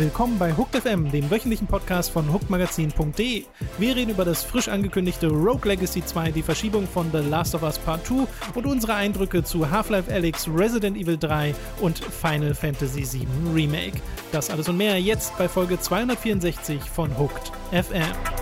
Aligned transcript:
Willkommen 0.00 0.38
bei 0.38 0.56
Hooked 0.56 0.80
FM, 0.80 1.10
dem 1.10 1.30
wöchentlichen 1.30 1.66
Podcast 1.66 2.10
von 2.10 2.32
hookedmagazin.de. 2.32 3.44
Wir 3.76 3.94
reden 3.94 4.12
über 4.12 4.24
das 4.24 4.42
frisch 4.42 4.68
angekündigte 4.68 5.28
Rogue 5.28 5.68
Legacy 5.68 6.02
2, 6.02 6.30
die 6.30 6.42
Verschiebung 6.42 6.88
von 6.88 7.12
The 7.12 7.18
Last 7.18 7.54
of 7.54 7.62
Us 7.62 7.78
Part 7.78 8.06
2 8.06 8.26
und 8.54 8.64
unsere 8.64 8.94
Eindrücke 8.94 9.44
zu 9.44 9.70
Half-Life 9.70 10.10
Alyx, 10.10 10.48
Resident 10.48 10.96
Evil 10.96 11.18
3 11.18 11.54
und 11.82 11.98
Final 11.98 12.54
Fantasy 12.54 13.06
VII 13.12 13.26
Remake. 13.54 14.00
Das 14.32 14.48
alles 14.48 14.70
und 14.70 14.78
mehr 14.78 14.98
jetzt 14.98 15.36
bei 15.36 15.50
Folge 15.50 15.78
264 15.78 16.80
von 16.80 17.10
Hooked 17.18 17.52
FM. 17.70 18.39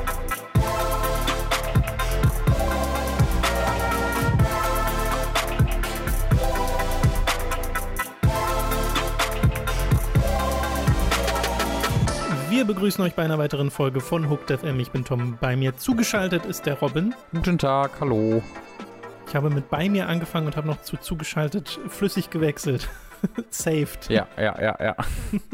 Begrüßen 12.89 13.05
euch 13.05 13.15
bei 13.17 13.23
einer 13.23 13.37
weiteren 13.37 13.71
Folge 13.71 14.01
von 14.01 14.31
Hooked 14.31 14.51
FM. 14.51 14.81
Ich 14.81 14.91
bin 14.91 15.05
Tom. 15.05 15.37
Bei 15.43 15.57
mir 15.57 15.77
zugeschaltet 15.77 16.47
ist 16.47 16.65
der 16.65 16.79
Robin. 16.79 17.15
Guten 17.33 17.59
Tag, 17.59 18.01
hallo. 18.01 18.43
Ich 19.27 19.35
habe 19.35 19.51
mit 19.51 19.69
bei 19.69 19.91
mir 19.91 20.09
angefangen 20.09 20.47
und 20.47 20.57
habe 20.57 20.67
noch 20.67 20.81
zu 20.81 20.97
zugeschaltet 20.97 21.79
flüssig 21.89 22.31
gewechselt. 22.31 22.89
Saved. 23.51 24.09
Ja, 24.09 24.27
ja, 24.39 24.59
ja, 24.59 24.77
ja. 24.81 24.97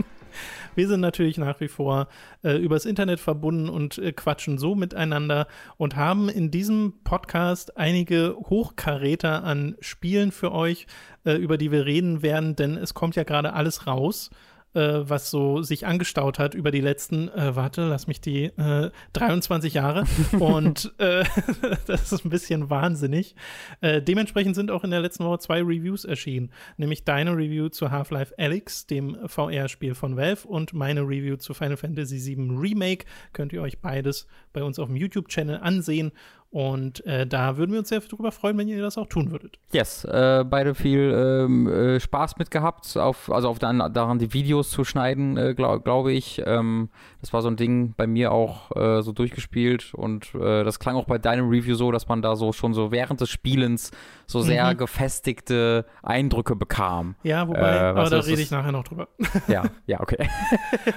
Wir 0.76 0.86
sind 0.86 1.00
natürlich 1.00 1.36
nach 1.36 1.58
wie 1.58 1.66
vor 1.66 2.06
äh, 2.44 2.56
übers 2.56 2.84
Internet 2.84 3.18
verbunden 3.18 3.68
und 3.68 3.98
äh, 3.98 4.12
quatschen 4.12 4.56
so 4.56 4.76
miteinander 4.76 5.48
und 5.76 5.96
haben 5.96 6.28
in 6.28 6.52
diesem 6.52 7.00
Podcast 7.02 7.76
einige 7.76 8.36
Hochkaräter 8.48 9.42
an 9.42 9.74
Spielen 9.80 10.30
für 10.30 10.52
euch, 10.52 10.86
äh, 11.24 11.32
über 11.32 11.58
die 11.58 11.72
wir 11.72 11.84
reden 11.84 12.22
werden, 12.22 12.54
denn 12.54 12.76
es 12.76 12.94
kommt 12.94 13.16
ja 13.16 13.24
gerade 13.24 13.54
alles 13.54 13.88
raus 13.88 14.30
äh, 14.74 15.08
was 15.08 15.30
so 15.30 15.62
sich 15.62 15.86
angestaut 15.86 16.38
hat 16.38 16.54
über 16.54 16.70
die 16.70 16.80
letzten, 16.80 17.28
äh, 17.28 17.56
warte, 17.56 17.86
lass 17.86 18.06
mich 18.06 18.20
die, 18.20 18.44
äh, 18.44 18.90
23 19.12 19.74
Jahre. 19.74 20.04
Und 20.38 20.92
äh, 20.98 21.24
das 21.86 22.12
ist 22.12 22.24
ein 22.24 22.30
bisschen 22.30 22.70
wahnsinnig. 22.70 23.34
Äh, 23.80 24.02
dementsprechend 24.02 24.54
sind 24.54 24.70
auch 24.70 24.84
in 24.84 24.90
der 24.90 25.00
letzten 25.00 25.24
Woche 25.24 25.38
zwei 25.38 25.60
Reviews 25.62 26.04
erschienen. 26.04 26.50
Nämlich 26.76 27.04
deine 27.04 27.36
Review 27.36 27.68
zu 27.68 27.90
Half-Life 27.90 28.34
Alyx, 28.38 28.86
dem 28.86 29.16
VR-Spiel 29.26 29.94
von 29.94 30.16
Valve, 30.16 30.46
und 30.46 30.72
meine 30.72 31.02
Review 31.02 31.36
zu 31.36 31.54
Final 31.54 31.76
Fantasy 31.76 32.36
VII 32.36 32.56
Remake. 32.58 33.06
Könnt 33.32 33.52
ihr 33.52 33.62
euch 33.62 33.80
beides 33.80 34.26
bei 34.52 34.62
uns 34.62 34.78
auf 34.78 34.88
dem 34.88 34.96
YouTube-Channel 34.96 35.58
ansehen. 35.58 36.12
Und 36.54 37.04
äh, 37.04 37.26
da 37.26 37.56
würden 37.56 37.72
wir 37.72 37.80
uns 37.80 37.88
sehr 37.88 37.98
darüber 37.98 38.30
freuen, 38.30 38.56
wenn 38.56 38.68
ihr 38.68 38.80
das 38.80 38.96
auch 38.96 39.08
tun 39.08 39.32
würdet. 39.32 39.58
Yes, 39.72 40.04
äh, 40.04 40.44
beide 40.48 40.76
viel 40.76 41.12
ähm, 41.12 41.66
äh, 41.66 41.98
Spaß 41.98 42.36
mit 42.36 42.52
gehabt, 42.52 42.96
auf, 42.96 43.28
also 43.28 43.48
auf 43.48 43.58
dann, 43.58 43.92
daran 43.92 44.20
die 44.20 44.32
Videos 44.32 44.70
zu 44.70 44.84
schneiden, 44.84 45.36
äh, 45.36 45.54
glaube 45.54 45.80
glaub 45.80 46.06
ich. 46.06 46.40
Ähm, 46.46 46.90
das 47.20 47.32
war 47.32 47.42
so 47.42 47.48
ein 47.48 47.56
Ding 47.56 47.94
bei 47.96 48.06
mir 48.06 48.30
auch 48.30 48.70
äh, 48.76 49.02
so 49.02 49.10
durchgespielt 49.10 49.94
und 49.94 50.32
äh, 50.36 50.62
das 50.62 50.78
klang 50.78 50.94
auch 50.94 51.06
bei 51.06 51.18
deinem 51.18 51.48
Review 51.48 51.74
so, 51.74 51.90
dass 51.90 52.06
man 52.06 52.22
da 52.22 52.36
so 52.36 52.52
schon 52.52 52.72
so 52.72 52.92
während 52.92 53.20
des 53.20 53.30
Spielens 53.30 53.90
so 54.28 54.40
sehr 54.40 54.72
mhm. 54.72 54.78
gefestigte 54.78 55.86
Eindrücke 56.04 56.54
bekam. 56.54 57.16
Ja, 57.24 57.48
wobei, 57.48 57.80
aber 57.80 58.08
da 58.08 58.20
rede 58.20 58.40
ich 58.40 58.52
nachher 58.52 58.70
noch 58.70 58.84
drüber. 58.84 59.08
Ja, 59.48 59.64
ja, 59.88 59.98
okay. 59.98 60.28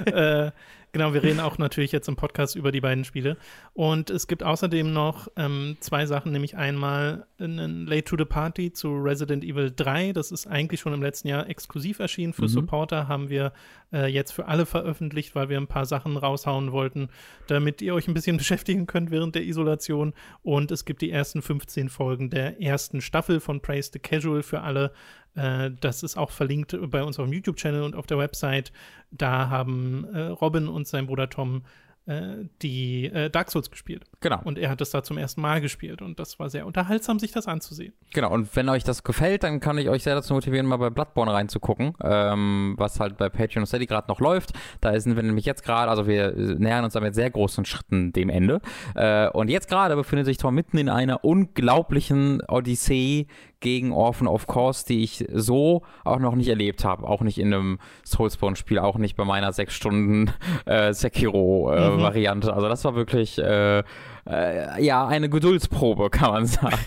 Genau, 0.93 1.13
wir 1.13 1.21
reden 1.21 1.41
auch 1.41 1.57
natürlich 1.57 1.91
jetzt 1.91 2.07
im 2.07 2.15
Podcast 2.15 2.55
über 2.55 2.71
die 2.71 2.81
beiden 2.81 3.03
Spiele. 3.03 3.37
Und 3.73 4.09
es 4.09 4.25
gibt 4.25 4.41
außerdem 4.41 4.93
noch 4.93 5.27
ähm, 5.35 5.77
zwei 5.79 6.05
Sachen, 6.05 6.31
nämlich 6.31 6.55
einmal 6.55 7.27
ein 7.39 7.85
Late 7.85 8.05
to 8.05 8.17
the 8.17 8.25
Party 8.25 8.71
zu 8.71 8.95
Resident 8.95 9.43
Evil 9.43 9.71
3. 9.75 10.13
Das 10.13 10.31
ist 10.31 10.47
eigentlich 10.47 10.79
schon 10.79 10.93
im 10.93 11.01
letzten 11.01 11.27
Jahr 11.27 11.49
exklusiv 11.49 11.99
erschienen. 11.99 12.33
Für 12.33 12.43
mhm. 12.43 12.47
Supporter 12.47 13.07
haben 13.07 13.29
wir 13.29 13.51
äh, 13.91 14.07
jetzt 14.07 14.31
für 14.31 14.47
alle 14.47 14.65
veröffentlicht, 14.65 15.35
weil 15.35 15.49
wir 15.49 15.57
ein 15.57 15.67
paar 15.67 15.85
Sachen 15.85 16.15
raushauen 16.15 16.71
wollten, 16.71 17.09
damit 17.47 17.81
ihr 17.81 17.93
euch 17.93 18.07
ein 18.07 18.13
bisschen 18.13 18.37
beschäftigen 18.37 18.87
könnt 18.87 19.11
während 19.11 19.35
der 19.35 19.43
Isolation. 19.43 20.13
Und 20.41 20.71
es 20.71 20.85
gibt 20.85 21.01
die 21.01 21.11
ersten 21.11 21.41
15 21.41 21.89
Folgen 21.89 22.29
der 22.29 22.61
ersten 22.61 23.01
Staffel 23.01 23.39
von 23.41 23.61
Praise 23.61 23.91
the 23.91 23.99
Casual 23.99 24.41
für 24.41 24.61
alle. 24.61 24.93
Äh, 25.37 25.71
das 25.79 26.03
ist 26.03 26.17
auch 26.17 26.31
verlinkt 26.31 26.75
bei 26.89 27.03
uns 27.03 27.19
auf 27.19 27.25
dem 27.25 27.33
YouTube-Channel 27.33 27.83
und 27.83 27.95
auf 27.95 28.07
der 28.07 28.17
Website. 28.17 28.71
Da 29.11 29.49
haben 29.49 30.05
äh, 30.13 30.21
Robin 30.27 30.67
und 30.67 30.87
sein 30.87 31.07
Bruder 31.07 31.29
Tom 31.29 31.63
äh, 32.07 32.45
die 32.61 33.11
Dark 33.31 33.51
Souls 33.51 33.69
gespielt. 33.69 34.05
Genau. 34.21 34.39
Und 34.45 34.57
er 34.57 34.69
hat 34.69 34.81
es 34.81 34.91
da 34.91 35.03
zum 35.03 35.17
ersten 35.17 35.41
Mal 35.41 35.61
gespielt 35.61 36.01
und 36.01 36.19
das 36.19 36.39
war 36.39 36.49
sehr 36.49 36.65
unterhaltsam, 36.65 37.19
sich 37.19 37.31
das 37.31 37.47
anzusehen. 37.47 37.93
Genau, 38.13 38.31
und 38.31 38.55
wenn 38.55 38.69
euch 38.69 38.83
das 38.83 39.03
gefällt, 39.03 39.43
dann 39.43 39.59
kann 39.59 39.77
ich 39.77 39.89
euch 39.89 40.03
sehr 40.03 40.15
dazu 40.15 40.33
motivieren, 40.33 40.65
mal 40.65 40.77
bei 40.77 40.89
Bloodborne 40.89 41.31
reinzugucken, 41.31 41.93
ähm, 42.01 42.75
was 42.77 42.99
halt 42.99 43.17
bei 43.17 43.29
Patreon 43.29 43.63
und 43.63 43.67
Steady 43.67 43.85
gerade 43.85 44.07
noch 44.07 44.21
läuft. 44.21 44.53
Da 44.79 44.97
sind 44.99 45.17
wir 45.17 45.23
nämlich 45.23 45.45
jetzt 45.45 45.63
gerade, 45.63 45.91
also 45.91 46.07
wir 46.07 46.33
nähern 46.33 46.85
uns 46.85 46.93
da 46.93 47.01
mit 47.01 47.13
sehr 47.13 47.29
großen 47.29 47.65
Schritten 47.65 48.13
dem 48.13 48.29
Ende. 48.29 48.61
Äh, 48.95 49.29
und 49.29 49.49
jetzt 49.49 49.67
gerade 49.69 49.95
befindet 49.95 50.25
sich 50.25 50.37
Tom 50.37 50.55
mitten 50.55 50.77
in 50.77 50.89
einer 50.89 51.23
unglaublichen 51.25 52.41
Odyssee 52.47 53.27
gegen 53.59 53.91
Orphan 53.91 54.27
of 54.27 54.47
Course, 54.47 54.85
die 54.85 55.03
ich 55.03 55.25
so 55.33 55.83
auch 56.03 56.19
noch 56.19 56.35
nicht 56.35 56.47
erlebt 56.47 56.83
habe. 56.85 57.07
Auch 57.07 57.21
nicht 57.21 57.37
in 57.37 57.53
einem 57.53 57.79
Soulspawn-Spiel, 58.03 58.79
auch 58.79 58.97
nicht 58.97 59.15
bei 59.15 59.25
meiner 59.25 59.53
sechs 59.53 59.73
Stunden 59.73 60.31
äh, 60.65 60.93
Sekiro-Variante. 60.93 62.47
Äh, 62.47 62.51
mhm. 62.51 62.55
Also 62.55 62.69
das 62.69 62.83
war 62.83 62.95
wirklich 62.95 63.37
äh, 63.39 63.79
äh, 63.79 64.83
ja 64.83 65.07
eine 65.07 65.29
Geduldsprobe, 65.29 66.09
kann 66.11 66.31
man 66.31 66.45
sagen. 66.45 66.77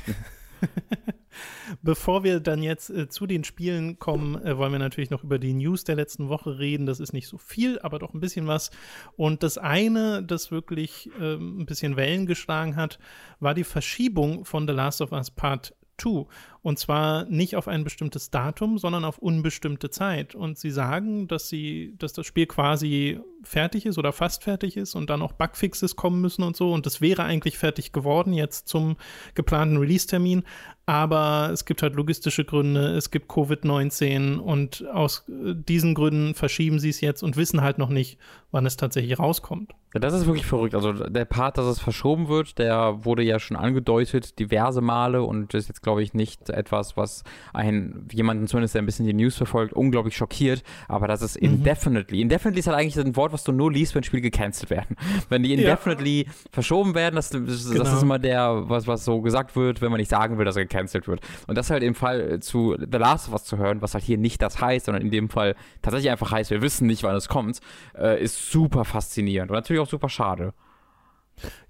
Bevor 1.83 2.25
wir 2.25 2.41
dann 2.41 2.63
jetzt 2.63 2.91
äh, 2.91 3.09
zu 3.09 3.27
den 3.27 3.45
Spielen 3.45 3.99
kommen, 3.99 4.41
äh, 4.45 4.59
wollen 4.59 4.73
wir 4.73 4.79
natürlich 4.79 5.11
noch 5.11 5.25
über 5.25 5.39
die 5.39 5.55
News 5.55 5.85
der 5.85 5.97
letzten 5.97 6.29
Woche 6.29 6.59
reden. 6.59 6.87
Das 6.87 7.01
ist 7.01 7.13
nicht 7.13 7.29
so 7.29 7.39
viel, 7.39 7.79
aber 7.81 7.99
doch 7.99 8.13
ein 8.13 8.21
bisschen 8.21 8.47
was. 8.47 8.71
Und 9.17 9.43
das 9.43 9.57
eine, 9.57 10.23
das 10.23 10.51
wirklich 10.51 11.11
äh, 11.21 11.35
ein 11.35 11.67
bisschen 11.67 11.97
Wellen 11.97 12.27
geschlagen 12.27 12.77
hat, 12.77 12.99
war 13.39 13.55
die 13.55 13.65
Verschiebung 13.65 14.45
von 14.45 14.67
The 14.67 14.75
Last 14.75 15.01
of 15.01 15.13
Us 15.13 15.31
Part 15.31 15.75
2. 16.01 16.27
Und 16.63 16.79
zwar 16.79 17.25
nicht 17.25 17.57
auf 17.57 17.69
ein 17.69 17.85
bestimmtes 17.85 18.31
Datum, 18.31 18.79
sondern 18.79 19.05
auf 19.05 19.19
unbestimmte 19.19 19.91
Zeit. 19.91 20.35
Und 20.35 20.59
sie 20.59 20.71
sagen, 20.71 21.27
dass 21.27 21.49
sie, 21.49 21.95
dass 21.99 22.13
das 22.13 22.27
Spiel 22.27 22.47
quasi 22.47 23.21
fertig 23.43 23.87
ist 23.87 23.97
oder 23.97 24.13
fast 24.13 24.45
fertig 24.45 24.77
ist 24.77 24.95
und 24.95 25.09
dann 25.09 25.23
auch 25.23 25.33
Bugfixes 25.33 25.97
kommen 25.97 26.21
müssen 26.21 26.43
und 26.43 26.57
so. 26.57 26.73
Und 26.73 26.85
das 26.85 27.01
wäre 27.01 27.25
eigentlich 27.25 27.57
fertig 27.57 27.93
geworden 27.93 28.33
jetzt 28.33 28.69
zum 28.69 28.97
geplanten 29.35 29.79
Release-Termin. 29.79 30.45
Aber 30.91 31.51
es 31.53 31.67
gibt 31.67 31.83
halt 31.83 31.95
logistische 31.95 32.45
Gründe, 32.45 32.97
es 32.97 33.13
gibt 33.13 33.31
Covid-19 33.31 34.39
und 34.39 34.85
aus 34.93 35.25
diesen 35.29 35.95
Gründen 35.95 36.35
verschieben 36.35 36.81
sie 36.81 36.89
es 36.89 37.01
jetzt 37.01 37.23
und 37.23 37.37
wissen 37.37 37.61
halt 37.61 37.79
noch 37.79 37.91
nicht, 37.91 38.19
wann 38.51 38.67
es 38.67 38.77
tatsächlich 38.77 39.17
rauskommt. 39.17 39.73
Ja, 39.95 39.99
das 39.99 40.15
ist 40.15 40.27
wirklich 40.27 40.47
verrückt. 40.47 40.75
Also 40.75 40.93
der 40.93 41.25
Part, 41.25 41.59
dass 41.59 41.67
es 41.67 41.81
verschoben 41.81 42.29
wird, 42.29 42.59
der 42.59 43.05
wurde 43.05 43.25
ja 43.25 43.41
schon 43.41 43.57
angedeutet 43.57 44.39
diverse 44.39 44.81
Male 44.81 45.23
und 45.23 45.53
ist 45.53 45.67
jetzt, 45.67 45.83
glaube 45.83 46.03
ich, 46.03 46.15
nicht 46.15 46.49
etwas, 46.49 46.97
was 46.97 47.25
einen, 47.53 48.07
jemanden 48.13 48.47
zumindest, 48.47 48.75
der 48.75 48.83
ein 48.83 48.87
bisschen 48.87 49.07
die 49.07 49.15
News 49.15 49.37
verfolgt, 49.37 49.73
unglaublich 49.73 50.17
schockiert. 50.17 50.63
Aber 50.87 51.09
das 51.09 51.23
ist 51.23 51.41
mhm. 51.41 51.55
indefinitely. 51.55 52.21
Indefinitely 52.21 52.61
ist 52.61 52.69
halt 52.69 52.79
eigentlich 52.79 53.05
ein 53.05 53.17
Wort, 53.17 53.33
was 53.33 53.43
du 53.43 53.51
nur 53.51 53.73
liest, 53.73 53.97
wenn 53.97 54.05
Spiele 54.05 54.23
gecancelt 54.23 54.71
werden. 54.71 54.97
Wenn 55.29 55.43
die 55.43 55.55
indefinitely 55.55 56.25
ja. 56.25 56.33
verschoben 56.53 56.95
werden, 56.95 57.17
das, 57.17 57.31
das, 57.31 57.71
genau. 57.71 57.85
das, 57.85 57.93
ist 57.93 58.03
immer 58.03 58.19
der, 58.19 58.69
was, 58.69 58.87
was 58.87 59.05
so 59.05 59.21
gesagt 59.21 59.55
wird, 59.55 59.81
wenn 59.81 59.91
man 59.91 59.99
nicht 59.99 60.09
sagen 60.09 60.39
will, 60.39 60.45
dass 60.45 60.57
er 60.57 60.63
gecancelt 60.63 60.80
wird. 60.89 61.21
Und 61.47 61.57
das 61.57 61.71
halt 61.71 61.83
im 61.83 61.95
Fall 61.95 62.41
zu 62.41 62.77
The 62.79 62.99
Last 62.99 63.29
of 63.29 63.35
Us 63.35 63.45
zu 63.45 63.59
hören, 63.59 63.83
was 63.83 63.95
halt 63.95 64.05
hier 64.05 64.19
nicht 64.19 64.43
das 64.43 64.61
heißt, 64.61 64.87
sondern 64.87 65.03
in 65.03 65.11
dem 65.11 65.29
Fall 65.29 65.55
tatsächlich 65.83 66.11
einfach 66.11 66.31
heißt, 66.31 66.51
wir 66.51 66.63
wissen 66.63 66.87
nicht, 66.87 67.03
wann 67.03 67.17
es 67.17 67.29
kommt, 67.29 67.61
äh, 67.97 68.23
ist 68.23 68.51
super 68.51 68.85
faszinierend 68.85 69.51
und 69.51 69.57
natürlich 69.57 69.81
auch 69.81 69.89
super 69.89 70.09
schade. 70.09 70.53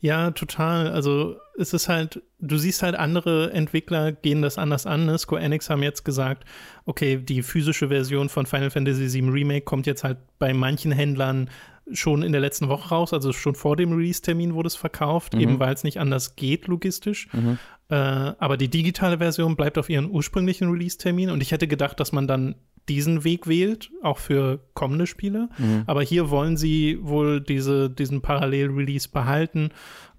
Ja, 0.00 0.30
total. 0.30 0.88
Also 0.88 1.36
es 1.58 1.72
ist 1.72 1.88
halt, 1.88 2.22
du 2.38 2.56
siehst 2.56 2.82
halt, 2.82 2.96
andere 2.96 3.52
Entwickler 3.52 4.12
gehen 4.12 4.42
das 4.42 4.58
anders 4.58 4.86
an. 4.86 5.06
Ne? 5.06 5.18
Square 5.18 5.42
Enix 5.42 5.70
haben 5.70 5.82
jetzt 5.82 6.04
gesagt, 6.04 6.44
okay, 6.86 7.18
die 7.18 7.42
physische 7.42 7.88
Version 7.88 8.28
von 8.28 8.46
Final 8.46 8.70
Fantasy 8.70 9.12
VII 9.12 9.30
Remake 9.30 9.64
kommt 9.64 9.86
jetzt 9.86 10.04
halt 10.04 10.18
bei 10.38 10.52
manchen 10.54 10.92
Händlern 10.92 11.50
schon 11.92 12.22
in 12.22 12.32
der 12.32 12.40
letzten 12.40 12.68
Woche 12.68 12.88
raus, 12.90 13.12
also 13.12 13.32
schon 13.32 13.54
vor 13.54 13.76
dem 13.76 13.92
Release-Termin 13.92 14.54
wurde 14.54 14.68
es 14.68 14.76
verkauft, 14.76 15.34
mhm. 15.34 15.40
eben 15.40 15.58
weil 15.60 15.74
es 15.74 15.84
nicht 15.84 15.98
anders 15.98 16.36
geht 16.36 16.66
logistisch. 16.66 17.28
Mhm. 17.32 17.58
Äh, 17.88 17.94
aber 17.94 18.56
die 18.56 18.68
digitale 18.68 19.18
Version 19.18 19.56
bleibt 19.56 19.78
auf 19.78 19.88
ihren 19.88 20.10
ursprünglichen 20.10 20.70
Release-Termin 20.70 21.30
und 21.30 21.42
ich 21.42 21.52
hätte 21.52 21.66
gedacht, 21.66 21.98
dass 22.00 22.12
man 22.12 22.26
dann 22.26 22.54
diesen 22.88 23.24
Weg 23.24 23.46
wählt, 23.46 23.90
auch 24.02 24.18
für 24.18 24.60
kommende 24.74 25.06
Spiele. 25.06 25.48
Mhm. 25.58 25.84
Aber 25.86 26.02
hier 26.02 26.30
wollen 26.30 26.56
sie 26.56 26.98
wohl 27.02 27.40
diese, 27.40 27.90
diesen 27.90 28.20
Parallel-Release 28.20 29.08
behalten. 29.08 29.70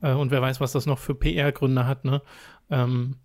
Äh, 0.01 0.13
und 0.13 0.31
wer 0.31 0.41
weiß, 0.41 0.61
was 0.61 0.71
das 0.71 0.85
noch 0.85 0.99
für 0.99 1.15
PR-Gründe 1.15 1.85
hat, 1.85 2.05
ne? 2.05 2.21
Ähm, 2.69 3.15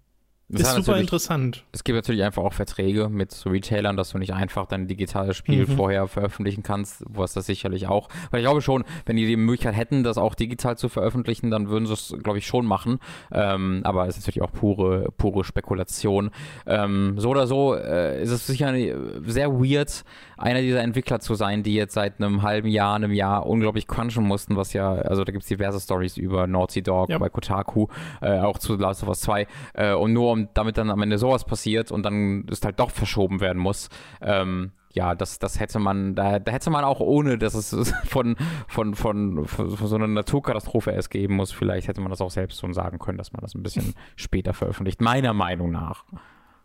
Das 0.48 0.68
ist 0.78 0.84
super 0.84 0.98
interessant. 1.00 1.64
Es 1.72 1.82
gibt 1.82 1.96
natürlich 1.96 2.22
einfach 2.22 2.44
auch 2.44 2.52
Verträge 2.52 3.08
mit 3.08 3.34
Retailern, 3.46 3.96
dass 3.96 4.10
du 4.10 4.18
nicht 4.18 4.32
einfach 4.32 4.66
dein 4.66 4.86
digitales 4.86 5.36
Spiel 5.36 5.66
Mhm. 5.66 5.76
vorher 5.76 6.06
veröffentlichen 6.06 6.62
kannst, 6.62 7.02
was 7.08 7.32
das 7.32 7.46
sicherlich 7.46 7.88
auch. 7.88 8.08
Weil 8.30 8.40
ich 8.40 8.44
glaube 8.44 8.62
schon, 8.62 8.84
wenn 9.06 9.16
die 9.16 9.26
die 9.26 9.36
Möglichkeit 9.36 9.74
hätten, 9.74 10.04
das 10.04 10.18
auch 10.18 10.36
digital 10.36 10.78
zu 10.78 10.88
veröffentlichen, 10.88 11.50
dann 11.50 11.68
würden 11.68 11.86
sie 11.86 11.94
es, 11.94 12.14
glaube 12.22 12.38
ich, 12.38 12.46
schon 12.46 12.64
machen. 12.64 13.00
Ähm, 13.32 13.80
aber 13.82 14.06
es 14.06 14.16
ist 14.18 14.26
natürlich 14.26 14.42
auch 14.48 14.52
pure, 14.52 15.08
pure 15.18 15.42
Spekulation. 15.42 16.30
Ähm, 16.64 17.14
so 17.18 17.30
oder 17.30 17.48
so 17.48 17.74
äh, 17.74 18.22
ist 18.22 18.30
es 18.30 18.46
sicher 18.46 18.72
äh, 18.72 18.94
sehr 19.26 19.50
weird, 19.52 20.04
einer 20.36 20.60
dieser 20.60 20.82
Entwickler 20.82 21.18
zu 21.18 21.34
sein, 21.34 21.64
die 21.64 21.74
jetzt 21.74 21.94
seit 21.94 22.20
einem 22.20 22.42
halben 22.42 22.68
Jahr, 22.68 22.94
einem 22.94 23.12
Jahr 23.12 23.46
unglaublich 23.46 23.88
crunchen 23.88 24.22
mussten, 24.22 24.54
was 24.56 24.74
ja, 24.74 24.92
also 24.92 25.24
da 25.24 25.32
gibt 25.32 25.42
es 25.42 25.48
diverse 25.48 25.80
Stories 25.80 26.16
über 26.18 26.46
Naughty 26.46 26.82
Dog 26.82 27.08
Ja. 27.08 27.18
bei 27.18 27.30
Kotaku, 27.30 27.88
äh, 28.20 28.38
auch 28.38 28.58
zu 28.58 28.76
Last 28.76 29.02
of 29.02 29.08
Us 29.08 29.20
2. 29.22 29.46
Äh, 29.74 29.92
und 29.94 30.12
nur 30.12 30.30
um 30.32 30.35
damit 30.54 30.78
dann 30.78 30.90
am 30.90 31.02
Ende 31.02 31.18
sowas 31.18 31.44
passiert 31.44 31.90
und 31.90 32.04
dann 32.04 32.46
es 32.50 32.62
halt 32.62 32.78
doch 32.80 32.90
verschoben 32.90 33.40
werden 33.40 33.60
muss. 33.60 33.88
Ähm, 34.20 34.72
ja, 34.92 35.14
das, 35.14 35.38
das 35.38 35.60
hätte 35.60 35.78
man, 35.78 36.14
da, 36.14 36.38
da 36.38 36.52
hätte 36.52 36.70
man 36.70 36.82
auch 36.82 37.00
ohne, 37.00 37.36
dass 37.36 37.54
es 37.54 37.92
von, 38.06 38.36
von, 38.66 38.94
von, 38.94 39.46
von, 39.46 39.86
so 39.86 39.96
einer 39.96 40.06
Naturkatastrophe 40.06 40.90
erst 40.90 41.10
geben 41.10 41.36
muss, 41.36 41.52
vielleicht 41.52 41.88
hätte 41.88 42.00
man 42.00 42.10
das 42.10 42.20
auch 42.20 42.30
selbst 42.30 42.60
schon 42.60 42.72
sagen 42.72 42.98
können, 42.98 43.18
dass 43.18 43.32
man 43.32 43.42
das 43.42 43.54
ein 43.54 43.62
bisschen 43.62 43.94
später 44.16 44.54
veröffentlicht, 44.54 45.00
meiner 45.02 45.34
Meinung 45.34 45.70
nach. 45.70 46.04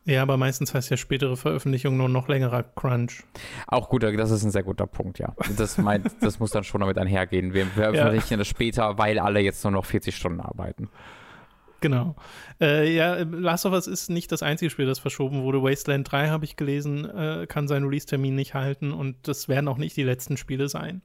Ja, 0.06 0.24
aber 0.24 0.36
meistens 0.38 0.74
heißt 0.74 0.90
ja 0.90 0.98
spätere 0.98 1.38
Veröffentlichung 1.38 1.96
nur 1.96 2.10
noch 2.10 2.28
längerer 2.28 2.64
Crunch. 2.64 3.24
Auch 3.68 3.88
gut, 3.88 4.02
das 4.02 4.32
ist 4.32 4.44
ein 4.44 4.50
sehr 4.50 4.64
guter 4.64 4.88
Punkt, 4.88 5.20
ja. 5.20 5.36
Das, 5.58 5.78
meint, 5.78 6.10
das 6.22 6.40
muss 6.40 6.50
dann 6.52 6.64
schon 6.64 6.82
damit 6.82 6.98
einhergehen. 6.98 7.54
Wir 7.54 7.68
veröffentlichen 7.68 8.40
das 8.40 8.48
später, 8.48 8.98
weil 8.98 9.20
alle 9.20 9.42
jetzt 9.42 9.64
nur 9.64 9.72
noch 9.72 9.86
40 9.86 10.16
Stunden 10.16 10.40
arbeiten. 10.40 10.90
Genau. 11.82 12.16
Äh, 12.62 12.96
ja, 12.96 13.16
Last 13.24 13.66
of 13.66 13.74
Us 13.74 13.88
ist 13.88 14.10
nicht 14.10 14.32
das 14.32 14.44
einzige 14.44 14.70
Spiel, 14.70 14.86
das 14.86 15.00
verschoben 15.00 15.42
wurde. 15.42 15.64
Wasteland 15.64 16.10
3 16.10 16.30
habe 16.30 16.46
ich 16.46 16.56
gelesen, 16.56 17.10
äh, 17.10 17.48
kann 17.48 17.68
seinen 17.68 17.86
Release-Termin 17.86 18.36
nicht 18.36 18.54
halten 18.54 18.92
und 18.92 19.28
das 19.28 19.50
werden 19.50 19.68
auch 19.68 19.78
nicht 19.78 19.98
die 19.98 20.04
letzten 20.04 20.38
Spiele 20.38 20.70
sein. 20.70 21.02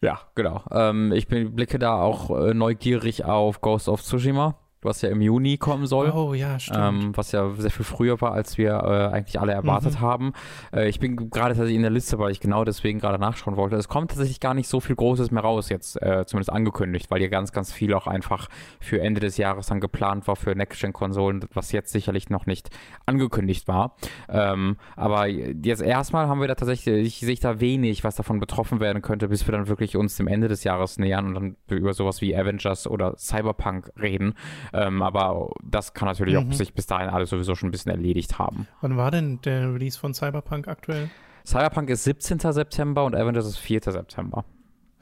Ja, 0.00 0.20
genau. 0.34 0.64
Ähm, 0.72 1.12
ich 1.12 1.28
bin, 1.28 1.54
blicke 1.54 1.78
da 1.78 2.00
auch 2.00 2.30
äh, 2.30 2.54
neugierig 2.54 3.24
auf 3.24 3.60
Ghost 3.60 3.88
of 3.88 4.02
Tsushima, 4.02 4.58
was 4.82 5.02
ja 5.02 5.08
im 5.10 5.20
Juni 5.20 5.56
kommen 5.56 5.86
soll. 5.86 6.10
Oh 6.14 6.34
ja, 6.34 6.58
stimmt. 6.58 6.78
Ähm, 6.78 7.12
was 7.16 7.32
ja 7.32 7.50
sehr 7.56 7.70
viel 7.70 7.84
früher 7.84 8.20
war, 8.20 8.32
als 8.32 8.58
wir 8.58 8.70
äh, 8.72 9.14
eigentlich 9.14 9.40
alle 9.40 9.52
erwartet 9.52 9.94
Mhm. 9.94 10.00
haben. 10.00 10.32
Äh, 10.72 10.88
ich 10.88 11.00
bin 11.00 11.16
gerade 11.30 11.50
tatsächlich 11.54 11.76
in 11.76 11.82
der 11.82 11.90
Liste, 11.90 12.18
weil 12.18 12.30
ich 12.32 12.40
genau 12.40 12.64
deswegen 12.64 12.98
gerade 12.98 13.18
nachschauen 13.18 13.56
wollte. 13.56 13.76
Es 13.76 13.88
kommt 13.88 14.10
tatsächlich 14.10 14.40
gar 14.40 14.54
nicht 14.54 14.68
so 14.68 14.80
viel 14.80 14.96
Großes 14.96 15.30
mehr 15.30 15.42
raus 15.42 15.68
jetzt, 15.68 16.00
äh, 16.02 16.24
zumindest 16.26 16.52
angekündigt, 16.52 17.10
weil 17.10 17.22
ja 17.22 17.28
ganz, 17.28 17.52
ganz 17.52 17.72
viel 17.72 17.94
auch 17.94 18.06
einfach 18.06 18.48
für 18.80 19.00
Ende 19.00 19.20
des 19.20 19.36
Jahres 19.36 19.66
dann 19.66 19.80
geplant 19.80 20.26
war 20.26 20.36
für 20.36 20.54
Next-Gen-Konsolen, 20.54 21.44
was 21.54 21.72
jetzt 21.72 21.92
sicherlich 21.92 22.30
noch 22.30 22.46
nicht 22.46 22.70
angekündigt 23.06 23.68
war. 23.68 23.96
Ähm, 24.28 24.76
aber 24.96 25.26
jetzt 25.26 25.82
erstmal 25.82 26.28
haben 26.28 26.40
wir 26.40 26.48
da 26.48 26.54
tatsächlich, 26.54 27.06
ich 27.06 27.20
sehe 27.20 27.36
da 27.36 27.60
wenig, 27.60 28.04
was 28.04 28.16
davon 28.16 28.40
betroffen 28.40 28.80
werden 28.80 29.02
könnte, 29.02 29.28
bis 29.28 29.46
wir 29.46 29.52
dann 29.52 29.68
wirklich 29.68 29.96
uns 29.96 30.16
dem 30.16 30.26
Ende 30.28 30.48
des 30.48 30.64
Jahres 30.64 30.98
nähern 30.98 31.26
und 31.28 31.34
dann 31.34 31.56
über 31.68 31.92
sowas 31.94 32.20
wie 32.20 32.36
Avengers 32.36 32.86
oder 32.86 33.16
Cyberpunk 33.16 33.90
reden. 34.00 34.34
Ähm, 34.72 35.02
aber 35.02 35.50
das 35.62 35.92
kann 35.94 36.08
natürlich 36.08 36.34
Mhm. 36.38 36.48
auch 36.50 36.52
sich 36.54 36.72
bis 36.74 36.86
dahin 36.86 37.08
alles 37.10 37.30
sowieso 37.30 37.54
schon 37.54 37.68
ein 37.68 37.72
bisschen 37.72 37.90
erledigt 37.92 38.38
haben. 38.38 38.66
Wann 38.80 38.96
war 38.96 39.10
denn 39.10 39.40
der 39.42 39.72
Release 39.74 39.98
von 39.98 40.14
Cyberpunk 40.14 40.68
aktuell? 40.68 41.10
Cyberpunk 41.46 41.90
ist 41.90 42.04
17. 42.04 42.38
September 42.52 43.04
und 43.04 43.14
Avengers 43.14 43.46
ist 43.46 43.58
4. 43.58 43.80
September. 43.84 44.44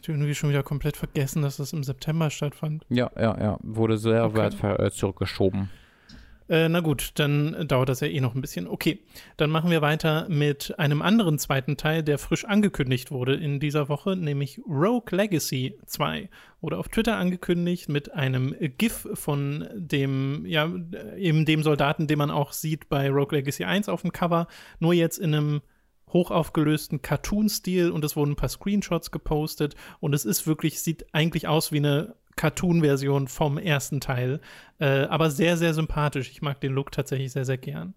Ich 0.02 0.08
habe 0.08 0.16
irgendwie 0.16 0.34
schon 0.34 0.48
wieder 0.48 0.62
komplett 0.62 0.96
vergessen, 0.96 1.42
dass 1.42 1.58
das 1.58 1.74
im 1.74 1.84
September 1.84 2.30
stattfand. 2.30 2.86
Ja, 2.88 3.10
ja, 3.18 3.38
ja. 3.38 3.58
Wurde 3.62 3.98
sehr 3.98 4.24
Okay. 4.24 4.36
weit 4.38 4.80
äh, 4.80 4.90
zurückgeschoben. 4.90 5.68
Äh, 6.50 6.68
na 6.68 6.80
gut, 6.80 7.12
dann 7.14 7.68
dauert 7.68 7.88
das 7.88 8.00
ja 8.00 8.08
eh 8.08 8.20
noch 8.20 8.34
ein 8.34 8.40
bisschen. 8.40 8.66
Okay, 8.66 8.98
dann 9.36 9.50
machen 9.50 9.70
wir 9.70 9.82
weiter 9.82 10.26
mit 10.28 10.76
einem 10.80 11.00
anderen 11.00 11.38
zweiten 11.38 11.76
Teil, 11.76 12.02
der 12.02 12.18
frisch 12.18 12.44
angekündigt 12.44 13.12
wurde 13.12 13.34
in 13.34 13.60
dieser 13.60 13.88
Woche, 13.88 14.16
nämlich 14.16 14.60
Rogue 14.68 15.16
Legacy 15.16 15.78
2. 15.86 16.28
Wurde 16.60 16.78
auf 16.78 16.88
Twitter 16.88 17.16
angekündigt 17.16 17.88
mit 17.88 18.12
einem 18.12 18.56
GIF 18.78 19.06
von 19.14 19.68
dem, 19.76 20.44
ja, 20.44 20.68
eben 21.16 21.44
dem 21.44 21.62
Soldaten, 21.62 22.08
den 22.08 22.18
man 22.18 22.32
auch 22.32 22.52
sieht 22.52 22.88
bei 22.88 23.08
Rogue 23.08 23.38
Legacy 23.38 23.62
1 23.62 23.88
auf 23.88 24.02
dem 24.02 24.10
Cover, 24.10 24.48
nur 24.80 24.92
jetzt 24.92 25.18
in 25.18 25.32
einem 25.32 25.60
hochaufgelösten 26.12 27.00
Cartoon-Stil 27.00 27.92
und 27.92 28.04
es 28.04 28.16
wurden 28.16 28.32
ein 28.32 28.36
paar 28.36 28.48
Screenshots 28.48 29.12
gepostet 29.12 29.76
und 30.00 30.16
es 30.16 30.24
ist 30.24 30.48
wirklich, 30.48 30.82
sieht 30.82 31.14
eigentlich 31.14 31.46
aus 31.46 31.70
wie 31.70 31.78
eine 31.78 32.16
Cartoon-Version 32.40 33.28
vom 33.28 33.58
ersten 33.58 34.00
Teil, 34.00 34.40
äh, 34.78 35.02
aber 35.04 35.30
sehr, 35.30 35.58
sehr 35.58 35.74
sympathisch. 35.74 36.30
Ich 36.30 36.40
mag 36.40 36.58
den 36.60 36.72
Look 36.72 36.90
tatsächlich 36.90 37.32
sehr, 37.32 37.44
sehr 37.44 37.58
gern. 37.58 37.92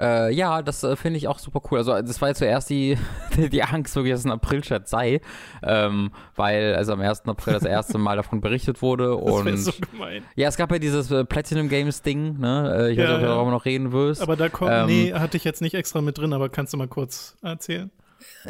Äh, 0.00 0.34
ja, 0.34 0.60
das 0.62 0.82
äh, 0.82 0.96
finde 0.96 1.16
ich 1.16 1.28
auch 1.28 1.38
super 1.38 1.60
cool. 1.70 1.78
Also, 1.78 1.92
das 2.02 2.20
war 2.20 2.28
ja 2.30 2.34
zuerst 2.34 2.68
die, 2.68 2.98
die 3.36 3.62
Angst, 3.62 3.94
wirklich, 3.94 4.12
dass 4.12 4.20
es 4.20 4.26
ein 4.26 4.32
April-Chat 4.32 4.86
sei, 4.88 5.20
ähm, 5.62 6.10
weil 6.34 6.74
also 6.74 6.92
am 6.92 7.00
1. 7.00 7.22
April 7.26 7.54
das 7.54 7.64
erste 7.64 7.98
Mal 7.98 8.16
davon 8.16 8.40
berichtet 8.40 8.82
wurde. 8.82 9.16
Das 9.24 9.32
Und 9.32 9.44
wäre 9.46 9.56
so 9.56 9.72
gemein. 9.92 10.24
ja, 10.34 10.48
es 10.48 10.56
gab 10.56 10.70
ja 10.72 10.78
dieses 10.80 11.10
äh, 11.12 11.24
Platinum 11.24 11.68
Games-Ding, 11.68 12.38
ne? 12.40 12.74
Äh, 12.88 12.92
ich 12.92 12.98
weiß 12.98 13.04
Ja, 13.04 13.10
nicht, 13.10 13.14
ob 13.14 13.20
du 13.20 13.26
ja. 13.28 13.34
darüber 13.36 13.50
noch 13.52 13.64
reden 13.64 13.92
wirst. 13.92 14.20
Aber 14.22 14.34
da 14.36 14.48
kommt, 14.48 14.72
Ähm, 14.74 14.86
nee, 14.86 15.12
hatte 15.14 15.36
ich 15.36 15.44
jetzt 15.44 15.62
nicht 15.62 15.74
extra 15.74 16.00
mit 16.02 16.18
drin, 16.18 16.32
aber 16.34 16.48
kannst 16.48 16.72
du 16.72 16.76
mal 16.76 16.88
kurz 16.88 17.36
erzählen? 17.42 17.90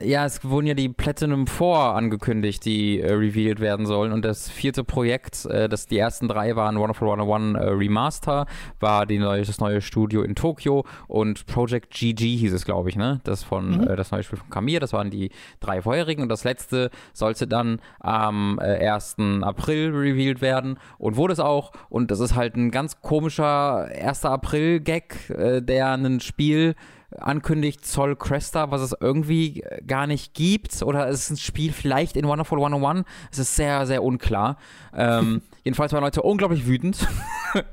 Ja, 0.01 0.25
es 0.25 0.43
wurden 0.45 0.67
ja 0.67 0.75
die 0.75 0.89
Platinum 0.89 1.47
4 1.47 1.67
angekündigt, 1.67 2.65
die 2.65 3.01
äh, 3.01 3.13
revealed 3.13 3.61
werden 3.61 3.87
sollen. 3.87 4.13
Und 4.13 4.25
das 4.25 4.51
vierte 4.51 4.85
Projekt, 4.85 5.45
äh, 5.47 5.69
das 5.69 5.87
die 5.87 5.99
ersten 5.99 6.29
drei 6.29 6.57
waren 6.57 6.79
Wonderful 6.79 7.09
101 7.11 7.57
äh, 7.59 7.69
Remaster, 7.69 8.47
war 8.81 9.07
die 9.07 9.19
neue, 9.19 9.43
das 9.43 9.61
neue 9.61 9.81
Studio 9.81 10.23
in 10.23 10.35
Tokio 10.35 10.85
und 11.09 11.47
Project 11.47 11.91
GG 11.91 12.37
hieß 12.37 12.53
es, 12.53 12.65
glaube 12.65 12.89
ich, 12.89 12.97
ne? 12.97 13.21
Das 13.25 13.43
von 13.43 13.63
Mhm. 13.63 13.89
äh, 13.89 13.97
das 13.97 14.11
neue 14.11 14.23
Spiel 14.23 14.39
von 14.39 14.51
Kamir, 14.51 14.81
das 14.81 14.93
waren 14.93 15.11
die 15.11 15.31
drei 15.61 15.83
vorherigen 15.83 16.23
und 16.23 16.29
das 16.29 16.45
letzte 16.45 16.91
sollte 17.13 17.47
dann 17.47 17.81
am 18.01 18.59
äh, 18.61 18.89
1. 18.89 19.17
April 19.43 19.91
revealed 19.95 20.41
werden 20.41 20.79
und 20.99 21.17
wurde 21.17 21.33
es 21.33 21.41
auch. 21.41 21.73
Und 21.89 22.11
das 22.11 22.21
ist 22.21 22.35
halt 22.35 22.57
ein 22.57 22.71
ganz 22.71 23.01
komischer 23.01 23.89
1. 23.95 24.25
April-Gag, 24.25 25.31
äh, 25.31 25.61
der 25.61 25.93
ein 25.93 26.21
Spiel 26.21 26.75
ankündigt, 27.19 27.85
Zoll 27.85 28.17
Cresta, 28.17 28.71
was 28.71 28.81
es 28.81 28.97
irgendwie 29.01 29.63
äh, 29.63 29.83
gar 29.83 30.07
nicht 30.07 30.35
gibt. 30.35 30.83
Oder 30.83 31.09
es 31.09 31.25
ist 31.25 31.31
ein 31.31 31.37
Spiel 31.37 31.73
vielleicht 31.73 32.17
in 32.17 32.27
Wonderful 32.27 32.59
101. 32.59 33.07
Es 33.31 33.39
ist 33.39 33.57
sehr, 33.57 33.87
sehr 33.87 34.03
unklar. 34.03 34.57
Ähm, 34.95 35.43
jedenfalls 35.65 35.93
waren 35.93 36.03
Leute 36.03 36.23
unglaublich 36.23 36.67
wütend. 36.67 37.07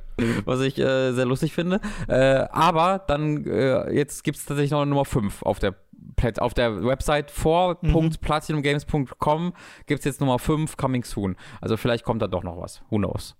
was 0.45 0.61
ich 0.61 0.77
äh, 0.77 1.13
sehr 1.13 1.25
lustig 1.25 1.53
finde. 1.53 1.79
Äh, 2.07 2.45
aber 2.51 3.03
dann, 3.07 3.45
äh, 3.45 3.91
jetzt 3.93 4.23
gibt 4.23 4.37
es 4.37 4.45
tatsächlich 4.45 4.69
noch 4.71 4.81
eine 4.81 4.89
Nummer 4.89 5.05
5 5.05 5.43
auf 5.43 5.59
der 5.59 5.75
auf 6.39 6.53
der 6.53 6.83
Website 6.83 7.31
for.platinumgames.com 7.31 9.53
gibt 9.85 9.99
es 9.99 10.05
jetzt 10.05 10.19
Nummer 10.19 10.37
5 10.37 10.75
coming 10.75 11.05
soon. 11.05 11.37
Also 11.61 11.77
vielleicht 11.77 12.03
kommt 12.03 12.21
da 12.21 12.27
doch 12.27 12.43
noch 12.43 12.59
was. 12.59 12.81
Who 12.89 12.97
knows? 12.97 13.37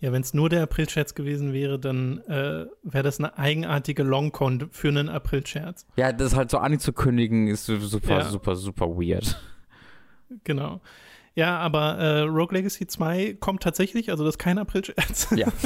Ja, 0.00 0.12
wenn 0.12 0.22
es 0.22 0.32
nur 0.32 0.48
der 0.48 0.62
April-Scherz 0.62 1.14
gewesen 1.14 1.52
wäre, 1.52 1.78
dann 1.78 2.18
äh, 2.28 2.66
wäre 2.84 3.02
das 3.02 3.18
eine 3.18 3.36
eigenartige 3.36 4.04
Longcon 4.04 4.68
für 4.70 4.88
einen 4.88 5.08
April-Scherz. 5.08 5.86
Ja, 5.96 6.12
das 6.12 6.36
halt 6.36 6.50
so 6.50 6.58
anzukündigen 6.58 7.48
ist 7.48 7.66
super, 7.66 8.18
Ja. 8.18 8.24
super, 8.24 8.54
super 8.54 8.86
weird. 8.90 9.40
Genau. 10.44 10.80
Ja, 11.34 11.58
aber 11.58 11.98
äh, 11.98 12.20
Rogue 12.22 12.56
Legacy 12.56 12.86
2 12.86 13.34
kommt 13.40 13.62
tatsächlich, 13.62 14.10
also 14.10 14.24
das 14.24 14.34
ist 14.34 14.38
kein 14.38 14.58
April-Scherz. 14.58 15.28
Ja. 15.36 15.48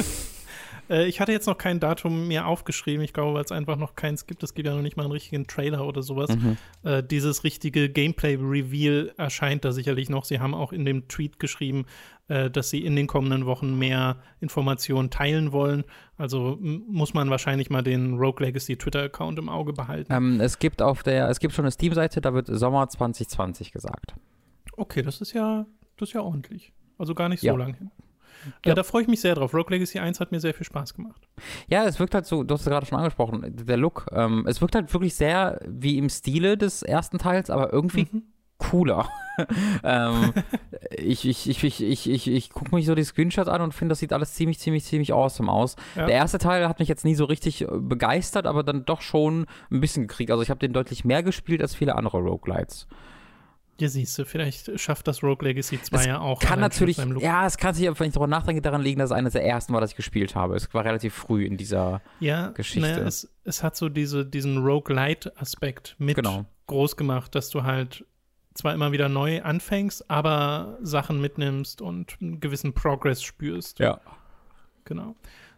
äh, 0.89 1.05
ich 1.07 1.19
hatte 1.19 1.31
jetzt 1.31 1.47
noch 1.47 1.57
kein 1.57 1.79
Datum 1.79 2.27
mir 2.27 2.45
aufgeschrieben, 2.47 3.03
ich 3.03 3.13
glaube, 3.13 3.33
weil 3.35 3.43
es 3.43 3.51
einfach 3.51 3.77
noch 3.77 3.95
keins 3.95 4.25
gibt. 4.27 4.43
Es 4.43 4.53
gibt 4.53 4.67
ja 4.67 4.75
noch 4.75 4.81
nicht 4.81 4.97
mal 4.97 5.03
einen 5.03 5.11
richtigen 5.11 5.47
Trailer 5.47 5.85
oder 5.85 6.01
sowas. 6.01 6.29
Mhm. 6.35 6.57
Äh, 6.83 7.03
dieses 7.03 7.43
richtige 7.43 7.89
Gameplay-Reveal 7.89 9.13
erscheint 9.17 9.65
da 9.65 9.71
sicherlich 9.71 10.09
noch. 10.09 10.25
Sie 10.25 10.39
haben 10.39 10.53
auch 10.53 10.71
in 10.73 10.85
dem 10.85 11.07
Tweet 11.07 11.39
geschrieben, 11.39 11.85
äh, 12.27 12.49
dass 12.49 12.69
sie 12.69 12.83
in 12.85 12.95
den 12.95 13.07
kommenden 13.07 13.45
Wochen 13.45 13.77
mehr 13.77 14.17
Informationen 14.39 15.09
teilen 15.09 15.51
wollen. 15.51 15.83
Also 16.17 16.57
muss 16.61 17.13
man 17.13 17.29
wahrscheinlich 17.29 17.69
mal 17.69 17.81
den 17.81 18.15
Rogue 18.17 18.45
Legacy 18.45 18.77
Twitter-Account 18.77 19.39
im 19.39 19.49
Auge 19.49 19.73
behalten. 19.73 20.11
Ähm, 20.13 20.39
es 20.39 20.59
gibt 20.59 20.81
auf 20.81 21.03
der, 21.03 21.29
es 21.29 21.39
gibt 21.39 21.53
schon 21.53 21.65
eine 21.65 21.71
Steam-Seite, 21.71 22.21
da 22.21 22.33
wird 22.33 22.47
Sommer 22.47 22.87
2020 22.87 23.71
gesagt. 23.71 24.13
Okay, 24.77 25.01
das 25.01 25.21
ist 25.21 25.33
ja, 25.33 25.65
das 25.97 26.09
ist 26.09 26.13
ja 26.13 26.21
ordentlich. 26.21 26.73
Also 26.97 27.15
gar 27.15 27.29
nicht 27.29 27.41
so 27.41 27.47
Ja. 27.47 27.55
lang 27.55 27.73
hin. 27.75 27.91
Ja. 28.65 28.73
Da 28.75 28.83
freue 28.83 29.03
ich 29.03 29.07
mich 29.07 29.21
sehr 29.21 29.35
drauf. 29.35 29.53
Rogue 29.53 29.69
Legacy 29.71 29.99
1 29.99 30.19
hat 30.19 30.31
mir 30.31 30.39
sehr 30.39 30.53
viel 30.53 30.65
Spaß 30.65 30.93
gemacht. 30.93 31.27
Ja, 31.67 31.85
es 31.85 31.99
wirkt 31.99 32.13
halt 32.15 32.25
so, 32.25 32.43
du 32.43 32.53
hast 32.53 32.61
es 32.61 32.67
gerade 32.67 32.85
schon 32.85 32.97
angesprochen, 32.97 33.43
der 33.45 33.77
Look. 33.77 34.07
Ähm, 34.11 34.45
es 34.47 34.61
wirkt 34.61 34.75
halt 34.75 34.93
wirklich 34.93 35.15
sehr 35.15 35.59
wie 35.67 35.97
im 35.97 36.09
Stile 36.09 36.57
des 36.57 36.83
ersten 36.83 37.17
Teils, 37.19 37.49
aber 37.49 37.71
irgendwie 37.73 38.07
Mhm. 38.11 38.23
cooler. 38.57 39.09
ähm, 39.83 40.33
ich 40.95 41.27
ich, 41.27 41.49
ich, 41.49 41.63
ich, 41.63 41.81
ich, 41.83 42.09
ich, 42.09 42.27
ich 42.27 42.49
gucke 42.51 42.73
mich 42.75 42.85
so 42.85 42.93
die 42.95 43.03
Screenshots 43.03 43.49
an 43.49 43.61
und 43.61 43.73
finde, 43.73 43.93
das 43.93 43.99
sieht 43.99 44.13
alles 44.13 44.33
ziemlich, 44.33 44.59
ziemlich, 44.59 44.83
ziemlich 44.85 45.13
awesome 45.13 45.51
aus. 45.51 45.75
Ja. 45.95 46.05
Der 46.05 46.15
erste 46.15 46.37
Teil 46.37 46.67
hat 46.69 46.79
mich 46.79 46.87
jetzt 46.87 47.03
nie 47.03 47.15
so 47.15 47.25
richtig 47.25 47.63
äh, 47.63 47.67
begeistert, 47.71 48.45
aber 48.45 48.63
dann 48.63 48.85
doch 48.85 49.01
schon 49.01 49.45
ein 49.71 49.79
bisschen 49.81 50.07
gekriegt. 50.07 50.29
Also 50.31 50.43
ich 50.43 50.49
habe 50.49 50.59
den 50.59 50.71
deutlich 50.73 51.03
mehr 51.03 51.23
gespielt 51.23 51.61
als 51.61 51.73
viele 51.75 51.95
andere 51.95 52.19
Roguelites. 52.19 52.87
Ja, 53.79 53.87
siehst 53.89 54.17
du, 54.19 54.25
vielleicht 54.25 54.79
schafft 54.79 55.07
das 55.07 55.23
Rogue 55.23 55.47
Legacy 55.47 55.81
2 55.81 55.97
Das 55.97 56.05
ja 56.05 56.19
auch. 56.19 56.39
Kann 56.39 56.59
natürlich, 56.59 56.97
ja, 57.19 57.45
es 57.45 57.57
kann 57.57 57.73
sich, 57.73 57.87
wenn 57.87 58.07
ich 58.07 58.13
darüber 58.13 58.27
nachdenke, 58.27 58.61
daran 58.61 58.81
liegen, 58.81 58.99
dass 58.99 59.09
es 59.09 59.15
eines 59.15 59.33
der 59.33 59.43
ersten 59.45 59.73
war, 59.73 59.81
das 59.81 59.91
ich 59.91 59.95
gespielt 59.97 60.35
habe. 60.35 60.55
Es 60.55 60.71
war 60.73 60.85
relativ 60.85 61.13
früh 61.13 61.45
in 61.45 61.57
dieser. 61.57 62.01
ja 62.19 62.49
Geschichte. 62.51 62.87
naja, 62.87 63.03
es, 63.05 63.29
es 63.43 63.63
hat 63.63 63.75
so 63.75 63.89
diese, 63.89 64.25
diesen 64.25 64.59
Roguelite-Aspekt 64.59 65.95
mit 65.97 66.15
Genau. 66.17 66.45
groß 66.67 66.97
gemacht, 66.97 67.33
dass 67.35 67.49
du 67.49 67.63
halt 67.63 68.05
zwar 68.53 68.73
immer 68.75 68.91
wieder 68.91 69.09
neu 69.09 69.41
anfängst, 69.41 70.09
aber 70.09 70.77
Sachen 70.81 71.19
mitnimmst 71.19 71.81
und 71.81 72.17
einen 72.21 72.39
gewissen 72.39 72.73
Progress 72.73 73.23
spürst. 73.23 73.79
Ja. 73.79 73.99
Genau. 74.85 75.15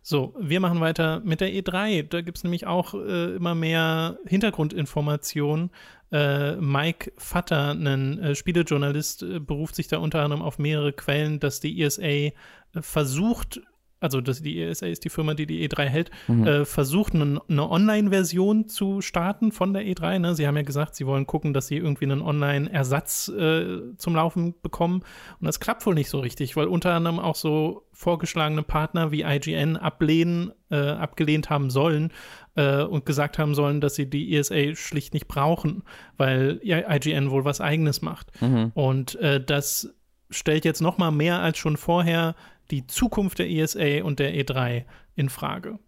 So, 0.08 0.36
wir 0.40 0.60
machen 0.60 0.82
weiter 0.82 1.20
mit 1.22 1.42
der 1.42 1.50
E3. 1.50 2.04
Da 2.04 2.22
gibt 2.22 2.38
es 2.38 2.44
nämlich 2.44 2.68
auch 2.68 2.94
äh, 2.94 3.36
immer 3.36 3.56
mehr 3.56 4.20
Hintergrundinformationen. 4.28 5.72
Äh, 6.12 6.56
Mike 6.58 7.14
Vatter, 7.18 7.72
ein 7.72 8.20
äh, 8.20 8.36
Spielejournalist, 8.36 9.24
äh, 9.24 9.40
beruft 9.40 9.76
sich 9.76 9.88
da 9.88 9.98
unter 9.98 10.22
anderem 10.22 10.44
auf 10.44 10.60
mehrere 10.60 10.94
Quellen, 10.94 11.40
dass 11.40 11.60
die 11.60 11.82
ESA 11.82 12.04
äh, 12.04 12.32
versucht, 12.74 13.62
also 14.00 14.22
dass 14.22 14.42
die 14.42 14.62
ESA 14.62 14.88
ist 14.88 15.04
die 15.06 15.10
Firma, 15.10 15.34
die 15.34 15.46
die 15.48 15.68
E3 15.68 15.86
hält, 15.86 16.12
Mhm. 16.28 16.46
äh, 16.48 16.66
versucht, 16.66 17.16
eine, 17.16 17.42
eine 17.48 17.70
Online-Version 17.70 18.68
zu 18.68 19.02
starten 19.02 19.52
von 19.52 19.74
der 19.74 19.84
E3. 19.86 20.20
Ne? 20.20 20.36
Sie 20.36 20.46
haben 20.48 20.58
ja 20.58 20.64
gesagt, 20.64 20.96
sie 20.96 21.06
wollen 21.08 21.26
gucken, 21.26 21.54
dass 21.54 21.68
sie 21.68 21.78
irgendwie 21.78 22.06
einen 22.06 22.22
Online-Ersatz 22.22 23.30
äh, 23.30 23.96
zum 23.98 24.16
Laufen 24.16 24.54
bekommen. 24.62 25.02
Und 25.40 25.48
das 25.48 25.60
klappt 25.60 25.86
wohl 25.86 25.96
nicht 25.96 26.10
so 26.10 26.20
richtig, 26.20 26.56
weil 26.56 26.68
unter 26.68 26.94
anderem 26.94 27.20
auch 27.20 27.36
so 27.36 27.84
vorgeschlagene 27.94 28.64
Partner 28.64 29.12
wie 29.12 29.24
IGN 29.24 29.78
ablehnen, 29.78 30.52
äh, 30.70 30.76
abgelehnt 30.76 31.50
haben 31.50 31.70
sollen 31.70 32.12
äh, 32.56 32.84
und 32.84 33.06
gesagt 33.06 33.40
haben 33.40 33.56
sollen, 33.56 33.82
dass 33.82 33.96
sie 33.96 34.10
die 34.10 34.36
ESA 34.36 34.76
schlicht 34.76 35.14
nicht 35.14 35.28
brauchen, 35.28 35.84
weil 36.18 36.60
IGN 36.64 37.32
wohl 37.32 37.46
was 37.46 37.62
Eigenes 37.62 38.02
macht. 38.02 38.30
Mhm. 38.42 38.72
Und 38.74 39.16
äh, 39.16 39.44
das 39.44 39.96
stellt 40.30 40.66
jetzt 40.66 40.82
noch 40.82 40.98
mal 40.98 41.12
mehr 41.12 41.40
als 41.40 41.58
schon 41.58 41.78
vorher 41.78 42.36
die 42.72 42.88
Zukunft 42.88 43.40
der 43.40 43.50
ESA 43.50 44.04
und 44.04 44.20
der 44.20 44.34
E3 44.34 44.86
in 45.16 45.30
Frage. 45.30 45.80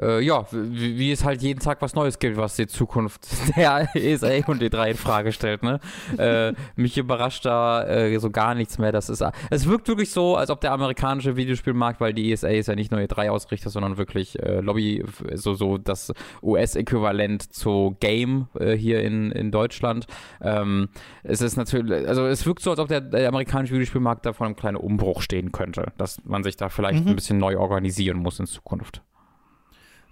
Äh, 0.00 0.20
ja, 0.20 0.46
wie, 0.52 0.98
wie 0.98 1.12
es 1.12 1.24
halt 1.24 1.42
jeden 1.42 1.60
Tag 1.60 1.82
was 1.82 1.94
Neues 1.94 2.18
gibt, 2.18 2.36
was 2.36 2.56
die 2.56 2.66
Zukunft 2.66 3.26
der 3.56 3.88
ESA 3.94 4.28
und 4.46 4.62
E3 4.62 4.90
in 4.90 4.96
Frage 4.96 5.32
stellt. 5.32 5.62
Ne? 5.62 5.80
äh, 6.18 6.52
mich 6.76 6.98
überrascht 6.98 7.44
da 7.44 7.84
äh, 7.86 8.18
so 8.18 8.30
gar 8.30 8.54
nichts 8.54 8.78
mehr. 8.78 8.92
Das 8.92 9.08
ist, 9.08 9.24
es 9.50 9.66
wirkt 9.68 9.88
wirklich 9.88 10.10
so, 10.10 10.36
als 10.36 10.50
ob 10.50 10.60
der 10.60 10.72
amerikanische 10.72 11.36
Videospielmarkt, 11.36 12.00
weil 12.00 12.12
die 12.12 12.30
ESA 12.32 12.48
ist 12.48 12.66
ja 12.68 12.74
nicht 12.74 12.90
nur 12.90 13.00
E3 13.00 13.30
ausrichtet, 13.30 13.72
sondern 13.72 13.96
wirklich 13.96 14.38
äh, 14.42 14.60
Lobby, 14.60 15.04
so, 15.34 15.54
so 15.54 15.78
das 15.78 16.12
US-Äquivalent 16.42 17.52
zu 17.52 17.96
Game 18.00 18.48
äh, 18.58 18.76
hier 18.76 19.02
in, 19.02 19.32
in 19.32 19.50
Deutschland. 19.50 20.06
Ähm, 20.40 20.88
es 21.22 21.40
ist 21.40 21.56
natürlich, 21.56 22.06
also 22.06 22.26
es 22.26 22.44
wirkt 22.46 22.62
so, 22.62 22.70
als 22.70 22.78
ob 22.80 22.88
der, 22.88 23.00
der 23.00 23.28
amerikanische 23.28 23.74
Videospielmarkt 23.74 24.26
da 24.26 24.32
vor 24.32 24.46
einem 24.46 24.56
kleinen 24.56 24.76
Umbruch 24.76 25.22
stehen 25.22 25.52
könnte, 25.52 25.92
dass 25.98 26.22
man 26.24 26.42
sich 26.42 26.56
da 26.56 26.68
vielleicht 26.68 27.04
Mhm. 27.04 27.10
ein 27.10 27.16
bisschen 27.16 27.38
neu 27.38 27.58
organisieren 27.58 28.18
muss 28.18 28.40
in 28.40 28.46
Zukunft. 28.46 29.02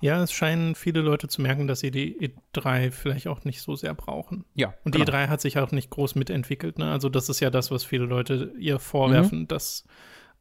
Ja, 0.01 0.23
es 0.23 0.31
scheinen 0.33 0.75
viele 0.75 1.01
Leute 1.01 1.27
zu 1.29 1.41
merken, 1.43 1.67
dass 1.67 1.81
sie 1.81 1.91
die 1.91 2.33
E3 2.55 2.91
vielleicht 2.91 3.29
auch 3.29 3.45
nicht 3.45 3.63
so 3.63 3.77
sehr 3.77 3.95
brauchen. 3.95 4.45
Ja, 4.55 4.75
Und 4.85 4.93
genau. 4.93 5.05
die 5.05 5.11
E3 5.11 5.29
hat 5.29 5.41
sich 5.41 5.59
auch 5.59 5.73
nicht 5.73 5.91
groß 5.91 6.15
mitentwickelt. 6.17 6.79
Ne? 6.79 6.91
Also 6.91 7.09
das 7.09 7.29
ist 7.29 7.41
ja 7.41 7.51
das, 7.51 7.71
was 7.71 7.83
viele 7.85 8.05
Leute 8.05 8.53
ihr 8.59 8.79
vorwerfen, 8.79 9.41
Mhm. 9.41 9.49
dass 9.49 9.85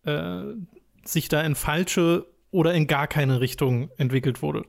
äh, 0.04 0.42
sich 1.04 1.30
da 1.30 1.42
in 1.42 1.56
falsche 1.56 2.26
oder 2.52 2.74
in 2.74 2.88
gar 2.88 3.08
keine 3.08 3.40
Richtung 3.40 3.90
entwickelt 3.98 4.42
wurde. 4.42 4.66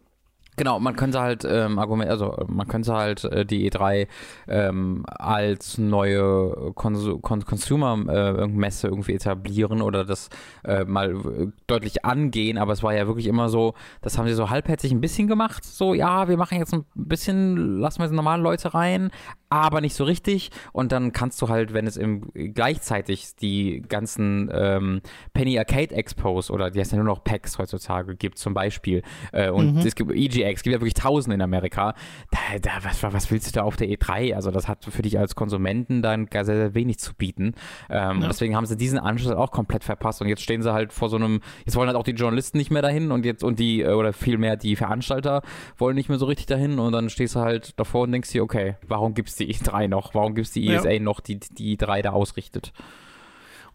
Genau, 0.57 0.81
man 0.81 0.97
könnte 0.97 1.21
halt 1.21 1.45
ähm, 1.49 1.79
Argument, 1.79 2.11
also 2.11 2.33
äh, 2.37 2.45
man 2.49 2.67
könnte 2.67 2.95
halt 2.95 3.25
äh, 3.25 3.45
die 3.45 3.71
E3 3.71 4.09
ähm, 4.49 5.05
als 5.07 5.79
neue 5.79 6.73
Kon 6.75 6.97
Consumer-Messe 7.45 8.89
irgendwie 8.89 9.15
etablieren 9.15 9.83
oder 9.83 10.05
das 10.05 10.29
äh, 10.65 10.85
mal 10.85 11.11
äh, 11.11 11.47
deutlich 11.67 12.05
angehen, 12.05 12.59
aber 12.59 12.73
es 12.73 12.83
war 12.83 12.95
ja 12.95 13.07
wirklich 13.07 13.27
immer 13.27 13.49
so, 13.49 13.75
das 14.03 14.19
haben 14.19 14.27
sie 14.27 14.35
so 14.35 14.51
halbherzig 14.51 14.93
ein 14.93 15.01
bisschen 15.01 15.29
gemacht, 15.29 15.65
so 15.65 15.95
ja, 15.95 16.29
wir 16.29 16.37
machen 16.37 16.59
jetzt 16.59 16.73
ein 16.73 16.85
bisschen, 16.95 17.79
lassen 17.79 17.99
wir 18.01 18.07
jetzt 18.07 18.15
normale 18.15 18.43
Leute 18.43 18.75
rein, 18.75 19.11
aber 19.49 19.81
nicht 19.81 19.95
so 19.95 20.05
richtig. 20.05 20.51
Und 20.73 20.91
dann 20.91 21.13
kannst 21.13 21.41
du 21.41 21.49
halt, 21.49 21.73
wenn 21.73 21.87
es 21.87 21.97
im 21.97 22.33
gleichzeitig 22.33 23.37
die 23.37 23.83
ganzen 23.89 24.51
ähm, 24.53 25.01
Penny 25.35 25.59
Arcade 25.59 25.95
Expos 25.95 26.51
oder 26.51 26.71
die 26.71 26.81
heißt 26.81 26.93
ja 26.93 26.97
nur 26.99 27.07
noch 27.07 27.23
PAX 27.23 27.59
heutzutage 27.59 28.17
gibt 28.17 28.39
zum 28.39 28.55
Beispiel 28.55 29.03
äh, 29.33 29.51
und 29.51 29.67
Mhm. 29.77 29.79
es 29.79 29.95
gibt 29.95 30.13
EGX, 30.13 30.46
es 30.53 30.63
gibt 30.63 30.73
ja 30.75 30.81
wirklich 30.81 30.95
tausende 30.95 31.35
in 31.35 31.43
Amerika. 31.43 31.95
Da, 32.31 32.59
da, 32.61 32.71
was, 32.83 33.03
was 33.03 33.31
willst 33.31 33.49
du 33.49 33.53
da 33.53 33.63
auf 33.63 33.77
der 33.77 33.89
E3? 33.89 34.35
Also 34.35 34.51
das 34.51 34.69
hat 34.69 34.85
für 34.85 35.03
dich 35.03 35.19
als 35.19 35.35
Konsumenten 35.35 36.03
dann 36.03 36.27
gar 36.27 36.45
sehr, 36.45 36.57
sehr 36.57 36.75
wenig 36.75 36.99
zu 36.99 37.15
bieten. 37.15 37.55
Ähm, 37.91 38.23
Ja. 38.23 38.29
Deswegen 38.29 38.55
haben 38.57 38.67
sie 38.67 38.77
diesen 38.77 38.99
Anschluss 38.99 39.33
auch 39.35 39.51
komplett 39.51 39.85
verpasst 39.85 40.21
und 40.23 40.29
jetzt 40.29 40.43
stehen 40.43 40.63
sie 40.63 40.73
halt 40.73 40.93
vor 40.93 41.09
so 41.09 41.17
einem, 41.17 41.41
jetzt 41.65 41.77
wollen 41.77 41.89
halt 41.89 41.97
auch 41.97 42.05
die 42.05 42.13
Journalisten 42.13 42.59
nicht 42.59 42.71
mehr 42.71 42.83
dahin 42.83 43.11
und 43.13 43.25
jetzt 43.25 43.45
und 43.45 43.59
die, 43.59 43.83
äh, 43.83 43.93
oder 43.93 44.13
vielmehr 44.13 44.57
die 44.57 44.77
Veranstalter 44.77 45.43
wollen 45.79 45.95
nicht 45.97 46.09
mehr 46.09 46.19
so 46.19 46.27
richtig 46.27 46.47
dahin 46.47 46.79
und 46.79 46.93
dann 46.93 47.11
stehst 47.11 47.35
du 47.37 47.41
halt 47.41 47.79
davor 47.79 48.03
und 48.03 48.13
denkst 48.13 48.31
dir, 48.31 48.43
okay, 48.43 48.77
warum 48.87 49.15
gibt 49.15 49.29
es 49.29 49.37
die 49.37 49.53
E3 49.53 49.89
noch? 49.89 50.15
Warum 50.15 50.35
gibt 50.35 50.47
es 50.47 50.53
die 50.53 50.65
Ja. 50.67 50.75
ESA 50.81 50.99
noch, 51.03 51.21
die 51.21 51.39
die 51.41 51.77
E3 51.77 52.03
da 52.03 52.11
ausrichtet? 52.11 52.73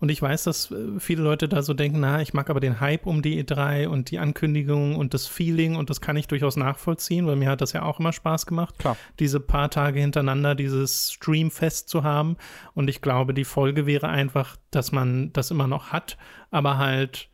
Und 0.02 0.10
ich 0.10 0.22
weiß, 0.22 0.46
dass 0.46 0.72
äh, 0.72 1.00
viele 1.00 1.22
Leute 1.22 1.48
da 1.48 1.62
so 1.62 1.76
denken, 1.76 2.00
na, 2.00 2.22
ich 2.22 2.34
mag 2.34 2.50
aber 2.50 2.60
den 2.60 2.80
Hype 2.80 3.06
um 3.06 3.22
die 3.22 3.42
E3 3.42 3.88
und 3.88 4.10
die 4.10 4.18
Ankündigung 4.18 4.96
und 4.96 5.14
das 5.14 5.28
Feeling 5.28 5.76
und 5.76 5.92
das 5.92 6.02
kann 6.02 6.18
ich 6.18 6.28
durchaus 6.28 6.58
nachvollziehen, 6.58 7.28
weil 7.28 7.36
mir 7.36 7.52
hat 7.52 7.62
das 7.62 7.72
ja 7.72 7.84
auch 7.84 8.00
immer 8.00 8.12
Spaß 8.12 8.48
gemacht, 8.48 8.80
Klar. 8.80 8.98
diese 9.20 9.40
paar 9.40 9.70
Tage 9.70 10.00
hintereinander 10.00 10.56
dieses 10.56 11.14
Streamfest 11.14 11.88
zu 11.88 12.04
haben. 12.04 12.38
Und 12.74 12.90
ich 12.90 13.02
glaube, 13.02 13.36
die 13.36 13.44
Folge 13.44 13.86
wäre 13.86 14.10
einfach, 14.10 14.58
dass 14.72 14.92
man 14.92 15.32
das 15.34 15.52
immer 15.52 15.68
noch 15.68 15.92
hat, 15.92 16.18
aber 16.50 16.80
halt 16.80 17.30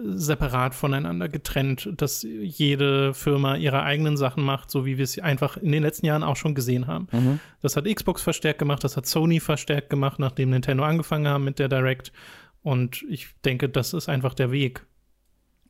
separat 0.00 0.74
voneinander 0.74 1.28
getrennt, 1.28 1.88
dass 1.96 2.22
jede 2.22 3.12
Firma 3.14 3.56
ihre 3.56 3.82
eigenen 3.82 4.16
Sachen 4.16 4.42
macht, 4.42 4.70
so 4.70 4.86
wie 4.86 4.96
wir 4.96 5.04
es 5.04 5.18
einfach 5.18 5.56
in 5.56 5.70
den 5.70 5.82
letzten 5.82 6.06
Jahren 6.06 6.22
auch 6.22 6.36
schon 6.36 6.54
gesehen 6.54 6.86
haben. 6.86 7.08
Mhm. 7.12 7.40
Das 7.60 7.76
hat 7.76 7.84
Xbox 7.84 8.22
verstärkt 8.22 8.58
gemacht, 8.58 8.82
das 8.84 8.96
hat 8.96 9.06
Sony 9.06 9.38
verstärkt 9.38 9.90
gemacht, 9.90 10.18
nachdem 10.18 10.50
Nintendo 10.50 10.84
angefangen 10.84 11.28
haben 11.28 11.44
mit 11.44 11.58
der 11.58 11.68
Direct. 11.68 12.12
Und 12.62 13.02
ich 13.08 13.28
denke, 13.44 13.68
das 13.68 13.92
ist 13.92 14.08
einfach 14.08 14.34
der 14.34 14.50
Weg. 14.50 14.86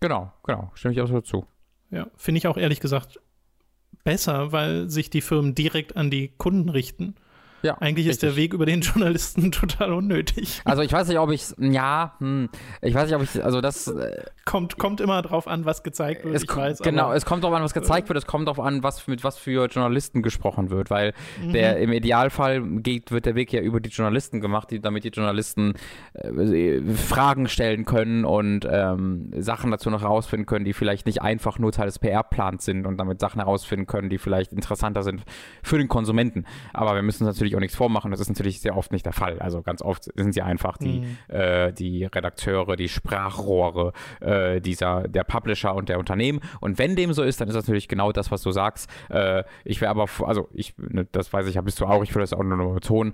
Genau, 0.00 0.32
genau, 0.44 0.70
stimme 0.74 0.94
ich 0.94 1.00
auch 1.00 1.08
so 1.08 1.20
zu. 1.20 1.46
Ja, 1.90 2.06
finde 2.16 2.38
ich 2.38 2.46
auch 2.46 2.56
ehrlich 2.56 2.80
gesagt 2.80 3.20
besser, 4.04 4.52
weil 4.52 4.88
sich 4.88 5.10
die 5.10 5.20
Firmen 5.20 5.54
direkt 5.54 5.96
an 5.96 6.10
die 6.10 6.28
Kunden 6.28 6.68
richten. 6.68 7.14
Ja, 7.62 7.76
Eigentlich 7.78 8.06
ist 8.06 8.22
der 8.22 8.30
richtig. 8.30 8.44
Weg 8.44 8.54
über 8.54 8.66
den 8.66 8.80
Journalisten 8.82 9.52
total 9.52 9.92
unnötig. 9.92 10.60
Also 10.64 10.82
ich 10.82 10.92
weiß 10.92 11.08
nicht, 11.08 11.18
ob 11.18 11.30
ich 11.30 11.46
ja, 11.58 12.14
hm, 12.18 12.48
ich 12.80 12.94
weiß 12.94 13.06
nicht, 13.06 13.16
ob 13.16 13.22
ich, 13.22 13.44
also 13.44 13.60
das, 13.60 13.88
äh, 13.88 14.24
Kommt, 14.44 14.76
kommt 14.76 15.00
immer 15.00 15.22
drauf 15.22 15.46
an, 15.46 15.64
was 15.66 15.84
gezeigt 15.84 16.24
wird. 16.24 16.34
es 16.34 16.42
ich 16.42 16.48
ko- 16.48 16.60
weiß, 16.60 16.80
genau, 16.80 17.04
aber, 17.04 17.14
es 17.16 17.24
kommt 17.24 17.44
darauf 17.44 17.56
an, 17.56 17.62
was 17.62 17.74
gezeigt 17.74 18.08
wird, 18.08 18.18
es 18.18 18.26
kommt 18.26 18.48
darauf 18.48 18.58
an, 18.58 18.82
was 18.82 19.06
mit 19.06 19.22
was 19.22 19.38
für 19.38 19.66
Journalisten 19.66 20.20
gesprochen 20.22 20.70
wird, 20.70 20.90
weil 20.90 21.14
Mhm. 21.40 21.52
der 21.52 21.78
im 21.78 21.92
Idealfall 21.92 22.60
geht, 22.80 23.12
wird 23.12 23.24
der 23.26 23.36
Weg 23.36 23.52
ja 23.52 23.60
über 23.60 23.78
die 23.80 23.90
Journalisten 23.90 24.40
gemacht, 24.40 24.70
die, 24.72 24.80
damit 24.80 25.04
die 25.04 25.10
Journalisten 25.10 25.74
äh, 26.14 26.80
Fragen 26.96 27.48
stellen 27.48 27.84
können 27.84 28.24
und 28.24 28.66
ähm, 28.68 29.30
Sachen 29.38 29.70
dazu 29.70 29.90
noch 29.90 30.02
herausfinden 30.02 30.46
können, 30.46 30.64
die 30.64 30.72
vielleicht 30.72 31.06
nicht 31.06 31.22
einfach 31.22 31.58
nur 31.60 31.70
Teil 31.72 31.86
des 31.86 31.98
PR-Plans 32.00 32.64
sind 32.64 32.86
und 32.86 32.96
damit 32.98 33.20
Sachen 33.20 33.40
herausfinden 33.40 33.86
können, 33.86 34.08
die 34.10 34.18
vielleicht 34.18 34.52
interessanter 34.52 35.02
sind 35.02 35.22
für 35.62 35.78
den 35.78 35.88
Konsumenten. 35.88 36.44
Aber 36.72 36.94
wir 36.94 37.02
müssen 37.02 37.24
uns 37.26 37.36
natürlich 37.36 37.51
auch 37.56 37.60
nichts 37.60 37.76
vormachen, 37.76 38.10
das 38.10 38.20
ist 38.20 38.28
natürlich 38.28 38.60
sehr 38.60 38.76
oft 38.76 38.92
nicht 38.92 39.04
der 39.06 39.12
Fall. 39.12 39.38
Also 39.38 39.62
ganz 39.62 39.82
oft 39.82 40.04
sind 40.14 40.32
sie 40.32 40.42
einfach 40.42 40.76
die, 40.78 41.00
Mhm. 41.00 41.18
äh, 41.28 41.72
die 41.72 42.04
Redakteure, 42.04 42.76
die 42.76 42.88
Sprachrohre 42.88 43.92
äh, 44.20 44.60
dieser, 44.60 45.08
der 45.08 45.24
Publisher 45.24 45.74
und 45.74 45.88
der 45.88 45.98
Unternehmen. 45.98 46.40
Und 46.60 46.78
wenn 46.78 46.96
dem 46.96 47.12
so 47.12 47.22
ist, 47.22 47.40
dann 47.40 47.48
ist 47.48 47.54
das 47.54 47.66
natürlich 47.66 47.88
genau 47.88 48.12
das, 48.12 48.30
was 48.30 48.42
du 48.42 48.50
sagst. 48.50 48.90
Äh, 49.10 49.44
ich 49.64 49.80
wäre 49.80 49.90
aber, 49.90 50.06
also 50.26 50.48
ich, 50.52 50.74
ne, 50.78 51.06
das 51.12 51.32
weiß 51.32 51.46
ich, 51.46 51.54
ja, 51.56 51.60
bist 51.62 51.80
du 51.80 51.86
auch, 51.86 52.02
ich 52.02 52.14
will 52.14 52.20
das 52.20 52.32
auch 52.32 52.42
nur 52.42 52.74
betonen. 52.74 53.12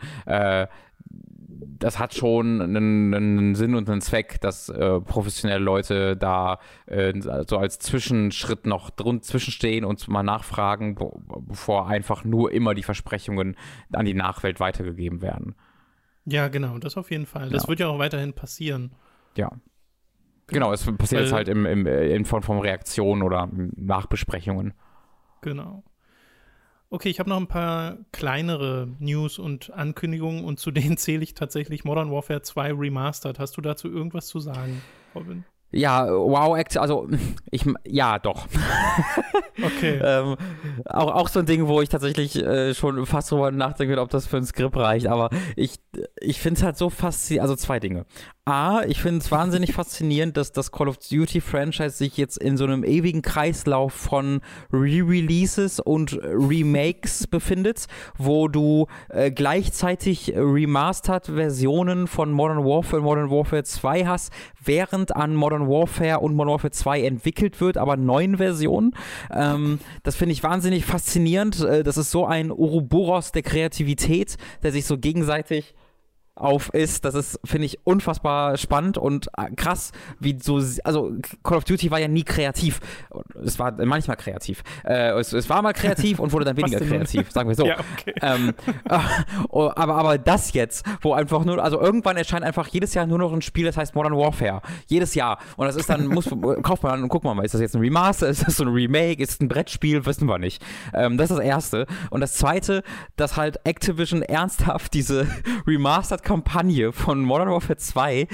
Das 1.60 1.98
hat 1.98 2.14
schon 2.14 2.60
einen, 2.60 3.14
einen 3.14 3.54
Sinn 3.56 3.74
und 3.74 3.90
einen 3.90 4.00
Zweck, 4.00 4.40
dass 4.40 4.68
äh, 4.68 5.00
professionelle 5.00 5.62
Leute 5.64 6.16
da 6.16 6.60
äh, 6.86 7.12
so 7.48 7.58
als 7.58 7.78
Zwischenschritt 7.80 8.64
noch 8.66 8.90
drun 8.90 9.22
zwischenstehen 9.22 9.84
und 9.84 10.06
mal 10.08 10.22
nachfragen, 10.22 10.96
bevor 11.46 11.88
einfach 11.88 12.24
nur 12.24 12.52
immer 12.52 12.74
die 12.74 12.82
Versprechungen 12.84 13.56
an 13.92 14.04
die 14.06 14.14
Nachwelt 14.14 14.60
weitergegeben 14.60 15.20
werden. 15.20 15.54
ja, 16.26 16.48
genau, 16.48 16.78
das 16.78 16.96
auf 16.96 17.10
jeden 17.10 17.26
Fall. 17.26 17.48
Das 17.50 17.64
Ja. 17.64 17.68
wird 17.70 17.80
ja 17.80 17.88
auch 17.88 17.98
weiterhin 17.98 18.34
passieren. 18.34 18.92
Ja. 19.36 19.50
Genau, 20.46 20.72
es 20.72 20.84
passiert 20.84 21.12
Weil- 21.12 21.24
jetzt 21.24 21.32
halt 21.32 21.48
im, 21.48 21.66
im, 21.66 21.86
äh, 21.86 22.14
in 22.14 22.24
Form 22.24 22.42
von 22.42 22.58
Reaktionen 22.60 23.22
oder 23.22 23.48
Nachbesprechungen. 23.52 24.74
Genau. 25.40 25.82
Okay, 26.90 27.11
ich 27.11 27.21
habe 27.21 27.28
noch 27.28 27.37
ein 27.37 27.49
paar 27.49 27.99
kleinere 28.12 28.88
News 28.99 29.38
und 29.38 29.71
Ankündigungen 29.75 30.45
und 30.45 30.59
zu 30.59 30.71
denen 30.71 30.97
zähle 30.99 31.23
ich 31.23 31.35
tatsächlich 31.35 31.85
Modern 31.85 32.11
Warfare 32.11 32.40
2 32.40 32.73
Remastered. 32.73 33.38
Hast 33.38 33.57
du 33.57 33.61
dazu 33.61 33.88
irgendwas 33.88 34.26
zu 34.26 34.40
sagen, 34.40 34.80
Robin? 35.14 35.45
Ja, 35.71 36.07
wow, 36.11 36.57
also 36.76 37.09
ich, 37.50 37.66
ja, 37.85 38.18
doch. 38.18 38.47
Okay. 39.61 40.00
ähm, 40.04 40.37
auch, 40.85 41.12
auch 41.14 41.28
so 41.28 41.40
ein 41.40 41.47
Ding, 41.47 41.66
wo 41.66 41.80
ich 41.80 41.88
tatsächlich 41.88 42.37
äh, 42.37 42.75
schon 42.75 43.04
fast 43.07 43.30
drüber 43.30 43.50
nachdenke, 43.50 44.00
ob 44.00 44.09
das 44.09 44.26
für 44.26 44.37
ein 44.37 44.45
Skript 44.45 44.76
reicht, 44.76 45.09
aber 45.09 45.30
ich, 45.57 45.80
ich 46.21 46.40
finde 46.40 46.59
es 46.59 46.64
halt 46.64 46.76
so 46.76 46.90
faszinierend, 46.90 47.42
also 47.42 47.57
zwei 47.57 47.80
Dinge. 47.80 48.07
A, 48.48 48.82
ich 48.86 49.02
finde 49.02 49.20
es 49.20 49.30
wahnsinnig 49.30 49.74
faszinierend, 49.74 50.38
dass 50.38 50.52
das 50.52 50.72
Call 50.72 50.88
of 50.88 50.96
Duty 50.96 51.42
Franchise 51.42 51.90
sich 51.90 52.16
jetzt 52.16 52.38
in 52.38 52.56
so 52.56 52.64
einem 52.64 52.82
ewigen 52.82 53.20
Kreislauf 53.20 53.92
von 53.92 54.40
Re-Releases 54.72 55.80
und 55.80 56.18
Remakes 56.22 57.26
befindet, 57.30 57.88
wo 58.16 58.48
du 58.48 58.86
äh, 59.10 59.30
gleichzeitig 59.30 60.32
remastered 60.34 61.26
Versionen 61.26 62.06
von 62.06 62.32
Modern 62.32 62.64
Warfare 62.64 63.02
und 63.02 63.04
Modern 63.04 63.30
Warfare 63.30 63.64
2 63.64 64.06
hast, 64.06 64.32
während 64.64 65.14
an 65.14 65.34
Modern 65.34 65.68
Warfare 65.68 66.20
und 66.20 66.34
Modern 66.34 66.52
Warfare 66.52 66.72
2 66.72 67.02
entwickelt 67.02 67.60
wird, 67.60 67.76
aber 67.76 67.98
neuen 67.98 68.38
Versionen. 68.38 68.94
Ähm, 69.30 69.78
das 70.04 70.16
finde 70.16 70.32
ich 70.32 70.42
wahnsinnig 70.42 70.86
faszinierend. 70.86 71.60
Äh, 71.60 71.82
das 71.84 71.98
ist 71.98 72.10
so 72.10 72.24
ein 72.24 72.50
Ouroboros 72.50 73.30
der 73.32 73.42
Kreativität, 73.42 74.38
der 74.62 74.72
sich 74.72 74.86
so 74.86 74.96
gegenseitig 74.96 75.74
auf 76.40 76.73
ist. 76.73 77.04
Das 77.04 77.14
ist, 77.14 77.40
finde 77.45 77.66
ich, 77.66 77.78
unfassbar 77.85 78.57
spannend 78.57 78.99
und 78.99 79.28
äh, 79.37 79.50
krass, 79.54 79.92
wie 80.18 80.38
so, 80.40 80.61
also 80.85 81.12
Call 81.42 81.59
of 81.59 81.64
Duty 81.64 81.90
war 81.90 81.99
ja 81.99 82.09
nie 82.09 82.25
kreativ. 82.25 82.80
Es 83.42 83.59
war 83.59 83.73
manchmal 83.85 84.16
kreativ. 84.16 84.62
Äh, 84.85 85.11
es, 85.18 85.33
es, 85.33 85.49
war 85.49 85.62
mal 85.62 85.73
kreativ 85.73 86.18
und 86.18 86.33
wurde 86.33 86.45
dann 86.45 86.57
weniger 86.59 86.80
kreativ, 86.80 87.30
sagen 87.30 87.49
wir 87.49 87.54
so. 87.54 87.66
Ja, 87.68 87.76
okay. 87.99 88.14
ähm, 88.23 88.54
äh, 88.88 88.95
aber, 89.50 89.95
aber 89.97 90.16
das 90.16 90.54
jetzt, 90.54 90.87
wo 91.02 91.12
einfach 91.12 91.45
nur, 91.45 91.62
also 91.62 91.78
irgendwann 91.78 92.16
erscheint 92.16 92.45
einfach 92.45 92.66
jedes 92.68 92.95
Jahr 92.95 93.07
nur 93.07 93.18
noch 93.18 93.33
ein 93.33 93.42
Spiel, 93.42 93.66
das 93.66 93.76
heißt 93.76 93.95
Modern 93.95 94.16
Warfare. 94.16 94.62
Jedes 94.87 95.14
Jahr. 95.14 95.38
Und 95.57 95.66
das 95.66 95.76
ist 95.76 95.90
dann, 95.90 96.07
muss, 96.07 96.30
kauft 96.62 96.83
man 96.83 96.92
an 96.92 97.02
und 97.02 97.09
guckt 97.09 97.25
mal, 97.25 97.45
ist 97.45 97.52
das 97.52 97.61
jetzt 97.61 97.75
ein 97.75 97.83
Remaster, 97.83 98.26
ist 98.28 98.47
das 98.47 98.57
so 98.57 98.64
ein 98.64 98.71
Remake, 98.71 99.23
ist 99.23 99.33
es 99.33 99.40
ein 99.40 99.49
Brettspiel, 99.49 100.07
wissen 100.07 100.26
wir 100.26 100.38
nicht. 100.38 100.64
Ähm, 100.95 101.18
das 101.18 101.30
ist 101.30 101.37
das 101.37 101.45
Erste. 101.45 101.87
Und 102.11 102.21
das 102.21 102.35
Zweite, 102.35 102.83
dass 103.16 103.37
halt 103.37 103.61
Activision 103.64 104.23
ernsthaft 104.23 104.95
diese 104.95 105.26
Remastered 105.66 106.23
Kampagne 106.28 106.92
von 106.92 107.23
Modern 107.23 107.49
Warfare 107.49 107.78
2 107.78 108.28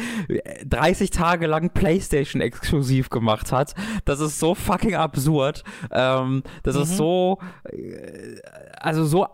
30 0.67 1.11
Tage 1.11 1.47
lang 1.47 1.71
PlayStation 1.71 2.43
exklusiv 2.43 3.09
gemacht 3.09 3.53
hat. 3.53 3.77
Das 4.05 4.19
ist 4.19 4.41
so 4.41 4.57
fucking 4.57 4.97
absurd. 4.97 5.63
Ähm, 5.93 6.43
das 6.65 6.75
mhm. 6.75 6.83
ist 6.83 6.97
so, 6.97 7.39
äh, 7.71 8.41
also 8.81 9.05
so 9.05 9.29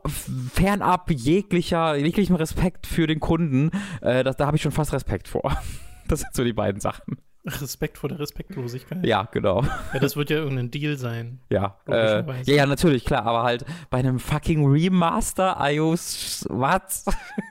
fernab 0.53 1.11
jeglicher, 1.11 1.97
jeglichem 1.97 2.37
Respekt 2.37 2.87
für 2.87 3.07
den 3.07 3.19
Kunden. 3.19 3.71
Äh, 4.03 4.25
das, 4.25 4.37
da 4.37 4.47
habe 4.47 4.59
ich 4.59 4.63
schon 4.63 4.73
fast 4.73 4.93
Respekt 4.93 5.29
vor. 5.29 5.57
Das 6.09 6.23
sind 6.23 6.35
so 6.35 6.43
die 6.43 6.53
beiden 6.53 6.81
Sachen. 6.81 7.19
Respekt 7.45 7.99
vor 7.99 8.09
der 8.09 8.19
Respektlosigkeit. 8.19 9.05
Ja, 9.05 9.29
genau. 9.31 9.63
Ja, 9.95 9.99
das 9.99 10.17
wird 10.17 10.31
ja 10.31 10.37
irgendein 10.37 10.71
Deal 10.71 10.97
sein. 10.97 11.41
Ja, 11.49 11.77
äh, 11.89 12.23
ja, 12.23 12.55
ja, 12.55 12.67
natürlich, 12.67 13.05
klar, 13.05 13.25
aber 13.25 13.43
halt 13.43 13.65
bei 13.89 13.99
einem 13.99 14.19
fucking 14.19 14.67
Remaster, 14.67 15.57
iOS, 15.59 16.47
was? 16.51 17.07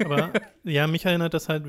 Aber 0.06 0.30
ja, 0.64 0.86
mich 0.88 1.06
erinnert 1.06 1.34
das 1.34 1.50
halt, 1.50 1.66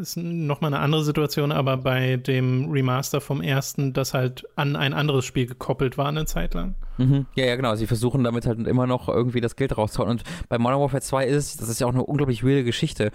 ist 0.00 0.16
nochmal 0.16 0.72
eine 0.72 0.82
andere 0.82 1.04
Situation, 1.04 1.52
aber 1.52 1.76
bei 1.76 2.16
dem 2.16 2.70
Remaster 2.70 3.20
vom 3.20 3.42
ersten, 3.42 3.92
das 3.92 4.14
halt 4.14 4.46
an 4.56 4.76
ein 4.76 4.94
anderes 4.94 5.24
Spiel 5.24 5.46
gekoppelt 5.46 5.98
war 5.98 6.08
eine 6.08 6.24
Zeit 6.24 6.54
lang. 6.54 6.76
Mhm. 6.96 7.26
Ja, 7.34 7.44
ja, 7.44 7.56
genau. 7.56 7.74
Sie 7.74 7.86
versuchen 7.86 8.24
damit 8.24 8.46
halt 8.46 8.66
immer 8.66 8.86
noch 8.86 9.08
irgendwie 9.08 9.40
das 9.40 9.54
Geld 9.56 9.76
rauszuholen. 9.76 10.10
Und 10.10 10.22
bei 10.48 10.58
Modern 10.58 10.80
Warfare 10.80 11.02
2 11.02 11.26
ist 11.26 11.60
das 11.60 11.68
ist 11.68 11.80
ja 11.80 11.86
auch 11.86 11.92
eine 11.92 12.04
unglaublich 12.04 12.42
wilde 12.42 12.64
Geschichte. 12.64 13.10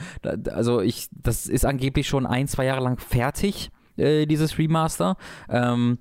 Also 0.52 0.82
ich, 0.82 1.10
das 1.12 1.48
ist 1.48 1.66
angeblich 1.66 2.08
schon 2.08 2.26
ein, 2.26 2.48
zwei 2.48 2.66
Jahre 2.66 2.82
lang 2.84 2.98
fertig 2.98 3.72
äh, 3.98 4.26
dieses 4.26 4.58
Remaster. 4.58 5.18
Ähm, 5.50 5.98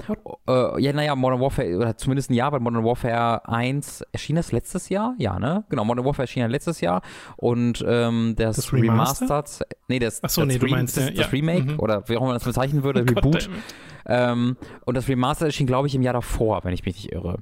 äh, 0.49 0.83
ja, 0.83 0.93
naja, 0.93 1.15
Modern 1.15 1.41
Warfare, 1.41 1.77
oder 1.77 1.97
zumindest 1.97 2.31
ein 2.31 2.35
Jahr, 2.35 2.53
weil 2.53 2.61
Modern 2.61 2.85
Warfare 2.85 3.49
1 3.49 4.05
erschien 4.13 4.37
das 4.37 4.53
letztes 4.53 4.89
Jahr? 4.89 5.15
Ja, 5.19 5.39
ne? 5.39 5.65
Genau, 5.69 5.85
Modern 5.85 6.05
Warfare 6.05 6.25
erschien 6.25 6.43
ja 6.43 6.47
letztes 6.47 6.81
Jahr 6.81 7.03
und 7.37 7.85
ähm, 7.87 8.35
das, 8.37 8.57
das 8.57 8.73
Remastered, 8.73 9.67
nee, 9.89 9.99
das, 9.99 10.23
Achso, 10.23 10.45
nee, 10.45 10.59
das, 10.59 10.63
Re 10.63 10.71
meinst, 10.71 10.97
das, 10.97 11.07
ja. 11.07 11.23
das 11.23 11.33
Remake, 11.33 11.73
mhm. 11.73 11.81
oder 11.81 12.09
wie 12.09 12.17
auch 12.17 12.21
immer 12.21 12.29
man 12.29 12.37
das 12.37 12.45
bezeichnen 12.45 12.83
würde, 12.83 13.01
Reboot. 13.09 13.49
Ähm, 14.06 14.56
und 14.85 14.97
das 14.97 15.09
Remaster 15.09 15.47
erschien, 15.47 15.66
glaube 15.66 15.88
ich, 15.88 15.94
im 15.94 16.02
Jahr 16.02 16.14
davor, 16.14 16.64
wenn 16.64 16.75
ich 16.75 16.85
mich 16.85 16.97
nicht 16.97 17.12
irre. 17.12 17.38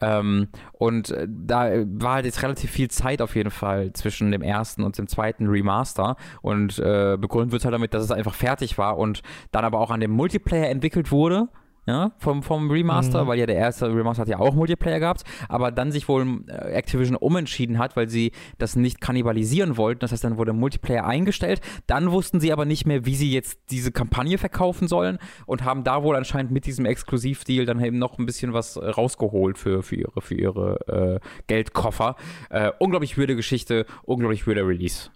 Ähm, 0.00 0.48
und 0.72 1.10
äh, 1.10 1.26
da 1.28 1.70
war 1.86 2.14
halt 2.14 2.26
jetzt 2.26 2.42
relativ 2.42 2.70
viel 2.70 2.90
Zeit 2.90 3.22
auf 3.22 3.36
jeden 3.36 3.50
Fall 3.50 3.92
zwischen 3.92 4.30
dem 4.30 4.42
ersten 4.42 4.82
und 4.82 4.98
dem 4.98 5.08
zweiten 5.08 5.46
Remaster. 5.46 6.16
Und 6.42 6.78
äh, 6.78 7.16
begründet 7.18 7.52
wird 7.52 7.64
halt 7.64 7.74
damit, 7.74 7.94
dass 7.94 8.04
es 8.04 8.10
einfach 8.10 8.34
fertig 8.34 8.78
war 8.78 8.98
und 8.98 9.22
dann 9.50 9.64
aber 9.64 9.78
auch 9.78 9.90
an 9.90 10.00
dem 10.00 10.10
Multiplayer 10.10 10.68
entwickelt 10.68 11.10
wurde 11.10 11.48
ja, 11.86 12.12
vom, 12.18 12.42
vom 12.42 12.70
Remaster, 12.70 13.24
mhm. 13.24 13.28
weil 13.28 13.38
ja 13.40 13.46
der 13.46 13.56
erste 13.56 13.88
Remaster 13.88 14.22
hat 14.22 14.28
ja 14.28 14.38
auch 14.38 14.54
Multiplayer 14.54 15.00
gehabt, 15.00 15.24
aber 15.48 15.72
dann 15.72 15.90
sich 15.90 16.08
wohl 16.08 16.44
äh, 16.46 16.72
Activision 16.72 17.16
umentschieden 17.16 17.78
hat, 17.78 17.96
weil 17.96 18.08
sie 18.08 18.32
das 18.58 18.76
nicht 18.76 19.00
kannibalisieren 19.00 19.76
wollten. 19.76 20.00
Das 20.00 20.12
heißt, 20.12 20.22
dann 20.22 20.38
wurde 20.38 20.52
Multiplayer 20.52 21.04
eingestellt. 21.04 21.60
Dann 21.88 22.12
wussten 22.12 22.38
sie 22.38 22.52
aber 22.52 22.66
nicht 22.66 22.86
mehr, 22.86 23.04
wie 23.04 23.16
sie 23.16 23.32
jetzt 23.32 23.58
diese 23.70 23.90
Kampagne 23.90 24.38
verkaufen 24.38 24.86
sollen 24.86 25.18
und 25.46 25.64
haben 25.64 25.82
da 25.82 26.04
wohl 26.04 26.14
anscheinend 26.14 26.52
mit 26.52 26.66
diesem 26.66 26.86
Exklusivdeal 26.86 27.66
dann 27.66 27.82
eben 27.84 27.98
noch 27.98 28.18
ein 28.18 28.26
bisschen 28.26 28.52
was 28.52 28.76
äh, 28.76 28.88
rausgeholt 28.88 29.58
für, 29.58 29.82
für 29.82 29.96
ihre, 29.96 30.20
für 30.20 30.34
ihre 30.34 31.20
äh, 31.20 31.42
Geldkoffer. 31.48 32.14
Äh, 32.50 32.70
unglaublich 32.78 33.16
würde 33.16 33.34
Geschichte, 33.34 33.86
unglaublich 34.04 34.46
würde 34.46 34.64
Release. 34.66 35.10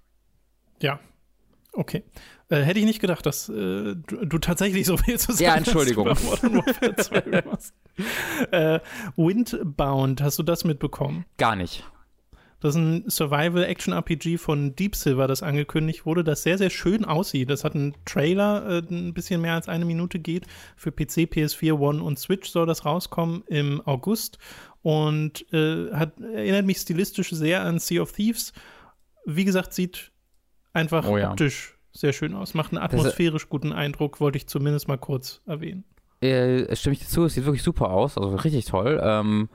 Ja, 0.80 0.98
okay. 1.72 2.02
Äh, 2.48 2.62
hätte 2.62 2.78
ich 2.78 2.84
nicht 2.84 3.00
gedacht, 3.00 3.26
dass 3.26 3.48
äh, 3.48 3.52
du, 3.52 4.24
du, 4.24 4.38
tatsächlich 4.38 4.86
so 4.86 4.96
viel 4.96 5.18
zu 5.18 5.32
sagen 5.32 5.44
Ja, 5.44 5.56
Entschuldigung. 5.56 6.08
Hast 6.08 6.44
äh, 8.52 8.80
Windbound, 9.16 10.22
hast 10.22 10.38
du 10.38 10.44
das 10.44 10.64
mitbekommen? 10.64 11.24
Gar 11.38 11.56
nicht. 11.56 11.84
Das 12.60 12.74
ist 12.74 12.80
ein 12.80 13.04
Survival-Action-RPG 13.08 14.38
von 14.38 14.74
Deep 14.76 14.96
Silver, 14.96 15.26
das 15.26 15.42
angekündigt 15.42 16.06
wurde, 16.06 16.24
das 16.24 16.42
sehr, 16.42 16.56
sehr 16.56 16.70
schön 16.70 17.04
aussieht. 17.04 17.50
Das 17.50 17.64
hat 17.64 17.74
einen 17.74 17.94
Trailer, 18.04 18.66
äh, 18.66 18.82
ein 18.90 19.12
bisschen 19.12 19.40
mehr 19.40 19.54
als 19.54 19.68
eine 19.68 19.84
Minute 19.84 20.18
geht. 20.18 20.46
Für 20.76 20.90
PC, 20.90 21.28
PS4, 21.28 21.78
One 21.78 22.02
und 22.02 22.18
Switch 22.18 22.48
soll 22.48 22.66
das 22.66 22.84
rauskommen 22.84 23.44
im 23.48 23.82
August. 23.86 24.38
Und 24.82 25.52
äh, 25.52 25.92
hat, 25.92 26.18
erinnert 26.20 26.64
mich 26.64 26.78
stilistisch 26.78 27.30
sehr 27.30 27.62
an 27.62 27.78
Sea 27.78 28.02
of 28.02 28.12
Thieves. 28.12 28.52
Wie 29.26 29.44
gesagt, 29.44 29.74
sieht 29.74 30.12
einfach 30.72 31.06
oh 31.08 31.18
ja. 31.18 31.32
optisch 31.32 31.75
sehr 31.96 32.12
schön 32.12 32.34
aus. 32.34 32.54
Macht 32.54 32.72
einen 32.72 32.82
atmosphärisch 32.82 33.48
guten 33.48 33.72
Eindruck, 33.72 34.20
wollte 34.20 34.38
ich 34.38 34.46
zumindest 34.46 34.88
mal 34.88 34.98
kurz 34.98 35.40
erwähnen. 35.46 35.84
Äh, 36.20 36.74
stimme 36.76 36.94
ich 36.94 37.00
dir 37.00 37.06
zu, 37.06 37.24
es 37.24 37.34
sieht 37.34 37.44
wirklich 37.44 37.62
super 37.62 37.90
aus, 37.90 38.16
also 38.16 38.34
richtig 38.36 38.64
toll. 38.64 39.00
Ähm, 39.02 39.48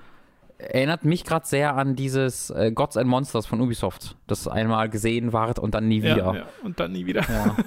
erinnert 0.57 1.05
mich 1.05 1.23
gerade 1.23 1.45
sehr 1.45 1.75
an 1.75 1.95
dieses 1.95 2.49
äh, 2.51 2.71
Gods 2.71 2.97
and 2.97 3.09
Monsters 3.09 3.45
von 3.45 3.61
Ubisoft, 3.61 4.15
das 4.27 4.47
einmal 4.47 4.89
gesehen 4.89 5.33
ward 5.33 5.59
und 5.59 5.73
dann 5.73 5.87
nie 5.87 6.03
wieder. 6.03 6.17
Ja, 6.17 6.35
ja 6.35 6.45
und 6.63 6.79
dann 6.79 6.91
nie 6.91 7.05
wieder. 7.05 7.21
Ja. 7.21 7.57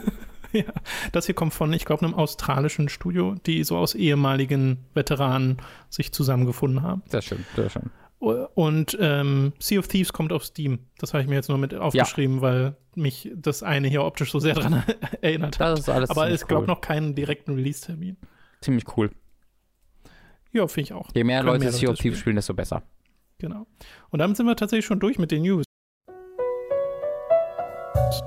ja. 0.52 0.72
Das 1.12 1.26
hier 1.26 1.34
kommt 1.34 1.54
von, 1.54 1.72
ich 1.72 1.84
glaube, 1.84 2.04
einem 2.04 2.14
australischen 2.14 2.88
Studio, 2.88 3.34
die 3.46 3.64
so 3.64 3.76
aus 3.76 3.94
ehemaligen 3.94 4.78
Veteranen 4.94 5.58
sich 5.88 6.12
zusammengefunden 6.12 6.82
haben. 6.82 7.02
Sehr 7.08 7.22
schön, 7.22 7.44
sehr 7.56 7.70
schön. 7.70 7.90
Und 8.24 8.96
ähm, 9.00 9.52
Sea 9.58 9.78
of 9.78 9.88
Thieves 9.88 10.12
kommt 10.12 10.32
auf 10.32 10.44
Steam. 10.44 10.80
Das 10.98 11.12
habe 11.12 11.22
ich 11.22 11.28
mir 11.28 11.34
jetzt 11.34 11.48
nur 11.48 11.58
mit 11.58 11.74
aufgeschrieben, 11.74 12.36
ja. 12.36 12.42
weil 12.42 12.76
mich 12.94 13.30
das 13.34 13.62
eine 13.62 13.88
hier 13.88 14.04
optisch 14.04 14.30
so 14.30 14.38
sehr 14.38 14.54
daran 14.54 14.82
erinnert 15.20 15.58
hat. 15.58 15.72
Das 15.72 15.80
ist 15.80 15.88
alles 15.88 16.10
Aber 16.10 16.30
es 16.30 16.42
cool. 16.42 16.48
glaube 16.48 16.66
noch 16.66 16.80
keinen 16.80 17.14
direkten 17.14 17.54
Release-Termin. 17.54 18.16
Ziemlich 18.60 18.84
cool. 18.96 19.10
Ja, 20.52 20.66
finde 20.68 20.86
ich 20.86 20.92
auch. 20.92 21.10
Je 21.14 21.24
mehr 21.24 21.42
Leute 21.42 21.70
Sea 21.72 21.90
of 21.90 21.98
Thieves 21.98 22.18
spielen, 22.18 22.36
desto 22.36 22.54
besser. 22.54 22.82
Genau. 23.38 23.66
Und 24.10 24.20
damit 24.20 24.36
sind 24.36 24.46
wir 24.46 24.56
tatsächlich 24.56 24.86
schon 24.86 25.00
durch 25.00 25.18
mit 25.18 25.30
den 25.30 25.42
News. 25.42 25.64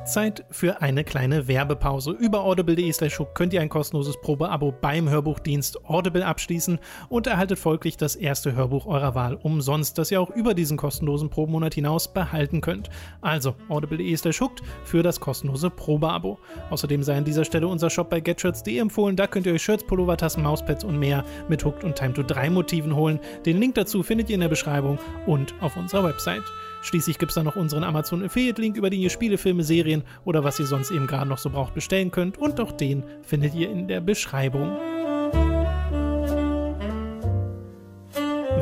Zeit 0.05 0.45
für 0.49 0.81
eine 0.81 1.03
kleine 1.03 1.47
Werbepause. 1.47 2.11
Über 2.11 2.43
audible.de 2.43 2.91
slash 2.91 3.21
könnt 3.33 3.53
ihr 3.53 3.61
ein 3.61 3.69
kostenloses 3.69 4.19
Probeabo 4.21 4.71
beim 4.71 5.09
Hörbuchdienst 5.09 5.85
Audible 5.85 6.25
abschließen 6.25 6.79
und 7.09 7.27
erhaltet 7.27 7.59
folglich 7.59 7.97
das 7.97 8.15
erste 8.15 8.55
Hörbuch 8.55 8.85
eurer 8.85 9.15
Wahl 9.15 9.35
umsonst, 9.35 9.97
das 9.97 10.11
ihr 10.11 10.21
auch 10.21 10.29
über 10.29 10.53
diesen 10.53 10.77
kostenlosen 10.77 11.29
Probemonat 11.29 11.73
hinaus 11.73 12.13
behalten 12.13 12.61
könnt. 12.61 12.89
Also 13.21 13.55
audible.de 13.69 14.15
slash 14.15 14.41
für 14.83 15.03
das 15.03 15.19
kostenlose 15.19 15.69
Probeabo. 15.69 16.39
Außerdem 16.69 17.03
sei 17.03 17.17
an 17.17 17.25
dieser 17.25 17.45
Stelle 17.45 17.67
unser 17.67 17.89
Shop 17.89 18.09
bei 18.09 18.19
getshirts.de 18.19 18.77
empfohlen. 18.77 19.15
Da 19.15 19.27
könnt 19.27 19.45
ihr 19.45 19.53
euch 19.53 19.63
Shirts, 19.63 19.85
Pullover, 19.85 20.17
Tassen, 20.17 20.43
Mauspads 20.43 20.83
und 20.83 20.99
mehr 20.99 21.23
mit 21.49 21.65
Hooked 21.65 21.83
und 21.83 21.95
Time 21.95 22.13
to 22.13 22.23
3 22.23 22.49
Motiven 22.49 22.95
holen. 22.95 23.19
Den 23.45 23.59
Link 23.59 23.75
dazu 23.75 24.03
findet 24.03 24.29
ihr 24.29 24.35
in 24.35 24.41
der 24.41 24.47
Beschreibung 24.47 24.99
und 25.25 25.53
auf 25.61 25.77
unserer 25.77 26.03
Website. 26.03 26.43
Schließlich 26.81 27.17
gibt 27.17 27.31
es 27.31 27.35
da 27.35 27.43
noch 27.43 27.55
unseren 27.55 27.83
Amazon 27.83 28.23
Affiliate-Link, 28.23 28.77
über 28.77 28.89
den 28.89 29.01
ihr 29.01 29.09
Spiele, 29.09 29.37
Filme, 29.37 29.63
Serien 29.63 30.03
oder 30.25 30.43
was 30.43 30.59
ihr 30.59 30.65
sonst 30.65 30.91
eben 30.91 31.07
gerade 31.07 31.29
noch 31.29 31.37
so 31.37 31.49
braucht 31.49 31.73
bestellen 31.73 32.11
könnt. 32.11 32.37
Und 32.37 32.59
auch 32.59 32.71
den 32.71 33.03
findet 33.23 33.55
ihr 33.55 33.69
in 33.69 33.87
der 33.87 34.01
Beschreibung. 34.01 34.77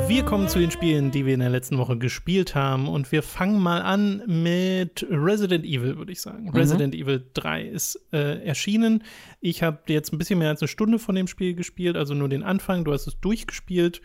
Wir 0.08 0.24
kommen 0.24 0.48
zu 0.48 0.60
den 0.60 0.70
Spielen, 0.70 1.10
die 1.10 1.26
wir 1.26 1.34
in 1.34 1.40
der 1.40 1.50
letzten 1.50 1.80
Woche 1.80 1.98
gespielt 1.98 2.54
haben. 2.54 2.88
Und 2.88 3.12
wir 3.12 3.24
fangen 3.24 3.60
mal 3.60 3.82
an 3.82 4.22
mit 4.28 5.06
Resident 5.10 5.66
Evil, 5.66 5.98
würde 5.98 6.12
ich 6.12 6.22
sagen. 6.22 6.44
Mhm. 6.44 6.50
Resident 6.52 6.94
Evil 6.94 7.26
3 7.34 7.64
ist 7.64 8.00
äh, 8.14 8.46
erschienen. 8.46 9.04
Ich 9.42 9.64
habe 9.64 9.80
jetzt 9.88 10.14
ein 10.14 10.20
bisschen 10.20 10.38
mehr 10.38 10.50
als 10.50 10.62
eine 10.62 10.68
Stunde 10.68 11.00
von 11.00 11.16
dem 11.16 11.28
Spiel 11.28 11.56
gespielt, 11.56 11.98
also 11.98 12.14
nur 12.14 12.30
den 12.30 12.44
Anfang. 12.44 12.86
Du 12.86 12.94
hast 12.94 13.08
es 13.08 13.20
durchgespielt. 13.20 14.02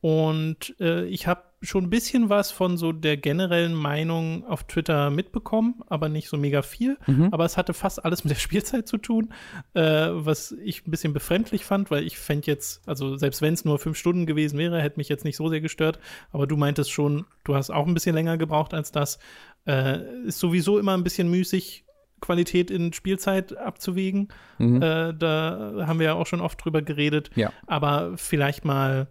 Und 0.00 0.74
äh, 0.80 1.04
ich 1.04 1.28
habe 1.28 1.44
schon 1.64 1.84
ein 1.84 1.90
bisschen 1.90 2.28
was 2.28 2.50
von 2.50 2.76
so 2.76 2.92
der 2.92 3.16
generellen 3.16 3.74
Meinung 3.74 4.44
auf 4.46 4.64
Twitter 4.64 5.10
mitbekommen, 5.10 5.82
aber 5.86 6.08
nicht 6.08 6.28
so 6.28 6.36
mega 6.36 6.62
viel. 6.62 6.98
Mhm. 7.06 7.28
Aber 7.32 7.44
es 7.44 7.56
hatte 7.56 7.74
fast 7.74 8.04
alles 8.04 8.24
mit 8.24 8.30
der 8.30 8.38
Spielzeit 8.40 8.88
zu 8.88 8.98
tun, 8.98 9.32
äh, 9.74 9.82
was 9.82 10.52
ich 10.52 10.86
ein 10.86 10.90
bisschen 10.90 11.12
befremdlich 11.12 11.64
fand, 11.64 11.90
weil 11.90 12.04
ich 12.04 12.18
fände 12.18 12.46
jetzt, 12.46 12.86
also 12.88 13.16
selbst 13.16 13.42
wenn 13.42 13.54
es 13.54 13.64
nur 13.64 13.78
fünf 13.78 13.96
Stunden 13.96 14.26
gewesen 14.26 14.58
wäre, 14.58 14.80
hätte 14.80 14.98
mich 14.98 15.08
jetzt 15.08 15.24
nicht 15.24 15.36
so 15.36 15.48
sehr 15.48 15.60
gestört. 15.60 15.98
Aber 16.32 16.46
du 16.46 16.56
meintest 16.56 16.90
schon, 16.90 17.26
du 17.44 17.54
hast 17.54 17.70
auch 17.70 17.86
ein 17.86 17.94
bisschen 17.94 18.14
länger 18.14 18.38
gebraucht 18.38 18.74
als 18.74 18.92
das. 18.92 19.18
Äh, 19.66 20.26
ist 20.26 20.38
sowieso 20.38 20.78
immer 20.78 20.96
ein 20.96 21.04
bisschen 21.04 21.30
müßig, 21.30 21.84
Qualität 22.20 22.70
in 22.70 22.92
Spielzeit 22.92 23.56
abzuwägen. 23.56 24.28
Mhm. 24.58 24.76
Äh, 24.80 25.14
da 25.14 25.84
haben 25.86 25.98
wir 25.98 26.06
ja 26.06 26.14
auch 26.14 26.26
schon 26.26 26.40
oft 26.40 26.64
drüber 26.64 26.80
geredet. 26.80 27.30
Ja. 27.34 27.52
Aber 27.66 28.12
vielleicht 28.16 28.64
mal 28.64 29.08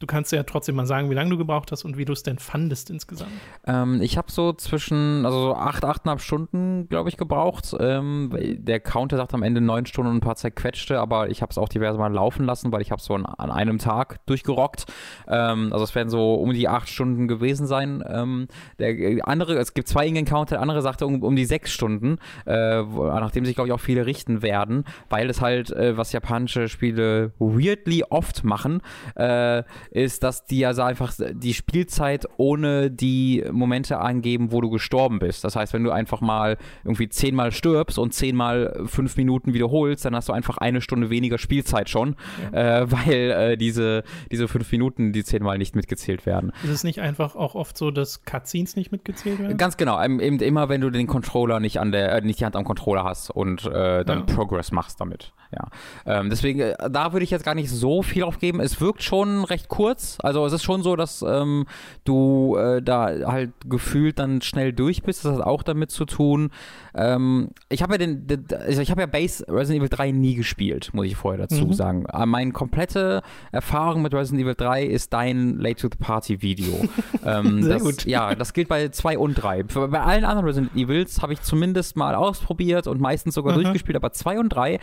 Du 0.00 0.06
kannst 0.06 0.32
ja 0.32 0.42
trotzdem 0.42 0.74
mal 0.74 0.86
sagen, 0.86 1.08
wie 1.08 1.14
lange 1.14 1.30
du 1.30 1.38
gebraucht 1.38 1.70
hast 1.70 1.84
und 1.84 1.96
wie 1.96 2.04
du 2.04 2.12
es 2.12 2.24
denn 2.24 2.38
fandest 2.38 2.90
insgesamt. 2.90 3.30
Ähm, 3.64 4.02
ich 4.02 4.18
habe 4.18 4.30
so 4.30 4.52
zwischen, 4.52 5.24
also 5.24 5.40
so 5.40 5.54
acht, 5.54 5.84
achteinhalb 5.84 6.20
Stunden, 6.20 6.88
glaube 6.88 7.08
ich, 7.08 7.16
gebraucht. 7.16 7.74
Ähm, 7.78 8.30
der 8.58 8.80
Counter 8.80 9.16
sagt 9.16 9.34
am 9.34 9.44
Ende 9.44 9.60
neun 9.60 9.86
Stunden 9.86 10.10
und 10.10 10.16
ein 10.16 10.20
paar 10.20 10.34
zerquetschte, 10.34 10.98
aber 10.98 11.30
ich 11.30 11.42
habe 11.42 11.50
es 11.50 11.58
auch 11.58 11.68
diverse 11.68 11.96
Mal 11.96 12.12
laufen 12.12 12.44
lassen, 12.44 12.72
weil 12.72 12.82
ich 12.82 12.90
habe 12.90 12.98
es 12.98 13.06
so 13.06 13.14
an, 13.14 13.24
an, 13.24 13.52
einem 13.52 13.78
Tag 13.78 14.18
durchgerockt. 14.26 14.86
Ähm, 15.28 15.72
also 15.72 15.84
es 15.84 15.94
werden 15.94 16.10
so 16.10 16.34
um 16.34 16.52
die 16.52 16.68
acht 16.68 16.88
Stunden 16.88 17.28
gewesen 17.28 17.68
sein. 17.68 18.02
Ähm, 18.06 18.48
der 18.80 19.26
andere, 19.28 19.54
es 19.58 19.74
gibt 19.74 19.86
zwei 19.86 20.08
Ingame-Counter, 20.08 20.56
der 20.56 20.62
andere 20.62 20.82
sagte 20.82 21.06
um, 21.06 21.22
um 21.22 21.36
die 21.36 21.44
sechs 21.44 21.70
Stunden, 21.70 22.18
äh, 22.46 22.82
nachdem 22.82 23.44
sich, 23.44 23.54
glaube 23.54 23.68
ich, 23.68 23.72
auch 23.72 23.80
viele 23.80 24.06
richten 24.06 24.42
werden, 24.42 24.84
weil 25.08 25.30
es 25.30 25.40
halt, 25.40 25.70
äh, 25.70 25.96
was 25.96 26.10
japanische 26.10 26.68
Spiele 26.68 27.32
weirdly 27.38 28.04
oft 28.10 28.42
machen, 28.42 28.82
äh, 29.14 29.62
ist, 29.90 30.22
dass 30.22 30.44
die 30.44 30.66
also 30.66 30.82
einfach 30.82 31.12
die 31.32 31.54
Spielzeit 31.54 32.26
ohne 32.36 32.90
die 32.90 33.44
Momente 33.50 33.98
angeben, 33.98 34.52
wo 34.52 34.60
du 34.60 34.70
gestorben 34.70 35.18
bist. 35.18 35.44
Das 35.44 35.56
heißt, 35.56 35.72
wenn 35.72 35.84
du 35.84 35.90
einfach 35.90 36.20
mal 36.20 36.56
irgendwie 36.84 37.08
zehnmal 37.08 37.52
stirbst 37.52 37.98
und 37.98 38.14
zehnmal 38.14 38.84
fünf 38.86 39.16
Minuten 39.16 39.54
wiederholst, 39.54 40.04
dann 40.04 40.14
hast 40.14 40.28
du 40.28 40.32
einfach 40.32 40.58
eine 40.58 40.80
Stunde 40.80 41.10
weniger 41.10 41.38
Spielzeit 41.38 41.88
schon, 41.88 42.16
ja. 42.52 42.82
äh, 42.82 42.90
weil 42.90 43.30
äh, 43.30 43.56
diese, 43.56 44.04
diese 44.30 44.48
fünf 44.48 44.70
Minuten, 44.72 45.12
die 45.12 45.24
zehnmal 45.24 45.58
nicht 45.58 45.76
mitgezählt 45.76 46.26
werden. 46.26 46.52
Ist 46.62 46.70
es 46.70 46.84
nicht 46.84 47.00
einfach 47.00 47.36
auch 47.36 47.54
oft 47.54 47.76
so, 47.76 47.90
dass 47.90 48.24
Cutscenes 48.24 48.76
nicht 48.76 48.92
mitgezählt 48.92 49.38
werden? 49.38 49.56
Ganz 49.56 49.76
genau. 49.76 50.02
Eben 50.02 50.38
immer, 50.40 50.68
wenn 50.68 50.80
du 50.80 50.90
den 50.90 51.06
Controller 51.06 51.60
nicht 51.60 51.78
an 51.78 51.92
der, 51.92 52.12
äh, 52.12 52.20
nicht 52.20 52.40
die 52.40 52.44
Hand 52.44 52.56
am 52.56 52.64
Controller 52.64 53.04
hast 53.04 53.30
und 53.30 53.64
äh, 53.66 54.04
dann 54.04 54.26
ja. 54.26 54.34
Progress 54.34 54.72
machst 54.72 55.00
damit. 55.00 55.32
Ja. 55.52 55.68
Ähm, 56.06 56.30
deswegen, 56.30 56.60
äh, 56.60 56.74
da 56.90 57.12
würde 57.12 57.24
ich 57.24 57.30
jetzt 57.30 57.44
gar 57.44 57.54
nicht 57.54 57.70
so 57.70 58.02
viel 58.02 58.24
aufgeben. 58.24 58.60
Es 58.60 58.80
wirkt 58.80 59.02
schon 59.02 59.44
recht 59.44 59.68
kurz. 59.74 60.18
Also 60.22 60.46
es 60.46 60.52
ist 60.52 60.62
schon 60.62 60.82
so, 60.82 60.94
dass 60.94 61.22
ähm, 61.22 61.66
du 62.04 62.56
äh, 62.56 62.80
da 62.80 63.06
halt 63.26 63.52
gefühlt 63.66 64.20
dann 64.20 64.40
schnell 64.40 64.72
durch 64.72 65.02
bist. 65.02 65.24
Das 65.24 65.34
hat 65.34 65.42
auch 65.42 65.64
damit 65.64 65.90
zu 65.90 66.04
tun. 66.04 66.50
Ähm, 66.94 67.50
ich 67.68 67.82
habe 67.82 67.94
ja 67.94 67.98
den, 67.98 68.26
den 68.28 68.46
also 68.56 68.80
ich 68.80 68.90
habe 68.90 69.00
ja 69.00 69.06
Base 69.06 69.44
Resident 69.48 69.80
Evil 69.80 69.88
3 69.88 70.12
nie 70.12 70.36
gespielt, 70.36 70.90
muss 70.92 71.06
ich 71.06 71.16
vorher 71.16 71.46
dazu 71.46 71.66
mhm. 71.66 71.72
sagen. 71.72 72.06
Aber 72.06 72.26
meine 72.26 72.52
komplette 72.52 73.22
Erfahrung 73.50 74.02
mit 74.02 74.14
Resident 74.14 74.42
Evil 74.42 74.54
3 74.54 74.84
ist 74.84 75.12
dein 75.12 75.58
Late 75.58 75.82
to 75.82 75.88
the 75.90 75.98
Party 75.98 76.40
Video. 76.40 76.88
ähm, 77.24 77.64
Sehr 77.64 77.74
das, 77.74 77.82
gut. 77.82 78.04
Ja, 78.04 78.36
das 78.36 78.52
gilt 78.52 78.68
bei 78.68 78.88
2 78.88 79.18
und 79.18 79.34
3. 79.34 79.64
Bei 79.64 80.00
allen 80.00 80.24
anderen 80.24 80.46
Resident 80.46 80.76
Evils 80.76 81.20
habe 81.20 81.32
ich 81.32 81.42
zumindest 81.42 81.96
mal 81.96 82.14
ausprobiert 82.14 82.86
und 82.86 83.00
meistens 83.00 83.34
sogar 83.34 83.56
mhm. 83.56 83.62
durchgespielt, 83.62 83.96
aber 83.96 84.12
2 84.12 84.38
und 84.38 84.50
3 84.50 84.78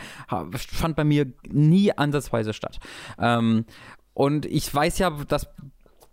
fand 0.54 0.96
bei 0.98 1.06
mir 1.06 1.28
nie 1.50 1.94
ansatzweise 1.98 2.52
statt. 2.52 2.80
Ähm, 3.18 3.66
und 4.14 4.46
ich 4.46 4.74
weiß 4.74 4.98
ja, 5.00 5.10
dass 5.28 5.48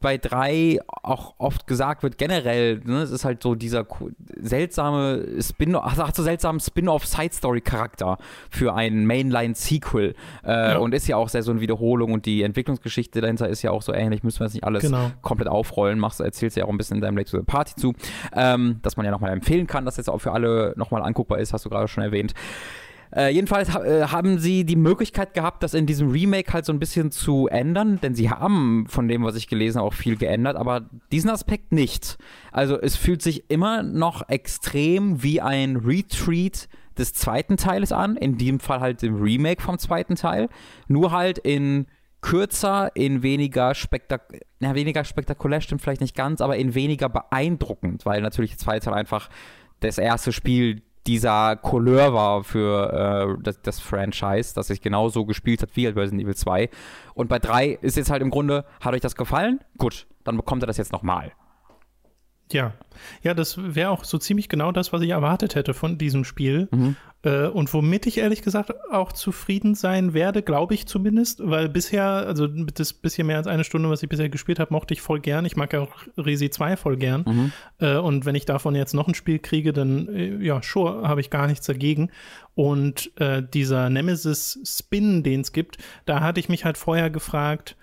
bei 0.00 0.16
drei 0.16 0.78
auch 0.87 1.34
oft 1.38 1.66
gesagt 1.66 2.02
wird, 2.02 2.18
generell, 2.18 2.80
ne, 2.84 3.02
es 3.02 3.11
ist 3.11 3.24
halt 3.24 3.42
so 3.42 3.54
dieser 3.54 3.84
seltsame 4.40 5.26
Spin-off, 5.40 5.84
also 5.84 6.06
hat 6.06 6.14
so 6.14 6.22
seltsamen 6.22 6.61
Spin-off-Side-Story-Charakter 6.61 8.18
für 8.48 8.74
ein 8.74 9.06
Mainline-Sequel 9.06 10.14
äh, 10.44 10.50
ja. 10.50 10.78
und 10.78 10.94
ist 10.94 11.08
ja 11.08 11.16
auch 11.16 11.28
sehr 11.28 11.42
so 11.42 11.50
eine 11.50 11.61
Wiederholung 11.61 12.12
und 12.12 12.26
die 12.26 12.42
Entwicklungsgeschichte 12.42 13.20
dahinter 13.20 13.48
ist 13.48 13.62
ja 13.62 13.72
auch 13.72 13.82
so 13.82 13.92
ähnlich, 13.92 14.22
müssen 14.22 14.40
wir 14.40 14.46
jetzt 14.46 14.54
nicht 14.54 14.64
alles 14.64 14.84
genau. 14.84 15.11
komplett 15.22 15.48
aufrollen, 15.48 15.98
machst, 15.98 16.20
erzählst 16.20 16.56
ja 16.56 16.64
auch 16.64 16.70
ein 16.70 16.78
bisschen 16.78 16.98
in 16.98 17.00
deinem 17.00 17.16
Late 17.16 17.30
to 17.30 17.38
the 17.38 17.44
Party 17.44 17.74
zu, 17.74 17.94
ähm, 18.34 18.78
dass 18.82 18.96
man 18.96 19.04
ja 19.04 19.11
nochmal 19.11 19.32
empfehlen 19.32 19.66
kann, 19.66 19.84
dass 19.84 19.96
jetzt 19.96 20.08
auch 20.08 20.18
für 20.18 20.32
alle 20.32 20.74
nochmal 20.76 21.02
anguckbar 21.02 21.38
ist, 21.38 21.52
hast 21.52 21.64
du 21.64 21.70
gerade 21.70 21.88
schon 21.88 22.04
erwähnt. 22.04 22.34
Äh, 23.14 23.32
jedenfalls 23.32 23.72
ha 23.72 23.84
äh, 23.84 24.08
haben 24.08 24.38
sie 24.38 24.64
die 24.64 24.76
Möglichkeit 24.76 25.34
gehabt, 25.34 25.62
das 25.62 25.74
in 25.74 25.86
diesem 25.86 26.10
Remake 26.10 26.52
halt 26.52 26.64
so 26.64 26.72
ein 26.72 26.78
bisschen 26.78 27.10
zu 27.10 27.48
ändern, 27.48 28.00
denn 28.02 28.14
sie 28.14 28.30
haben 28.30 28.86
von 28.88 29.08
dem, 29.08 29.24
was 29.24 29.36
ich 29.36 29.48
gelesen 29.48 29.78
habe, 29.78 29.88
auch 29.88 29.94
viel 29.94 30.16
geändert, 30.16 30.56
aber 30.56 30.88
diesen 31.12 31.30
Aspekt 31.30 31.72
nicht. 31.72 32.18
Also 32.52 32.78
es 32.80 32.96
fühlt 32.96 33.22
sich 33.22 33.50
immer 33.50 33.82
noch 33.82 34.28
extrem 34.28 35.22
wie 35.22 35.40
ein 35.40 35.76
Retreat 35.76 36.68
des 36.98 37.12
zweiten 37.14 37.56
Teiles 37.56 37.92
an, 37.92 38.16
in 38.16 38.36
dem 38.38 38.60
Fall 38.60 38.80
halt 38.80 39.02
im 39.02 39.22
Remake 39.22 39.62
vom 39.62 39.78
zweiten 39.78 40.16
Teil, 40.16 40.48
nur 40.88 41.12
halt 41.12 41.38
in 41.38 41.86
kürzer, 42.20 42.90
in 42.94 43.22
weniger, 43.22 43.74
spektak 43.74 44.40
na, 44.60 44.74
weniger 44.74 45.04
spektakulär, 45.04 45.60
stimmt 45.60 45.82
vielleicht 45.82 46.00
nicht 46.00 46.16
ganz, 46.16 46.40
aber 46.40 46.56
in 46.56 46.74
weniger 46.74 47.08
beeindruckend, 47.08 48.04
weil 48.04 48.20
natürlich 48.20 48.50
der 48.50 48.58
zweite 48.58 48.86
Teil 48.86 48.94
einfach 48.94 49.30
das 49.80 49.98
erste 49.98 50.32
Spiel 50.32 50.82
dieser 51.08 51.56
Couleur 51.56 52.12
war 52.12 52.44
für 52.44 53.36
äh, 53.38 53.42
das, 53.42 53.62
das, 53.62 53.80
Franchise, 53.80 54.54
dass 54.54 54.66
sich 54.66 54.82
genauso 54.82 55.24
gespielt 55.24 55.62
hat 55.62 55.70
wie 55.74 55.86
Resident 55.86 56.22
Evil 56.22 56.36
2. 56.36 56.68
Und 57.14 57.28
bei 57.28 57.38
3 57.38 57.78
ist 57.80 57.96
jetzt 57.96 58.10
halt 58.10 58.20
im 58.20 58.28
Grunde, 58.28 58.66
hat 58.82 58.92
euch 58.92 59.00
das 59.00 59.16
gefallen? 59.16 59.60
Gut, 59.78 60.06
dann 60.24 60.36
bekommt 60.36 60.62
er 60.62 60.66
das 60.66 60.76
jetzt 60.76 60.92
nochmal. 60.92 61.32
Ja, 62.52 62.72
ja, 63.22 63.34
das 63.34 63.58
wäre 63.58 63.90
auch 63.90 64.04
so 64.04 64.18
ziemlich 64.18 64.48
genau 64.48 64.72
das, 64.72 64.92
was 64.92 65.02
ich 65.02 65.11
erwartet 65.11 65.54
hätte 65.54 65.74
von 65.74 65.98
diesem 65.98 66.24
Spiel. 66.24 66.68
Mhm. 66.70 66.96
Äh, 67.22 67.46
und 67.46 67.72
womit 67.74 68.06
ich 68.06 68.18
ehrlich 68.18 68.42
gesagt 68.42 68.72
auch 68.92 69.12
zufrieden 69.12 69.74
sein 69.74 70.14
werde, 70.14 70.42
glaube 70.42 70.74
ich 70.74 70.87
zumindest, 70.87 71.40
weil 71.44 71.68
bisher, 71.68 72.04
also 72.04 72.46
das 72.46 72.92
bisschen 72.92 73.26
mehr 73.26 73.38
als 73.38 73.46
eine 73.46 73.64
Stunde, 73.64 73.90
was 73.90 74.02
ich 74.02 74.08
bisher 74.08 74.28
gespielt 74.28 74.61
habe, 74.61 74.72
mochte 74.72 74.94
ich 74.94 75.00
voll 75.00 75.20
gern. 75.20 75.44
Ich 75.44 75.56
mag 75.56 75.72
ja 75.72 75.80
auch 75.80 75.94
Resi 76.16 76.50
2 76.50 76.76
voll 76.76 76.96
gern. 76.96 77.24
Mhm. 77.26 77.52
Äh, 77.80 77.96
und 77.96 78.24
wenn 78.24 78.34
ich 78.34 78.44
davon 78.44 78.74
jetzt 78.74 78.94
noch 78.94 79.08
ein 79.08 79.14
Spiel 79.14 79.38
kriege, 79.38 79.72
dann, 79.72 80.08
äh, 80.08 80.37
ja, 80.44 80.61
sure, 80.62 81.08
habe 81.08 81.20
ich 81.20 81.30
gar 81.30 81.48
nichts 81.48 81.66
dagegen. 81.66 82.11
Und 82.54 83.11
äh, 83.20 83.42
dieser 83.42 83.90
Nemesis-Spin, 83.90 85.22
den 85.22 85.40
es 85.40 85.52
gibt, 85.52 85.78
da 86.06 86.20
hatte 86.20 86.40
ich 86.40 86.48
mich 86.48 86.64
halt 86.64 86.78
vorher 86.78 87.11
gefragt, 87.11 87.76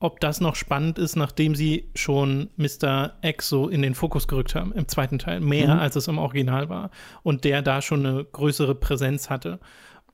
ob 0.00 0.18
das 0.18 0.40
noch 0.40 0.56
spannend 0.56 0.98
ist, 0.98 1.14
nachdem 1.14 1.54
sie 1.54 1.90
schon 1.94 2.48
Mr. 2.56 3.12
X 3.22 3.50
so 3.50 3.68
in 3.68 3.82
den 3.82 3.94
Fokus 3.94 4.26
gerückt 4.26 4.54
haben 4.54 4.72
im 4.72 4.88
zweiten 4.88 5.18
Teil, 5.18 5.40
mehr 5.40 5.74
mhm. 5.74 5.80
als 5.80 5.94
es 5.94 6.08
im 6.08 6.18
Original 6.18 6.70
war 6.70 6.90
und 7.22 7.44
der 7.44 7.60
da 7.60 7.82
schon 7.82 8.04
eine 8.04 8.24
größere 8.24 8.74
Präsenz 8.74 9.28
hatte 9.28 9.60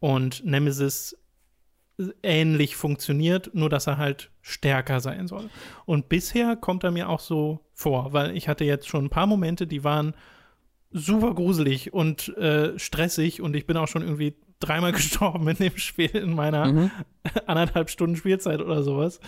und 0.00 0.44
Nemesis 0.44 1.16
ähnlich 2.22 2.76
funktioniert, 2.76 3.54
nur 3.54 3.70
dass 3.70 3.86
er 3.86 3.96
halt 3.96 4.30
stärker 4.42 5.00
sein 5.00 5.28
soll. 5.28 5.48
Und 5.86 6.08
bisher 6.08 6.56
kommt 6.56 6.84
er 6.84 6.90
mir 6.90 7.08
auch 7.08 7.20
so 7.20 7.60
vor, 7.72 8.12
weil 8.12 8.36
ich 8.36 8.48
hatte 8.48 8.64
jetzt 8.64 8.88
schon 8.88 9.06
ein 9.06 9.10
paar 9.10 9.26
Momente, 9.26 9.66
die 9.66 9.84
waren 9.84 10.14
super 10.90 11.32
gruselig 11.32 11.92
und 11.94 12.36
äh, 12.36 12.78
stressig 12.78 13.40
und 13.40 13.54
ich 13.54 13.66
bin 13.66 13.76
auch 13.76 13.88
schon 13.88 14.02
irgendwie 14.02 14.34
dreimal 14.60 14.92
gestorben 14.92 15.48
in 15.48 15.56
dem 15.56 15.76
Spiel 15.76 16.10
in 16.10 16.34
meiner 16.34 16.72
mhm. 16.72 16.90
anderthalb 17.46 17.90
Stunden 17.90 18.16
Spielzeit 18.16 18.60
oder 18.60 18.82
sowas, 18.82 19.20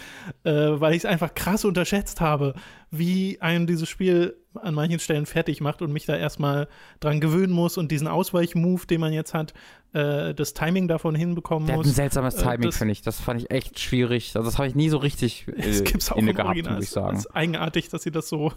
äh, 0.44 0.52
weil 0.52 0.92
ich 0.92 0.98
es 0.98 1.04
einfach 1.04 1.34
krass 1.34 1.64
unterschätzt 1.64 2.20
habe, 2.20 2.54
wie 2.90 3.40
einem 3.40 3.66
dieses 3.66 3.88
Spiel 3.88 4.36
an 4.54 4.74
manchen 4.74 4.98
Stellen 4.98 5.26
fertig 5.26 5.60
macht 5.60 5.82
und 5.82 5.92
mich 5.92 6.06
da 6.06 6.16
erstmal 6.16 6.68
dran 7.00 7.20
gewöhnen 7.20 7.52
muss 7.52 7.76
und 7.76 7.92
diesen 7.92 8.08
Ausweichmove, 8.08 8.86
den 8.86 9.00
man 9.00 9.12
jetzt 9.12 9.34
hat, 9.34 9.54
äh, 9.92 10.34
das 10.34 10.54
Timing 10.54 10.88
davon 10.88 11.14
hinbekommen 11.14 11.66
Der 11.66 11.76
muss. 11.76 11.86
Hat 11.86 11.92
ein 11.92 11.94
seltsames 11.94 12.34
äh, 12.36 12.42
Timing, 12.42 12.72
finde 12.72 12.92
ich. 12.92 13.02
Das 13.02 13.20
fand 13.20 13.40
ich 13.40 13.50
echt 13.50 13.78
schwierig. 13.78 14.34
Also 14.34 14.48
das 14.48 14.58
habe 14.58 14.68
ich 14.68 14.74
nie 14.74 14.88
so 14.88 14.98
richtig 14.98 15.46
äh, 15.56 15.62
das 15.62 15.84
gibt's 15.84 16.10
auch 16.10 16.16
inne 16.16 16.34
gehabt, 16.34 16.70
muss 16.70 16.84
ich 16.84 16.90
sagen. 16.90 17.16
Es 17.16 17.26
ist 17.26 17.34
eigenartig, 17.34 17.88
dass 17.88 18.02
sie 18.02 18.10
das 18.10 18.28
so 18.28 18.52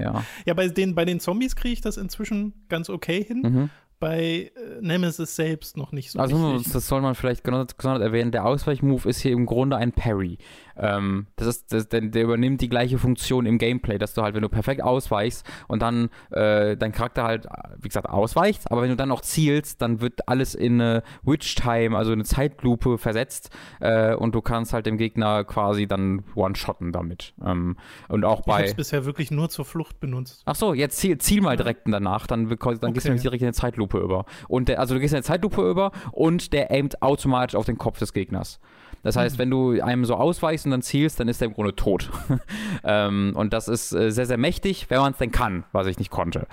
ja. 0.00 0.24
Ja, 0.46 0.54
bei 0.54 0.68
den, 0.68 0.94
bei 0.94 1.04
den 1.04 1.18
Zombies 1.18 1.56
kriege 1.56 1.72
ich 1.72 1.80
das 1.80 1.96
inzwischen 1.96 2.52
ganz 2.68 2.88
okay 2.88 3.22
hin. 3.24 3.42
Mhm 3.42 3.70
bei 4.00 4.52
äh, 4.54 4.80
Nemesis 4.80 5.34
selbst 5.34 5.76
noch 5.76 5.92
nicht 5.92 6.10
so. 6.10 6.18
Also, 6.18 6.52
richtig. 6.52 6.72
das 6.72 6.86
soll 6.86 7.00
man 7.00 7.14
vielleicht 7.14 7.44
gesondert 7.44 8.02
erwähnen. 8.02 8.30
Der 8.30 8.44
Ausweichmove 8.44 9.06
ist 9.06 9.20
hier 9.20 9.32
im 9.32 9.46
Grunde 9.46 9.76
ein 9.76 9.92
Parry. 9.92 10.38
Ähm, 10.78 11.26
das 11.36 11.48
ist, 11.48 11.72
das, 11.72 11.88
der, 11.88 12.02
der, 12.02 12.22
übernimmt 12.22 12.60
die 12.60 12.68
gleiche 12.68 12.98
Funktion 12.98 13.46
im 13.46 13.58
Gameplay, 13.58 13.98
dass 13.98 14.14
du 14.14 14.22
halt, 14.22 14.34
wenn 14.34 14.42
du 14.42 14.48
perfekt 14.48 14.82
ausweichst 14.82 15.44
und 15.66 15.82
dann 15.82 16.10
äh, 16.30 16.76
dein 16.76 16.92
Charakter 16.92 17.24
halt, 17.24 17.46
wie 17.80 17.88
gesagt, 17.88 18.08
ausweicht, 18.08 18.70
aber 18.70 18.82
wenn 18.82 18.90
du 18.90 18.96
dann 18.96 19.10
auch 19.10 19.20
zielst, 19.20 19.82
dann 19.82 20.00
wird 20.00 20.28
alles 20.28 20.54
in 20.54 20.80
eine 20.80 21.02
Witch-Time, 21.22 21.96
also 21.96 22.12
eine 22.12 22.24
Zeitlupe 22.24 22.98
versetzt 22.98 23.50
äh, 23.80 24.14
und 24.14 24.34
du 24.34 24.40
kannst 24.40 24.72
halt 24.72 24.86
dem 24.86 24.98
Gegner 24.98 25.44
quasi 25.44 25.86
dann 25.86 26.22
one-shotten 26.34 26.92
damit. 26.92 27.34
Ähm, 27.44 27.76
und 28.08 28.24
auch 28.24 28.42
bei. 28.42 28.52
Ich 28.52 28.58
habe 28.58 28.64
es 28.66 28.74
bisher 28.74 29.04
wirklich 29.04 29.30
nur 29.30 29.48
zur 29.48 29.64
Flucht 29.64 30.00
benutzt. 30.00 30.42
Ach 30.44 30.54
so, 30.54 30.74
jetzt 30.74 30.98
ziel, 30.98 31.18
ziel 31.18 31.40
mal 31.40 31.56
direkt 31.56 31.82
danach, 31.86 32.26
dann, 32.26 32.48
dann 32.48 32.58
okay. 32.58 32.92
gehst 32.92 33.06
du 33.06 33.10
nämlich 33.10 33.22
direkt 33.22 33.42
in 33.42 33.48
eine 33.48 33.54
Zeitlupe 33.54 33.98
über. 33.98 34.26
Und 34.46 34.68
der, 34.68 34.80
also 34.80 34.94
du 34.94 35.00
gehst 35.00 35.12
in 35.12 35.16
eine 35.16 35.24
Zeitlupe 35.24 35.68
über 35.68 35.92
und 36.12 36.52
der 36.52 36.70
aimt 36.70 37.02
automatisch 37.02 37.56
auf 37.56 37.66
den 37.66 37.78
Kopf 37.78 37.98
des 37.98 38.12
Gegners. 38.12 38.60
Das 39.02 39.16
heißt, 39.16 39.36
mhm. 39.36 39.38
wenn 39.40 39.50
du 39.50 39.82
einem 39.82 40.04
so 40.04 40.14
ausweichst 40.14 40.66
und 40.66 40.72
dann 40.72 40.82
zielst, 40.82 41.20
dann 41.20 41.28
ist 41.28 41.40
der 41.40 41.48
im 41.48 41.54
Grunde 41.54 41.74
tot. 41.74 42.10
ähm, 42.84 43.32
und 43.34 43.52
das 43.52 43.68
ist 43.68 43.92
äh, 43.92 44.10
sehr, 44.10 44.26
sehr 44.26 44.38
mächtig, 44.38 44.90
wenn 44.90 45.00
man 45.00 45.12
es 45.12 45.18
denn 45.18 45.30
kann, 45.32 45.64
was 45.72 45.86
ich 45.86 45.98
nicht 45.98 46.10
konnte. 46.10 46.46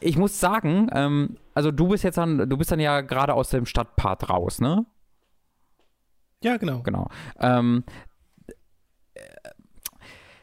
Ich 0.00 0.16
muss 0.16 0.38
sagen, 0.38 0.88
ähm, 0.92 1.36
also 1.54 1.70
du 1.70 1.88
bist 1.88 2.04
jetzt 2.04 2.18
dann, 2.18 2.48
du 2.48 2.56
bist 2.56 2.70
dann 2.70 2.80
ja 2.80 3.00
gerade 3.00 3.34
aus 3.34 3.50
dem 3.50 3.66
Stadtpart 3.66 4.30
raus, 4.30 4.60
ne? 4.60 4.86
Ja, 6.42 6.56
genau. 6.56 6.82
Genau. 6.82 7.08
Ähm, 7.40 7.82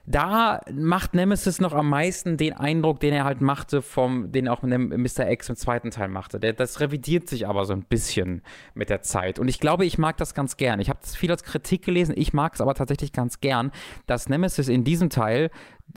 da 0.08 0.62
macht 0.72 1.16
Nemesis 1.16 1.60
noch 1.60 1.74
am 1.74 1.90
meisten 1.90 2.38
den 2.38 2.54
Eindruck, 2.54 3.00
den 3.00 3.14
er 3.14 3.24
halt 3.24 3.42
machte, 3.42 3.82
vom, 3.82 4.32
den 4.32 4.48
auch 4.48 4.62
Mr. 4.62 5.30
X 5.32 5.50
im 5.50 5.56
zweiten 5.56 5.90
Teil 5.90 6.10
machte. 6.10 6.40
Der, 6.40 6.54
das 6.54 6.80
revidiert 6.80 7.28
sich 7.28 7.48
aber 7.48 7.66
so 7.66 7.74
ein 7.74 7.84
bisschen 7.84 8.42
mit 8.76 8.90
der 8.90 9.02
Zeit. 9.02 9.40
Und 9.40 9.48
ich 9.48 9.60
glaube, 9.60 9.86
ich 9.86 9.98
mag 9.98 10.18
das 10.18 10.34
ganz 10.34 10.58
gern. 10.58 10.80
Ich 10.80 10.90
habe 10.90 11.00
das 11.02 11.16
viel 11.16 11.32
als 11.32 11.44
Kritik 11.44 11.84
gelesen, 11.84 12.14
ich 12.16 12.34
mag 12.34 12.54
es 12.54 12.62
aber 12.62 12.76
tatsächlich 12.76 13.14
ganz 13.14 13.40
gern, 13.40 13.72
dass 14.06 14.30
Nemesis 14.30 14.68
in 14.68 14.84
diesem 14.84 15.10
Teil 15.10 15.50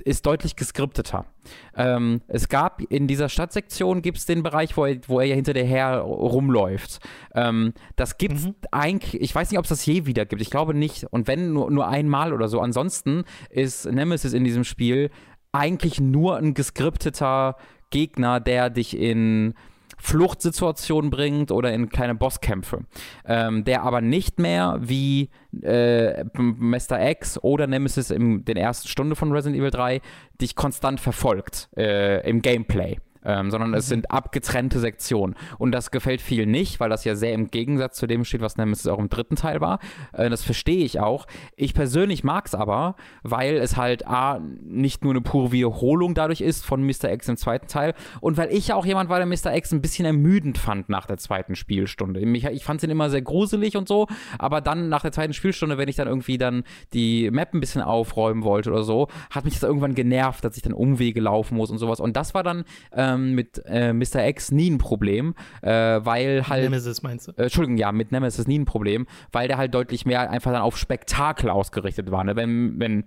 ist 0.05 0.27
deutlich 0.27 0.57
geskripteter. 0.57 1.27
Ähm, 1.75 2.21
es 2.29 2.49
gab 2.49 2.83
in 2.83 3.07
dieser 3.07 3.29
Stadtsektion 3.29 4.03
gibt 4.03 4.19
es 4.19 4.27
den 4.27 4.43
Bereich, 4.43 4.77
wo 4.77 4.85
er, 4.85 4.99
wo 5.07 5.21
er 5.21 5.27
ja 5.27 5.35
hinter 5.35 5.55
der 5.55 5.65
her 5.65 5.99
rumläuft. 5.99 7.01
Ähm, 7.35 7.73
das 7.97 8.19
gibt 8.19 8.37
es 8.37 8.47
mhm. 8.47 8.55
eigentlich, 8.71 9.21
ich 9.21 9.35
weiß 9.35 9.51
nicht, 9.51 9.59
ob 9.59 9.65
es 9.65 9.71
das 9.71 9.85
je 9.87 10.07
wieder 10.07 10.27
gibt. 10.27 10.43
Ich 10.43 10.51
glaube 10.51 10.75
nicht. 10.75 11.05
Und 11.05 11.27
wenn 11.27 11.53
nur, 11.53 11.71
nur 11.71 11.89
einmal 11.89 12.33
oder 12.33 12.49
so. 12.49 12.61
Ansonsten 12.61 13.25
ist 13.51 13.87
Nemesis 13.91 14.33
in 14.33 14.45
diesem 14.45 14.65
Spiel 14.65 15.11
eigentlich 15.53 16.01
nur 16.01 16.37
ein 16.37 16.55
geskripteter 16.55 17.57
Gegner, 17.91 18.41
der 18.41 18.71
dich 18.71 18.97
in 18.97 19.55
Fluchtsituationen 19.99 21.11
bringt 21.11 21.51
oder 21.51 21.73
in 21.73 21.89
kleine 21.89 22.15
Bosskämpfe. 22.15 22.85
Ähm, 23.27 23.65
der 23.65 23.83
aber 23.83 24.01
nicht 24.01 24.39
mehr 24.39 24.79
wie 24.81 25.31
äh, 25.63 26.25
Mr. 26.35 27.01
X 27.11 27.39
oder 27.43 27.67
Nemesis 27.67 28.11
in 28.11 28.45
den 28.45 28.57
ersten 28.57 28.89
Stunden 28.89 29.17
von 29.17 29.33
Resident 29.33 29.61
Evil 29.61 29.71
3 29.71 30.01
dich 30.41 30.55
konstant 30.55 31.01
verfolgt 31.01 31.69
äh, 31.77 32.29
im 32.29 32.43
Gameplay 32.43 32.99
ähm, 33.29 33.51
sondern 33.51 33.75
es 33.75 33.87
mhm. 33.87 33.89
sind 33.89 34.11
abgetrennte 34.11 34.81
Sektionen. 34.81 35.37
Und 35.59 35.73
das 35.73 35.91
gefällt 35.91 36.23
vielen 36.23 36.51
nicht, 36.51 36.81
weil 36.81 36.89
das 36.89 37.05
ja 37.05 37.15
sehr 37.15 37.35
im 37.35 37.51
Gegensatz 37.51 37.99
zu 37.99 38.07
dem 38.07 38.25
steht, 38.25 38.41
was 38.41 38.57
Nemesis 38.57 38.87
auch 38.87 38.99
im 38.99 39.11
dritten 39.11 39.37
Teil 39.37 39.61
war. 39.61 39.81
Äh, 40.13 40.31
das 40.31 40.43
verstehe 40.43 40.85
ich 40.85 40.99
auch. 40.99 41.27
Ich 41.55 41.75
persönlich 41.75 42.25
mag 42.25 42.47
es 42.47 42.55
aber, 42.55 42.97
weil 43.23 43.57
es 43.57 43.77
halt 43.77 44.07
A, 44.07 44.41
nicht 44.63 45.05
nur 45.05 45.13
eine 45.13 45.21
pure 45.21 45.53
Wiederholung 45.53 46.15
dadurch 46.15 46.41
ist 46.41 46.65
von 46.65 46.83
Mr. 46.83 47.13
X 47.13 47.29
im 47.29 47.37
zweiten 47.37 47.67
Teil 47.67 47.93
und 48.21 48.39
weil 48.39 48.51
ich 48.51 48.73
auch 48.73 48.87
jemand 48.87 49.11
war, 49.11 49.19
der 49.19 49.27
Mr. 49.27 49.55
X 49.55 49.73
ein 49.73 49.83
bisschen 49.83 50.07
ermüdend 50.07 50.57
fand 50.57 50.89
nach 50.89 51.05
der 51.05 51.19
zweiten 51.19 51.55
Spielstunde. 51.55 52.21
Ich, 52.21 52.45
ich 52.45 52.65
fand 52.65 52.83
ihn 52.83 52.91
immer 52.91 53.11
sehr 53.11 53.23
gruselig 53.23 53.77
und 53.77 53.89
so, 53.89 54.07
aber 54.39 54.63
dann 54.63 54.89
nach 54.89 55.03
der 55.03 55.13
zweiten 55.13 55.35
Spielstunde, 55.35 55.77
wenn 55.77 55.89
ich 55.89 55.97
dann 55.97 56.09
irgendwie 56.09 56.39
dann 56.39 56.65
die 56.95 57.31
Map 57.31 57.53
ein 57.53 57.61
bisschen 57.61 57.83
aufräumen 57.83 58.43
wollte 58.43 58.71
oder 58.71 58.85
so, 58.85 59.09
hat 59.31 59.45
mich 59.45 59.55
das 59.55 59.65
irgendwann 59.65 59.95
genervt, 59.95 60.45
dass 60.45 60.57
ich 60.57 60.63
dann 60.63 60.73
Umwege 60.73 61.21
laufen 61.21 61.57
muss 61.57 61.71
und 61.71 61.77
sowas. 61.77 62.01
Und 62.01 62.17
das 62.17 62.33
war 62.33 62.43
dann 62.43 62.65
äh, 62.93 63.18
ähm, 63.19 63.35
mit 63.35 63.63
äh, 63.67 63.93
Mr. 63.93 64.27
X 64.29 64.51
nie 64.51 64.71
ein 64.71 64.79
Problem, 64.79 65.35
äh, 65.63 65.71
weil 65.71 66.49
halt. 66.49 66.65
Nemesis 66.65 67.03
meinst 67.03 67.29
du? 67.29 67.33
Äh, 67.33 67.45
Entschuldigung, 67.45 67.77
ja, 67.77 67.93
mit 67.93 68.13
Nemesis 68.13 68.47
nie 68.47 68.59
ein 68.59 68.65
Problem, 68.65 69.07
weil 69.33 69.49
der 69.49 69.59
halt 69.59 69.75
deutlich 69.75 70.07
mehr 70.07 70.31
einfach 70.31 70.53
dann 70.53 70.63
auf 70.63 70.77
Spektakel 70.77 71.51
ausgerichtet 71.51 72.11
war. 72.11 72.25
Ne? 72.25 72.37
Wenn, 72.37 72.79
wenn 72.79 73.05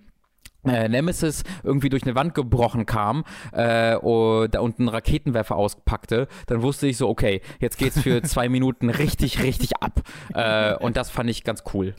äh, 0.65 0.87
Nemesis 0.87 1.43
irgendwie 1.63 1.89
durch 1.89 2.03
eine 2.03 2.15
Wand 2.15 2.33
gebrochen 2.35 2.85
kam 2.85 3.23
äh, 3.51 3.95
und, 3.95 4.55
und 4.55 4.79
einen 4.79 4.89
Raketenwerfer 4.89 5.55
auspackte, 5.55 6.27
dann 6.47 6.61
wusste 6.61 6.87
ich 6.87 6.97
so, 6.97 7.09
okay, 7.09 7.41
jetzt 7.59 7.77
geht's 7.77 7.99
für 7.99 8.21
zwei 8.23 8.49
Minuten 8.49 8.89
richtig, 8.89 9.41
richtig 9.41 9.77
ab. 9.79 10.01
Äh, 10.33 10.75
und 10.75 10.97
das 10.97 11.09
fand 11.09 11.29
ich 11.29 11.43
ganz 11.43 11.63
cool. 11.73 11.95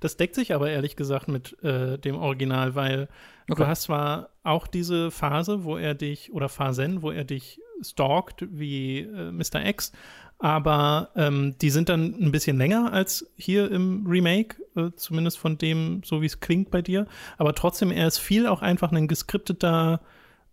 Das 0.00 0.16
deckt 0.16 0.34
sich 0.34 0.54
aber 0.54 0.70
ehrlich 0.70 0.96
gesagt 0.96 1.28
mit 1.28 1.62
äh, 1.62 1.98
dem 1.98 2.16
Original, 2.16 2.74
weil 2.74 3.08
okay. 3.48 3.62
du 3.62 3.66
hast 3.66 3.82
zwar 3.82 4.30
auch 4.42 4.66
diese 4.66 5.10
Phase, 5.10 5.64
wo 5.64 5.76
er 5.76 5.94
dich, 5.94 6.32
oder 6.32 6.48
Phasen, 6.48 7.02
wo 7.02 7.10
er 7.10 7.24
dich 7.24 7.60
stalkt 7.82 8.46
wie 8.50 9.00
äh, 9.00 9.30
Mr. 9.30 9.64
X, 9.66 9.92
aber 10.38 11.10
ähm, 11.16 11.56
die 11.60 11.70
sind 11.70 11.88
dann 11.88 12.14
ein 12.20 12.30
bisschen 12.30 12.58
länger 12.58 12.92
als 12.92 13.28
hier 13.36 13.70
im 13.70 14.06
Remake, 14.06 14.56
äh, 14.76 14.90
zumindest 14.94 15.38
von 15.38 15.58
dem, 15.58 16.02
so 16.04 16.22
wie 16.22 16.26
es 16.26 16.38
klingt 16.38 16.70
bei 16.70 16.80
dir. 16.80 17.06
Aber 17.38 17.54
trotzdem, 17.54 17.90
er 17.90 18.06
ist 18.06 18.18
viel 18.18 18.46
auch 18.46 18.62
einfach 18.62 18.92
ein 18.92 19.08
geskripteter 19.08 20.00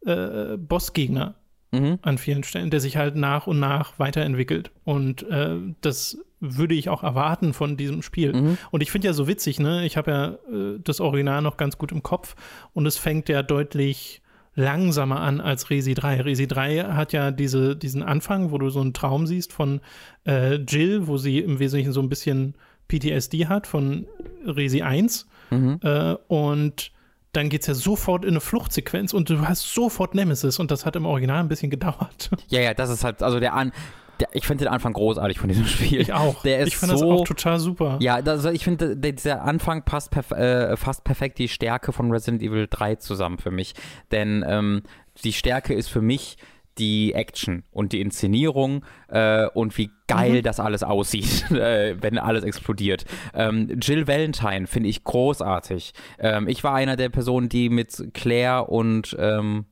äh, 0.03 0.57
Bossgegner 0.57 1.35
mhm. 1.71 1.99
an 2.01 2.17
vielen 2.17 2.43
Stellen, 2.43 2.71
der 2.71 2.79
sich 2.79 2.97
halt 2.97 3.15
nach 3.15 3.45
und 3.45 3.59
nach 3.59 3.99
weiterentwickelt. 3.99 4.71
Und 4.85 5.21
äh, 5.29 5.57
das 5.81 6.17
würde 6.57 6.75
ich 6.75 6.89
auch 6.89 7.03
erwarten 7.03 7.53
von 7.53 7.77
diesem 7.77 8.01
Spiel. 8.01 8.33
Mhm. 8.33 8.57
Und 8.71 8.81
ich 8.81 8.91
finde 8.91 9.07
ja 9.07 9.13
so 9.13 9.27
witzig, 9.27 9.59
ne? 9.59 9.85
Ich 9.85 9.97
habe 9.97 10.11
ja 10.11 10.27
äh, 10.53 10.79
das 10.83 10.99
Original 10.99 11.41
noch 11.41 11.57
ganz 11.57 11.77
gut 11.77 11.91
im 11.91 12.03
Kopf 12.03 12.35
und 12.73 12.85
es 12.85 12.97
fängt 12.97 13.29
ja 13.29 13.43
deutlich 13.43 14.21
langsamer 14.55 15.19
an 15.19 15.41
als 15.41 15.69
Resi 15.69 15.93
3. 15.93 16.21
Resi 16.21 16.47
3 16.47 16.85
hat 16.85 17.13
ja 17.13 17.31
diese, 17.31 17.75
diesen 17.75 18.01
Anfang, 18.01 18.51
wo 18.51 18.57
du 18.57 18.69
so 18.69 18.79
einen 18.79 18.93
Traum 18.93 19.27
siehst 19.27 19.51
von 19.51 19.81
äh, 20.25 20.55
Jill, 20.55 21.07
wo 21.07 21.17
sie 21.17 21.39
im 21.39 21.59
Wesentlichen 21.59 21.91
so 21.91 22.01
ein 22.01 22.09
bisschen 22.09 22.55
PTSD 22.87 23.47
hat 23.47 23.67
von 23.67 24.07
Resi 24.45 24.81
1. 24.81 25.27
Mhm. 25.51 25.79
Äh, 25.83 26.15
und 26.27 26.91
dann 27.33 27.49
geht 27.49 27.61
es 27.61 27.67
ja 27.67 27.73
sofort 27.73 28.23
in 28.23 28.31
eine 28.31 28.39
Fluchtsequenz 28.39 29.13
und 29.13 29.29
du 29.29 29.45
hast 29.45 29.73
sofort 29.73 30.15
Nemesis 30.15 30.57
und 30.57 30.71
das 30.71 30.85
hat 30.85 30.95
im 30.95 31.05
Original 31.05 31.41
ein 31.41 31.49
bisschen 31.49 31.69
gedauert. 31.69 32.31
Ja, 32.47 32.61
ja, 32.61 32.73
das 32.73 32.89
ist 32.89 33.03
halt, 33.03 33.21
also 33.21 33.39
der 33.39 33.53
An. 33.53 33.73
Der, 34.19 34.29
ich 34.33 34.45
finde 34.45 34.65
den 34.65 34.73
Anfang 34.73 34.93
großartig 34.93 35.39
von 35.39 35.49
diesem 35.49 35.65
Spiel. 35.65 36.01
Ich 36.01 36.13
auch. 36.13 36.41
Der 36.43 36.59
ist 36.59 36.69
ich 36.69 36.77
finde 36.77 36.97
so, 36.97 37.11
das 37.11 37.21
auch 37.21 37.25
total 37.25 37.59
super. 37.59 37.97
Ja, 38.01 38.15
also 38.15 38.49
ich 38.49 38.63
finde, 38.63 38.95
dieser 38.95 39.43
Anfang 39.43 39.83
passt 39.83 40.11
perf 40.11 40.31
äh, 40.31 40.77
fast 40.77 41.03
perfekt 41.03 41.39
die 41.39 41.47
Stärke 41.47 41.91
von 41.91 42.11
Resident 42.11 42.41
Evil 42.41 42.67
3 42.69 42.95
zusammen 42.95 43.37
für 43.37 43.51
mich. 43.51 43.73
Denn 44.11 44.43
ähm, 44.47 44.83
die 45.23 45.33
Stärke 45.33 45.73
ist 45.73 45.89
für 45.89 46.01
mich 46.01 46.37
die 46.77 47.13
Action 47.13 47.63
und 47.71 47.93
die 47.93 48.01
Inszenierung 48.01 48.83
äh, 49.07 49.47
und 49.47 49.77
wie 49.77 49.91
geil 50.07 50.37
mhm. 50.37 50.43
das 50.43 50.59
alles 50.59 50.83
aussieht, 50.83 51.49
äh, 51.51 51.95
wenn 52.01 52.17
alles 52.17 52.43
explodiert. 52.43 53.05
Ähm, 53.33 53.79
Jill 53.81 54.07
Valentine 54.07 54.67
finde 54.67 54.89
ich 54.89 55.03
großartig. 55.03 55.93
Ähm, 56.19 56.47
ich 56.47 56.63
war 56.63 56.75
einer 56.75 56.95
der 56.95 57.09
Personen, 57.09 57.49
die 57.49 57.69
mit 57.69 58.13
Claire 58.13 58.69
und 58.69 59.15
ähm, 59.19 59.65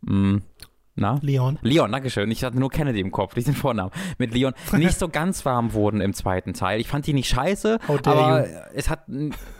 mh, 0.00 0.40
na? 0.96 1.18
Leon. 1.20 1.58
Leon, 1.62 1.92
dankeschön. 1.92 2.30
Ich 2.30 2.42
hatte 2.42 2.58
nur 2.58 2.70
Kennedy 2.70 3.00
im 3.00 3.12
Kopf, 3.12 3.36
nicht 3.36 3.46
den 3.46 3.54
Vornamen. 3.54 3.90
Mit 4.18 4.32
Leon 4.32 4.54
nicht 4.72 4.98
so 4.98 5.08
ganz 5.08 5.44
warm 5.44 5.74
wurden 5.74 6.00
im 6.00 6.14
zweiten 6.14 6.54
Teil. 6.54 6.80
Ich 6.80 6.88
fand 6.88 7.06
die 7.06 7.12
nicht 7.12 7.28
scheiße, 7.28 7.78
aber 7.86 8.46
you. 8.46 8.54
es 8.74 8.88
hat, 8.88 9.04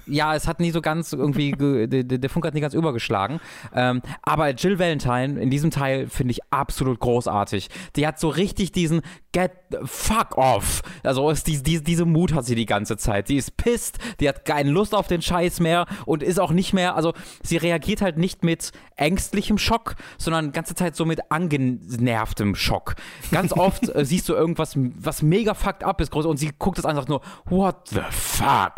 ja, 0.07 0.35
es 0.35 0.49
hat 0.49 0.61
nie 0.61 0.71
so 0.71 0.81
ganz 0.81 1.13
irgendwie, 1.13 1.53
der, 1.53 2.05
der 2.05 2.31
Funk 2.31 2.47
hat 2.47 2.55
nie 2.55 2.61
ganz 2.61 2.75
übergeschlagen. 2.75 3.41
Ähm, 3.75 4.01
aber 4.23 4.51
Jill 4.51 4.79
Valentine 4.79 5.39
in 5.41 5.51
diesem 5.51 5.71
Teil 5.71 6.09
finde 6.09 6.33
ich 6.33 6.41
absolut 6.51 6.99
großartig. 7.01 7.69
Die 7.97 8.07
hat 8.07 8.19
so 8.19 8.29
richtig 8.29 8.73
diesen 8.73 9.03
Get 9.33 9.53
the 9.71 9.79
fuck 9.85 10.39
off. 10.39 10.81
Also 11.03 11.29
ist 11.29 11.47
die, 11.47 11.63
die, 11.63 11.85
diese 11.85 12.07
Mut 12.07 12.33
hat 12.33 12.47
sie 12.47 12.55
die 12.55 12.65
ganze 12.65 12.97
Zeit. 12.97 13.27
Sie 13.27 13.37
ist 13.37 13.59
pisst, 13.59 13.99
die 14.21 14.29
hat 14.31 14.47
keine 14.47 14.71
Lust 14.71 14.95
auf 14.95 15.09
den 15.09 15.21
Scheiß 15.21 15.61
mehr 15.61 15.85
und 16.07 16.23
ist 16.23 16.41
auch 16.41 16.53
nicht 16.53 16.73
mehr, 16.73 16.97
also 16.97 17.13
sie 17.43 17.59
reagiert 17.59 18.01
halt 18.01 18.17
nicht 18.17 18.45
mit 18.45 18.73
ängstlichem 18.97 19.59
Schock, 19.59 19.97
sondern 20.17 20.47
die 20.47 20.53
ganze 20.53 20.75
Zeit 20.75 20.97
so 20.97 21.05
mit 21.05 21.26
angenervtem 21.31 22.55
Schock. 22.55 22.95
Ganz 23.31 23.53
oft 23.53 23.89
äh, 23.95 24.05
siehst 24.05 24.29
du 24.29 24.35
irgendwas, 24.35 24.75
was 24.77 25.23
mega 25.23 25.55
fucked 25.55 25.85
up 25.85 26.01
ist, 26.01 26.15
und 26.15 26.39
sie 26.39 26.51
guckt 26.59 26.79
es 26.79 26.85
einfach 26.85 27.09
nur, 27.09 27.21
what 27.47 27.89
the 27.89 28.01
fuck? 28.11 28.75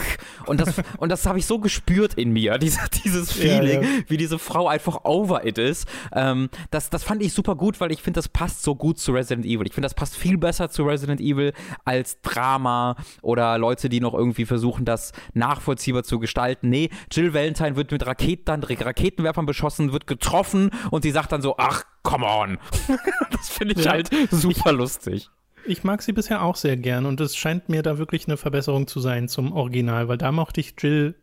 Und 0.46 0.60
das, 0.60 0.74
und 0.98 1.10
das 1.10 1.26
habe 1.26 1.38
ich 1.38 1.46
so 1.46 1.58
gespürt 1.58 2.14
in 2.14 2.32
mir, 2.32 2.58
diese, 2.58 2.80
dieses 3.04 3.32
Feeling, 3.32 3.82
ja, 3.82 3.88
ja. 3.88 4.02
wie 4.08 4.16
diese 4.16 4.38
Frau 4.38 4.68
einfach 4.68 5.04
over 5.04 5.44
it 5.44 5.58
ist. 5.58 5.88
Ähm, 6.12 6.48
das, 6.70 6.90
das 6.90 7.04
fand 7.04 7.22
ich 7.22 7.32
super 7.32 7.54
gut, 7.54 7.80
weil 7.80 7.92
ich 7.92 8.02
finde, 8.02 8.18
das 8.18 8.28
passt 8.28 8.62
so 8.62 8.74
gut 8.74 8.98
zu 8.98 9.12
Resident 9.12 9.46
Evil. 9.46 9.66
Ich 9.66 9.74
finde, 9.74 9.86
das 9.86 9.94
passt 9.94 10.16
viel 10.16 10.38
besser 10.38 10.70
zu 10.70 10.84
Resident 10.84 11.20
Evil 11.20 11.52
als 11.84 12.20
Drama 12.22 12.96
oder 13.22 13.58
Leute, 13.58 13.88
die 13.88 14.00
noch 14.00 14.14
irgendwie 14.14 14.44
versuchen, 14.44 14.84
das 14.84 15.12
nachvollziehbar 15.34 16.04
zu 16.04 16.18
gestalten. 16.18 16.68
Nee, 16.68 16.90
Jill 17.10 17.34
Valentine 17.34 17.76
wird 17.76 17.90
mit 17.92 18.06
Raketen, 18.06 18.62
Raketenwerfern 18.62 19.46
beschossen, 19.46 19.92
wird 19.92 20.06
getroffen 20.06 20.70
und 20.90 21.02
sie 21.02 21.10
sagt 21.10 21.32
dann 21.32 21.42
so, 21.42 21.56
ach, 21.58 21.84
come 22.08 22.24
on. 22.26 22.58
das 23.30 23.48
finde 23.48 23.74
ich 23.78 23.84
ja. 23.84 23.92
halt 23.92 24.10
super 24.30 24.72
lustig. 24.72 25.28
Ich 25.66 25.84
mag 25.84 26.00
sie 26.02 26.12
bisher 26.12 26.42
auch 26.42 26.56
sehr 26.56 26.76
gern 26.76 27.04
und 27.06 27.20
es 27.20 27.36
scheint 27.36 27.68
mir 27.68 27.82
da 27.82 27.98
wirklich 27.98 28.26
eine 28.26 28.36
Verbesserung 28.36 28.86
zu 28.86 29.00
sein 29.00 29.28
zum 29.28 29.52
Original, 29.52 30.08
weil 30.08 30.16
da 30.18 30.32
mochte 30.32 30.60
ich 30.60 30.74
Jill 30.78 31.14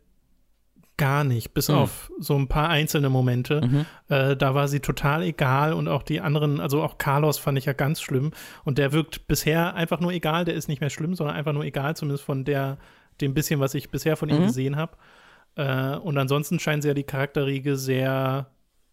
gar 0.98 1.24
nicht, 1.24 1.52
bis 1.52 1.68
Mhm. 1.68 1.74
auf 1.74 2.10
so 2.18 2.36
ein 2.36 2.48
paar 2.48 2.68
einzelne 2.70 3.10
Momente. 3.10 3.60
Mhm. 3.60 3.86
Äh, 4.08 4.36
da 4.36 4.54
war 4.54 4.66
sie 4.68 4.80
total 4.80 5.22
egal 5.24 5.72
und 5.74 5.88
auch 5.88 6.02
die 6.02 6.20
anderen, 6.22 6.58
also 6.60 6.82
auch 6.82 6.96
Carlos 6.96 7.38
fand 7.38 7.58
ich 7.58 7.66
ja 7.66 7.74
ganz 7.74 8.00
schlimm. 8.00 8.30
Und 8.64 8.78
der 8.78 8.92
wirkt 8.92 9.26
bisher 9.28 9.74
einfach 9.74 10.00
nur 10.00 10.12
egal, 10.12 10.44
der 10.46 10.54
ist 10.54 10.68
nicht 10.68 10.80
mehr 10.80 10.88
schlimm, 10.90 11.14
sondern 11.14 11.36
einfach 11.36 11.52
nur 11.52 11.64
egal, 11.64 11.96
zumindest 11.96 12.24
von 12.24 12.44
der, 12.44 12.78
dem 13.20 13.34
bisschen, 13.34 13.60
was 13.60 13.74
ich 13.74 13.90
bisher 13.90 14.16
von 14.16 14.28
ihm 14.30 14.38
Mhm. 14.40 14.46
gesehen 14.46 14.76
habe. 14.76 14.96
Äh, 15.56 15.96
und 15.96 16.16
ansonsten 16.16 16.58
scheinen 16.60 16.80
sie 16.80 16.88
ja 16.88 16.94
die 16.94 17.02
Charakterriege 17.04 17.76
sehr 17.76 18.46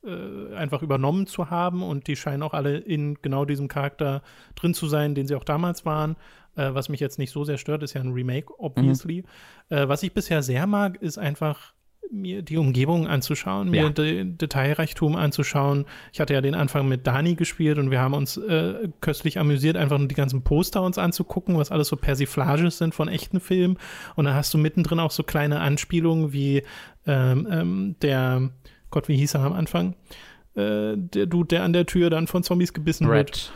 äh, 0.06 0.56
einfach 0.56 0.82
übernommen 0.82 1.28
zu 1.28 1.50
haben 1.50 1.82
und 1.84 2.08
die 2.08 2.16
scheinen 2.16 2.44
auch 2.44 2.54
alle 2.54 2.78
in 2.78 3.18
genau 3.22 3.46
diesem 3.46 3.68
Charakter 3.68 4.22
drin 4.56 4.74
zu 4.74 4.88
sein, 4.88 5.16
den 5.16 5.28
sie 5.28 5.36
auch 5.36 5.44
damals 5.44 5.86
waren. 5.86 6.16
Äh, 6.56 6.74
was 6.74 6.89
mich 6.89 7.00
jetzt 7.00 7.20
nicht 7.20 7.32
so 7.32 7.44
sehr 7.44 7.58
stört, 7.58 7.84
ist 7.84 7.94
ja 7.94 8.02
ein 8.02 8.12
Remake, 8.13 8.54
obviously. 8.60 9.24
Äh, 9.70 9.88
was 9.88 10.04
ich 10.04 10.13
bisher 10.13 10.44
sehr 10.44 10.68
mag, 10.68 11.02
ist 11.02 11.18
einfach 11.18 11.74
mir 12.12 12.44
die 12.44 12.58
Umgebung 12.58 13.08
anzuschauen, 13.08 13.70
mir 13.72 13.84
Ja. 13.84 13.89
de 13.89 14.24
Detailreichtum 14.26 15.16
anzuschauen. 15.16 15.86
Ich 16.12 16.20
hatte 16.20 16.34
ja 16.36 16.42
den 16.42 16.54
Anfang 16.54 16.88
mit 16.88 17.08
Dani 17.08 17.34
gespielt 17.34 17.80
und 17.80 17.89
wir 17.89 18.00
haben 18.00 18.13
uns 18.13 18.38
äh, 18.38 18.88
köstlich 19.02 19.39
amüsiert, 19.39 19.78
einfach 19.78 19.98
nur 19.98 20.08
die 20.08 20.13
ganzen 20.13 20.44
Poster 20.44 20.84
uns 20.84 21.00
anzugucken, 21.00 21.58
was 21.58 21.72
alles 21.72 21.88
so 21.88 21.96
Persiflages 21.96 22.78
sind 22.78 22.94
von 22.94 23.08
echten 23.08 23.39
Filmen. 23.39 23.80
Und 24.16 24.26
da 24.26 24.36
hast 24.36 24.54
du 24.54 24.60
mittendrin 24.60 25.00
auch 25.00 25.10
so 25.10 25.24
kleine 25.24 25.60
Anspielungen 25.62 26.34
wie 26.34 26.62
ähm, 27.08 27.48
ähm, 27.50 27.96
der, 28.04 28.52
Gott, 28.93 29.08
wie 29.08 29.17
hieß 29.17 29.34
er 29.34 29.41
am 29.41 29.53
Anfang? 29.53 29.95
Äh, 30.56 30.93
der 30.95 31.25
Dude, 31.25 31.47
der 31.47 31.63
an 31.63 31.73
der 31.73 31.86
Tür 31.88 32.10
dann 32.12 32.27
von 32.27 32.43
Zombies 32.43 32.73
gebissen 32.73 33.10
wird. 33.10 33.51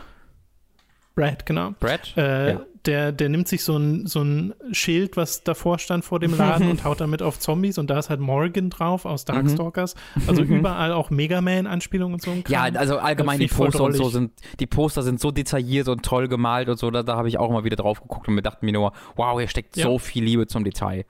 Brad. 1.14 1.30
Brad, 1.30 1.46
genau. 1.46 1.74
Brad? 1.80 2.16
Äh, 2.16 2.52
Ja. 2.54 2.60
der, 2.86 3.12
der 3.12 3.28
nimmt 3.28 3.46
sich 3.48 3.62
so 3.64 3.76
ein, 3.76 4.06
so 4.06 4.22
ein 4.22 4.54
Schild, 4.72 5.16
was 5.16 5.42
davor 5.44 5.78
stand 5.78 6.04
vor 6.04 6.18
dem 6.20 6.36
Laden 6.36 6.68
und 6.70 6.84
haut 6.84 7.00
damit 7.00 7.22
auf 7.22 7.38
Zombies 7.38 7.78
und 7.78 7.88
da 7.90 7.98
ist 7.98 8.08
halt 8.10 8.18
Morgan 8.20 8.70
drauf 8.70 9.04
aus 9.04 9.24
Darkstalkers. 9.24 9.94
Also 10.26 10.42
überall 10.42 10.92
auch 10.92 11.10
Mega 11.10 11.40
Man-Anspielungen 11.40 12.14
und 12.14 12.22
so. 12.22 12.30
Mhm. 12.32 12.44
Ja, 12.48 12.62
also 12.62 12.98
allgemein 12.98 13.38
Das 13.40 13.48
die 13.48 13.54
Poster 13.54 13.84
und 13.84 13.92
so 13.94 14.08
sind, 14.08 14.32
die 14.58 14.66
Poster 14.66 15.02
sind 15.02 15.20
so 15.20 15.30
detailliert 15.30 15.88
und 15.88 16.04
toll 16.04 16.26
gemalt 16.28 16.68
und 16.68 16.78
so, 16.78 16.90
da, 16.90 17.02
da 17.04 17.16
habe 17.16 17.28
ich 17.28 17.38
auch 17.38 17.50
mal 17.50 17.62
wieder 17.64 17.76
drauf 17.76 18.00
geguckt 18.00 18.26
und 18.28 18.34
mir 18.34 18.42
dachte 18.42 18.64
mir 18.64 18.72
nur, 18.72 18.92
wow, 19.16 19.38
hier 19.38 19.48
steckt 19.48 19.76
Ja. 19.76 19.84
so 19.86 19.98
viel 19.98 20.24
Liebe 20.24 20.46
zum 20.46 20.64
Detail. 20.64 21.04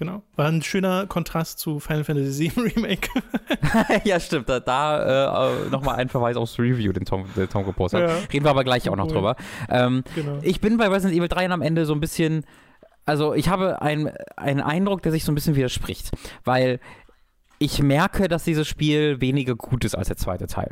Genau. 0.00 0.22
War 0.34 0.46
ein 0.48 0.62
schöner 0.62 1.06
Kontrast 1.06 1.58
zu 1.58 1.78
Final 1.78 2.04
Fantasy 2.04 2.50
VII 2.56 2.72
Remake. 2.74 3.08
ja, 4.04 4.18
stimmt, 4.18 4.48
da, 4.48 4.58
da 4.58 5.50
äh, 5.66 5.68
nochmal 5.68 5.96
ein 5.96 6.08
Verweis 6.08 6.36
aufs 6.36 6.58
Review, 6.58 6.90
den 6.92 7.04
Tom, 7.04 7.26
den 7.36 7.50
Tom 7.50 7.66
gepostet 7.66 8.02
hat. 8.02 8.08
Ja. 8.08 8.16
Reden 8.32 8.44
wir 8.46 8.50
aber 8.50 8.64
gleich 8.64 8.88
auch 8.88 8.96
noch 8.96 9.08
Cool. 9.08 9.12
drüber. 9.12 9.36
Ähm, 9.68 10.02
genau. 10.14 10.38
ich 10.40 10.60
bin 10.62 10.78
bei 10.78 10.88
Resident 10.88 11.14
Evil 11.18 11.28
3 11.28 11.50
am 11.50 11.60
Ende 11.60 11.84
so 11.84 11.92
ein 11.92 12.00
bisschen, 12.00 12.46
also 13.04 13.34
ich 13.34 13.48
habe 13.50 13.82
ein- 13.82 14.10
einen 14.38 14.60
Eindruck, 14.62 15.02
der 15.02 15.12
sich 15.12 15.22
so 15.24 15.32
ein 15.32 15.34
bisschen 15.34 15.54
widerspricht, 15.54 16.10
weil 16.44 16.80
ich 17.62 17.82
merke, 17.82 18.26
dass 18.26 18.44
dieses 18.44 18.66
Spiel 18.66 19.20
weniger 19.20 19.54
gut 19.54 19.84
ist 19.84 19.94
als 19.94 20.08
der 20.08 20.16
zweite 20.16 20.46
Teil. 20.46 20.70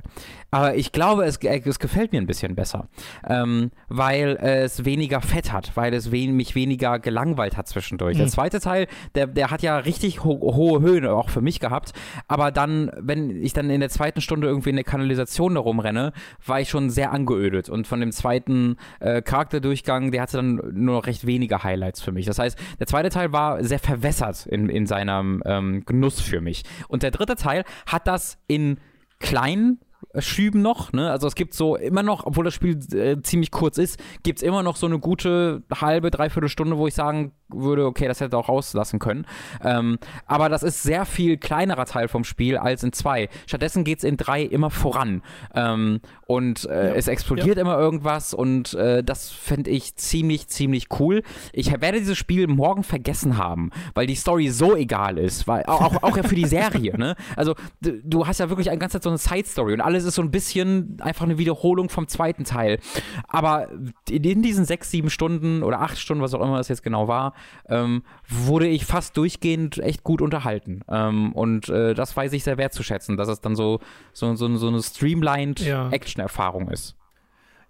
Aber 0.50 0.74
ich 0.74 0.90
glaube, 0.90 1.26
es, 1.26 1.36
äh, 1.36 1.60
es 1.66 1.78
gefällt 1.78 2.12
mir 2.12 2.18
ein 2.18 2.26
bisschen 2.26 2.54
besser, 2.54 2.88
ähm, 3.28 3.70
weil 3.88 4.36
es 4.40 4.86
weniger 4.86 5.20
Fett 5.20 5.52
hat, 5.52 5.72
weil 5.76 5.92
es 5.92 6.10
wen, 6.10 6.34
mich 6.34 6.54
weniger 6.54 6.98
gelangweilt 6.98 7.58
hat 7.58 7.68
zwischendurch. 7.68 8.16
Der 8.16 8.24
Mhm. 8.24 8.30
zweite 8.30 8.58
Teil, 8.60 8.86
der, 9.14 9.26
der 9.26 9.50
hat 9.50 9.60
ja 9.60 9.76
richtig 9.76 10.24
ho 10.24 10.40
hohe 10.40 10.80
Höhen 10.80 11.06
auch 11.06 11.28
für 11.28 11.42
mich 11.42 11.60
gehabt, 11.60 11.92
aber 12.26 12.50
dann, 12.50 12.90
wenn 12.98 13.42
ich 13.42 13.52
dann 13.52 13.68
in 13.68 13.80
der 13.80 13.90
zweiten 13.90 14.22
Stunde 14.22 14.46
irgendwie 14.46 14.70
in 14.70 14.76
der 14.76 14.84
Kanalisation 14.86 15.56
da 15.56 15.60
rumrenne, 15.60 16.14
war 16.46 16.62
ich 16.62 16.70
schon 16.70 16.88
sehr 16.88 17.12
angeödet 17.12 17.68
und 17.68 17.86
von 17.86 18.00
dem 18.00 18.12
zweiten 18.12 18.76
äh, 19.00 19.20
Charakterdurchgang, 19.20 20.10
der 20.10 20.22
hatte 20.22 20.38
dann 20.38 20.54
nur 20.72 20.96
noch 20.96 21.06
recht 21.06 21.26
wenige 21.26 21.62
Highlights 21.62 22.00
für 22.00 22.12
mich. 22.12 22.24
Das 22.24 22.38
heißt, 22.38 22.58
der 22.78 22.86
zweite 22.86 23.10
Teil 23.10 23.30
war 23.30 23.62
sehr 23.62 23.78
verwässert 23.78 24.46
in, 24.46 24.70
in 24.70 24.86
seinem 24.86 25.42
ähm, 25.44 25.82
Genuss 25.84 26.18
für 26.22 26.40
mich. 26.40 26.62
Und 26.86 27.02
der 27.02 27.10
dritte 27.10 27.36
Teil 27.36 27.64
hat 27.86 28.06
das 28.06 28.38
in 28.46 28.78
kleinen 29.18 29.80
äh, 30.12 30.20
Schüben 30.20 30.62
noch, 30.62 30.92
ne? 30.92 31.10
Also 31.10 31.26
es 31.26 31.34
gibt 31.34 31.54
so 31.54 31.76
immer 31.76 32.02
noch, 32.02 32.24
obwohl 32.24 32.44
das 32.44 32.54
Spiel 32.54 32.78
äh, 32.94 33.20
ziemlich 33.22 33.50
kurz 33.50 33.78
ist, 33.78 33.98
gibt 34.22 34.38
es 34.38 34.42
immer 34.42 34.62
noch 34.62 34.76
so 34.76 34.86
eine 34.86 34.98
gute 34.98 35.62
halbe, 35.74 36.10
dreiviertel 36.10 36.48
Stunde, 36.48 36.78
wo 36.78 36.86
ich 36.86 36.94
sagen 36.94 37.32
würde, 37.48 37.86
okay, 37.86 38.06
das 38.08 38.20
hätte 38.20 38.36
auch 38.36 38.48
rauslassen 38.48 38.98
können. 38.98 39.26
Ähm, 39.62 39.98
aber 40.26 40.48
das 40.48 40.62
ist 40.62 40.82
sehr 40.82 41.04
viel 41.04 41.36
kleinerer 41.38 41.86
Teil 41.86 42.08
vom 42.08 42.24
Spiel 42.24 42.56
als 42.56 42.82
in 42.82 42.92
zwei. 42.92 43.28
Stattdessen 43.46 43.84
geht 43.84 43.98
es 43.98 44.04
in 44.04 44.16
drei 44.16 44.42
immer 44.42 44.70
voran. 44.70 45.22
Ähm, 45.54 46.00
und 46.26 46.64
äh, 46.66 46.88
Ja. 46.88 46.94
es 46.94 47.08
explodiert 47.08 47.58
immer 47.58 47.78
irgendwas 47.78 48.34
und 48.34 48.74
äh, 48.74 49.02
das 49.02 49.30
fände 49.30 49.70
ich 49.70 49.96
ziemlich, 49.96 50.48
ziemlich 50.48 50.88
cool. 51.00 51.22
Ich 51.52 51.70
werde 51.70 51.98
dieses 51.98 52.18
Spiel 52.18 52.46
morgen 52.46 52.82
vergessen 52.82 53.38
haben, 53.38 53.70
weil 53.94 54.06
die 54.06 54.14
Story 54.14 54.48
so 54.48 54.76
egal 54.76 55.18
ist, 55.18 55.48
weil 55.48 55.64
auch, 55.66 55.80
auch, 55.80 56.02
auch 56.02 56.16
ja 56.16 56.22
für 56.22 56.34
die 56.34 56.46
Serie, 56.46 56.98
ne? 56.98 57.14
Also 57.36 57.54
du, 57.80 58.26
hast 58.26 58.40
ja 58.40 58.48
wirklich 58.50 58.70
eine 58.70 58.78
ganze 58.78 58.94
Zeit 59.00 59.04
so 59.04 59.08
eine 59.08 59.18
Side-Story 59.18 59.72
und 59.72 59.80
alles 59.80 60.04
ist 60.04 60.14
so 60.16 60.22
ein 60.22 60.30
bisschen 60.30 60.98
einfach 61.00 61.24
eine 61.24 61.38
Wiederholung 61.38 61.88
vom 61.88 62.08
zweiten 62.08 62.44
Teil. 62.44 62.78
Aber 63.26 63.68
in, 64.10 64.24
in 64.24 64.42
diesen 64.42 64.64
sechs, 64.64 64.90
sieben 64.90 65.10
Stunden 65.10 65.62
oder 65.62 65.80
acht 65.80 65.98
Stunden, 65.98 66.22
was 66.22 66.34
auch 66.34 66.42
immer 66.42 66.58
es 66.58 66.68
jetzt 66.68 66.82
genau 66.82 67.08
war, 67.08 67.32
ähm, 67.68 68.02
wurde 68.28 68.66
ich 68.66 68.84
fast 68.86 69.16
durchgehend 69.16 69.78
echt 69.78 70.04
gut 70.04 70.20
unterhalten. 70.22 70.82
Ähm, 70.88 71.32
und 71.32 71.68
äh, 71.68 71.94
das 71.94 72.16
weiß 72.16 72.32
ich 72.32 72.44
sehr 72.44 72.58
wertzuschätzen, 72.58 73.16
dass 73.16 73.28
es 73.28 73.40
dann 73.40 73.56
so, 73.56 73.80
so, 74.12 74.34
so, 74.34 74.56
so 74.56 74.68
eine 74.68 74.82
streamlined 74.82 75.60
Ja. 75.60 75.90
Action-Erfahrung 75.90 76.68
ist. 76.70 76.96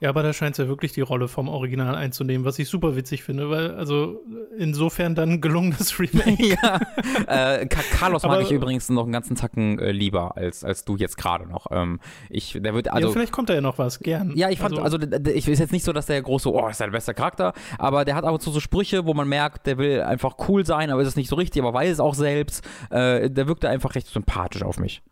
Ja, 0.00 0.10
aber 0.10 0.22
da 0.22 0.32
scheint 0.32 0.52
es 0.52 0.58
ja 0.58 0.68
wirklich 0.68 0.92
die 0.92 1.00
Rolle 1.00 1.26
vom 1.26 1.48
Original 1.48 1.96
einzunehmen, 1.96 2.44
was 2.44 2.56
ich 2.60 2.68
super 2.68 2.94
witzig 2.94 3.24
finde, 3.24 3.50
weil 3.50 3.72
also 3.74 4.20
insofern 4.56 5.16
dann 5.16 5.30
ein 5.32 5.40
gelungenes 5.40 5.98
Remake. 5.98 6.56
ja. 6.62 6.80
Äh, 7.26 7.66
Carlos 7.66 8.22
mag 8.22 8.32
Aber- 8.32 8.42
ich 8.42 8.52
übrigens 8.52 8.88
noch 8.90 9.02
einen 9.02 9.12
ganzen 9.12 9.34
Tacken 9.34 9.78
äh, 9.80 9.90
lieber 9.90 10.36
als, 10.36 10.62
als 10.62 10.84
du 10.84 10.96
jetzt 10.96 11.16
gerade 11.16 11.48
noch. 11.48 11.66
Ähm, 11.72 11.98
ich, 12.30 12.56
der 12.62 12.74
wird 12.74 12.88
also. 12.92 13.08
ja, 13.08 13.12
vielleicht 13.12 13.32
kommt 13.32 13.48
da 13.48 13.54
ja 13.54 13.60
noch 13.60 13.78
was, 13.78 13.98
gern. 13.98 14.32
Ja, 14.36 14.50
ich 14.50 14.60
fand, 14.60 14.78
also, 14.78 14.98
d- 14.98 15.32
ich 15.32 15.48
ist 15.48 15.58
jetzt 15.58 15.72
nicht 15.72 15.84
so, 15.84 15.92
dass 15.92 16.06
der 16.06 16.22
große, 16.22 16.48
oh, 16.52 16.68
ist 16.68 16.80
der 16.80 16.88
beste 16.88 17.12
Charakter, 17.12 17.52
aber 17.78 18.04
der 18.04 18.14
hat 18.14 18.24
ab 18.24 18.32
und 18.34 18.40
zu 18.40 18.50
so 18.52 18.60
Sprüche, 18.60 19.04
wo 19.04 19.14
man 19.14 19.28
merkt, 19.28 19.66
der 19.66 19.78
will 19.78 20.02
einfach 20.02 20.36
cool 20.48 20.64
sein, 20.64 20.90
aber 20.90 21.02
ist 21.02 21.08
es 21.08 21.16
nicht 21.16 21.28
so 21.28 21.34
richtig, 21.36 21.60
aber 21.60 21.74
weiß 21.74 21.90
es 21.94 22.00
auch 22.00 22.14
selbst. 22.14 22.64
Äh, 22.90 23.30
der 23.30 23.48
wirkte 23.48 23.68
einfach 23.68 23.96
recht 23.96 24.06
sympathisch 24.06 24.62
auf 24.62 24.78
mich. 24.78 25.02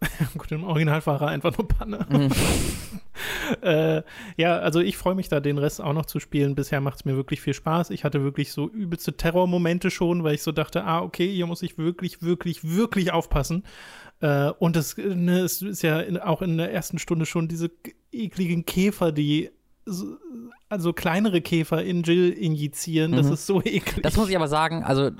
Gut, 0.38 0.52
im 0.52 0.64
Original 0.64 1.04
war 1.06 1.20
er 1.22 1.28
einfach 1.28 1.56
nur 1.56 1.66
Panne. 1.66 2.06
Mhm. 2.08 2.30
äh, 3.62 4.02
ja, 4.36 4.58
also 4.58 4.80
ich 4.80 4.96
freue 4.96 5.14
mich 5.14 5.28
da, 5.28 5.40
den 5.40 5.58
Rest 5.58 5.80
auch 5.80 5.92
noch 5.92 6.06
zu 6.06 6.20
spielen. 6.20 6.54
Bisher 6.54 6.80
macht 6.80 6.98
es 6.98 7.04
mir 7.04 7.16
wirklich 7.16 7.40
viel 7.40 7.54
Spaß. 7.54 7.90
Ich 7.90 8.04
hatte 8.04 8.22
wirklich 8.22 8.52
so 8.52 8.68
übelste 8.68 9.16
Terrormomente 9.16 9.90
schon, 9.90 10.22
weil 10.24 10.34
ich 10.34 10.42
so 10.42 10.52
dachte, 10.52 10.84
ah, 10.84 11.00
okay, 11.00 11.28
hier 11.32 11.46
muss 11.46 11.62
ich 11.62 11.78
wirklich, 11.78 12.22
wirklich, 12.22 12.64
wirklich 12.64 13.12
aufpassen. 13.12 13.64
Äh, 14.20 14.50
und 14.58 14.76
es, 14.76 14.96
ne, 14.96 15.40
es 15.40 15.62
ist 15.62 15.82
ja 15.82 16.00
in, 16.00 16.18
auch 16.18 16.42
in 16.42 16.58
der 16.58 16.72
ersten 16.72 16.98
Stunde 16.98 17.26
schon 17.26 17.48
diese 17.48 17.70
ekligen 18.12 18.66
Käfer, 18.66 19.12
die 19.12 19.50
also 20.70 20.92
kleinere 20.92 21.40
Käfer 21.40 21.82
in 21.82 22.02
Jill 22.02 22.30
injizieren. 22.30 23.12
Das 23.12 23.26
Mhm. 23.26 23.32
ist 23.32 23.46
so 23.46 23.60
eklig. 23.64 24.02
Das 24.02 24.16
muss 24.16 24.28
ich 24.28 24.36
aber 24.36 24.48
sagen, 24.48 24.84
also 24.84 25.10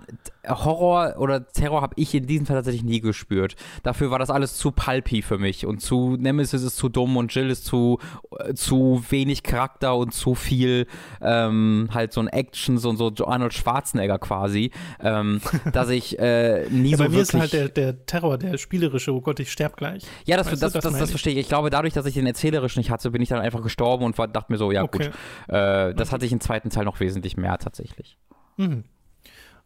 Horror 0.46 1.16
oder 1.18 1.46
Terror 1.48 1.82
habe 1.82 1.94
ich 1.96 2.14
in 2.14 2.26
diesem 2.26 2.46
Fall 2.46 2.56
tatsächlich 2.56 2.82
nie 2.84 3.00
gespürt. 3.00 3.54
Dafür 3.82 4.10
war 4.10 4.18
das 4.18 4.30
alles 4.30 4.56
zu 4.56 4.70
pulpy 4.72 5.20
für 5.22 5.36
mich 5.38 5.66
und 5.66 5.80
zu 5.80 6.16
Nemesis 6.18 6.62
ist 6.62 6.76
zu 6.76 6.88
dumm 6.88 7.16
und 7.16 7.34
Jill 7.34 7.50
ist 7.50 7.64
zu, 7.66 7.98
äh, 8.38 8.54
zu 8.54 9.02
wenig 9.10 9.42
Charakter 9.42 9.96
und 9.96 10.14
zu 10.14 10.34
viel 10.34 10.86
ähm, 11.20 11.88
halt 11.92 12.12
so 12.12 12.20
ein 12.20 12.28
Action, 12.28 12.78
so, 12.78 12.94
so 12.96 13.26
Arnold 13.26 13.52
Schwarzenegger 13.52 14.18
quasi, 14.18 14.70
ähm, 15.00 15.40
dass 15.72 15.90
ich 15.90 16.18
äh, 16.18 16.66
nie 16.70 16.90
ja, 16.90 16.96
so 16.96 17.04
bei 17.04 17.10
mir 17.10 17.20
ist 17.20 17.34
wirklich... 17.34 17.52
halt 17.52 17.76
der, 17.76 17.92
der 17.92 18.06
Terror, 18.06 18.38
der 18.38 18.56
spielerische, 18.58 19.12
oh 19.14 19.20
Gott, 19.20 19.40
ich 19.40 19.52
sterb 19.52 19.76
gleich. 19.76 20.02
ja, 20.24 20.36
das, 20.36 20.46
Weißt 20.46 20.62
du, 20.62 20.66
das, 20.66 20.72
das 20.72 20.84
das, 20.84 20.98
das, 20.98 21.10
verstehe 21.10 21.34
ich. 21.34 21.40
Ich 21.40 21.48
glaube, 21.48 21.68
dadurch, 21.70 21.92
dass 21.94 22.06
ich 22.06 22.14
den 22.14 22.26
erzählerisch 22.26 22.76
nicht 22.76 22.90
hatte, 22.90 23.10
bin 23.10 23.20
ich 23.22 23.28
dann 23.28 23.40
einfach 23.40 23.62
gestorben 23.62 24.04
und 24.04 24.16
war, 24.18 24.28
dachte 24.28 24.50
mir 24.52 24.58
so, 24.58 24.72
ja 24.72 24.82
Okay. 24.82 25.06
gut. 25.08 25.14
Äh, 25.46 25.94
das 25.94 26.12
hatte 26.12 26.26
ich 26.26 26.32
im 26.32 26.40
zweiten 26.40 26.70
Teil 26.70 26.84
noch 26.84 27.00
wesentlich 27.00 27.36
mehr 27.36 27.58
tatsächlich. 27.58 28.18
Mhm. 28.56 28.84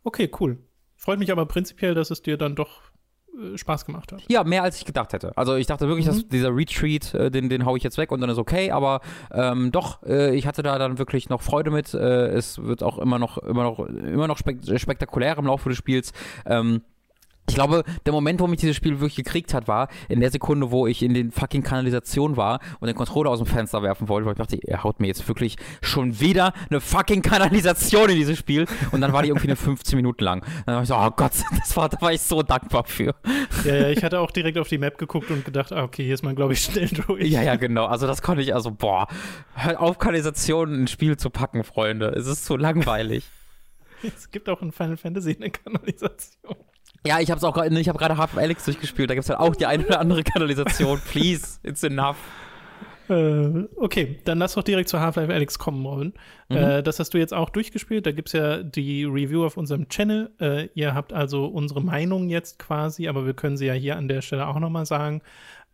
Okay, 0.05 0.31
cool. 0.41 0.59
Freut 0.97 1.19
mich 1.19 1.33
aber 1.33 1.47
prinzipiell, 1.47 1.95
dass 1.95 2.11
es 2.11 2.23
dir 2.23 2.37
dann 2.37 2.55
doch 2.55 2.81
äh, 3.41 3.57
Spaß 3.57 3.87
gemacht 3.87 4.13
hat. 4.13 4.23
Ja, 4.29 4.45
mehr 4.45 4.63
als 4.63 4.77
ich 4.79 4.85
gedacht 4.85 5.13
hätte. 5.13 5.37
Also 5.37 5.55
ich 5.57 5.67
dachte 5.67 5.89
wirklich, 5.89 6.07
Mhm. 6.07 6.11
dass 6.11 6.29
dieser 6.29 6.55
Retreat, 6.55 7.15
äh, 7.15 7.31
den, 7.31 7.49
den 7.49 7.65
hau 7.65 7.77
ich 7.77 7.83
jetzt 7.83 7.99
weg 7.99 8.13
und 8.13 8.21
dann 8.21 8.31
ist 8.31 8.39
okay, 8.39 8.71
aber 8.71 9.01
ähm, 9.33 9.73
doch, 9.73 10.03
äh, 10.05 10.35
ich 10.35 10.47
hatte 10.47 10.63
da 10.63 10.79
dann 10.79 10.99
wirklich 10.99 11.29
noch 11.29 11.41
Freude 11.43 11.71
mit. 11.71 11.95
Äh, 11.95 12.29
es 12.29 12.63
wird 12.63 12.83
auch 12.83 12.99
immer 12.99 13.19
noch, 13.19 13.39
immer 13.39 13.63
noch, 13.63 13.79
immer 13.81 14.29
noch 14.29 14.39
spek 14.39 14.59
spektakulär 14.79 15.39
im 15.39 15.47
Laufe 15.47 15.69
des 15.69 15.79
Spiels. 15.79 16.13
Ähm, 16.47 16.83
ich 17.49 17.55
glaube, 17.55 17.85
der 18.07 18.13
Moment, 18.13 18.41
wo 18.41 18.47
mich 18.47 18.61
dieses 18.61 18.77
Spiel 18.77 19.01
wirklich 19.01 19.17
gekriegt 19.17 19.53
hat, 19.53 19.69
war 19.69 19.89
in 20.09 20.21
der 20.21 20.31
Sekunde, 20.31 20.71
wo 20.71 20.87
ich 20.87 21.03
in 21.03 21.13
den 21.13 21.33
fucking 21.33 21.63
Kanalisation 21.63 22.37
war 22.37 22.61
und 22.81 22.87
den 22.87 22.97
Controller 22.97 23.31
aus 23.31 23.41
dem 23.41 23.47
Fenster 23.47 23.83
werfen 23.83 24.09
wollte, 24.09 24.27
weil 24.27 24.33
ich 24.33 24.39
dachte, 24.39 24.59
er 24.63 24.85
haut 24.85 25.01
mir 25.01 25.09
jetzt 25.09 25.27
wirklich 25.27 25.57
schon 25.83 26.21
wieder 26.21 26.53
eine 26.71 26.81
fucking 26.81 27.21
Kanalisation 27.21 28.11
in 28.11 28.17
dieses 28.17 28.39
Spiel. 28.39 28.67
Und 28.93 29.01
dann 29.01 29.13
war 29.13 29.23
die 29.23 29.29
irgendwie 29.29 29.47
eine 29.49 29.57
15 29.57 29.97
Minuten 29.97 30.23
lang. 30.23 30.45
Dann 30.67 30.77
war 30.77 30.83
ich 30.83 30.89
so, 30.89 30.97
oh 30.97 31.11
Gott, 31.11 31.33
das 31.59 31.77
war, 31.77 31.89
da 31.89 32.01
war 32.01 32.13
ich 32.13 32.21
so 32.21 32.43
dankbar 32.43 32.85
für. 32.85 33.15
Ja, 33.65 33.75
ja, 33.75 33.89
ich 33.89 34.05
hatte 34.05 34.21
auch 34.21 34.31
direkt 34.31 34.57
auf 34.59 34.69
die 34.69 34.79
Map 34.79 34.97
geguckt 34.97 35.31
und 35.31 35.45
gedacht, 35.45 35.73
ah, 35.73 35.83
okay, 35.83 36.05
hier 36.05 36.15
ist 36.15 36.23
man, 36.23 36.37
glaube 36.37 36.53
ich, 36.53 36.61
schnell 36.61 36.89
durch. 36.89 37.29
Ja, 37.29 37.43
ja, 37.43 37.57
genau. 37.57 37.87
Also 37.87 38.07
das 38.07 38.23
konnte 38.23 38.43
ich, 38.43 38.55
also, 38.55 38.71
boah, 38.71 39.09
hört 39.55 39.79
auf, 39.79 39.99
Kanalisation 39.99 40.73
in 40.73 40.85
ein 40.85 40.89
Spiel 40.89 41.17
zu 41.17 41.29
packen, 41.31 41.65
Freunde. 41.65 42.09
Es 42.17 42.27
ist 42.27 42.45
zu 42.45 42.57
langweilig. 42.57 43.25
Es 44.03 44.33
gibt 44.33 44.49
auch 44.49 44.61
in 44.63 44.73
Final 44.73 44.97
Fantasy 44.97 45.37
eine 45.37 45.51
Kanalisation. 45.51 46.57
Ja, 47.05 47.21
ich 47.21 47.31
hab's 47.31 47.43
auch 47.43 47.55
gerade, 47.55 47.79
ich 47.79 47.89
habe 47.89 47.99
gerade 47.99 48.17
Half 48.17 48.37
Alex 48.37 48.65
durchgespielt, 48.65 49.11
da 49.11 49.15
gibt's 49.15 49.29
halt 49.29 49.41
auch 49.41 49.57
die 49.57 49.67
eine 49.67 49.85
oder 49.85 50.01
andere 50.01 50.23
Kanalisation. 50.23 51.01
Please, 51.11 51.59
it's 51.63 51.83
enough. 51.83 52.17
Äh, 53.09 53.69
okay, 53.77 54.21
dann 54.25 54.39
lass 54.39 54.55
doch 54.55 54.63
direkt 54.63 54.89
zu 54.89 55.01
Half-Life 55.01 55.33
Alex 55.33 55.59
kommen, 55.59 55.85
Robin. 55.85 56.15
Mhm. 56.49 56.57
Äh, 56.57 56.83
das 56.83 56.99
hast 56.99 57.13
du 57.15 57.19
jetzt 57.19 57.35
auch 57.35 57.51
durchgespielt. 57.51 58.07
Da 58.07 58.13
gibt 58.13 58.29
es 58.29 58.33
ja 58.33 58.63
die 58.63 59.05
Review 59.05 59.45
auf 59.45 59.57
unserem 59.57 59.89
Channel. 59.89 60.31
Äh, 60.41 60.69
ihr 60.75 60.95
habt 60.95 61.13
also 61.13 61.47
unsere 61.47 61.83
Meinung 61.83 62.29
jetzt 62.29 62.59
quasi, 62.59 63.09
aber 63.09 63.27
wir 63.27 63.35
können 63.35 63.57
sie 63.57 63.67
ja 63.67 63.75
hier 63.75 63.97
an 63.97 64.09
der 64.09 64.23
Stelle 64.23 64.47
auch 64.47 64.59
nochmal 64.59 64.87
sagen. 64.87 65.23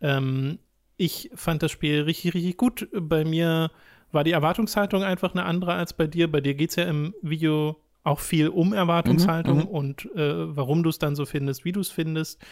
Ähm, 0.01 0.59
ich 0.97 1.31
fand 1.35 1.63
das 1.63 1.71
Spiel 1.71 2.03
richtig, 2.03 2.35
richtig 2.35 2.57
gut. 2.57 2.89
Bei 2.93 3.25
mir 3.25 3.71
war 4.11 4.25
die 4.25 4.33
Erwartungshaltung 4.33 5.05
einfach 5.05 5.33
eine 5.33 5.45
andere 5.45 5.75
als 5.75 5.93
bei 5.93 6.07
dir. 6.07 6.31
Bei 6.31 6.41
dir 6.41 6.55
geht 6.55 6.71
es 6.71 6.77
ja 6.77 6.85
im 6.85 7.15
Video 7.23 7.77
auch 8.09 8.21
viel 8.21 8.49
um 8.49 8.73
Erwartungshaltung 8.73 9.59
mhm, 9.59 9.65
mhm. 9.65 9.69
und 9.69 10.05
äh, 10.17 10.57
warum 10.57 10.83
du 10.83 10.91
es 10.91 10.99
dann 10.99 11.15
so 11.15 11.27
findest, 11.27 11.65
wie 11.65 11.73
du 11.73 11.81
es 11.81 11.91
findest. 11.91 12.43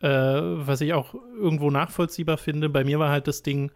Äh, 0.00 0.08
was 0.08 0.80
ich 0.80 0.92
auch 0.92 1.14
irgendwo 1.14 1.70
nachvollziehbar 1.70 2.36
finde. 2.36 2.68
Bei 2.68 2.84
mir 2.84 2.98
war 2.98 3.10
halt 3.10 3.28
das 3.28 3.42
Ding, 3.42 3.70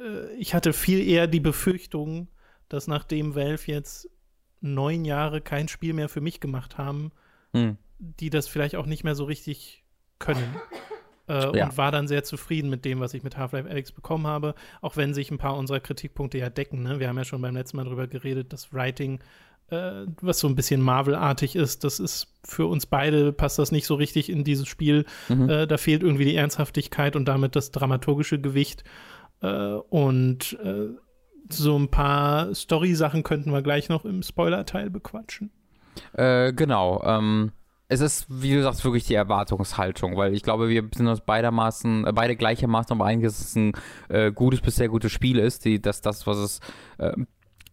äh, 0.00 0.32
ich 0.36 0.54
hatte 0.54 0.72
viel 0.72 1.06
eher 1.06 1.26
die 1.26 1.38
Befürchtung, 1.38 2.28
dass 2.68 2.88
nachdem 2.88 3.34
Valve 3.34 3.70
jetzt 3.70 4.08
neun 4.60 5.04
Jahre 5.04 5.40
kein 5.40 5.68
Spiel 5.68 5.92
mehr 5.92 6.08
für 6.08 6.20
mich 6.20 6.40
gemacht 6.40 6.78
haben, 6.78 7.12
hm. 7.52 7.76
die 7.98 8.30
das 8.30 8.48
vielleicht 8.48 8.74
auch 8.76 8.86
nicht 8.86 9.04
mehr 9.04 9.14
so 9.14 9.24
richtig 9.24 9.84
können. 10.18 10.56
Äh, 11.28 11.56
ja. 11.56 11.66
Und 11.66 11.78
war 11.78 11.92
dann 11.92 12.08
sehr 12.08 12.24
zufrieden 12.24 12.70
mit 12.70 12.84
dem, 12.84 12.98
was 12.98 13.14
ich 13.14 13.22
mit 13.22 13.36
Half-Life 13.36 13.70
Alex 13.70 13.92
bekommen 13.92 14.26
habe, 14.26 14.56
auch 14.80 14.96
wenn 14.96 15.14
sich 15.14 15.30
ein 15.30 15.38
paar 15.38 15.56
unserer 15.56 15.78
Kritikpunkte 15.78 16.38
ja 16.38 16.50
decken. 16.50 16.82
Ne? 16.82 16.98
Wir 16.98 17.08
haben 17.08 17.18
ja 17.18 17.24
schon 17.24 17.40
beim 17.40 17.54
letzten 17.54 17.76
Mal 17.76 17.84
darüber 17.84 18.08
geredet, 18.08 18.52
dass 18.52 18.72
Writing, 18.72 19.20
äh, 19.70 20.06
was 20.20 20.40
so 20.40 20.48
ein 20.48 20.56
bisschen 20.56 20.80
Marvel-artig 20.80 21.56
ist, 21.56 21.84
das 21.84 22.00
ist 22.00 22.28
für 22.44 22.66
uns 22.66 22.86
beide, 22.86 23.32
passt 23.32 23.58
das 23.58 23.72
nicht 23.72 23.86
so 23.86 23.94
richtig 23.94 24.30
in 24.30 24.44
dieses 24.44 24.68
Spiel. 24.68 25.04
Mhm. 25.28 25.48
Äh, 25.48 25.66
da 25.66 25.76
fehlt 25.76 26.02
irgendwie 26.02 26.24
die 26.24 26.36
Ernsthaftigkeit 26.36 27.16
und 27.16 27.26
damit 27.26 27.56
das 27.56 27.70
dramaturgische 27.70 28.40
Gewicht. 28.40 28.84
Äh, 29.42 29.74
und 29.74 30.58
äh, 30.62 30.88
so 31.48 31.78
ein 31.78 31.88
paar 31.88 32.54
Story-Sachen 32.54 33.22
könnten 33.22 33.52
wir 33.52 33.62
gleich 33.62 33.88
noch 33.88 34.04
im 34.04 34.22
Spoiler-Teil 34.22 34.90
bequatschen. 34.90 35.50
Äh, 36.12 36.52
genau. 36.52 37.02
Ähm, 37.04 37.52
es 37.88 38.00
ist, 38.00 38.26
wie 38.28 38.54
du 38.54 38.62
sagst, 38.62 38.84
wirklich 38.84 39.04
die 39.04 39.14
Erwartungshaltung, 39.14 40.16
weil 40.16 40.32
ich 40.32 40.44
glaube, 40.44 40.68
wir 40.68 40.88
sind 40.94 41.08
uns 41.08 41.20
beidermaßen, 41.20 42.06
äh, 42.06 42.12
beide 42.12 42.36
gleichermaßen 42.36 42.92
aber 42.92 43.04
eigentlich, 43.04 43.32
dass 43.32 43.40
es 43.40 43.56
ein 43.56 43.72
äh, 44.08 44.30
gutes 44.30 44.60
bis 44.60 44.76
sehr 44.76 44.88
gutes 44.88 45.10
Spiel 45.10 45.38
ist, 45.38 45.64
die, 45.64 45.82
dass 45.82 46.00
das, 46.00 46.26
was 46.26 46.38
es 46.38 46.60
äh, 46.98 47.12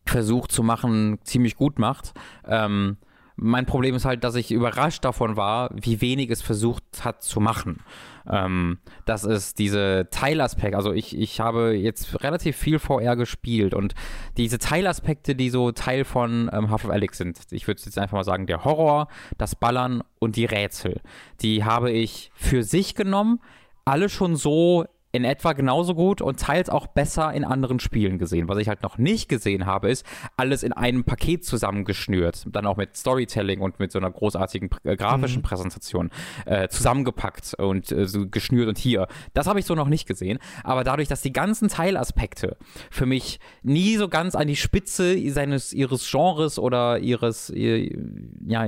versucht 0.09 0.51
zu 0.51 0.63
machen, 0.63 1.19
ziemlich 1.23 1.55
gut 1.55 1.79
macht. 1.79 2.13
Ähm, 2.45 2.97
mein 3.39 3.67
Problem 3.67 3.93
ist 3.93 4.05
halt, 4.05 4.23
dass 4.23 4.33
ich 4.33 4.51
überrascht 4.51 5.05
davon 5.05 5.37
war, 5.37 5.69
wie 5.73 6.01
wenig 6.01 6.31
es 6.31 6.41
versucht 6.41 6.83
hat 7.05 7.21
zu 7.21 7.39
machen. 7.39 7.83
Ähm, 8.27 8.79
das 9.05 9.23
ist 9.23 9.59
diese 9.59 10.07
Teilaspekt. 10.09 10.75
Also 10.75 10.91
ich, 10.91 11.15
ich 11.15 11.39
habe 11.39 11.75
jetzt 11.75 12.23
relativ 12.23 12.57
viel 12.57 12.79
VR 12.79 13.15
gespielt 13.15 13.75
und 13.75 13.93
diese 14.37 14.57
Teilaspekte, 14.57 15.35
die 15.35 15.51
so 15.51 15.71
Teil 15.71 16.03
von 16.03 16.49
ähm, 16.51 16.71
Half 16.71 16.85
of 16.85 16.91
Alex 16.91 17.19
sind, 17.19 17.39
ich 17.51 17.67
würde 17.67 17.79
jetzt 17.85 17.99
einfach 17.99 18.17
mal 18.17 18.23
sagen, 18.23 18.47
der 18.47 18.65
Horror, 18.65 19.07
das 19.37 19.55
Ballern 19.55 20.03
und 20.17 20.35
die 20.35 20.45
Rätsel, 20.45 21.01
die 21.41 21.63
habe 21.63 21.91
ich 21.91 22.31
für 22.33 22.63
sich 22.63 22.95
genommen, 22.95 23.39
alle 23.85 24.09
schon 24.09 24.35
so 24.35 24.85
in 25.11 25.23
etwa 25.23 25.53
genauso 25.53 25.95
gut 25.95 26.21
und 26.21 26.39
teils 26.39 26.69
auch 26.69 26.87
besser 26.87 27.33
in 27.33 27.45
anderen 27.45 27.79
Spielen 27.79 28.17
gesehen. 28.17 28.47
Was 28.49 28.57
ich 28.57 28.67
halt 28.67 28.83
noch 28.83 28.97
nicht 28.97 29.29
gesehen 29.29 29.65
habe, 29.65 29.89
ist 29.89 30.05
alles 30.35 30.63
in 30.63 30.73
einem 30.73 31.05
Paket 31.05 31.45
zusammengeschnürt, 31.45 32.45
dann 32.51 32.65
auch 32.65 32.77
mit 32.77 32.95
Storytelling 32.95 33.61
und 33.61 33.79
mit 33.79 33.91
so 33.91 33.99
einer 33.99 34.11
großartigen 34.11 34.69
äh, 34.83 34.97
grafischen 34.97 35.39
mhm. 35.39 35.43
Präsentation 35.43 36.09
äh, 36.45 36.67
zusammengepackt 36.67 37.55
und 37.57 37.91
äh, 37.91 38.05
so 38.05 38.27
geschnürt 38.27 38.67
und 38.67 38.77
hier. 38.77 39.07
Das 39.33 39.47
habe 39.47 39.59
ich 39.59 39.65
so 39.65 39.75
noch 39.75 39.87
nicht 39.87 40.07
gesehen, 40.07 40.39
aber 40.63 40.83
dadurch, 40.83 41.07
dass 41.07 41.21
die 41.21 41.33
ganzen 41.33 41.69
Teilaspekte 41.69 42.57
für 42.91 43.05
mich 43.05 43.39
nie 43.63 43.95
so 43.95 44.09
ganz 44.09 44.35
an 44.35 44.47
die 44.47 44.55
Spitze 44.55 45.17
seines 45.31 45.71
ihres 45.73 46.09
Genres 46.09 46.59
oder 46.59 46.99
ihres 46.99 47.49
ihr, 47.49 47.97
ja 48.45 48.67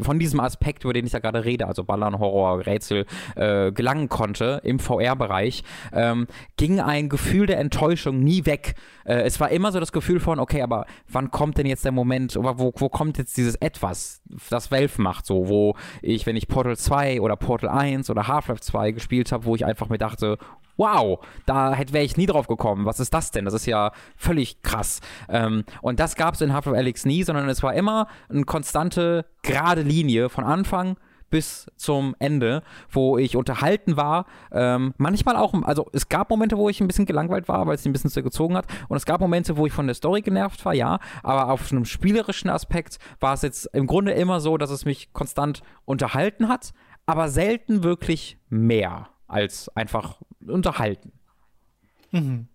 von 0.00 0.18
diesem 0.18 0.40
Aspekt, 0.40 0.84
über 0.84 0.92
den 0.92 1.04
ich 1.04 1.12
da 1.12 1.18
gerade 1.18 1.44
rede, 1.44 1.66
also 1.66 1.82
Ballern, 1.84 2.18
Horror, 2.18 2.64
Rätsel, 2.64 3.06
äh, 3.34 3.72
gelangen 3.72 4.08
konnte 4.08 4.60
im 4.64 4.78
VR-Bereich, 4.78 5.64
ähm, 5.92 6.26
ging 6.56 6.80
ein 6.80 7.08
Gefühl 7.08 7.46
der 7.46 7.58
Enttäuschung 7.58 8.20
nie 8.20 8.46
weg. 8.46 8.74
Äh, 9.04 9.22
es 9.22 9.40
war 9.40 9.50
immer 9.50 9.72
so 9.72 9.80
das 9.80 9.92
Gefühl 9.92 10.20
von, 10.20 10.38
okay, 10.38 10.62
aber 10.62 10.86
wann 11.08 11.30
kommt 11.30 11.58
denn 11.58 11.66
jetzt 11.66 11.84
der 11.84 11.92
Moment, 11.92 12.36
oder 12.36 12.58
wo, 12.58 12.72
wo 12.76 12.88
kommt 12.88 13.18
jetzt 13.18 13.36
dieses 13.36 13.54
Etwas, 13.56 14.22
das 14.50 14.70
Valve 14.70 15.00
macht, 15.00 15.26
so, 15.26 15.48
wo 15.48 15.76
ich, 16.02 16.26
wenn 16.26 16.36
ich 16.36 16.48
Portal 16.48 16.76
2 16.76 17.20
oder 17.20 17.36
Portal 17.36 17.70
1 17.70 18.10
oder 18.10 18.28
Half-Life 18.28 18.60
2 18.60 18.92
gespielt 18.92 19.32
habe, 19.32 19.44
wo 19.44 19.54
ich 19.54 19.64
einfach 19.64 19.88
mir 19.88 19.98
dachte, 19.98 20.38
wow, 20.76 21.18
da 21.44 21.78
wäre 21.78 22.04
ich 22.04 22.16
nie 22.16 22.26
drauf 22.26 22.46
gekommen. 22.46 22.86
Was 22.86 23.00
ist 23.00 23.12
das 23.12 23.30
denn? 23.30 23.44
Das 23.44 23.52
ist 23.52 23.66
ja 23.66 23.92
völlig 24.16 24.62
krass. 24.62 25.00
Ähm, 25.28 25.64
und 25.82 26.00
das 26.00 26.16
gab 26.16 26.34
es 26.34 26.40
in 26.40 26.54
Half-Life 26.54 26.78
Alyx 26.78 27.04
nie, 27.04 27.22
sondern 27.22 27.48
es 27.48 27.62
war 27.62 27.74
immer 27.74 28.06
eine 28.30 28.44
konstante, 28.44 29.26
gerade 29.42 29.82
Linie 29.82 30.30
von 30.30 30.44
Anfang 30.44 30.96
bis 31.30 31.70
zum 31.76 32.14
Ende, 32.18 32.62
wo 32.90 33.18
ich 33.18 33.36
unterhalten 33.36 33.96
war. 33.96 34.26
Ähm, 34.52 34.94
manchmal 34.98 35.36
auch, 35.36 35.54
also 35.62 35.88
es 35.92 36.08
gab 36.08 36.30
Momente, 36.30 36.58
wo 36.58 36.68
ich 36.68 36.80
ein 36.80 36.86
bisschen 36.86 37.06
gelangweilt 37.06 37.48
war, 37.48 37.66
weil 37.66 37.76
es 37.76 37.86
ein 37.86 37.92
bisschen 37.92 38.10
zu 38.10 38.22
gezogen 38.22 38.56
hat. 38.56 38.66
Und 38.88 38.96
es 38.96 39.06
gab 39.06 39.20
Momente, 39.20 39.56
wo 39.56 39.66
ich 39.66 39.72
von 39.72 39.86
der 39.86 39.94
Story 39.94 40.20
genervt 40.22 40.64
war, 40.64 40.74
ja. 40.74 40.98
Aber 41.22 41.50
auf 41.50 41.72
einem 41.72 41.84
spielerischen 41.84 42.50
Aspekt 42.50 42.98
war 43.20 43.34
es 43.34 43.42
jetzt 43.42 43.66
im 43.72 43.86
Grunde 43.86 44.12
immer 44.12 44.40
so, 44.40 44.58
dass 44.58 44.70
es 44.70 44.84
mich 44.84 45.12
konstant 45.12 45.62
unterhalten 45.84 46.48
hat, 46.48 46.72
aber 47.06 47.28
selten 47.28 47.82
wirklich 47.82 48.38
mehr 48.48 49.08
als 49.26 49.68
einfach 49.76 50.20
unterhalten. 50.46 51.12
Mhm. 52.10 52.48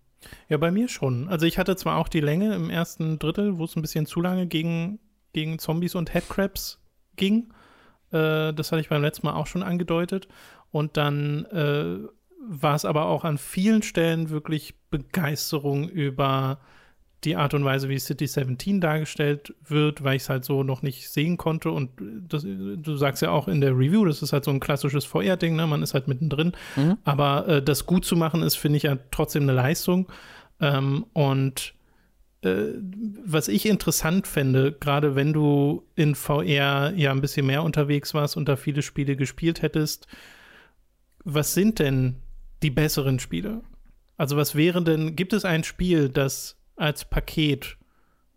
Ja, 0.48 0.56
bei 0.58 0.70
mir 0.70 0.88
schon. 0.88 1.28
Also 1.28 1.46
ich 1.46 1.58
hatte 1.58 1.76
zwar 1.76 1.96
auch 1.98 2.08
die 2.08 2.20
Länge 2.20 2.54
im 2.54 2.70
ersten 2.70 3.18
Drittel, 3.18 3.58
wo 3.58 3.64
es 3.64 3.76
ein 3.76 3.82
bisschen 3.82 4.06
zu 4.06 4.20
lange 4.20 4.46
gegen, 4.46 4.98
gegen 5.32 5.58
Zombies 5.58 5.94
und 5.94 6.12
Headcrabs 6.12 6.80
ging. 7.16 7.52
Äh, 8.12 8.52
das 8.52 8.72
hatte 8.72 8.80
ich 8.80 8.88
beim 8.88 9.02
letzten 9.02 9.26
Mal 9.26 9.34
auch 9.34 9.46
schon 9.46 9.62
angedeutet. 9.62 10.28
Und 10.70 10.96
dann 10.96 11.44
äh, 11.46 11.98
war 12.48 12.74
es 12.74 12.84
aber 12.84 13.06
auch 13.06 13.24
an 13.24 13.38
vielen 13.38 13.82
Stellen 13.82 14.30
wirklich 14.30 14.74
Begeisterung 14.90 15.88
über 15.88 16.58
die 17.24 17.36
Art 17.36 17.54
und 17.54 17.64
Weise, 17.64 17.88
wie 17.88 17.98
City 17.98 18.26
17 18.26 18.80
dargestellt 18.80 19.54
wird, 19.66 20.04
weil 20.04 20.16
ich 20.16 20.22
es 20.22 20.28
halt 20.28 20.44
so 20.44 20.62
noch 20.62 20.82
nicht 20.82 21.10
sehen 21.10 21.36
konnte. 21.36 21.70
Und 21.70 21.90
das, 22.28 22.42
du 22.44 22.96
sagst 22.96 23.22
ja 23.22 23.30
auch 23.30 23.48
in 23.48 23.60
der 23.60 23.72
Review, 23.72 24.04
das 24.04 24.22
ist 24.22 24.32
halt 24.32 24.44
so 24.44 24.50
ein 24.50 24.60
klassisches 24.60 25.04
VR-Ding, 25.04 25.56
ne? 25.56 25.66
man 25.66 25.82
ist 25.82 25.94
halt 25.94 26.08
mittendrin. 26.08 26.52
Mhm. 26.76 26.98
Aber 27.04 27.48
äh, 27.48 27.62
das 27.62 27.86
gut 27.86 28.04
zu 28.04 28.16
machen, 28.16 28.42
ist, 28.42 28.56
finde 28.56 28.76
ich 28.76 28.84
ja 28.84 28.96
trotzdem 29.10 29.42
eine 29.44 29.54
Leistung. 29.54 30.06
Ähm, 30.60 31.06
und 31.14 31.74
was 33.24 33.48
ich 33.48 33.66
interessant 33.66 34.26
fände, 34.26 34.72
gerade 34.72 35.14
wenn 35.14 35.32
du 35.32 35.86
in 35.94 36.14
VR 36.14 36.92
ja 36.94 37.10
ein 37.10 37.20
bisschen 37.20 37.46
mehr 37.46 37.62
unterwegs 37.62 38.14
warst 38.14 38.36
und 38.36 38.48
da 38.48 38.56
viele 38.56 38.82
Spiele 38.82 39.16
gespielt 39.16 39.62
hättest, 39.62 40.06
was 41.24 41.54
sind 41.54 41.78
denn 41.78 42.16
die 42.62 42.70
besseren 42.70 43.18
Spiele? 43.18 43.62
Also 44.16 44.36
was 44.36 44.54
wäre 44.54 44.82
denn, 44.82 45.16
gibt 45.16 45.32
es 45.32 45.44
ein 45.44 45.64
Spiel, 45.64 46.08
das 46.08 46.56
als 46.76 47.04
Paket 47.04 47.76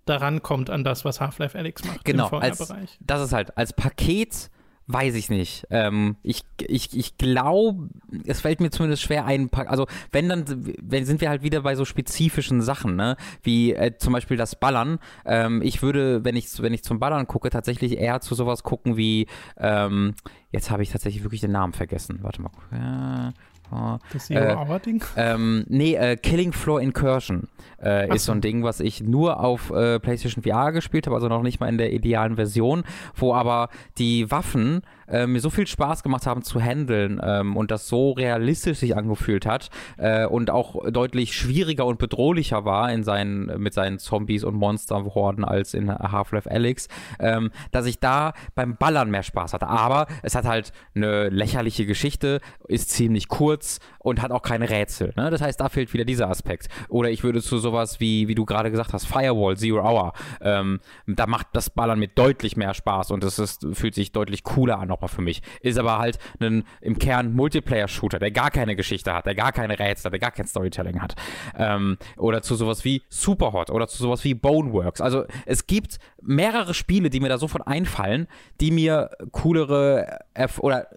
daran 0.05 0.41
kommt 0.41 0.69
an 0.69 0.83
das, 0.83 1.05
was 1.05 1.21
Half-Life 1.21 1.57
Alex 1.57 1.83
macht 1.85 2.03
genau, 2.03 2.25
im 2.25 2.29
VR-Bereich? 2.41 2.97
Das 2.99 3.21
ist 3.21 3.33
halt, 3.33 3.57
als 3.57 3.73
Paket 3.73 4.49
Weiß 4.91 5.13
ich 5.13 5.29
nicht. 5.29 5.67
Ähm, 5.69 6.15
ich 6.23 6.45
ich, 6.59 6.97
ich 6.97 7.15
glaube, 7.19 7.89
es 8.25 8.41
fällt 8.41 8.59
mir 8.59 8.71
zumindest 8.71 9.03
schwer 9.03 9.23
ein 9.23 9.47
also 9.53 9.85
wenn 10.11 10.27
dann, 10.27 10.73
wenn 10.81 11.05
sind 11.05 11.21
wir 11.21 11.29
halt 11.29 11.43
wieder 11.43 11.61
bei 11.61 11.75
so 11.75 11.85
spezifischen 11.85 12.63
Sachen, 12.63 12.95
ne? 12.95 13.15
Wie 13.43 13.73
äh, 13.73 13.95
zum 13.99 14.13
Beispiel 14.13 14.35
das 14.35 14.55
Ballern. 14.55 14.97
Ähm, 15.25 15.61
ich 15.61 15.83
würde, 15.83 16.25
wenn 16.25 16.35
ich, 16.35 16.59
wenn 16.63 16.73
ich 16.73 16.83
zum 16.83 16.97
Ballern 16.97 17.27
gucke, 17.27 17.51
tatsächlich 17.51 17.99
eher 17.99 18.19
zu 18.19 18.33
sowas 18.33 18.63
gucken 18.63 18.97
wie, 18.97 19.27
ähm, 19.57 20.15
jetzt 20.51 20.71
habe 20.71 20.81
ich 20.81 20.89
tatsächlich 20.89 21.21
wirklich 21.21 21.41
den 21.41 21.51
Namen 21.51 21.73
vergessen. 21.73 22.23
Warte 22.23 22.41
mal. 22.41 23.33
Äh, 23.71 23.97
das 24.13 24.29
äh, 24.29 24.79
Ding? 24.85 25.03
Ähm, 25.15 25.65
nee, 25.67 25.95
äh, 25.95 26.15
Killing 26.15 26.53
Floor 26.53 26.81
Incursion 26.81 27.47
äh, 27.81 28.13
ist 28.13 28.25
so 28.25 28.31
ein 28.31 28.41
Ding, 28.41 28.63
was 28.63 28.79
ich 28.79 29.01
nur 29.01 29.39
auf 29.39 29.71
äh, 29.71 29.99
PlayStation 29.99 30.43
VR 30.43 30.71
gespielt 30.71 31.05
habe, 31.05 31.15
also 31.15 31.27
noch 31.27 31.43
nicht 31.43 31.59
mal 31.59 31.67
in 31.67 31.77
der 31.77 31.93
idealen 31.93 32.35
Version, 32.35 32.83
wo 33.15 33.33
aber 33.33 33.69
die 33.97 34.29
Waffen 34.31 34.81
äh, 35.09 35.27
mir 35.27 35.39
so 35.39 35.49
viel 35.49 35.67
Spaß 35.67 36.03
gemacht 36.03 36.25
haben 36.25 36.43
zu 36.43 36.59
handeln 36.61 37.19
ähm, 37.23 37.57
und 37.57 37.71
das 37.71 37.87
so 37.87 38.11
realistisch 38.11 38.79
sich 38.79 38.95
angefühlt 38.95 39.45
hat 39.45 39.69
äh, 39.97 40.25
und 40.25 40.49
auch 40.49 40.89
deutlich 40.89 41.35
schwieriger 41.35 41.85
und 41.85 41.99
bedrohlicher 41.99 42.65
war 42.65 42.91
in 42.91 43.03
seinen, 43.03 43.61
mit 43.61 43.73
seinen 43.73 43.99
Zombies 43.99 44.43
und 44.43 44.55
Monsterhorden 44.55 45.43
als 45.43 45.73
in 45.73 45.91
Half-Life 45.91 46.49
Alyx, 46.49 46.87
ähm, 47.19 47.51
dass 47.71 47.85
ich 47.85 47.99
da 47.99 48.33
beim 48.55 48.77
Ballern 48.77 49.09
mehr 49.09 49.23
Spaß 49.23 49.53
hatte. 49.53 49.67
Aber 49.67 50.07
es 50.23 50.35
hat 50.35 50.45
halt 50.45 50.71
eine 50.95 51.29
lächerliche 51.29 51.85
Geschichte, 51.85 52.39
ist 52.67 52.89
ziemlich 52.89 53.27
kurz 53.27 53.49
kurz 53.49 53.79
und 54.09 54.21
hat 54.21 54.31
auch 54.31 54.41
keine 54.41 54.69
Rätsel. 54.69 55.13
Ne? 55.15 55.29
Das 55.29 55.41
heißt, 55.41 55.59
da 55.59 55.69
fehlt 55.69 55.93
wieder 55.93 56.05
dieser 56.05 56.29
Aspekt. 56.29 56.67
Oder 56.89 57.09
ich 57.09 57.23
würde 57.23 57.41
zu 57.41 57.57
sowas 57.57 57.99
wie, 57.99 58.27
wie 58.27 58.35
du 58.35 58.45
gerade 58.45 58.71
gesagt 58.71 58.93
hast, 58.93 59.05
Firewall, 59.05 59.57
Zero 59.57 59.81
Hour. 59.81 60.13
Ähm, 60.41 60.79
da 61.07 61.27
macht 61.27 61.47
das 61.53 61.69
Ballern 61.69 61.99
mit 61.99 62.17
deutlich 62.17 62.57
mehr 62.57 62.73
Spaß 62.73 63.11
und 63.11 63.23
es 63.23 63.59
fühlt 63.73 63.95
sich 63.95 64.11
deutlich 64.11 64.43
cooler 64.43 64.79
an 64.79 64.87
nochmal 64.87 65.09
für 65.09 65.21
mich. 65.21 65.41
Ist 65.61 65.77
aber 65.77 65.97
halt 65.97 66.19
ein 66.39 66.63
im 66.81 66.97
Kern 66.99 67.33
Multiplayer-Shooter, 67.33 68.19
der 68.19 68.31
gar 68.31 68.51
keine 68.51 68.75
Geschichte 68.75 69.13
hat, 69.13 69.25
der 69.25 69.35
gar 69.35 69.51
keine 69.51 69.79
Rätsel, 69.79 70.11
der 70.11 70.19
gar 70.19 70.31
kein 70.31 70.47
Storytelling 70.47 71.01
hat. 71.01 71.15
Ähm, 71.57 71.97
oder 72.17 72.41
zu 72.41 72.55
sowas 72.55 72.83
wie 72.85 73.03
Superhot 73.09 73.69
oder 73.69 73.87
zu 73.87 73.97
sowas 73.97 74.23
wie 74.23 74.33
Boneworks. 74.33 75.01
Also 75.01 75.25
es 75.45 75.67
gibt 75.67 75.99
mehrere 76.21 76.73
Spiele, 76.73 77.09
die 77.09 77.19
mir 77.19 77.29
da 77.29 77.37
sofort 77.37 77.67
einfallen, 77.67 78.27
die 78.59 78.71
mir 78.71 79.11
coolere 79.31 80.19
F 80.33 80.59
oder 80.59 80.87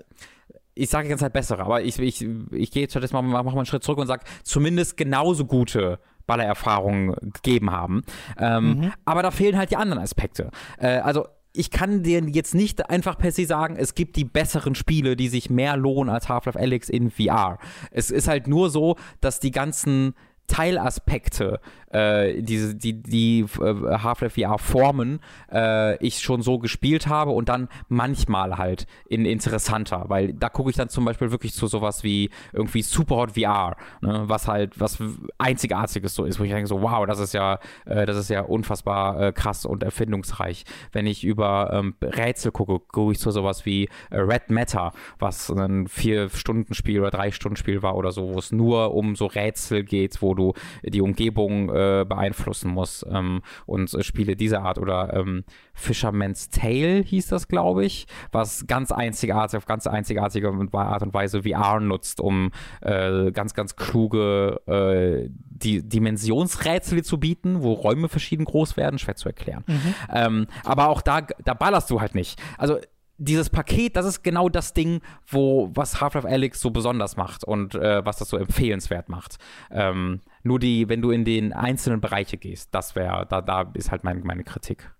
ich 0.74 0.88
sage 0.88 1.08
jetzt 1.08 1.22
halt 1.22 1.32
bessere, 1.32 1.62
aber 1.62 1.82
ich, 1.82 1.98
ich, 1.98 2.26
ich 2.50 2.70
gehe 2.70 2.82
jetzt 2.82 2.92
stattdessen 2.92 3.14
mal, 3.14 3.22
mach 3.22 3.44
mal 3.44 3.56
einen 3.56 3.66
Schritt 3.66 3.84
zurück 3.84 3.98
und 3.98 4.06
sage, 4.06 4.24
zumindest 4.42 4.96
genauso 4.96 5.44
gute 5.44 5.98
Ballererfahrungen 6.26 7.14
gegeben 7.34 7.70
haben. 7.70 8.02
Ähm, 8.38 8.64
mhm. 8.64 8.92
Aber 9.04 9.22
da 9.22 9.30
fehlen 9.30 9.58
halt 9.58 9.70
die 9.70 9.76
anderen 9.76 10.02
Aspekte. 10.02 10.50
Äh, 10.78 10.98
also 10.98 11.26
ich 11.52 11.70
kann 11.70 12.02
dir 12.02 12.22
jetzt 12.28 12.54
nicht 12.54 12.88
einfach 12.88 13.18
per 13.18 13.32
se 13.32 13.44
sagen, 13.44 13.76
es 13.76 13.94
gibt 13.94 14.16
die 14.16 14.24
besseren 14.24 14.74
Spiele, 14.74 15.16
die 15.16 15.28
sich 15.28 15.50
mehr 15.50 15.76
lohnen 15.76 16.12
als 16.12 16.28
Half-Life 16.28 16.58
Alyx 16.58 16.88
in 16.88 17.10
VR. 17.10 17.58
Es 17.90 18.10
ist 18.10 18.28
halt 18.28 18.46
nur 18.46 18.70
so, 18.70 18.96
dass 19.20 19.40
die 19.40 19.50
ganzen 19.50 20.14
Teilaspekte, 20.46 21.60
äh, 21.92 22.42
die, 22.42 22.76
die, 22.76 23.02
die 23.02 23.40
äh, 23.60 23.98
Half-Life 23.98 24.40
VR 24.40 24.58
formen, 24.58 25.20
äh, 25.52 25.96
ich 26.04 26.20
schon 26.20 26.42
so 26.42 26.58
gespielt 26.58 27.06
habe 27.06 27.30
und 27.30 27.48
dann 27.48 27.68
manchmal 27.88 28.58
halt 28.58 28.86
in 29.08 29.24
interessanter, 29.24 30.06
weil 30.08 30.32
da 30.32 30.48
gucke 30.48 30.70
ich 30.70 30.76
dann 30.76 30.88
zum 30.88 31.04
Beispiel 31.04 31.30
wirklich 31.30 31.52
zu 31.52 31.66
sowas 31.66 32.02
wie 32.02 32.30
irgendwie 32.52 32.82
Superhot 32.82 33.32
VR, 33.32 33.76
ne, 34.00 34.24
was 34.26 34.48
halt 34.48 34.80
was 34.80 34.98
einzigartiges 35.38 36.14
so 36.14 36.24
ist, 36.24 36.40
wo 36.40 36.44
ich 36.44 36.50
denke 36.50 36.66
so, 36.66 36.82
wow, 36.82 37.06
das 37.06 37.18
ist 37.18 37.34
ja, 37.34 37.58
äh, 37.84 38.06
das 38.06 38.16
ist 38.16 38.30
ja 38.30 38.40
unfassbar 38.40 39.20
äh, 39.20 39.32
krass 39.32 39.64
und 39.66 39.82
erfindungsreich. 39.82 40.64
Wenn 40.92 41.06
ich 41.06 41.24
über 41.24 41.70
ähm, 41.72 41.94
Rätsel 42.02 42.52
gucke, 42.52 42.80
gucke 42.80 43.12
ich 43.12 43.18
zu 43.18 43.30
sowas 43.30 43.66
wie 43.66 43.88
Red 44.10 44.50
Matter, 44.50 44.92
was 45.18 45.50
ein 45.50 45.86
Vier-Stunden-Spiel 45.88 47.00
oder 47.00 47.10
Drei-Stunden-Spiel 47.10 47.82
war 47.82 47.96
oder 47.96 48.12
so, 48.12 48.32
wo 48.32 48.38
es 48.38 48.52
nur 48.52 48.94
um 48.94 49.16
so 49.16 49.26
Rätsel 49.26 49.84
geht, 49.84 50.22
wo 50.22 50.34
du 50.34 50.54
die 50.82 51.00
Umgebung 51.00 51.70
äh, 51.82 52.04
beeinflussen 52.04 52.70
musst. 52.70 53.06
Ähm, 53.10 53.42
und 53.66 53.92
äh, 53.94 54.02
Spiele 54.02 54.36
dieser 54.36 54.62
Art 54.62 54.78
oder 54.78 55.14
ähm, 55.14 55.44
Fisherman's 55.74 56.50
Tale 56.50 57.02
hieß 57.02 57.28
das, 57.28 57.48
glaube 57.48 57.84
ich, 57.84 58.06
was 58.30 58.66
ganz 58.66 58.92
einzigartig, 58.92 59.56
auf 59.56 59.66
ganz 59.66 59.86
einzigartige 59.86 60.52
Art 60.72 61.02
und 61.02 61.14
Weise 61.14 61.42
VR 61.42 61.80
nutzt, 61.80 62.20
um 62.20 62.50
äh, 62.80 63.30
ganz, 63.32 63.54
ganz 63.54 63.76
kluge 63.76 64.60
äh, 64.66 65.28
die 65.30 65.88
Dimensionsrätsel 65.88 67.04
zu 67.04 67.18
bieten, 67.18 67.62
wo 67.62 67.72
Räume 67.72 68.08
verschieden 68.08 68.44
groß 68.44 68.76
werden, 68.76 68.98
schwer 68.98 69.16
zu 69.16 69.28
erklären. 69.28 69.64
Mhm. 69.66 69.94
Ähm, 70.12 70.46
aber 70.64 70.88
auch 70.88 71.02
da, 71.02 71.20
da 71.20 71.54
ballerst 71.54 71.90
du 71.90 72.00
halt 72.00 72.14
nicht. 72.14 72.40
Also 72.58 72.78
dieses 73.18 73.50
Paket, 73.50 73.96
das 73.96 74.06
ist 74.06 74.22
genau 74.22 74.48
das 74.48 74.74
Ding, 74.74 75.00
wo 75.26 75.70
was 75.74 76.00
Half-Life 76.00 76.28
Alyx 76.28 76.60
so 76.60 76.70
besonders 76.70 77.16
macht 77.16 77.44
und 77.44 77.74
äh, 77.74 78.04
was 78.04 78.16
das 78.16 78.28
so 78.28 78.36
empfehlenswert 78.36 79.08
macht. 79.08 79.38
Ähm, 79.70 80.20
nur 80.42 80.58
die, 80.58 80.88
wenn 80.88 81.02
du 81.02 81.10
in 81.10 81.24
den 81.24 81.52
einzelnen 81.52 82.00
Bereiche 82.00 82.36
gehst, 82.36 82.74
das 82.74 82.96
wäre, 82.96 83.26
da, 83.28 83.40
da 83.40 83.70
ist 83.74 83.90
halt 83.90 84.04
mein, 84.04 84.22
meine 84.24 84.44
Kritik. 84.44 84.90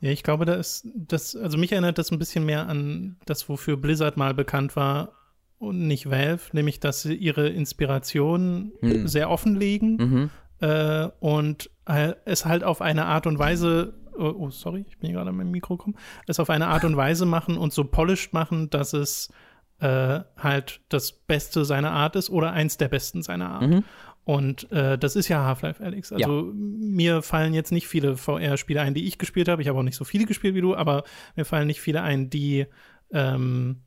Ja, 0.00 0.10
ich 0.10 0.22
glaube, 0.22 0.44
da 0.44 0.54
ist 0.54 0.86
das, 0.94 1.34
also 1.34 1.58
mich 1.58 1.72
erinnert 1.72 1.98
das 1.98 2.12
ein 2.12 2.18
bisschen 2.18 2.44
mehr 2.44 2.68
an 2.68 3.16
das, 3.26 3.48
wofür 3.48 3.76
Blizzard 3.76 4.16
mal 4.16 4.34
bekannt 4.34 4.76
war 4.76 5.12
und 5.58 5.86
nicht 5.86 6.08
Valve, 6.08 6.42
nämlich 6.52 6.78
dass 6.78 7.02
sie 7.02 7.14
ihre 7.14 7.48
Inspiration 7.48 8.72
hm. 8.80 9.08
sehr 9.08 9.28
offenlegen 9.28 9.96
mhm. 9.96 10.30
äh, 10.60 11.08
und 11.18 11.70
es 12.24 12.44
halt 12.44 12.64
auf 12.64 12.80
eine 12.80 13.06
Art 13.06 13.26
und 13.26 13.38
Weise 13.38 13.94
oh, 14.18 14.34
oh, 14.36 14.50
sorry, 14.50 14.84
ich 14.88 14.98
bin 14.98 15.12
gerade 15.12 15.30
an 15.30 15.36
meinem 15.36 15.50
Mikro 15.50 15.76
gekommen, 15.76 15.96
es 16.26 16.40
auf 16.40 16.50
eine 16.50 16.66
Art 16.66 16.84
und 16.84 16.96
Weise 16.96 17.24
machen 17.24 17.56
und 17.56 17.72
so 17.72 17.84
polished 17.84 18.32
machen, 18.32 18.68
dass 18.70 18.92
es 18.92 19.30
äh, 19.80 20.20
halt 20.36 20.80
das 20.88 21.12
Beste 21.12 21.64
seiner 21.64 21.92
Art 21.92 22.16
ist 22.16 22.30
oder 22.30 22.52
eins 22.52 22.76
der 22.76 22.88
besten 22.88 23.22
seiner 23.22 23.50
Art. 23.50 23.68
Mhm. 23.68 23.84
Und 24.28 24.70
äh, 24.72 24.98
das 24.98 25.16
ist 25.16 25.28
ja 25.28 25.42
Half-Life 25.42 25.82
Alex. 25.82 26.12
Also 26.12 26.48
ja. 26.48 26.52
mir 26.52 27.22
fallen 27.22 27.54
jetzt 27.54 27.72
nicht 27.72 27.88
viele 27.88 28.14
VR-Spiele 28.18 28.82
ein, 28.82 28.92
die 28.92 29.06
ich 29.06 29.16
gespielt 29.16 29.48
habe. 29.48 29.62
Ich 29.62 29.68
habe 29.68 29.78
auch 29.78 29.82
nicht 29.82 29.96
so 29.96 30.04
viele 30.04 30.26
gespielt 30.26 30.54
wie 30.54 30.60
du, 30.60 30.76
aber 30.76 31.04
mir 31.34 31.46
fallen 31.46 31.66
nicht 31.66 31.80
viele 31.80 32.02
ein, 32.02 32.28
die 32.28 32.66
ähm, 33.10 33.84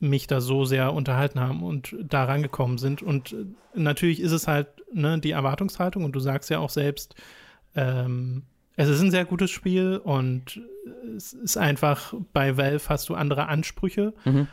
mich 0.00 0.26
da 0.26 0.42
so 0.42 0.66
sehr 0.66 0.92
unterhalten 0.92 1.40
haben 1.40 1.62
und 1.62 1.96
da 1.98 2.24
rangekommen 2.24 2.76
sind. 2.76 3.00
Und 3.00 3.32
äh, 3.32 3.46
natürlich 3.74 4.20
ist 4.20 4.32
es 4.32 4.46
halt 4.46 4.68
ne, 4.92 5.18
die 5.18 5.30
Erwartungshaltung 5.30 6.04
und 6.04 6.12
du 6.12 6.20
sagst 6.20 6.50
ja 6.50 6.58
auch 6.58 6.68
selbst, 6.68 7.14
ähm, 7.74 8.42
es 8.76 8.90
ist 8.90 9.00
ein 9.00 9.10
sehr 9.10 9.24
gutes 9.24 9.50
Spiel 9.50 9.96
und 9.96 10.60
es 11.16 11.32
ist 11.32 11.56
einfach, 11.56 12.12
bei 12.34 12.58
Valve 12.58 12.86
hast 12.90 13.08
du 13.08 13.14
andere 13.14 13.48
Ansprüche. 13.48 14.12
Mhm. 14.26 14.46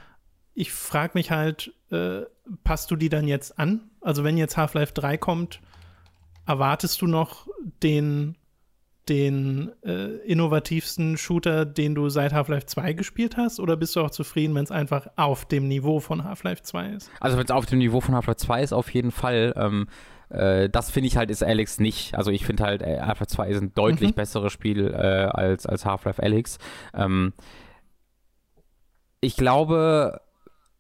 Ich 0.53 0.71
frage 0.71 1.11
mich 1.15 1.31
halt, 1.31 1.73
äh, 1.89 2.21
passt 2.63 2.91
du 2.91 2.95
die 2.95 3.09
dann 3.09 3.27
jetzt 3.27 3.59
an? 3.59 3.90
Also 4.01 4.23
wenn 4.23 4.37
jetzt 4.37 4.57
Half-Life 4.57 4.93
3 4.93 5.17
kommt, 5.17 5.61
erwartest 6.47 7.01
du 7.01 7.07
noch 7.07 7.47
den, 7.83 8.35
den 9.07 9.71
äh, 9.83 10.17
innovativsten 10.25 11.17
Shooter, 11.17 11.65
den 11.65 11.95
du 11.95 12.09
seit 12.09 12.33
Half-Life 12.33 12.65
2 12.65 12.93
gespielt 12.93 13.37
hast? 13.37 13.59
Oder 13.59 13.77
bist 13.77 13.95
du 13.95 14.01
auch 14.01 14.11
zufrieden, 14.11 14.55
wenn 14.55 14.63
es 14.63 14.71
einfach 14.71 15.07
auf 15.15 15.45
dem 15.45 15.67
Niveau 15.67 15.99
von 15.99 16.23
Half-Life 16.23 16.63
2 16.63 16.89
ist? 16.89 17.11
Also 17.19 17.37
wenn 17.37 17.45
es 17.45 17.51
auf 17.51 17.65
dem 17.65 17.79
Niveau 17.79 18.01
von 18.01 18.15
Half-Life 18.15 18.37
2 18.37 18.63
ist, 18.63 18.73
auf 18.73 18.91
jeden 18.91 19.11
Fall. 19.11 19.53
Ähm, 19.55 19.87
äh, 20.29 20.69
das 20.69 20.89
finde 20.89 21.07
ich 21.07 21.17
halt 21.17 21.29
ist 21.29 21.43
Alex 21.43 21.79
nicht. 21.79 22.15
Also 22.15 22.31
ich 22.31 22.45
finde 22.45 22.63
halt, 22.63 22.81
äh, 22.81 23.01
Half-Life 23.01 23.27
2 23.27 23.49
ist 23.49 23.61
ein 23.61 23.73
deutlich 23.73 24.11
mhm. 24.11 24.15
besseres 24.15 24.51
Spiel 24.51 24.87
äh, 24.87 24.97
als, 24.97 25.65
als 25.65 25.85
Half-Life 25.85 26.21
Alex. 26.21 26.57
Ähm, 26.93 27.33
ich 29.19 29.35
glaube, 29.35 30.21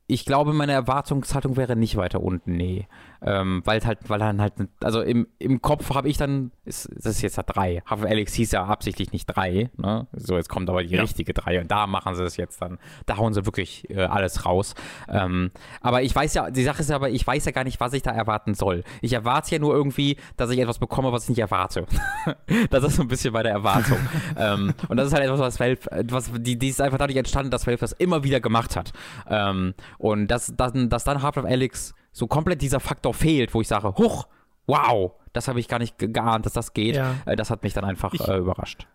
ich 0.07 0.25
glaube, 0.25 0.51
meine 0.51 0.73
Erwartungshaltung 0.73 1.55
wäre 1.55 1.75
nicht 1.75 1.95
weiter 1.95 2.21
unten, 2.21 2.57
nee. 2.57 2.87
Ähm, 3.23 3.61
weil 3.65 3.83
halt, 3.85 3.99
weil 4.07 4.19
dann 4.19 4.41
halt, 4.41 4.53
also 4.83 5.01
im, 5.01 5.27
im 5.37 5.61
Kopf 5.61 5.93
habe 5.93 6.09
ich 6.09 6.17
dann, 6.17 6.51
ist, 6.65 6.89
das 6.95 7.17
ist 7.17 7.21
jetzt 7.21 7.37
ja 7.37 7.43
drei. 7.43 7.83
Half 7.85 8.03
Alex 8.03 8.33
hieß 8.33 8.51
ja 8.51 8.65
absichtlich 8.65 9.11
nicht 9.11 9.27
drei, 9.27 9.69
ne? 9.77 10.07
So, 10.13 10.37
jetzt 10.37 10.49
kommt 10.49 10.69
aber 10.69 10.83
die 10.83 10.95
ja. 10.95 11.01
richtige 11.01 11.33
drei 11.33 11.61
und 11.61 11.69
da 11.69 11.85
machen 11.85 12.15
sie 12.15 12.23
es 12.23 12.37
jetzt 12.37 12.61
dann, 12.61 12.79
da 13.05 13.17
hauen 13.17 13.33
sie 13.33 13.45
wirklich 13.45 13.87
äh, 13.91 14.03
alles 14.03 14.45
raus. 14.45 14.73
Ähm, 15.07 15.51
aber 15.81 16.01
ich 16.01 16.15
weiß 16.15 16.33
ja, 16.33 16.49
die 16.49 16.63
Sache 16.63 16.81
ist 16.81 16.89
ja 16.89 16.95
aber, 16.95 17.09
ich 17.09 17.25
weiß 17.25 17.45
ja 17.45 17.51
gar 17.51 17.63
nicht, 17.63 17.79
was 17.79 17.93
ich 17.93 18.01
da 18.01 18.11
erwarten 18.11 18.55
soll. 18.55 18.83
Ich 19.01 19.13
erwarte 19.13 19.51
ja 19.51 19.59
nur 19.59 19.75
irgendwie, 19.75 20.17
dass 20.35 20.49
ich 20.49 20.57
etwas 20.57 20.79
bekomme, 20.79 21.11
was 21.11 21.23
ich 21.23 21.29
nicht 21.29 21.39
erwarte. 21.39 21.85
das 22.71 22.83
ist 22.83 22.95
so 22.95 23.03
ein 23.03 23.07
bisschen 23.07 23.33
bei 23.33 23.43
der 23.43 23.51
Erwartung. 23.51 23.99
ähm, 24.37 24.73
und 24.89 24.97
das 24.97 25.07
ist 25.07 25.13
halt 25.13 25.23
etwas, 25.23 25.39
was 25.39 25.59
Valve, 25.59 25.79
was, 26.09 26.31
die, 26.33 26.57
die 26.57 26.69
ist 26.69 26.81
einfach 26.81 26.97
dadurch 26.97 27.17
entstanden, 27.17 27.51
dass 27.51 27.67
Valve 27.67 27.81
das 27.81 27.91
immer 27.93 28.23
wieder 28.23 28.39
gemacht 28.39 28.75
hat. 28.75 28.93
Ähm, 29.29 29.75
und 29.99 30.27
dass, 30.27 30.53
dann, 30.57 30.89
dass 30.89 31.03
dann 31.03 31.21
Half-Life 31.21 31.47
Alex 31.47 31.93
so 32.11 32.27
komplett 32.27 32.61
dieser 32.61 32.79
Faktor 32.79 33.13
fehlt, 33.13 33.53
wo 33.53 33.61
ich 33.61 33.67
sage, 33.67 33.95
huch, 33.97 34.27
wow, 34.67 35.13
das 35.33 35.47
habe 35.47 35.59
ich 35.59 35.67
gar 35.67 35.79
nicht 35.79 35.97
geahnt, 35.97 36.45
dass 36.45 36.53
das 36.53 36.73
geht. 36.73 36.95
Ja. 36.95 37.15
Äh, 37.25 37.35
das 37.35 37.49
hat 37.49 37.63
mich 37.63 37.73
dann 37.73 37.85
einfach 37.85 38.13
ich, 38.13 38.27
äh, 38.27 38.37
überrascht. 38.37 38.87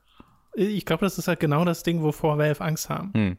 Ich 0.54 0.86
glaube, 0.86 1.04
das 1.04 1.18
ist 1.18 1.28
halt 1.28 1.40
genau 1.40 1.64
das 1.64 1.82
Ding, 1.82 2.02
wovor 2.02 2.38
Valve 2.38 2.62
Angst 2.62 2.88
haben. 2.88 3.12
Hm. 3.14 3.36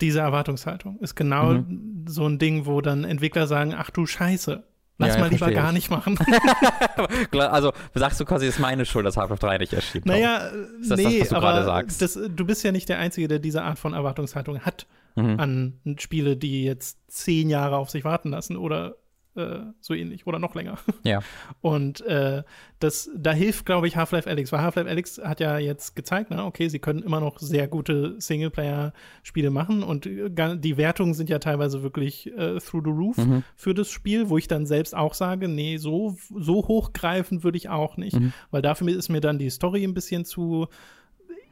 Diese 0.00 0.20
Erwartungshaltung 0.20 0.98
ist 0.98 1.14
genau 1.14 1.52
mhm. 1.54 2.04
so 2.06 2.26
ein 2.26 2.38
Ding, 2.40 2.66
wo 2.66 2.80
dann 2.80 3.04
Entwickler 3.04 3.46
sagen, 3.46 3.74
ach 3.76 3.90
du 3.90 4.06
Scheiße, 4.06 4.64
Lass 4.96 5.14
ja, 5.14 5.20
mal 5.20 5.30
lieber 5.30 5.50
gar 5.50 5.72
nicht 5.72 5.90
machen. 5.90 6.16
also 7.32 7.72
sagst 7.94 8.20
du 8.20 8.24
quasi, 8.24 8.46
es 8.46 8.54
ist 8.54 8.60
meine 8.60 8.86
Schuld, 8.86 9.04
dass 9.04 9.16
Half-Life 9.16 9.44
3 9.44 9.58
nicht 9.58 9.72
erschienen 9.72 10.04
Naja, 10.06 10.36
ist 10.80 10.90
das 10.90 10.98
nee, 10.98 11.18
das, 11.18 11.20
was 11.20 11.28
du 11.30 11.34
gerade 11.34 11.64
sagst? 11.64 12.02
Das, 12.02 12.14
du 12.14 12.44
bist 12.44 12.62
ja 12.62 12.70
nicht 12.70 12.88
der 12.88 13.00
Einzige, 13.00 13.26
der 13.26 13.40
diese 13.40 13.62
Art 13.62 13.80
von 13.80 13.92
Erwartungshaltung 13.92 14.60
hat 14.60 14.86
mhm. 15.16 15.40
an 15.40 15.96
Spiele, 15.98 16.36
die 16.36 16.64
jetzt 16.64 16.98
zehn 17.08 17.50
Jahre 17.50 17.76
auf 17.76 17.90
sich 17.90 18.04
warten 18.04 18.30
lassen 18.30 18.56
oder 18.56 18.96
äh, 19.36 19.60
so 19.80 19.94
ähnlich 19.94 20.26
oder 20.26 20.38
noch 20.38 20.54
länger. 20.54 20.78
Ja. 21.04 21.20
Und 21.60 22.00
äh, 22.06 22.44
das, 22.78 23.10
da 23.14 23.32
hilft, 23.32 23.66
glaube 23.66 23.86
ich, 23.86 23.96
Half-Life 23.96 24.28
Alyx, 24.28 24.52
weil 24.52 24.62
Half-Life 24.62 24.88
Alyx 24.88 25.20
hat 25.22 25.38
ja 25.38 25.58
jetzt 25.58 25.94
gezeigt, 25.96 26.30
na, 26.30 26.46
okay, 26.46 26.68
sie 26.68 26.78
können 26.78 27.02
immer 27.02 27.20
noch 27.20 27.38
sehr 27.38 27.68
gute 27.68 28.18
Singleplayer-Spiele 28.18 29.50
machen 29.50 29.82
und 29.82 30.06
äh, 30.06 30.30
die 30.56 30.76
Wertungen 30.78 31.12
sind 31.12 31.28
ja 31.28 31.40
teilweise 31.40 31.82
wirklich 31.82 32.26
äh, 32.28 32.58
through 32.58 32.84
the 32.84 32.90
roof 32.90 33.18
mhm. 33.18 33.44
für 33.54 33.74
das 33.74 33.90
Spiel, 33.90 34.30
wo 34.30 34.38
ich 34.38 34.48
dann 34.48 34.64
selbst 34.64 34.96
auch 34.96 35.12
sage, 35.12 35.46
nee, 35.48 35.76
so, 35.76 36.16
so 36.34 36.66
hochgreifen 36.66 37.44
würde 37.44 37.58
ich 37.58 37.68
auch 37.68 37.98
nicht, 37.98 38.18
mhm. 38.18 38.32
weil 38.50 38.62
dafür 38.62 38.88
ist 38.88 39.10
mir 39.10 39.20
dann 39.20 39.38
die 39.38 39.50
Story 39.50 39.84
ein 39.84 39.94
bisschen 39.94 40.24
zu 40.24 40.68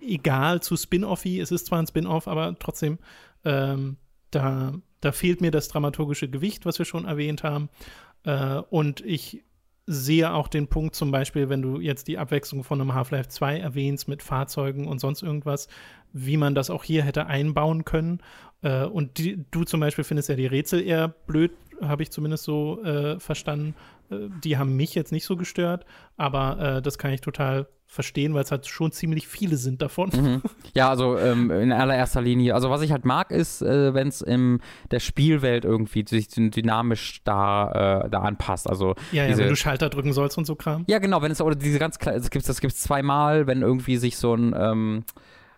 egal, 0.01 0.61
zu 0.61 0.76
Spin-Offy. 0.76 1.41
Es 1.41 1.51
ist 1.51 1.66
zwar 1.66 1.78
ein 1.78 1.87
Spin-Off, 1.87 2.28
aber 2.28 2.57
trotzdem, 2.59 2.99
ähm, 3.45 3.97
da 4.30 4.74
da 5.03 5.12
fehlt 5.12 5.42
mir 5.42 5.50
das 5.50 5.68
dramaturgische 5.68 6.30
Gewicht, 6.30 6.64
was 6.64 6.78
wir 6.78 6.86
schon 6.86 7.05
erwähnt 7.05 7.42
haben. 7.42 7.68
Äh, 8.24 8.62
und 8.70 9.05
ich 9.05 9.44
sehe 9.86 10.32
auch 10.32 10.48
den 10.48 10.68
Punkt 10.68 10.94
zum 10.94 11.11
Beispiel, 11.11 11.48
wenn 11.48 11.61
du 11.61 11.80
jetzt 11.80 12.07
die 12.07 12.16
Abwechslung 12.16 12.62
von 12.62 12.80
einem 12.80 12.94
Half-Life 12.94 13.28
2 13.28 13.59
erwähnst 13.59 14.09
mit 14.09 14.22
Fahrzeugen 14.22 14.86
und 14.86 15.00
sonst 15.00 15.22
irgendwas, 15.22 15.68
wie 16.12 16.36
man 16.36 16.55
das 16.55 16.70
auch 16.70 16.84
hier 16.84 17.03
hätte 17.03 17.26
einbauen 17.26 17.84
können. 17.84 18.20
Äh, 18.62 18.84
und 18.84 19.18
die, 19.18 19.44
du 19.50 19.64
zum 19.64 19.80
Beispiel 19.80 20.05
findest 20.05 20.28
ja 20.28 20.36
die 20.36 20.46
Rätsel 20.46 20.80
eher 20.80 21.09
blöd, 21.09 21.50
habe 21.80 22.05
ich 22.05 22.12
zumindest 22.12 22.44
so 22.44 22.82
äh, 22.84 23.18
verstanden. 23.18 23.74
Äh, 24.12 24.28
die 24.44 24.58
haben 24.58 24.76
mich 24.76 24.94
jetzt 24.94 25.12
nicht 25.12 25.24
so 25.24 25.36
gestört, 25.36 25.84
aber 26.16 26.76
äh, 26.76 26.82
das 26.82 26.98
kann 26.98 27.12
ich 27.12 27.20
total 27.20 27.66
verstehen, 27.92 28.32
weil 28.32 28.42
es 28.42 28.50
halt 28.50 28.66
schon 28.66 28.90
ziemlich 28.90 29.28
viele 29.28 29.56
sind 29.58 29.82
davon. 29.82 30.10
Mhm. 30.14 30.42
Ja, 30.74 30.88
also 30.88 31.18
ähm, 31.18 31.50
in 31.50 31.72
allererster 31.72 32.22
Linie, 32.22 32.54
also 32.54 32.70
was 32.70 32.80
ich 32.80 32.90
halt 32.90 33.04
mag, 33.04 33.30
ist, 33.30 33.60
äh, 33.60 33.92
wenn 33.92 34.08
es 34.08 34.22
in 34.22 34.60
der 34.90 35.00
Spielwelt 35.00 35.66
irgendwie 35.66 36.02
sich 36.08 36.28
dynamisch 36.28 37.22
da, 37.24 38.04
äh, 38.04 38.08
da 38.08 38.20
anpasst. 38.20 38.70
Also 38.70 38.94
ja, 39.12 39.24
ja, 39.24 39.28
diese, 39.28 39.42
wenn 39.42 39.50
du 39.50 39.56
Schalter 39.56 39.90
drücken 39.90 40.14
sollst 40.14 40.38
und 40.38 40.46
so 40.46 40.54
Kram. 40.54 40.84
Ja, 40.88 40.98
genau, 40.98 41.20
wenn 41.20 41.30
es 41.30 41.42
oder 41.42 41.54
diese 41.54 41.78
ganz 41.78 41.98
kleine, 41.98 42.18
das 42.18 42.30
gibt 42.30 42.48
es 42.48 42.60
das 42.60 42.76
zweimal, 42.76 43.46
wenn 43.46 43.60
irgendwie 43.60 43.98
sich 43.98 44.16
so 44.16 44.34
ein 44.34 44.54
ähm, 44.56 45.04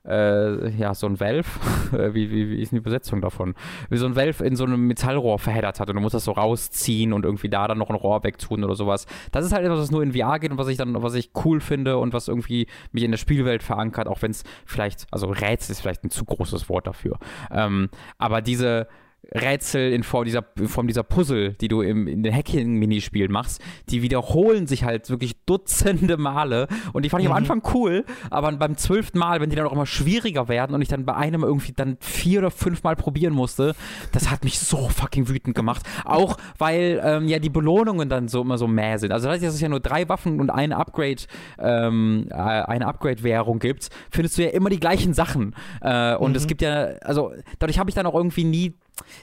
äh, 0.07 0.71
ja, 0.71 0.95
so 0.95 1.07
ein 1.07 1.19
Valve, 1.19 1.49
wie, 2.15 2.31
wie, 2.31 2.51
wie 2.51 2.61
ist 2.61 2.73
denn 2.73 2.77
die 2.77 2.83
Übersetzung 2.83 3.21
davon? 3.21 3.55
Wie 3.89 3.97
so 3.97 4.07
ein 4.07 4.17
Valve 4.17 4.45
in 4.45 4.57
so 4.57 4.65
einem 4.65 4.87
Metallrohr 4.87 5.39
verheddert 5.39 5.81
hat 5.81 5.89
und 5.89 5.97
du 5.97 6.03
musst 6.03 6.15
das 6.15 6.25
so 6.25 6.33
rausziehen 6.33 7.13
und 7.13 7.25
irgendwie 7.25 7.49
da 7.49 7.69
dann 7.69 7.79
noch 7.79 7.91
ein 7.91 7.97
Rohr 7.97 8.23
wegtun 8.25 8.65
oder 8.65 8.75
sowas. 8.75 9.07
Das 9.33 9.45
ist 9.45 9.53
halt 9.53 9.65
etwas, 9.65 9.81
was 9.81 9.91
nur 9.91 10.03
in 10.03 10.13
VR 10.13 10.39
geht 10.39 10.51
und 10.51 10.59
was 10.59 10.69
ich 10.69 10.77
dann, 10.77 11.03
was 11.03 11.15
ich 11.15 11.31
cool 11.45 11.61
finde 11.61 11.99
und 11.99 12.13
was 12.13 12.29
irgendwie 12.29 12.67
mich 12.93 13.03
in 13.03 13.11
der 13.11 13.19
Spielwelt 13.19 13.63
verankert, 13.63 14.09
auch 14.09 14.23
wenn 14.23 14.31
es 14.31 14.45
vielleicht, 14.67 15.07
also 15.11 15.29
Rätsel 15.29 15.73
ist 15.73 15.81
vielleicht 15.81 16.05
ein 16.05 16.11
zu 16.11 16.25
großes 16.25 16.69
Wort 16.69 16.87
dafür. 16.87 17.19
Ähm, 17.51 17.89
aber 18.19 18.43
diese, 18.43 18.89
Rätsel 19.33 19.93
in 19.93 20.03
Form 20.03 20.25
dieser, 20.25 20.45
in 20.59 20.69
Form 20.69 20.87
dieser 20.87 21.03
Puzzle, 21.03 21.53
die 21.55 21.69
du 21.69 21.83
im, 21.83 22.07
in 22.07 22.23
den 22.23 22.35
Hacking-Minispielen 22.35 23.31
machst, 23.31 23.61
die 23.89 24.03
wiederholen 24.03 24.67
sich 24.67 24.85
halt 24.85 25.11
wirklich 25.11 25.37
dutzende 25.47 26.17
Male. 26.17 26.69
Und 26.93 27.05
die 27.05 27.11
fand 27.11 27.23
ich 27.23 27.29
am 27.29 27.33
mhm. 27.33 27.39
Anfang 27.39 27.63
cool, 27.75 28.05
aber 28.31 28.53
beim 28.53 28.77
zwölften 28.77 29.19
Mal, 29.19 29.41
wenn 29.41 29.51
die 29.51 29.57
dann 29.57 29.67
auch 29.67 29.73
immer 29.73 29.87
schwieriger 29.87 30.49
werden 30.49 30.75
und 30.75 30.83
ich 30.83 30.89
dann 30.89 31.05
bei 31.05 31.15
einem 31.15 31.43
irgendwie 31.43 31.73
dann 31.73 31.97
vier 32.01 32.41
oder 32.41 32.51
fünf 32.51 32.83
Mal 32.83 32.97
probieren 32.97 33.35
musste, 33.35 33.75
das 34.13 34.31
hat 34.31 34.45
mich 34.45 34.59
so 34.59 34.89
fucking 34.89 35.29
wütend 35.29 35.55
gemacht. 35.55 35.87
Auch 36.05 36.37
weil 36.59 37.01
ähm, 37.05 37.29
ja 37.29 37.39
die 37.39 37.51
Belohnungen 37.51 38.09
dann 38.09 38.29
so 38.29 38.43
immer 38.43 38.59
so 38.59 38.67
mäh 38.67 38.97
sind. 38.99 39.13
Also, 39.13 39.29
dass 39.29 39.43
es 39.43 39.61
ja 39.61 39.69
nur 39.69 39.81
drei 39.81 40.09
Waffen 40.09 40.41
und 40.41 40.51
eine 40.51 40.77
Upgrade, 40.77 41.23
ähm, 41.59 42.29
äh, 42.31 42.35
eine 42.35 42.87
Upgrade-Währung 42.87 43.59
gibt, 43.59 43.89
findest 44.11 44.39
du 44.39 44.43
ja 44.43 44.51
immer 44.51 44.71
die 44.71 44.81
gleichen 44.81 45.15
Sachen. 45.15 45.55
Äh, 45.81 46.17
und 46.17 46.31
mhm. 46.31 46.37
es 46.37 46.47
gibt 46.47 46.63
ja, 46.63 46.85
also 47.03 47.33
dadurch 47.59 47.79
habe 47.79 47.91
ich 47.91 47.95
dann 47.95 48.07
auch 48.07 48.15
irgendwie 48.15 48.45
nie 48.45 48.75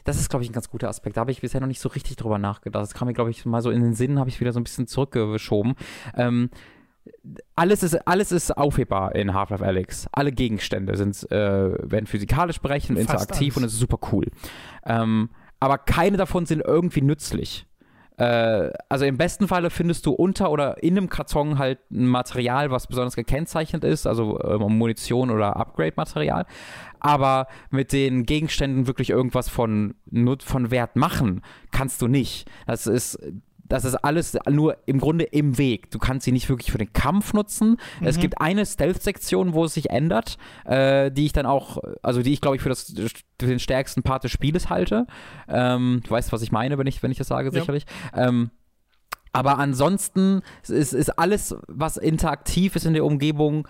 das 0.04 0.20
ist, 0.20 0.30
glaube 0.30 0.44
ich, 0.44 0.50
ein 0.50 0.54
ganz 0.54 0.70
guter 0.70 0.90
Aspekt. 0.90 1.18
Da 1.18 1.22
habe 1.22 1.32
ich 1.32 1.42
bisher 1.42 1.62
noch 1.62 1.68
nicht 1.68 1.80
so 1.80 1.90
richtig 1.90 2.16
drüber 2.18 2.38
nachgedacht. 2.38 2.84
Das 2.84 2.94
kam 2.94 3.08
mir, 3.08 3.14
glaube 3.14 3.32
ich, 3.32 3.46
mal 3.46 3.62
so 3.62 3.72
in 3.72 3.82
den 3.82 3.94
Sinn, 3.94 4.20
habe 4.20 4.30
ich 4.30 4.40
wieder 4.40 4.52
so 4.52 4.60
ein 4.60 4.64
bisschen 4.64 4.88
zurückgeschoben. 4.88 5.76
Ähm, 6.16 6.50
alles 7.56 7.84
ist, 7.84 7.96
alles 8.08 8.32
ist 8.32 8.56
aufhebbar 8.58 9.16
in 9.16 9.34
Half-Life 9.34 9.66
Alyx. 9.66 10.08
Alle 10.12 10.32
Gegenstände 10.32 10.98
sind, 10.98 11.30
äh, 11.32 11.92
werden 11.92 12.06
physikalisch 12.06 12.60
berechnet, 12.60 13.00
interaktiv 13.00 13.58
und 13.58 13.64
es 13.64 13.74
ist 13.74 13.80
super 13.80 14.00
cool. 14.12 14.28
Ähm, 14.86 15.30
aber 15.60 15.78
keine 15.78 16.18
davon 16.18 16.46
sind 16.46 16.62
irgendwie 16.62 17.02
nützlich. 17.02 17.66
Äh, 18.18 18.72
also 18.90 19.06
im 19.06 19.18
besten 19.18 19.48
Falle 19.48 19.70
findest 19.70 20.06
du 20.06 20.12
unter 20.12 20.52
oder 20.52 20.84
in 20.84 20.98
einem 20.98 21.10
Karton 21.10 21.58
halt 21.58 21.80
ein 21.92 22.08
Material, 22.08 22.70
was 22.70 22.88
besonders 22.88 23.16
gekennzeichnet 23.16 23.84
ist, 23.84 24.06
also 24.06 24.40
äh, 24.40 24.58
Munition 24.58 25.32
oder 25.32 25.56
Upgrade-Material. 25.56 26.46
Aber 27.02 27.48
mit 27.70 27.92
den 27.92 28.26
Gegenständen 28.26 28.88
wirklich 28.88 29.10
irgendwas 29.10 29.50
von, 29.50 29.96
von 30.40 30.72
Wert 30.72 30.96
machen, 30.96 31.42
kannst 31.72 32.02
du 32.02 32.08
nicht. 32.08 32.50
Das 32.68 32.88
ist 32.88 33.20
das 33.72 33.86
ist 33.86 33.96
alles 33.96 34.38
nur 34.50 34.78
im 34.86 35.00
Grunde 35.00 35.24
im 35.24 35.58
Weg. 35.58 35.92
Du 35.92 36.00
kannst 36.00 36.26
sie 36.26 36.34
nicht 36.34 36.50
wirklich 36.50 36.72
für 36.72 36.78
den 36.78 36.92
Kampf 36.92 37.34
nutzen. 37.34 37.78
Mhm. 38.02 38.08
Es 38.08 38.20
gibt 38.20 38.42
eine 38.42 38.66
Stealth-Sektion, 38.66 39.54
wo 39.54 39.64
es 39.64 39.74
sich 39.74 39.90
ändert, 39.90 40.38
äh, 40.66 41.10
die 41.10 41.26
ich 41.26 41.32
dann 41.32 41.46
auch, 41.46 41.78
also 42.02 42.22
die 42.22 42.34
ich 42.34 42.42
glaube 42.42 42.58
ich 42.58 42.62
für, 42.62 42.70
das, 42.70 42.94
für 43.40 43.48
den 43.48 43.60
stärksten 43.60 44.04
Part 44.04 44.26
des 44.26 44.32
Spieles 44.32 44.70
halte. 44.70 45.08
Ähm, 45.48 46.02
du 46.04 46.12
weißt, 46.12 46.34
was 46.34 46.42
ich 46.42 46.52
meine, 46.52 46.78
wenn 46.78 46.88
ich, 46.88 47.02
wenn 47.02 47.12
ich 47.12 47.18
das 47.18 47.28
sage, 47.28 47.48
ja. 47.48 47.60
sicherlich. 47.60 47.86
Ähm, 48.14 48.52
aber 49.34 49.58
ansonsten 49.60 50.42
ist, 50.64 50.94
ist 50.94 51.10
alles, 51.18 51.56
was 51.68 51.96
interaktiv 51.96 52.76
ist 52.76 52.86
in 52.86 52.94
der 52.94 53.06
Umgebung, 53.06 53.68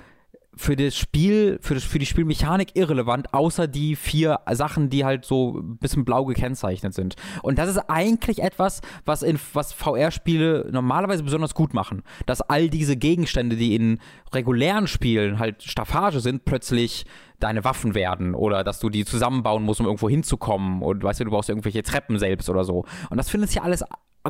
für 0.56 0.76
das 0.76 0.98
Spiel, 0.98 1.60
für, 1.62 1.76
das, 1.76 1.84
für 1.84 2.00
die 2.00 2.06
Spielmechanik 2.06 2.76
irrelevant, 2.76 3.34
außer 3.34 3.68
die 3.68 3.96
vier 3.96 4.40
Sachen, 4.52 4.90
die 4.90 5.06
halt 5.06 5.24
so 5.26 5.60
ein 5.60 5.78
bisschen 5.78 6.04
blau 6.04 6.26
gekennzeichnet 6.26 6.94
sind. 6.94 7.16
Und 7.42 7.58
das 7.58 7.70
ist 7.70 7.78
eigentlich 7.90 8.40
etwas, 8.44 8.82
was, 9.06 9.26
was 9.54 9.74
VR-Spiele 9.74 10.70
normalerweise 10.72 11.24
besonders 11.24 11.56
gut 11.56 11.74
machen. 11.74 12.04
Dass 12.26 12.42
all 12.42 12.70
diese 12.70 12.98
Gegenstände, 12.98 13.56
die 13.56 13.76
in 13.76 14.00
regulären 14.34 14.88
Spielen 14.88 15.40
halt 15.40 15.64
Staffage 15.64 16.20
sind, 16.20 16.44
plötzlich 16.44 17.06
deine 17.40 17.64
Waffen 17.64 17.96
werden 17.96 18.36
oder 18.36 18.64
dass 18.64 18.80
du 18.80 18.90
die 18.90 19.06
zusammenbauen 19.06 19.64
musst, 19.64 19.80
um 19.80 19.86
irgendwo 19.86 20.10
hinzukommen 20.10 20.82
und 20.82 21.04
weißt 21.04 21.22
du, 21.22 21.26
du 21.26 21.32
brauchst 21.32 21.50
irgendwelche 21.50 21.84
Treppen 21.84 22.20
selbst 22.20 22.50
oder 22.50 22.64
so. 22.64 22.86
Und 23.10 23.18
das 23.18 23.30
findet 23.30 23.52
hier 23.52 23.64
alles, 23.64 23.84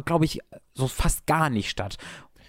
glaube 0.06 0.26
ich, 0.26 0.40
so 0.74 0.88
fast 0.88 1.26
gar 1.26 1.50
nicht 1.50 1.70
statt. 1.70 1.98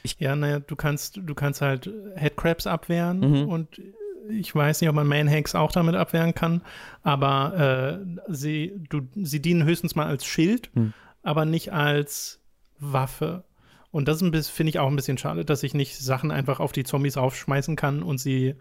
Ich 0.02 0.18
ja, 0.18 0.34
naja, 0.34 0.60
du 0.60 0.76
kannst, 0.76 1.20
du 1.22 1.34
kannst 1.34 1.60
halt 1.60 1.90
Headcrabs 2.16 2.66
abwehren 2.66 3.20
mhm. 3.20 3.48
und 3.48 3.80
ich 4.28 4.54
weiß 4.54 4.80
nicht, 4.80 4.88
ob 4.88 4.96
man 4.96 5.06
Manhacks 5.06 5.54
auch 5.54 5.72
damit 5.72 5.94
abwehren 5.94 6.34
kann, 6.34 6.62
aber 7.02 7.98
äh, 7.98 8.32
sie, 8.32 8.72
du, 8.88 9.02
sie 9.14 9.40
dienen 9.40 9.64
höchstens 9.64 9.94
mal 9.94 10.06
als 10.06 10.24
Schild, 10.24 10.70
mhm. 10.74 10.92
aber 11.22 11.44
nicht 11.44 11.72
als 11.72 12.40
Waffe. 12.78 13.44
Und 13.90 14.08
das 14.08 14.20
finde 14.20 14.70
ich 14.70 14.78
auch 14.78 14.88
ein 14.88 14.96
bisschen 14.96 15.18
schade, 15.18 15.44
dass 15.44 15.62
ich 15.62 15.74
nicht 15.74 15.98
Sachen 15.98 16.30
einfach 16.30 16.60
auf 16.60 16.72
die 16.72 16.84
Zombies 16.84 17.16
aufschmeißen 17.16 17.76
kann 17.76 18.02
und 18.02 18.18
sie 18.18 18.54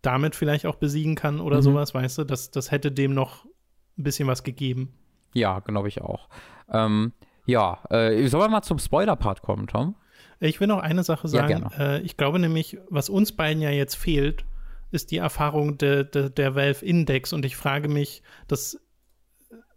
damit 0.00 0.36
vielleicht 0.36 0.66
auch 0.66 0.76
besiegen 0.76 1.16
kann 1.16 1.40
oder 1.40 1.56
mhm. 1.56 1.62
sowas, 1.62 1.94
weißt 1.94 2.18
du? 2.18 2.24
Das, 2.24 2.50
das 2.50 2.70
hätte 2.70 2.92
dem 2.92 3.12
noch 3.12 3.44
ein 3.98 4.04
bisschen 4.04 4.28
was 4.28 4.44
gegeben. 4.44 4.94
Ja, 5.32 5.58
glaube 5.60 5.88
ich 5.88 6.02
auch. 6.02 6.28
Ähm, 6.70 7.12
ja, 7.46 7.80
äh, 7.90 8.26
sollen 8.28 8.44
wir 8.44 8.48
mal 8.48 8.62
zum 8.62 8.78
Spoiler-Part 8.78 9.42
kommen, 9.42 9.66
Tom? 9.66 9.96
Ich 10.40 10.60
will 10.60 10.66
noch 10.66 10.80
eine 10.80 11.02
Sache 11.02 11.28
sagen. 11.28 11.70
Ja, 11.78 11.94
äh, 11.94 12.00
ich 12.02 12.16
glaube 12.16 12.38
nämlich, 12.38 12.78
was 12.88 13.08
uns 13.08 13.32
beiden 13.32 13.62
ja 13.62 13.70
jetzt 13.70 13.94
fehlt, 13.94 14.44
ist 14.90 15.10
die 15.10 15.16
Erfahrung 15.18 15.78
de, 15.78 16.04
de, 16.04 16.30
der 16.30 16.54
Valve 16.54 16.84
Index. 16.84 17.32
Und 17.32 17.44
ich 17.44 17.56
frage 17.56 17.88
mich, 17.88 18.22
das 18.48 18.78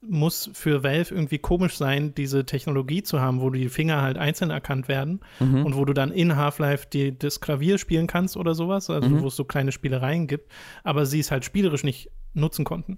muss 0.01 0.49
für 0.53 0.83
Valve 0.83 1.13
irgendwie 1.13 1.39
komisch 1.39 1.75
sein, 1.77 2.13
diese 2.15 2.45
Technologie 2.45 3.03
zu 3.03 3.19
haben, 3.19 3.41
wo 3.41 3.49
die 3.49 3.67
Finger 3.67 4.01
halt 4.01 4.17
einzeln 4.17 4.49
erkannt 4.49 4.87
werden 4.87 5.19
mhm. 5.39 5.65
und 5.65 5.75
wo 5.75 5.83
du 5.83 5.93
dann 5.93 6.11
in 6.11 6.35
Half-Life 6.37 6.87
das 7.17 7.41
Klavier 7.41 7.77
spielen 7.77 8.07
kannst 8.07 8.37
oder 8.37 8.55
sowas, 8.55 8.89
also 8.89 9.09
mhm. 9.09 9.21
wo 9.21 9.27
es 9.27 9.35
so 9.35 9.43
kleine 9.43 9.71
Spielereien 9.71 10.27
gibt, 10.27 10.51
aber 10.83 11.05
sie 11.05 11.19
es 11.19 11.31
halt 11.31 11.43
spielerisch 11.43 11.83
nicht 11.83 12.11
nutzen 12.33 12.63
konnten. 12.63 12.97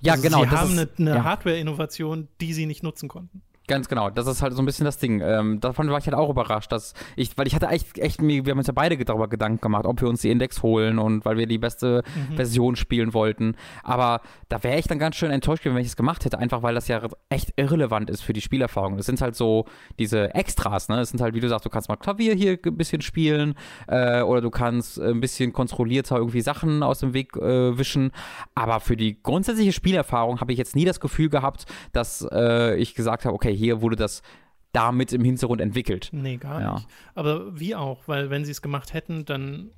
Ja, 0.00 0.12
also 0.12 0.24
genau. 0.24 0.44
Sie 0.44 0.50
haben 0.50 0.72
eine, 0.72 0.88
eine 0.98 1.10
ja. 1.16 1.24
Hardware-Innovation, 1.24 2.28
die 2.40 2.52
sie 2.54 2.66
nicht 2.66 2.82
nutzen 2.82 3.08
konnten. 3.08 3.42
Ganz 3.68 3.88
genau, 3.88 4.10
das 4.10 4.26
ist 4.26 4.42
halt 4.42 4.54
so 4.54 4.60
ein 4.60 4.66
bisschen 4.66 4.84
das 4.84 4.98
Ding. 4.98 5.20
Ähm, 5.20 5.60
davon 5.60 5.88
war 5.88 5.98
ich 5.98 6.06
halt 6.06 6.16
auch 6.16 6.28
überrascht, 6.28 6.72
dass 6.72 6.94
ich, 7.14 7.38
weil 7.38 7.46
ich 7.46 7.54
hatte 7.54 7.68
echt, 7.68 7.96
echt, 7.98 8.20
wir 8.20 8.42
haben 8.50 8.58
uns 8.58 8.66
ja 8.66 8.72
beide 8.72 8.96
darüber 9.04 9.28
Gedanken 9.28 9.60
gemacht, 9.60 9.86
ob 9.86 10.00
wir 10.00 10.08
uns 10.08 10.20
die 10.20 10.30
Index 10.30 10.64
holen 10.64 10.98
und 10.98 11.24
weil 11.24 11.36
wir 11.36 11.46
die 11.46 11.58
beste 11.58 12.02
mhm. 12.14 12.34
Version 12.34 12.74
spielen 12.74 13.14
wollten. 13.14 13.54
Aber 13.84 14.20
da 14.48 14.64
wäre 14.64 14.80
ich 14.80 14.88
dann 14.88 14.98
ganz 14.98 15.14
schön 15.14 15.30
enttäuscht 15.30 15.62
gewesen, 15.62 15.76
wenn 15.76 15.82
ich 15.82 15.90
es 15.90 15.96
gemacht 15.96 16.24
hätte, 16.24 16.40
einfach 16.40 16.64
weil 16.64 16.74
das 16.74 16.88
ja 16.88 17.02
echt 17.28 17.52
irrelevant 17.56 18.10
ist 18.10 18.22
für 18.22 18.32
die 18.32 18.40
Spielerfahrung. 18.40 18.96
Das 18.96 19.06
sind 19.06 19.20
halt 19.20 19.36
so 19.36 19.66
diese 19.96 20.34
Extras, 20.34 20.88
ne? 20.88 21.00
Es 21.00 21.10
sind 21.10 21.20
halt, 21.20 21.34
wie 21.34 21.40
du 21.40 21.48
sagst, 21.48 21.64
du 21.64 21.70
kannst 21.70 21.88
mal 21.88 21.96
Klavier 21.96 22.34
hier 22.34 22.58
ein 22.66 22.76
bisschen 22.76 23.00
spielen 23.00 23.54
äh, 23.86 24.22
oder 24.22 24.40
du 24.40 24.50
kannst 24.50 25.00
ein 25.00 25.20
bisschen 25.20 25.52
kontrollierter 25.52 26.16
irgendwie 26.16 26.40
Sachen 26.40 26.82
aus 26.82 26.98
dem 26.98 27.14
Weg 27.14 27.36
äh, 27.36 27.78
wischen. 27.78 28.10
Aber 28.56 28.80
für 28.80 28.96
die 28.96 29.22
grundsätzliche 29.22 29.72
Spielerfahrung 29.72 30.40
habe 30.40 30.50
ich 30.50 30.58
jetzt 30.58 30.74
nie 30.74 30.84
das 30.84 30.98
Gefühl 30.98 31.28
gehabt, 31.28 31.66
dass 31.92 32.26
äh, 32.32 32.76
ich 32.76 32.96
gesagt 32.96 33.24
habe, 33.24 33.34
okay, 33.34 33.51
okay, 33.52 33.58
hier 33.58 33.82
wurde 33.82 33.96
das 33.96 34.22
damit 34.72 35.12
im 35.12 35.24
Hintergrund 35.24 35.60
entwickelt. 35.60 36.08
Nee, 36.12 36.38
gar 36.38 36.60
ja. 36.60 36.74
nicht. 36.74 36.86
Aber 37.14 37.58
wie 37.58 37.74
auch, 37.74 38.00
weil 38.06 38.30
wenn 38.30 38.44
sie 38.44 38.52
es 38.52 38.62
gemacht 38.62 38.94
hätten, 38.94 39.24
dann 39.24 39.70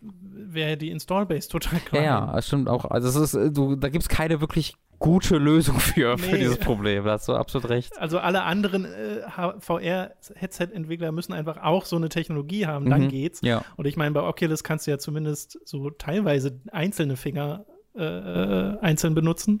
wäre 0.00 0.76
die 0.76 0.90
Installbase 0.90 1.48
total 1.48 1.78
klein. 1.80 2.04
Ja, 2.04 2.32
das 2.32 2.46
stimmt 2.46 2.68
auch. 2.68 2.86
Also 2.86 3.08
es 3.08 3.16
ist, 3.16 3.34
äh, 3.34 3.50
du, 3.50 3.76
da 3.76 3.88
gibt 3.88 4.02
es 4.02 4.08
keine 4.08 4.40
wirklich 4.40 4.74
gute 4.98 5.36
Lösung 5.36 5.78
für, 5.78 6.16
nee. 6.16 6.22
für 6.22 6.38
dieses 6.38 6.58
Problem. 6.58 7.04
Da 7.04 7.12
hast 7.12 7.28
du 7.28 7.34
absolut 7.34 7.68
recht. 7.68 7.98
Also 7.98 8.18
alle 8.18 8.42
anderen 8.44 8.86
äh, 8.86 9.20
VR-Headset-Entwickler 9.58 11.12
müssen 11.12 11.32
einfach 11.32 11.58
auch 11.62 11.84
so 11.84 11.96
eine 11.96 12.08
Technologie 12.08 12.66
haben, 12.66 12.88
dann 12.88 13.04
mhm. 13.04 13.08
geht's. 13.08 13.40
Ja. 13.42 13.64
Und 13.76 13.86
ich 13.86 13.96
meine, 13.96 14.12
bei 14.12 14.22
Oculus 14.22 14.64
kannst 14.64 14.86
du 14.86 14.90
ja 14.90 14.98
zumindest 14.98 15.58
so 15.64 15.90
teilweise 15.90 16.60
einzelne 16.72 17.16
Finger 17.16 17.66
äh, 17.96 18.02
äh 18.02 18.78
einzeln 18.80 19.14
benutzen. 19.14 19.60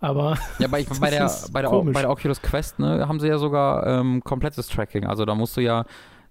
Aber 0.00 0.38
ja, 0.58 0.68
bei, 0.70 0.84
bei, 1.00 1.10
der, 1.10 1.30
bei, 1.52 1.62
der, 1.62 1.70
bei 1.70 2.00
der 2.02 2.10
Oculus 2.10 2.40
Quest 2.42 2.78
ne, 2.78 3.08
haben 3.08 3.20
sie 3.20 3.28
ja 3.28 3.38
sogar 3.38 3.86
ähm, 3.86 4.22
komplettes 4.22 4.68
Tracking. 4.68 5.06
Also 5.06 5.24
da 5.24 5.34
musst 5.34 5.56
du 5.56 5.60
ja, 5.60 5.84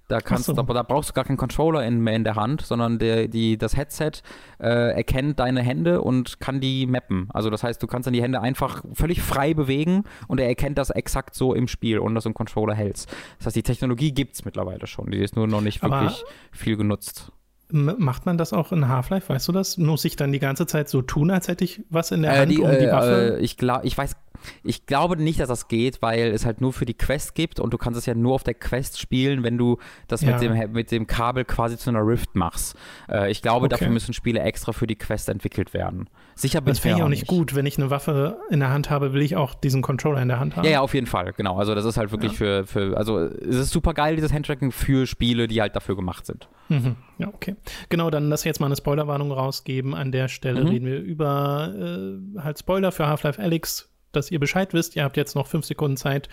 da 0.08 0.22
kannst 0.22 0.46
so. 0.46 0.54
da, 0.54 0.64
da, 0.64 0.84
brauchst 0.84 1.10
du 1.10 1.14
gar 1.14 1.26
keinen 1.26 1.38
Controller 1.38 1.86
in, 1.86 2.00
mehr 2.00 2.16
in 2.16 2.24
der 2.24 2.36
Hand, 2.36 2.62
sondern 2.62 2.98
der, 2.98 3.28
die, 3.28 3.58
das 3.58 3.76
Headset 3.76 4.12
äh, 4.60 4.96
erkennt 4.96 5.40
deine 5.40 5.62
Hände 5.62 6.02
und 6.02 6.40
kann 6.40 6.62
die 6.62 6.86
mappen. 6.86 7.28
Also 7.34 7.50
das 7.50 7.64
heißt, 7.64 7.84
du 7.84 7.88
kannst 7.88 8.08
dann 8.08 8.14
die 8.14 8.22
Hände 8.22 8.40
einfach 8.40 8.84
völlig 8.94 9.22
frei 9.22 9.54
bewegen 9.54 10.06
und 10.30 10.40
er 10.40 10.48
erkennt 10.48 10.78
das 10.78 10.90
exakt 10.90 11.36
so 11.36 11.54
im 11.54 11.68
Spiel, 11.68 12.00
ohne 12.00 12.16
dass 12.16 12.24
du 12.24 12.30
einen 12.30 12.36
Controller 12.36 12.74
hältst. 12.74 13.10
Das 13.40 13.48
heißt, 13.48 13.56
die 13.58 13.64
Technologie 13.64 14.14
gibt 14.14 14.36
es 14.36 14.46
mittlerweile 14.46 14.88
schon. 14.88 15.12
Die 15.12 15.20
ist 15.20 15.36
nur 15.36 15.48
noch 15.48 15.62
nicht 15.62 15.82
wirklich 15.84 16.24
Aber 16.24 16.32
viel 16.54 16.78
genutzt. 16.78 17.34
Macht 17.70 18.26
man 18.26 18.38
das 18.38 18.54
auch 18.54 18.72
in 18.72 18.88
Half-Life? 18.88 19.28
Weißt 19.28 19.48
du 19.48 19.52
das? 19.52 19.78
Muss 19.78 20.06
ich 20.06 20.16
dann 20.16 20.32
die 20.32 20.40
ganze 20.40 20.68
Zeit 20.68 20.88
so 20.88 21.02
tun, 21.02 21.32
als 21.32 21.48
hätte 21.48 21.66
ich 21.66 21.84
was 21.90 22.12
in 22.12 22.22
der 22.22 22.34
äh, 22.34 22.40
Hand 22.40 22.52
die, 22.52 22.60
um 22.60 22.72
die 22.72 22.88
Waffe? 22.88 23.38
Äh, 23.38 23.42
ich, 23.42 23.58
glaub, 23.58 23.84
ich 23.84 23.98
weiß 23.98 24.16
ich 24.64 24.86
glaube 24.86 25.18
nicht, 25.18 25.40
dass 25.40 25.50
das 25.50 25.68
geht, 25.68 26.02
weil 26.02 26.32
es 26.32 26.46
halt 26.46 26.62
nur 26.62 26.74
für 26.74 26.86
die 26.86 26.94
Quest 26.94 27.36
gibt 27.36 27.60
und 27.60 27.74
du 27.74 27.78
kannst 27.78 27.98
es 27.98 28.06
ja 28.06 28.14
nur 28.14 28.36
auf 28.36 28.44
der 28.44 28.54
Quest 28.54 29.00
spielen, 29.00 29.44
wenn 29.44 29.58
du 29.58 29.78
das 30.08 30.22
ja. 30.22 30.32
mit, 30.32 30.42
dem, 30.42 30.72
mit 30.72 30.92
dem 30.92 31.08
Kabel 31.08 31.46
quasi 31.46 31.78
zu 31.78 31.90
einer 31.90 32.06
Rift 32.06 32.36
machst. 32.36 32.76
Äh, 33.10 33.32
ich 33.32 33.42
glaube, 33.42 33.66
okay. 33.66 33.72
dafür 33.72 33.90
müssen 33.90 34.14
Spiele 34.14 34.40
extra 34.42 34.72
für 34.72 34.88
die 34.88 34.96
Quest 34.96 35.30
entwickelt 35.30 35.74
werden. 35.74 36.10
Sicher 36.36 36.62
bin 36.62 36.74
das 36.74 36.84
wäre 36.84 37.00
ja 37.00 37.06
auch 37.06 37.10
nicht 37.10 37.28
gut. 37.28 37.56
Wenn 37.56 37.66
ich 37.66 37.78
eine 37.78 37.90
Waffe 37.90 38.38
in 38.50 38.60
der 38.60 38.70
Hand 38.70 38.90
habe, 38.90 39.14
will 39.14 39.22
ich 39.22 39.36
auch 39.36 39.56
diesen 39.56 39.82
Controller 39.82 40.22
in 40.22 40.28
der 40.28 40.40
Hand 40.40 40.56
haben. 40.56 40.66
Ja, 40.66 40.72
ja, 40.72 40.82
auf 40.82 40.94
jeden 40.94 41.08
Fall, 41.08 41.34
genau. 41.34 41.58
Also 41.58 41.74
das 41.74 41.86
ist 41.86 41.98
halt 41.98 42.12
wirklich 42.12 42.34
ja. 42.34 42.38
für, 42.38 42.68
für, 42.68 42.98
also 42.98 43.20
es 43.20 43.56
ist 43.56 43.72
super 43.72 43.94
geil, 43.94 44.16
dieses 44.16 44.32
Handtracking 44.32 44.72
für 44.72 45.08
Spiele, 45.08 45.48
die 45.48 45.62
halt 45.62 45.76
dafür 45.76 45.96
gemacht 45.96 46.26
sind. 46.26 46.48
Mhm. 46.70 46.96
Ja, 47.18 47.30
okay. 47.30 47.56
Genau, 47.90 48.10
dann 48.10 48.30
lass 48.30 48.44
jetzt 48.44 48.60
mal 48.60 48.68
eine 48.68 48.76
Spoilerwarnung 48.76 49.32
rausgeben. 49.32 49.96
An 49.96 50.12
der 50.12 50.28
Stelle 50.28 50.62
mhm. 50.62 50.68
reden 50.68 50.86
wir 50.86 51.00
über 51.00 51.74
äh, 51.76 52.40
halt 52.40 52.60
Spoiler 52.60 52.92
für 52.92 53.08
Half-Life 53.08 53.42
Alyx 53.42 53.90
dass 54.18 54.32
ihr 54.32 54.40
Bescheid 54.40 54.74
wisst. 54.74 54.96
Ihr 54.96 55.04
habt 55.04 55.18
jetzt 55.18 55.36
noch 55.36 55.48
fünf 55.48 55.66
Sekunden 55.66 55.98
Zeit, 55.98 56.28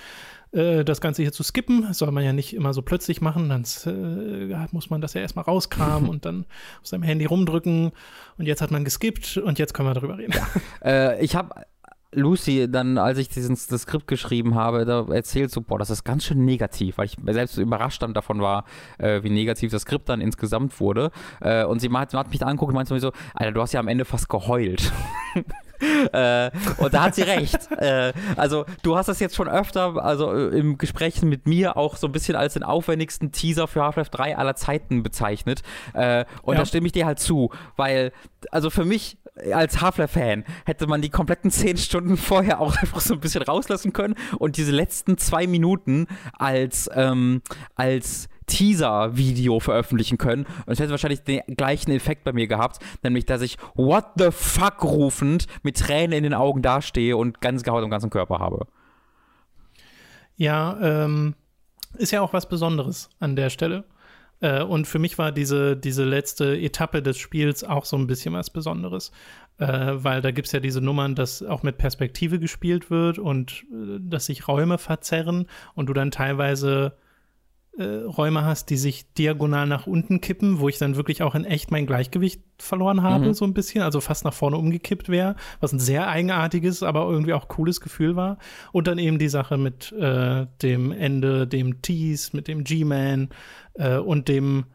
äh, 0.52 0.84
das 0.84 1.00
Ganze 1.00 1.22
hier 1.22 1.32
zu 1.32 1.42
skippen. 1.42 1.82
Das 1.82 1.98
soll 1.98 2.10
man 2.10 2.24
ja 2.24 2.32
nicht 2.32 2.54
immer 2.54 2.72
so 2.72 2.82
plötzlich 2.82 3.20
machen. 3.20 3.48
Dann 3.48 3.64
äh, 3.86 4.66
muss 4.72 4.90
man 4.90 5.00
das 5.00 5.14
ja 5.14 5.20
erstmal 5.20 5.44
rauskramen 5.44 6.08
und 6.10 6.24
dann 6.24 6.46
auf 6.80 6.88
seinem 6.88 7.02
Handy 7.02 7.26
rumdrücken. 7.26 7.92
Und 8.38 8.46
jetzt 8.46 8.62
hat 8.62 8.70
man 8.70 8.84
geskippt 8.84 9.36
und 9.36 9.58
jetzt 9.58 9.74
können 9.74 9.88
wir 9.88 9.94
darüber 9.94 10.18
reden. 10.18 10.32
Ja. 10.32 10.46
Äh, 10.88 11.24
ich 11.24 11.36
habe 11.36 11.54
Lucy 12.14 12.70
dann, 12.70 12.98
als 12.98 13.18
ich 13.18 13.28
diesen, 13.28 13.58
das 13.68 13.82
Skript 13.82 14.06
geschrieben 14.06 14.54
habe, 14.54 14.84
da 14.84 15.06
erzählt 15.10 15.50
so, 15.50 15.60
boah, 15.60 15.78
das 15.78 15.90
ist 15.90 16.04
ganz 16.04 16.24
schön 16.24 16.44
negativ, 16.44 16.98
weil 16.98 17.06
ich 17.06 17.16
selbst 17.26 17.58
überrascht 17.58 18.02
dann 18.02 18.14
davon 18.14 18.40
war, 18.40 18.64
äh, 18.98 19.22
wie 19.22 19.30
negativ 19.30 19.70
das 19.72 19.82
Skript 19.82 20.08
dann 20.08 20.20
insgesamt 20.20 20.78
wurde. 20.80 21.10
Äh, 21.40 21.64
und 21.64 21.80
sie 21.80 21.90
hat, 21.90 22.14
hat 22.14 22.30
mich 22.30 22.38
da 22.38 22.46
angeguckt 22.46 22.70
und 22.70 22.76
meinte 22.76 22.98
so, 22.98 23.12
Alter, 23.34 23.52
du 23.52 23.60
hast 23.60 23.72
ja 23.72 23.80
am 23.80 23.88
Ende 23.88 24.04
fast 24.04 24.28
geheult. 24.28 24.92
äh, 26.12 26.50
und 26.78 26.94
da 26.94 27.04
hat 27.04 27.14
sie 27.14 27.22
recht. 27.22 27.70
äh, 27.78 28.12
also 28.36 28.64
du 28.82 28.96
hast 28.96 29.08
das 29.08 29.20
jetzt 29.20 29.36
schon 29.36 29.48
öfter, 29.48 30.02
also 30.02 30.32
äh, 30.32 30.58
im 30.58 30.78
Gespräch 30.78 31.22
mit 31.22 31.46
mir 31.46 31.76
auch 31.76 31.96
so 31.96 32.06
ein 32.06 32.12
bisschen 32.12 32.36
als 32.36 32.54
den 32.54 32.62
aufwendigsten 32.62 33.32
Teaser 33.32 33.68
für 33.68 33.82
Half-Life 33.82 34.10
3 34.10 34.36
aller 34.36 34.56
Zeiten 34.56 35.02
bezeichnet. 35.02 35.62
Äh, 35.92 36.24
und 36.42 36.54
ja. 36.54 36.60
da 36.60 36.66
stimme 36.66 36.86
ich 36.86 36.92
dir 36.92 37.06
halt 37.06 37.18
zu, 37.18 37.50
weil, 37.76 38.12
also 38.50 38.70
für 38.70 38.84
mich 38.84 39.18
als 39.52 39.80
Half-Life-Fan 39.80 40.44
hätte 40.64 40.86
man 40.86 41.02
die 41.02 41.10
kompletten 41.10 41.50
zehn 41.50 41.76
Stunden 41.76 42.16
vorher 42.16 42.60
auch 42.60 42.76
einfach 42.76 43.00
so 43.00 43.14
ein 43.14 43.20
bisschen 43.20 43.42
rauslassen 43.42 43.92
können 43.92 44.14
und 44.38 44.56
diese 44.56 44.72
letzten 44.72 45.18
zwei 45.18 45.46
Minuten 45.46 46.06
als, 46.38 46.88
ähm, 46.94 47.42
als 47.74 48.28
Teaser-Video 48.46 49.60
veröffentlichen 49.60 50.18
können. 50.18 50.46
Und 50.66 50.72
es 50.72 50.80
hätte 50.80 50.90
wahrscheinlich 50.90 51.22
den 51.22 51.40
gleichen 51.56 51.90
Effekt 51.90 52.24
bei 52.24 52.32
mir 52.32 52.46
gehabt, 52.46 52.78
nämlich, 53.02 53.26
dass 53.26 53.42
ich 53.42 53.56
What 53.74 54.04
the 54.16 54.30
fuck 54.30 54.82
rufend 54.82 55.46
mit 55.62 55.78
Tränen 55.78 56.12
in 56.12 56.22
den 56.22 56.34
Augen 56.34 56.62
dastehe 56.62 57.16
und 57.16 57.40
ganz 57.40 57.66
Haut 57.66 57.82
am 57.82 57.90
ganzen 57.90 58.10
Körper 58.10 58.38
habe. 58.38 58.66
Ja, 60.36 60.78
ähm, 60.80 61.34
ist 61.96 62.10
ja 62.10 62.20
auch 62.20 62.32
was 62.32 62.48
Besonderes 62.48 63.08
an 63.20 63.36
der 63.36 63.50
Stelle. 63.50 63.84
Äh, 64.40 64.62
und 64.62 64.86
für 64.86 64.98
mich 64.98 65.18
war 65.18 65.32
diese, 65.32 65.76
diese 65.76 66.04
letzte 66.04 66.58
Etappe 66.58 67.02
des 67.02 67.18
Spiels 67.18 67.64
auch 67.64 67.84
so 67.84 67.96
ein 67.96 68.06
bisschen 68.06 68.34
was 68.34 68.50
Besonderes. 68.50 69.12
Äh, 69.58 69.92
weil 69.94 70.20
da 70.20 70.32
gibt 70.32 70.46
es 70.46 70.52
ja 70.52 70.60
diese 70.60 70.80
Nummern, 70.80 71.14
dass 71.14 71.42
auch 71.42 71.62
mit 71.62 71.78
Perspektive 71.78 72.40
gespielt 72.40 72.90
wird 72.90 73.18
und 73.18 73.64
äh, 73.72 73.98
dass 74.00 74.26
sich 74.26 74.48
Räume 74.48 74.78
verzerren 74.78 75.46
und 75.74 75.86
du 75.86 75.92
dann 75.92 76.10
teilweise 76.10 76.96
Räume 77.82 78.44
hast, 78.44 78.70
die 78.70 78.76
sich 78.76 79.12
diagonal 79.14 79.66
nach 79.66 79.86
unten 79.86 80.20
kippen, 80.20 80.60
wo 80.60 80.68
ich 80.68 80.78
dann 80.78 80.94
wirklich 80.94 81.22
auch 81.22 81.34
in 81.34 81.44
echt 81.44 81.72
mein 81.72 81.86
Gleichgewicht 81.86 82.40
verloren 82.58 83.02
habe, 83.02 83.26
mhm. 83.26 83.34
so 83.34 83.44
ein 83.44 83.54
bisschen, 83.54 83.82
also 83.82 84.00
fast 84.00 84.24
nach 84.24 84.32
vorne 84.32 84.56
umgekippt 84.56 85.08
wäre, 85.08 85.34
was 85.60 85.72
ein 85.72 85.80
sehr 85.80 86.08
eigenartiges, 86.08 86.84
aber 86.84 87.08
irgendwie 87.10 87.32
auch 87.32 87.48
cooles 87.48 87.80
Gefühl 87.80 88.14
war. 88.14 88.38
Und 88.70 88.86
dann 88.86 88.98
eben 88.98 89.18
die 89.18 89.28
Sache 89.28 89.58
mit 89.58 89.90
äh, 89.92 90.46
dem 90.62 90.92
Ende, 90.92 91.48
dem 91.48 91.82
Tease, 91.82 92.30
mit 92.34 92.46
dem 92.46 92.62
G-Man 92.62 93.30
äh, 93.74 93.96
und 93.96 94.28
dem, 94.28 94.66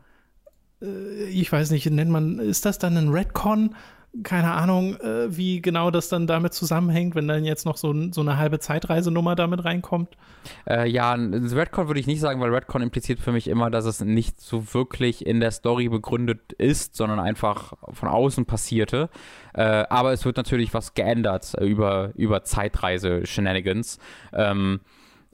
äh, 0.82 1.24
ich 1.30 1.50
weiß 1.50 1.72
nicht, 1.72 1.90
nennt 1.90 2.12
man, 2.12 2.40
ist 2.40 2.66
das 2.66 2.80
dann 2.80 2.98
ein 2.98 3.10
Redcon? 3.10 3.76
Keine 4.24 4.52
Ahnung, 4.54 4.96
äh, 5.02 5.36
wie 5.36 5.62
genau 5.62 5.92
das 5.92 6.10
dann 6.10 6.26
damit 6.26 6.54
zusammenhängt, 6.54 7.16
wenn 7.16 7.28
dann 7.28 7.46
jetzt 7.46 7.66
noch 7.66 7.78
so, 7.78 7.94
so 8.12 8.22
eine 8.22 8.38
halbe 8.38 8.60
Zeitreisenummer 8.60 9.36
damit 9.36 9.64
reinkommt. 9.66 10.18
Äh, 10.68 10.90
ja, 10.90 11.14
Redcon 11.14 11.88
würde 11.88 12.00
ich 12.00 12.08
nicht 12.08 12.20
sagen, 12.20 12.42
weil 12.42 12.54
Redcon 12.54 12.82
impliziert 12.82 13.20
für 13.20 13.32
mich 13.32 13.48
immer, 13.48 13.70
dass 13.70 13.86
es 13.86 14.02
nicht 14.02 14.42
so 14.42 14.74
wirklich 14.74 15.26
in 15.26 15.40
der 15.40 15.52
Story 15.52 15.90
begründet 15.90 16.54
ist, 16.54 16.96
sondern 16.96 17.20
einfach 17.20 17.74
von 17.92 18.10
außen 18.10 18.46
passierte. 18.46 19.10
Äh, 19.54 19.86
aber 19.90 20.12
es 20.12 20.26
wird 20.26 20.38
natürlich 20.38 20.74
was 20.74 20.96
geändert 20.96 21.54
über, 21.62 22.12
über 22.16 22.44
Zeitreise-Shenanigans. 22.44 24.00
Ähm, 24.34 24.80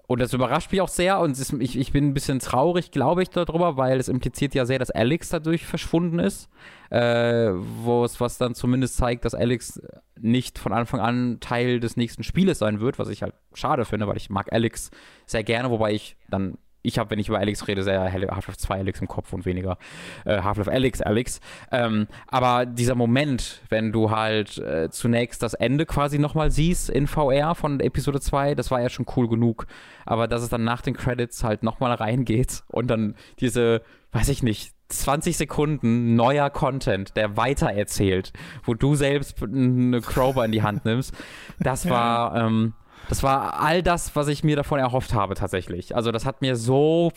und 0.08 0.22
das 0.22 0.34
überrascht 0.34 0.72
mich 0.72 0.82
auch 0.82 0.90
sehr 0.90 1.20
und 1.20 1.32
ist, 1.32 1.54
ich, 1.54 1.78
ich 1.78 1.92
bin 1.92 2.08
ein 2.08 2.14
bisschen 2.14 2.40
traurig, 2.40 2.92
glaube 2.92 3.24
ich, 3.24 3.30
darüber, 3.30 3.78
weil 3.78 4.00
es 4.00 4.08
impliziert 4.08 4.54
ja 4.54 4.66
sehr, 4.66 4.80
dass 4.80 4.92
Alex 4.92 5.30
dadurch 5.30 5.66
verschwunden 5.66 6.20
ist. 6.20 6.50
Äh, 6.92 7.50
was 7.52 8.38
dann 8.38 8.54
zumindest 8.54 8.98
zeigt, 8.98 9.26
dass 9.26 9.34
Alex 9.34 9.82
nicht 10.20 10.60
von 10.60 10.72
Anfang 10.72 11.00
an 11.00 11.40
Teil 11.40 11.80
des 11.80 11.98
nächsten 11.98 12.24
Spieles 12.24 12.60
sein 12.60 12.80
wird, 12.80 13.00
was 13.00 13.10
ich 13.10 13.24
halt 13.24 13.34
schade 13.54 13.86
finde, 13.86 14.08
weil 14.08 14.18
ich 14.18 14.30
mag 14.30 14.54
Alex 14.54 14.92
sehr 15.26 15.44
gerne, 15.44 15.72
wobei 15.72 15.94
ich 15.94 16.16
dann 16.30 16.58
ich 16.86 17.00
habe, 17.00 17.10
wenn 17.10 17.20
ich 17.20 17.30
über 17.30 17.40
Alex 17.40 17.68
rede, 17.68 17.84
sehr 17.84 18.12
Half-Life 18.12 18.58
2 18.58 18.76
Alex 18.76 19.02
im 19.02 19.08
Kopf 19.08 19.34
und 19.34 19.46
weniger 19.46 19.78
äh, 20.26 20.42
Half-Life 20.42 20.72
Alex 20.72 21.02
Alex. 21.02 21.40
Ähm, 21.72 22.08
aber 22.28 22.66
dieser 22.66 22.96
Moment, 22.96 23.62
wenn 23.70 23.92
du 23.92 24.12
halt 24.12 24.58
äh, 24.58 24.90
zunächst 24.90 25.42
das 25.44 25.54
Ende 25.54 25.86
quasi 25.86 26.20
nochmal 26.20 26.52
siehst 26.52 26.90
in 26.90 27.08
VR 27.08 27.56
von 27.56 27.80
Episode 27.80 28.20
2, 28.20 28.56
das 28.56 28.72
war 28.72 28.82
ja 28.82 28.90
schon 28.90 29.06
cool 29.16 29.28
genug. 29.28 29.68
Aber 30.06 30.28
dass 30.28 30.42
es 30.42 30.50
dann 30.50 30.64
nach 30.64 30.82
den 30.82 30.96
Credits 30.96 31.44
halt 31.44 31.64
nochmal 31.64 31.94
reingeht 31.94 32.64
und 32.68 32.88
dann 32.88 33.16
diese, 33.40 33.82
weiß 34.12 34.30
ich 34.30 34.44
nicht, 34.44 34.76
20 34.90 35.36
Sekunden 35.36 36.16
neuer 36.16 36.50
Content, 36.50 37.16
der 37.18 37.38
weitererzählt, 37.38 38.34
wo 38.64 38.76
du 38.76 38.96
selbst 38.96 39.42
eine 39.42 40.02
Crowbar 40.02 40.46
in 40.46 40.52
die 40.52 40.64
Hand 40.64 40.86
nimmst, 40.86 41.14
das 41.60 41.90
war, 41.90 42.36
ähm, 42.36 42.74
das 43.10 43.24
war 43.24 43.60
all 43.62 43.84
das, 43.84 44.16
was 44.16 44.28
ich 44.28 44.44
mir 44.44 44.56
davon 44.56 44.80
erhofft 44.80 45.14
habe, 45.14 45.36
tatsächlich. 45.36 45.96
Also, 45.96 46.12
das 46.12 46.26
hat 46.26 46.42
mir 46.42 46.56
so 46.56 47.12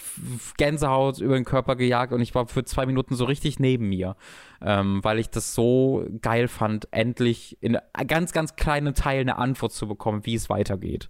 Gänsehaut 0.57 1.19
über 1.19 1.35
den 1.35 1.45
Körper 1.45 1.77
gejagt 1.77 2.13
und 2.13 2.21
ich 2.21 2.35
war 2.35 2.47
für 2.47 2.65
zwei 2.65 2.87
Minuten 2.87 3.15
so 3.15 3.25
richtig 3.25 3.59
neben 3.59 3.89
mir, 3.89 4.17
ähm, 4.61 5.03
weil 5.03 5.19
ich 5.19 5.31
das 5.31 5.55
so 5.55 6.07
geil 6.21 6.49
fand, 6.49 6.89
endlich 6.91 7.59
in 7.61 7.79
ganz, 8.07 8.33
ganz 8.33 8.57
kleinen 8.57 8.95
Teilen 8.95 9.29
eine 9.29 9.39
Antwort 9.39 9.73
zu 9.73 9.89
bekommen, 9.89 10.25
wie 10.25 10.35
es 10.35 10.49
weitergeht. 10.49 11.09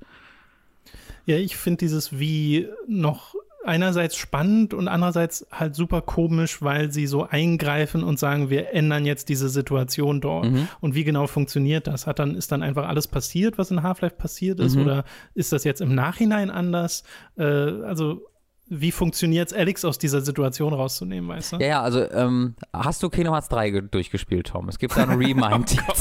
Ja, 1.28 1.36
ich 1.36 1.56
finde 1.56 1.78
dieses 1.78 2.18
Wie 2.18 2.68
noch 2.86 3.34
einerseits 3.64 4.16
spannend 4.16 4.72
und 4.72 4.88
andererseits 4.88 5.46
halt 5.50 5.74
super 5.74 6.00
komisch, 6.00 6.62
weil 6.62 6.92
sie 6.92 7.06
so 7.06 7.24
eingreifen 7.24 8.02
und 8.02 8.18
sagen, 8.18 8.50
wir 8.50 8.72
ändern 8.72 9.04
jetzt 9.04 9.28
diese 9.28 9.48
Situation 9.48 10.20
dort. 10.20 10.50
Mhm. 10.50 10.68
Und 10.80 10.94
wie 10.94 11.04
genau 11.04 11.26
funktioniert 11.26 11.86
das? 11.86 12.06
Hat 12.06 12.18
dann, 12.18 12.34
ist 12.34 12.52
dann 12.52 12.62
einfach 12.62 12.88
alles 12.88 13.08
passiert, 13.08 13.58
was 13.58 13.70
in 13.70 13.82
Half-Life 13.82 14.16
passiert 14.16 14.60
ist? 14.60 14.76
Mhm. 14.76 14.82
Oder 14.82 15.04
ist 15.34 15.52
das 15.52 15.64
jetzt 15.64 15.80
im 15.80 15.94
Nachhinein 15.94 16.50
anders? 16.50 17.02
Äh, 17.36 17.42
also, 17.42 18.22
wie 18.70 18.92
funktioniert 18.92 19.48
es, 19.48 19.56
Alex 19.56 19.84
aus 19.84 19.98
dieser 19.98 20.20
Situation 20.20 20.72
rauszunehmen, 20.74 21.28
weißt 21.28 21.52
du? 21.52 21.56
Ja, 21.56 21.66
ja, 21.66 21.82
also 21.82 22.08
ähm, 22.10 22.54
hast 22.72 23.02
du 23.02 23.08
Kingdom 23.08 23.32
Hearts 23.34 23.48
3 23.48 23.82
durchgespielt, 23.82 24.48
Tom? 24.48 24.68
Es 24.68 24.78
gibt 24.78 24.96
da 24.96 25.04
einen 25.04 25.18
Remind. 25.18 25.76
oh 25.88 25.92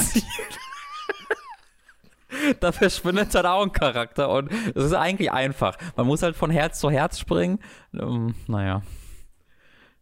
da 2.59 2.71
verschwindet 2.71 3.33
dann 3.33 3.45
auch 3.45 3.63
ein 3.63 3.71
Charakter 3.71 4.29
und 4.29 4.51
es 4.75 4.85
ist 4.85 4.93
eigentlich 4.93 5.31
einfach. 5.31 5.77
Man 5.95 6.07
muss 6.07 6.21
halt 6.23 6.35
von 6.35 6.51
Herz 6.51 6.79
zu 6.79 6.89
Herz 6.89 7.19
springen. 7.19 7.59
Um, 7.93 8.35
naja. 8.47 8.81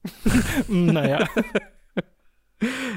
naja. 0.68 1.28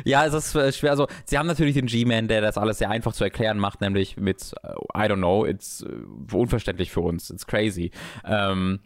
Ja, 0.04 0.24
es 0.24 0.34
ist 0.34 0.54
äh, 0.54 0.72
schwer. 0.72 0.92
Also, 0.92 1.08
sie 1.24 1.36
haben 1.36 1.48
natürlich 1.48 1.74
den 1.74 1.86
G-Man, 1.86 2.28
der 2.28 2.40
das 2.40 2.56
alles 2.56 2.78
sehr 2.78 2.90
einfach 2.90 3.12
zu 3.12 3.24
erklären 3.24 3.58
macht, 3.58 3.80
nämlich 3.80 4.16
mit 4.16 4.54
uh, 4.64 4.84
I 4.96 5.06
don't 5.06 5.16
know, 5.16 5.44
it's 5.44 5.84
uh, 5.84 6.36
unverständlich 6.36 6.92
für 6.92 7.00
uns, 7.00 7.28
it's 7.28 7.46
crazy. 7.46 7.90
Ähm, 8.24 8.78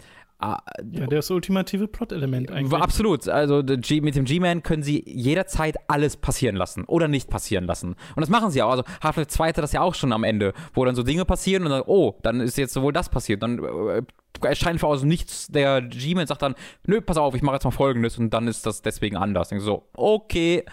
Ah, 0.43 0.61
ja, 0.90 1.07
das 1.07 1.30
ultimative 1.30 1.86
Plot-Element 1.86 2.51
eigentlich. 2.51 2.82
Absolut. 2.82 3.28
Also 3.28 3.62
G, 3.62 4.01
mit 4.01 4.16
dem 4.16 4.24
G-Man 4.24 4.64
können 4.64 4.82
sie 4.82 5.05
jederzeit 5.07 5.76
alles 5.86 6.16
passieren 6.16 6.57
lassen 6.57 6.84
oder 6.84 7.07
nicht 7.07 7.30
passieren 7.30 7.64
lassen. 7.64 7.90
Und 8.16 8.20
das 8.20 8.28
machen 8.28 8.51
sie 8.51 8.61
auch. 8.61 8.70
Also 8.70 8.82
Half-Life 9.03 9.28
2 9.28 9.49
hatte 9.49 9.61
das 9.61 9.72
ja 9.72 9.82
auch 9.82 9.95
schon 9.95 10.12
am 10.12 10.24
Ende, 10.24 10.53
wo 10.74 10.84
dann 10.84 10.97
so 10.97 11.05
Dinge 11.05 11.24
passieren 11.24 11.62
und 11.62 11.70
dann, 11.70 11.82
oh, 11.86 12.18
dann 12.22 12.40
ist 12.40 12.59
jetzt 12.59 12.72
sowohl 12.72 12.93
das 12.93 13.09
passiert. 13.09 13.43
Dann 13.43 13.62
äh, 13.62 14.03
erscheint 14.45 14.82
aus 14.82 15.01
dem 15.01 15.09
Nichts 15.09 15.49
der 15.49 15.82
G-Man 15.82 16.26
sagt 16.26 16.43
dann, 16.43 16.55
nö, 16.86 17.01
pass 17.01 17.16
auf, 17.16 17.34
ich 17.34 17.43
mache 17.43 17.57
jetzt 17.57 17.64
mal 17.64 17.70
folgendes 17.70 18.18
und 18.18 18.30
dann 18.30 18.49
ist 18.49 18.66
das 18.66 18.82
deswegen 18.82 19.16
anders. 19.16 19.53
Ich 19.53 19.61
so, 19.61 19.88
okay. 19.95 20.64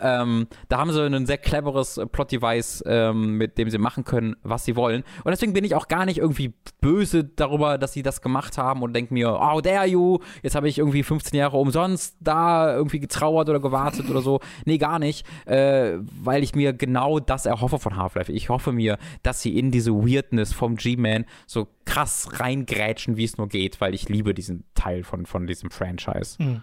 Ähm, 0.00 0.46
da 0.68 0.78
haben 0.78 0.92
sie 0.92 1.04
ein 1.04 1.26
sehr 1.26 1.38
cleveres 1.38 2.00
Plot-Device, 2.12 2.84
ähm, 2.86 3.36
mit 3.36 3.58
dem 3.58 3.70
sie 3.70 3.78
machen 3.78 4.04
können, 4.04 4.36
was 4.42 4.64
sie 4.64 4.76
wollen. 4.76 5.04
Und 5.24 5.30
deswegen 5.30 5.52
bin 5.52 5.64
ich 5.64 5.74
auch 5.74 5.88
gar 5.88 6.04
nicht 6.06 6.18
irgendwie 6.18 6.54
böse 6.80 7.24
darüber, 7.24 7.78
dass 7.78 7.92
sie 7.92 8.02
das 8.02 8.20
gemacht 8.20 8.58
haben 8.58 8.82
und 8.82 8.94
denke 8.94 9.12
mir, 9.14 9.38
oh, 9.40 9.60
dare 9.60 9.86
you, 9.86 10.18
jetzt 10.42 10.54
habe 10.54 10.68
ich 10.68 10.78
irgendwie 10.78 11.02
15 11.02 11.38
Jahre 11.38 11.56
umsonst 11.56 12.16
da 12.20 12.74
irgendwie 12.74 13.00
getrauert 13.00 13.48
oder 13.48 13.60
gewartet 13.60 14.08
oder 14.10 14.22
so. 14.22 14.40
Nee, 14.64 14.78
gar 14.78 14.98
nicht, 14.98 15.26
äh, 15.46 15.98
weil 16.22 16.42
ich 16.42 16.54
mir 16.54 16.72
genau 16.72 17.18
das 17.18 17.46
erhoffe 17.46 17.78
von 17.78 17.96
Half-Life. 17.96 18.32
Ich 18.32 18.48
hoffe 18.48 18.72
mir, 18.72 18.98
dass 19.22 19.42
sie 19.42 19.58
in 19.58 19.70
diese 19.70 19.92
Weirdness 19.92 20.52
vom 20.52 20.76
G-Man 20.76 21.24
so 21.46 21.68
krass 21.88 22.28
reingrätschen, 22.40 23.16
wie 23.16 23.24
es 23.24 23.38
nur 23.38 23.48
geht, 23.48 23.80
weil 23.80 23.94
ich 23.94 24.08
liebe 24.08 24.34
diesen 24.34 24.64
Teil 24.74 25.04
von, 25.04 25.26
von 25.26 25.46
diesem 25.46 25.70
Franchise. 25.70 26.38
Hm. 26.38 26.62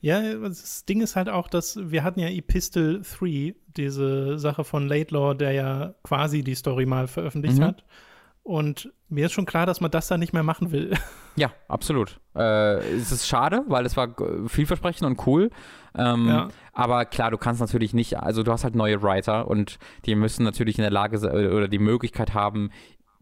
Ja, 0.00 0.34
das 0.34 0.84
Ding 0.84 1.00
ist 1.00 1.16
halt 1.16 1.28
auch, 1.28 1.48
dass 1.48 1.78
wir 1.90 2.04
hatten 2.04 2.20
ja 2.20 2.28
Epistle 2.28 3.00
3, 3.00 3.54
diese 3.76 4.38
Sache 4.38 4.64
von 4.64 4.86
Laidlaw, 4.86 5.34
der 5.34 5.52
ja 5.52 5.94
quasi 6.02 6.42
die 6.42 6.54
Story 6.54 6.86
mal 6.86 7.08
veröffentlicht 7.08 7.58
mhm. 7.58 7.64
hat. 7.64 7.84
Und 8.42 8.92
mir 9.08 9.26
ist 9.26 9.32
schon 9.32 9.46
klar, 9.46 9.66
dass 9.66 9.80
man 9.80 9.90
das 9.90 10.06
da 10.06 10.18
nicht 10.18 10.32
mehr 10.32 10.44
machen 10.44 10.70
will. 10.70 10.92
Ja, 11.38 11.50
absolut. 11.68 12.18
Äh, 12.34 12.78
es 12.96 13.12
ist 13.12 13.28
schade, 13.28 13.62
weil 13.68 13.84
es 13.84 13.94
war 13.94 14.16
vielversprechend 14.46 15.06
und 15.06 15.26
cool. 15.26 15.50
Ähm, 15.94 16.28
ja. 16.28 16.48
Aber 16.72 17.04
klar, 17.04 17.30
du 17.30 17.36
kannst 17.36 17.60
natürlich 17.60 17.92
nicht, 17.92 18.18
also 18.18 18.42
du 18.42 18.50
hast 18.52 18.64
halt 18.64 18.74
neue 18.74 19.02
Writer 19.02 19.46
und 19.46 19.78
die 20.06 20.14
müssen 20.14 20.44
natürlich 20.44 20.78
in 20.78 20.82
der 20.82 20.90
Lage 20.90 21.18
oder 21.28 21.68
die 21.68 21.78
Möglichkeit 21.78 22.32
haben, 22.32 22.70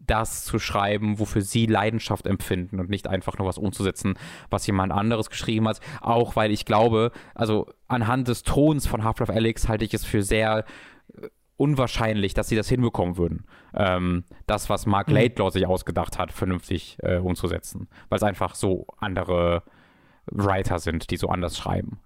das 0.07 0.45
zu 0.45 0.59
schreiben, 0.59 1.19
wofür 1.19 1.41
sie 1.41 1.65
Leidenschaft 1.65 2.27
empfinden 2.27 2.79
und 2.79 2.89
nicht 2.89 3.07
einfach 3.07 3.37
nur 3.37 3.47
was 3.47 3.57
umzusetzen, 3.57 4.15
was 4.49 4.67
jemand 4.67 4.91
anderes 4.91 5.29
geschrieben 5.29 5.67
hat. 5.67 5.79
Auch 6.01 6.35
weil 6.35 6.51
ich 6.51 6.65
glaube, 6.65 7.11
also 7.33 7.67
anhand 7.87 8.27
des 8.27 8.43
Tons 8.43 8.87
von 8.87 9.03
Half-Life 9.03 9.33
Alyx 9.33 9.67
halte 9.67 9.85
ich 9.85 9.93
es 9.93 10.05
für 10.05 10.23
sehr 10.23 10.65
äh, 11.13 11.27
unwahrscheinlich, 11.57 12.33
dass 12.33 12.49
sie 12.49 12.55
das 12.55 12.69
hinbekommen 12.69 13.17
würden. 13.17 13.45
Ähm, 13.73 14.23
das, 14.47 14.69
was 14.69 14.85
Mark 14.85 15.07
mhm. 15.07 15.15
Laidlaw 15.15 15.51
sich 15.51 15.65
ausgedacht 15.65 16.17
hat, 16.17 16.31
vernünftig 16.31 16.97
äh, 17.01 17.17
umzusetzen. 17.17 17.87
Weil 18.09 18.17
es 18.17 18.23
einfach 18.23 18.55
so 18.55 18.87
andere 18.97 19.63
Writer 20.27 20.79
sind, 20.79 21.11
die 21.11 21.17
so 21.17 21.29
anders 21.29 21.57
schreiben. 21.57 21.99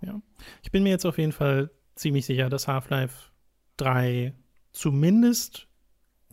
Ja. 0.00 0.20
Ich 0.62 0.72
bin 0.72 0.82
mir 0.82 0.90
jetzt 0.90 1.06
auf 1.06 1.18
jeden 1.18 1.32
Fall 1.32 1.70
ziemlich 1.94 2.26
sicher, 2.26 2.48
dass 2.48 2.68
Half-Life 2.68 3.30
3 3.76 4.34
zumindest 4.72 5.68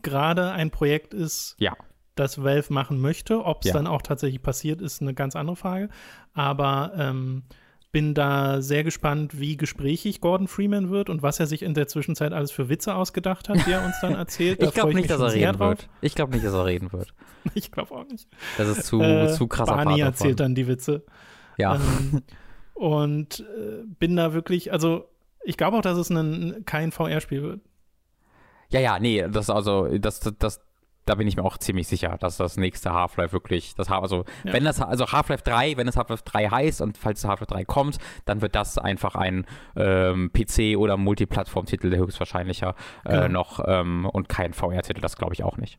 gerade 0.02 0.52
ein 0.52 0.70
Projekt 0.70 1.14
ist, 1.14 1.56
ja. 1.58 1.74
das 2.14 2.42
Valve 2.42 2.72
machen 2.72 3.00
möchte. 3.00 3.44
Ob 3.44 3.62
es 3.62 3.68
ja. 3.68 3.74
dann 3.74 3.86
auch 3.86 4.02
tatsächlich 4.02 4.42
passiert, 4.42 4.80
ist 4.80 5.00
eine 5.02 5.14
ganz 5.14 5.36
andere 5.36 5.56
Frage. 5.56 5.88
Aber 6.34 6.92
ähm, 6.96 7.44
bin 7.92 8.14
da 8.14 8.62
sehr 8.62 8.84
gespannt, 8.84 9.40
wie 9.40 9.56
gesprächig 9.56 10.20
Gordon 10.20 10.46
Freeman 10.46 10.90
wird 10.90 11.10
und 11.10 11.22
was 11.22 11.40
er 11.40 11.46
sich 11.46 11.62
in 11.62 11.74
der 11.74 11.88
Zwischenzeit 11.88 12.32
alles 12.32 12.52
für 12.52 12.68
Witze 12.68 12.94
ausgedacht 12.94 13.48
hat, 13.48 13.66
die 13.66 13.72
er 13.72 13.84
uns 13.84 13.96
dann 14.00 14.14
erzählt. 14.16 14.62
ich 14.62 14.72
glaube 14.72 14.94
nicht, 14.94 15.10
dass 15.10 15.20
er 15.20 15.32
reden 15.32 15.58
wird. 15.58 15.88
Ich 16.00 16.14
glaube 16.14 16.32
nicht, 16.32 16.44
dass 16.44 16.54
er 16.54 16.66
reden 16.66 16.92
wird. 16.92 17.12
ich 17.54 17.72
glaube 17.72 17.94
auch 17.94 18.06
nicht. 18.06 18.28
Das 18.58 18.68
ist 18.68 18.86
zu, 18.86 19.00
äh, 19.00 19.32
zu 19.32 19.48
krasser 19.48 19.74
Barney 19.74 20.00
erzählt 20.00 20.40
dann 20.40 20.54
die 20.54 20.68
Witze. 20.68 21.04
Ja. 21.58 21.76
Ähm, 21.76 22.22
und 22.74 23.40
äh, 23.40 23.84
bin 23.98 24.16
da 24.16 24.32
wirklich, 24.32 24.72
also 24.72 25.08
ich 25.44 25.56
glaube 25.56 25.76
auch, 25.76 25.82
dass 25.82 25.98
es 25.98 26.10
ein, 26.10 26.62
kein 26.64 26.92
VR-Spiel 26.92 27.42
wird. 27.42 27.60
Ja, 28.70 28.80
ja, 28.80 28.98
nee, 28.98 29.26
das 29.28 29.50
also, 29.50 29.88
das, 29.98 30.20
das, 30.20 30.34
das 30.38 30.60
da 31.06 31.16
bin 31.16 31.26
ich 31.26 31.36
mir 31.36 31.44
auch 31.44 31.58
ziemlich 31.58 31.88
sicher, 31.88 32.16
dass 32.20 32.36
das 32.36 32.56
nächste 32.56 32.92
Half-Life 32.92 33.32
wirklich, 33.32 33.74
das 33.74 33.90
also 33.90 34.24
ja. 34.44 34.52
wenn 34.52 34.64
das 34.64 34.80
also 34.80 35.10
Half-Life 35.10 35.42
3, 35.42 35.76
wenn 35.76 35.88
es 35.88 35.96
Half-Life 35.96 36.22
3 36.24 36.48
heißt 36.48 36.80
und 36.80 36.96
falls 36.96 37.24
Half-Life 37.24 37.52
3 37.52 37.64
kommt, 37.64 37.98
dann 38.26 38.42
wird 38.42 38.54
das 38.54 38.78
einfach 38.78 39.16
ein 39.16 39.44
ähm, 39.76 40.30
PC 40.32 40.76
oder 40.78 40.96
Multiplattform-Titel, 40.96 41.90
der 41.90 41.98
höchstwahrscheinlicher 41.98 42.74
äh, 43.04 43.22
genau. 43.22 43.28
noch 43.28 43.60
ähm, 43.66 44.06
und 44.06 44.28
kein 44.28 44.52
VR-Titel, 44.52 45.00
das 45.00 45.16
glaube 45.16 45.34
ich 45.34 45.42
auch 45.42 45.56
nicht. 45.56 45.78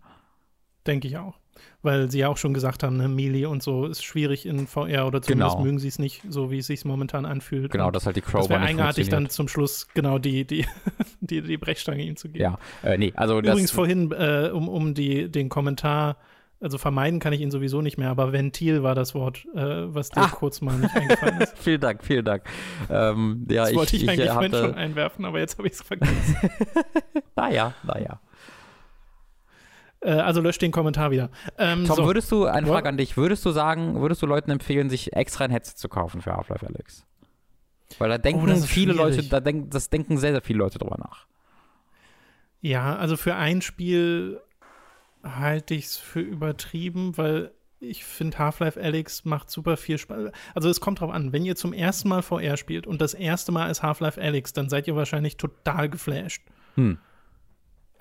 Denke 0.88 1.07
ich 1.07 1.17
auch 1.17 1.36
weil 1.84 2.11
sie 2.11 2.19
ja 2.19 2.27
auch 2.29 2.38
schon 2.38 2.53
gesagt 2.53 2.84
haben, 2.84 2.97
ne, 2.97 3.07
Melee 3.07 3.45
und 3.45 3.63
so 3.63 3.86
ist 3.86 4.03
schwierig 4.03 4.45
in 4.45 4.67
VR 4.67 5.07
oder 5.07 5.21
zumindest 5.21 5.55
genau. 5.55 5.63
mögen 5.63 5.79
sie 5.79 5.88
es 5.88 5.99
nicht, 5.99 6.21
so 6.27 6.51
wie 6.51 6.59
es 6.59 6.67
sich 6.67 6.86
momentan 6.86 7.25
anfühlt. 7.25 7.71
Genau, 7.71 7.91
dass 7.91 8.05
halt 8.05 8.15
die 8.15 8.21
Crowbar 8.21 8.59
das 8.59 8.69
eigenartig 8.69 9.09
dann 9.09 9.29
zum 9.29 9.47
Schluss 9.47 9.88
genau 9.93 10.19
die, 10.19 10.45
die, 10.45 10.65
die, 11.21 11.41
die 11.41 11.57
Brechstange 11.57 12.03
ihm 12.03 12.15
zu 12.15 12.29
geben. 12.29 12.43
Ja, 12.43 12.59
äh, 12.84 12.97
nee, 12.97 13.13
also 13.15 13.39
Übrigens 13.39 13.71
vorhin, 13.71 14.11
äh, 14.11 14.49
um, 14.53 14.67
um 14.69 14.93
die, 14.93 15.29
den 15.29 15.49
Kommentar 15.49 16.17
also 16.59 16.77
vermeiden 16.77 17.19
kann 17.19 17.34
ich 17.34 17.41
ihn 17.41 17.49
sowieso 17.49 17.82
nicht 17.82 17.97
mehr, 17.97 18.09
aber 18.09 18.34
Ventil 18.34 18.84
war 18.84 18.93
das 18.93 19.15
Wort, 19.15 19.47
äh, 19.55 19.93
was 19.95 20.09
dir 20.09 20.21
Ach. 20.21 20.36
kurz 20.36 20.61
mal 20.61 20.77
nicht 20.77 20.95
eingefallen 20.95 21.41
ist. 21.41 21.57
vielen 21.57 21.82
Dank, 21.82 22.03
vielen 22.03 22.23
Dank. 22.23 22.43
Ähm, 22.88 23.47
ja, 23.49 23.63
das 23.63 23.71
ich, 23.71 23.77
wollte 23.77 23.95
ich, 23.95 24.03
ich 24.03 24.09
eigentlich 24.11 24.29
hatte... 24.32 24.61
schon 24.61 24.75
einwerfen, 24.75 25.25
aber 25.25 25.39
jetzt 25.39 25.57
habe 25.57 25.67
ich 25.67 25.73
es 25.73 25.82
vergessen. 25.82 26.38
naja, 27.36 27.73
naja. 27.82 28.19
Äh, 30.02 30.12
also 30.12 30.41
lösch 30.41 30.58
den 30.58 30.72
Kommentar 30.72 31.12
wieder. 31.12 31.30
Ähm, 31.58 31.86
Tom, 31.86 31.95
so. 31.95 32.06
würdest 32.06 32.32
du, 32.32 32.45
eine 32.45 32.68
Frage 32.68 32.89
an 32.89 32.97
dich, 32.97 33.18
würdest 33.18 33.45
du 33.45 33.52
sagen, 33.52 34.02
würdest 34.02 34.22
du 34.22 34.26
Leuten 34.26 34.52
empfehlen, 34.52 34.89
sich 34.89 35.14
extra 35.14 35.45
ein 35.45 35.52
Headset 35.52 35.76
zu 35.76 35.89
kaufen 35.89 36.22
für 36.22 36.34
Half-Life 36.34 36.66
Alex? 36.66 37.06
Weil 37.99 38.10
da 38.10 38.18
denken 38.18 38.43
oh, 38.43 38.56
viele 38.56 38.93
schwierig. 38.93 38.97
Leute, 38.97 39.24
da 39.24 39.39
denk, 39.39 39.72
das 39.72 39.89
denken 39.89 40.18
sehr, 40.18 40.32
sehr 40.32 40.41
viele 40.41 40.60
Leute 40.60 40.80
drüber 40.80 40.97
nach. 40.97 41.26
Ja, 42.62 42.95
also 42.95 43.18
für 43.18 43.36
ein 43.36 43.62
Spiel 43.62 44.39
halte 45.24 45.74
ich 45.74 45.86
es 45.86 45.97
für 45.97 46.22
übertrieben, 46.22 47.18
weil 47.18 47.52
ich 47.80 48.06
finde, 48.06 48.38
Half-Life 48.38 48.80
Alyx 48.80 49.26
macht 49.26 49.49
super 49.49 49.76
viel 49.76 49.97
Spaß. 49.97 50.32
Also 50.54 50.70
es 50.70 50.80
kommt 50.80 50.99
drauf 51.02 51.12
an, 51.12 51.34
wenn 51.34 51.43
ihr 51.43 51.56
zum 51.56 51.74
ersten 51.74 52.10
Mal 52.10 52.22
VR 52.22 52.56
spielt 52.58 52.86
und 52.86 53.02
das 53.02 53.16
erste 53.16 53.52
Mal 53.52 53.70
ist 53.70 53.82
Half-Life 53.82 54.22
Alyx, 54.22 54.54
dann 54.54 54.70
seid 54.70 54.88
ihr 54.88 54.95
wahrscheinlich 54.95 55.38
total 55.38 55.89
geflasht. 55.89 56.43
Hm. 56.76 56.99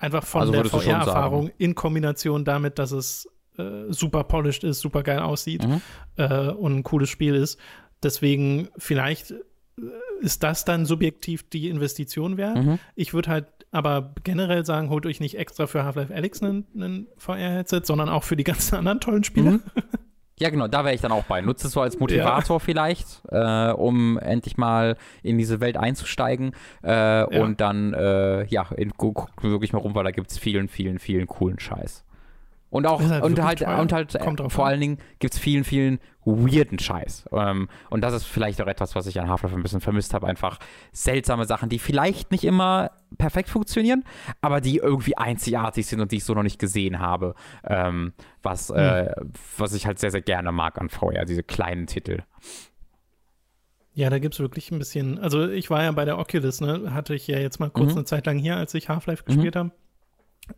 Einfach 0.01 0.25
von 0.25 0.41
also 0.41 0.51
der 0.51 0.65
VR-Erfahrung 0.65 1.51
in 1.59 1.75
Kombination 1.75 2.43
damit, 2.43 2.79
dass 2.79 2.91
es 2.91 3.29
äh, 3.57 3.91
super 3.93 4.23
polished 4.23 4.63
ist, 4.63 4.79
super 4.79 5.03
geil 5.03 5.19
aussieht 5.19 5.67
mhm. 5.67 5.81
äh, 6.17 6.49
und 6.49 6.77
ein 6.77 6.83
cooles 6.83 7.09
Spiel 7.09 7.35
ist. 7.35 7.59
Deswegen 8.01 8.69
vielleicht 8.79 9.31
äh, 9.31 9.35
ist 10.21 10.41
das 10.41 10.65
dann 10.65 10.87
subjektiv 10.87 11.47
die 11.49 11.69
Investition 11.69 12.37
wert. 12.37 12.57
Mhm. 12.57 12.79
Ich 12.95 13.13
würde 13.13 13.29
halt 13.29 13.45
aber 13.69 14.15
generell 14.23 14.65
sagen, 14.65 14.89
holt 14.89 15.05
euch 15.05 15.19
nicht 15.19 15.37
extra 15.37 15.67
für 15.67 15.83
Half-Life 15.83 16.13
Alyx 16.13 16.41
einen, 16.41 17.07
VR-Headset, 17.17 17.81
sondern 17.83 18.09
auch 18.09 18.23
für 18.23 18.35
die 18.35 18.43
ganzen 18.45 18.75
anderen 18.75 18.99
tollen 18.99 19.23
Spiele. 19.23 19.51
Mhm. 19.51 19.61
Ja, 20.41 20.49
genau, 20.49 20.67
da 20.67 20.83
wäre 20.83 20.95
ich 20.95 21.01
dann 21.01 21.11
auch 21.11 21.25
bei. 21.25 21.41
Nutze 21.41 21.67
es 21.67 21.73
so 21.73 21.81
als 21.81 21.99
Motivator 21.99 22.55
ja. 22.55 22.59
vielleicht, 22.59 23.21
äh, 23.29 23.69
um 23.73 24.17
endlich 24.17 24.57
mal 24.57 24.97
in 25.21 25.37
diese 25.37 25.59
Welt 25.59 25.77
einzusteigen 25.77 26.55
äh, 26.83 26.89
ja. 26.89 27.25
und 27.43 27.61
dann, 27.61 27.93
äh, 27.93 28.45
ja, 28.45 28.67
in, 28.75 28.91
guck 28.97 29.29
wirklich 29.43 29.71
mal 29.71 29.77
rum, 29.77 29.93
weil 29.93 30.03
da 30.03 30.09
gibt 30.09 30.31
es 30.31 30.39
vielen, 30.39 30.67
vielen, 30.67 30.97
vielen 30.97 31.27
coolen 31.27 31.59
Scheiß. 31.59 32.03
Und 32.71 32.87
auch, 32.87 33.01
halt 33.01 33.21
und, 33.23 33.43
halt, 33.43 33.61
und 33.61 33.91
halt, 33.91 34.15
äh, 34.15 34.49
vor 34.49 34.65
allen 34.65 34.79
Dingen 34.79 34.97
gibt 35.19 35.33
es 35.33 35.39
vielen, 35.39 35.65
vielen 35.65 35.99
weirden 36.23 36.79
Scheiß. 36.79 37.25
Ähm, 37.33 37.67
und 37.89 37.99
das 37.99 38.13
ist 38.13 38.23
vielleicht 38.23 38.61
auch 38.61 38.67
etwas, 38.67 38.95
was 38.95 39.07
ich 39.07 39.19
an 39.19 39.27
Half-Life 39.27 39.53
ein 39.53 39.61
bisschen 39.61 39.81
vermisst 39.81 40.13
habe. 40.13 40.25
Einfach 40.25 40.57
seltsame 40.93 41.43
Sachen, 41.45 41.67
die 41.67 41.79
vielleicht 41.79 42.31
nicht 42.31 42.45
immer 42.45 42.91
perfekt 43.17 43.49
funktionieren, 43.49 44.05
aber 44.39 44.61
die 44.61 44.77
irgendwie 44.77 45.17
einzigartig 45.17 45.85
sind 45.85 45.99
und 45.99 46.13
die 46.13 46.17
ich 46.17 46.23
so 46.23 46.33
noch 46.33 46.43
nicht 46.43 46.59
gesehen 46.59 46.99
habe. 46.99 47.35
Ähm, 47.65 48.13
was, 48.41 48.69
mhm. 48.69 48.77
äh, 48.77 49.15
was 49.57 49.73
ich 49.73 49.85
halt 49.85 49.99
sehr, 49.99 50.11
sehr 50.11 50.21
gerne 50.21 50.53
mag 50.53 50.79
an 50.79 50.87
VR, 50.87 51.25
diese 51.25 51.43
kleinen 51.43 51.87
Titel. 51.87 52.19
Ja, 53.93 54.09
da 54.09 54.19
gibt 54.19 54.35
es 54.35 54.39
wirklich 54.39 54.71
ein 54.71 54.79
bisschen. 54.79 55.19
Also, 55.19 55.49
ich 55.49 55.69
war 55.69 55.83
ja 55.83 55.91
bei 55.91 56.05
der 56.05 56.17
Oculus, 56.17 56.61
ne? 56.61 56.93
Hatte 56.93 57.15
ich 57.15 57.27
ja 57.27 57.37
jetzt 57.37 57.59
mal 57.59 57.69
kurz 57.69 57.91
mhm. 57.91 57.97
eine 57.97 58.05
Zeit 58.05 58.25
lang 58.25 58.37
hier, 58.37 58.55
als 58.55 58.73
ich 58.73 58.87
Half-Life 58.87 59.25
gespielt 59.25 59.55
mhm. 59.55 59.59
habe. 59.59 59.71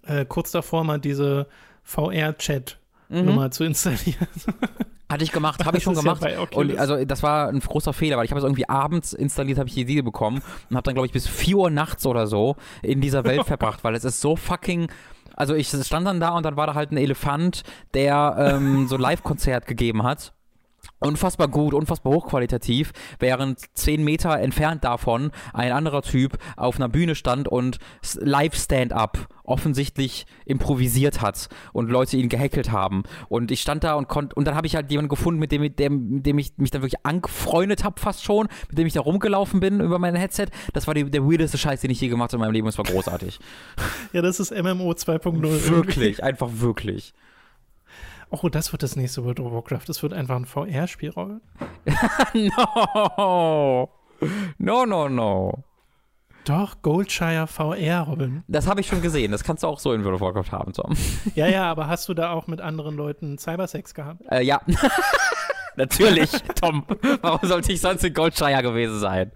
Äh, 0.03 0.26
kurz 0.26 0.51
davor 0.51 0.84
mal 0.84 0.99
diese 0.99 1.47
VR-Chat-Nummer 1.84 3.46
mhm. 3.46 3.52
zu 3.52 3.64
installieren. 3.64 4.28
Hatte 5.10 5.24
ich 5.24 5.32
gemacht, 5.32 5.64
habe 5.64 5.78
ich 5.78 5.84
schon 5.84 5.94
gemacht. 5.94 6.24
Ja 6.24 6.40
und 6.56 6.76
also 6.80 7.06
das 7.06 7.22
war 7.22 7.48
ein 7.48 7.60
großer 7.60 7.94
Fehler, 7.94 8.18
weil 8.18 8.26
ich 8.26 8.32
habe 8.32 8.40
es 8.40 8.44
irgendwie 8.44 8.68
abends 8.68 9.14
installiert, 9.14 9.60
habe 9.60 9.70
ich 9.70 9.76
die 9.76 9.82
Idee 9.82 10.02
bekommen 10.02 10.42
und 10.72 10.76
habe 10.76 10.84
dann 10.86 10.96
glaube 10.96 11.06
ich 11.06 11.12
bis 11.12 11.28
4 11.28 11.56
Uhr 11.56 11.70
nachts 11.70 12.08
oder 12.08 12.26
so 12.26 12.56
in 12.82 13.00
dieser 13.00 13.24
Welt 13.24 13.44
verbracht, 13.46 13.84
weil 13.84 13.94
es 13.94 14.06
ist 14.06 14.22
so 14.22 14.36
fucking 14.36 14.90
also 15.36 15.54
ich 15.54 15.68
stand 15.68 16.08
dann 16.08 16.20
da 16.20 16.30
und 16.30 16.44
dann 16.44 16.58
war 16.58 16.66
da 16.66 16.74
halt 16.74 16.92
ein 16.92 16.98
Elefant, 16.98 17.64
der 17.94 18.36
ähm, 18.40 18.88
so 18.88 18.98
Live-Konzert 18.98 19.68
gegeben 19.68 20.02
hat 20.02 20.34
unfassbar 21.00 21.48
gut, 21.48 21.74
unfassbar 21.74 22.14
hochqualitativ, 22.14 22.92
während 23.20 23.60
zehn 23.78 24.04
Meter 24.04 24.40
entfernt 24.40 24.84
davon 24.84 25.32
ein 25.54 25.72
anderer 25.72 26.02
Typ 26.02 26.38
auf 26.56 26.78
einer 26.78 26.90
Bühne 26.90 27.16
stand 27.16 27.48
und 27.48 27.78
Live-Stand-up 28.16 29.28
offensichtlich 29.44 30.26
improvisiert 30.46 31.22
hat 31.22 31.50
und 31.74 31.90
Leute 31.90 32.18
ihn 32.18 32.30
gehackelt 32.30 32.72
haben. 32.72 33.04
Und 33.28 33.52
ich 33.52 33.62
stand 33.62 33.84
da 33.84 33.96
und 33.96 34.08
konnte, 34.08 34.36
und 34.36 34.48
dann 34.48 34.56
habe 34.56 34.68
ich 34.68 34.76
halt 34.76 34.90
jemanden 34.90 35.10
gefunden, 35.10 35.40
mit 35.40 35.52
dem, 35.52 35.62
mit 35.62 35.80
dem, 35.80 36.10
mit 36.10 36.26
dem 36.26 36.38
ich 36.38 36.54
mich 36.58 36.72
dann 36.72 36.82
wirklich 36.82 37.06
angefreundet 37.06 37.84
habe, 37.84 38.00
fast 38.00 38.24
schon, 38.24 38.48
mit 38.70 38.78
dem 38.78 38.88
ich 38.88 38.94
da 38.94 39.02
rumgelaufen 39.02 39.60
bin 39.60 39.82
über 39.82 40.00
mein 40.00 40.16
Headset. 40.16 40.48
Das 40.72 40.88
war 40.88 40.94
die, 40.94 41.10
der 41.10 41.24
weirdeste 41.24 41.58
Scheiß, 41.58 41.82
den 41.82 41.92
ich 41.92 42.00
je 42.00 42.08
gemacht 42.08 42.32
habe 42.32 42.38
in 42.38 42.48
meinem 42.48 42.54
Leben. 42.54 42.68
Es 42.68 42.78
war 42.78 42.86
großartig. 42.86 43.40
ja, 44.14 44.22
das 44.22 44.40
ist 44.40 44.52
MMO 44.52 44.92
2.0. 44.92 45.70
Wirklich, 45.70 46.24
einfach 46.24 46.50
wirklich. 46.54 47.14
Oh, 48.42 48.50
das 48.50 48.72
wird 48.72 48.82
das 48.82 48.96
nächste 48.96 49.24
World 49.24 49.40
of 49.40 49.52
Warcraft. 49.54 49.84
Das 49.86 50.02
wird 50.02 50.12
einfach 50.12 50.36
ein 50.36 50.46
VR-Spiel, 50.46 51.12
Robin. 51.12 51.42
no. 52.34 53.90
No, 54.58 54.86
no, 54.88 55.08
no. 55.08 55.64
Doch, 56.44 56.82
Goldshire 56.82 57.46
VR, 57.46 58.02
Robin. 58.02 58.44
Das 58.48 58.68
habe 58.68 58.82
ich 58.82 58.88
schon 58.88 59.04
gesehen. 59.04 59.32
Das 59.32 59.44
kannst 59.44 59.62
du 59.62 59.68
auch 59.68 59.80
so 59.80 59.94
in 59.94 60.04
World 60.04 60.16
of 60.16 60.22
Warcraft 60.22 60.52
haben, 60.52 60.74
Tom. 60.74 60.96
Ja, 61.36 61.46
ja, 61.48 61.70
aber 61.70 61.88
hast 61.88 62.10
du 62.10 62.16
da 62.16 62.32
auch 62.32 62.48
mit 62.48 62.60
anderen 62.60 62.96
Leuten 62.96 63.38
Cybersex 63.38 63.94
gehabt? 63.94 64.24
Äh, 64.32 64.42
ja. 64.44 64.62
Natürlich, 65.76 66.32
Tom. 66.60 66.86
Warum 67.22 67.48
sollte 67.48 67.72
ich 67.72 67.82
sonst 67.82 68.04
in 68.04 68.16
Goldshire 68.16 68.64
gewesen 68.64 69.00
sein? 69.00 69.32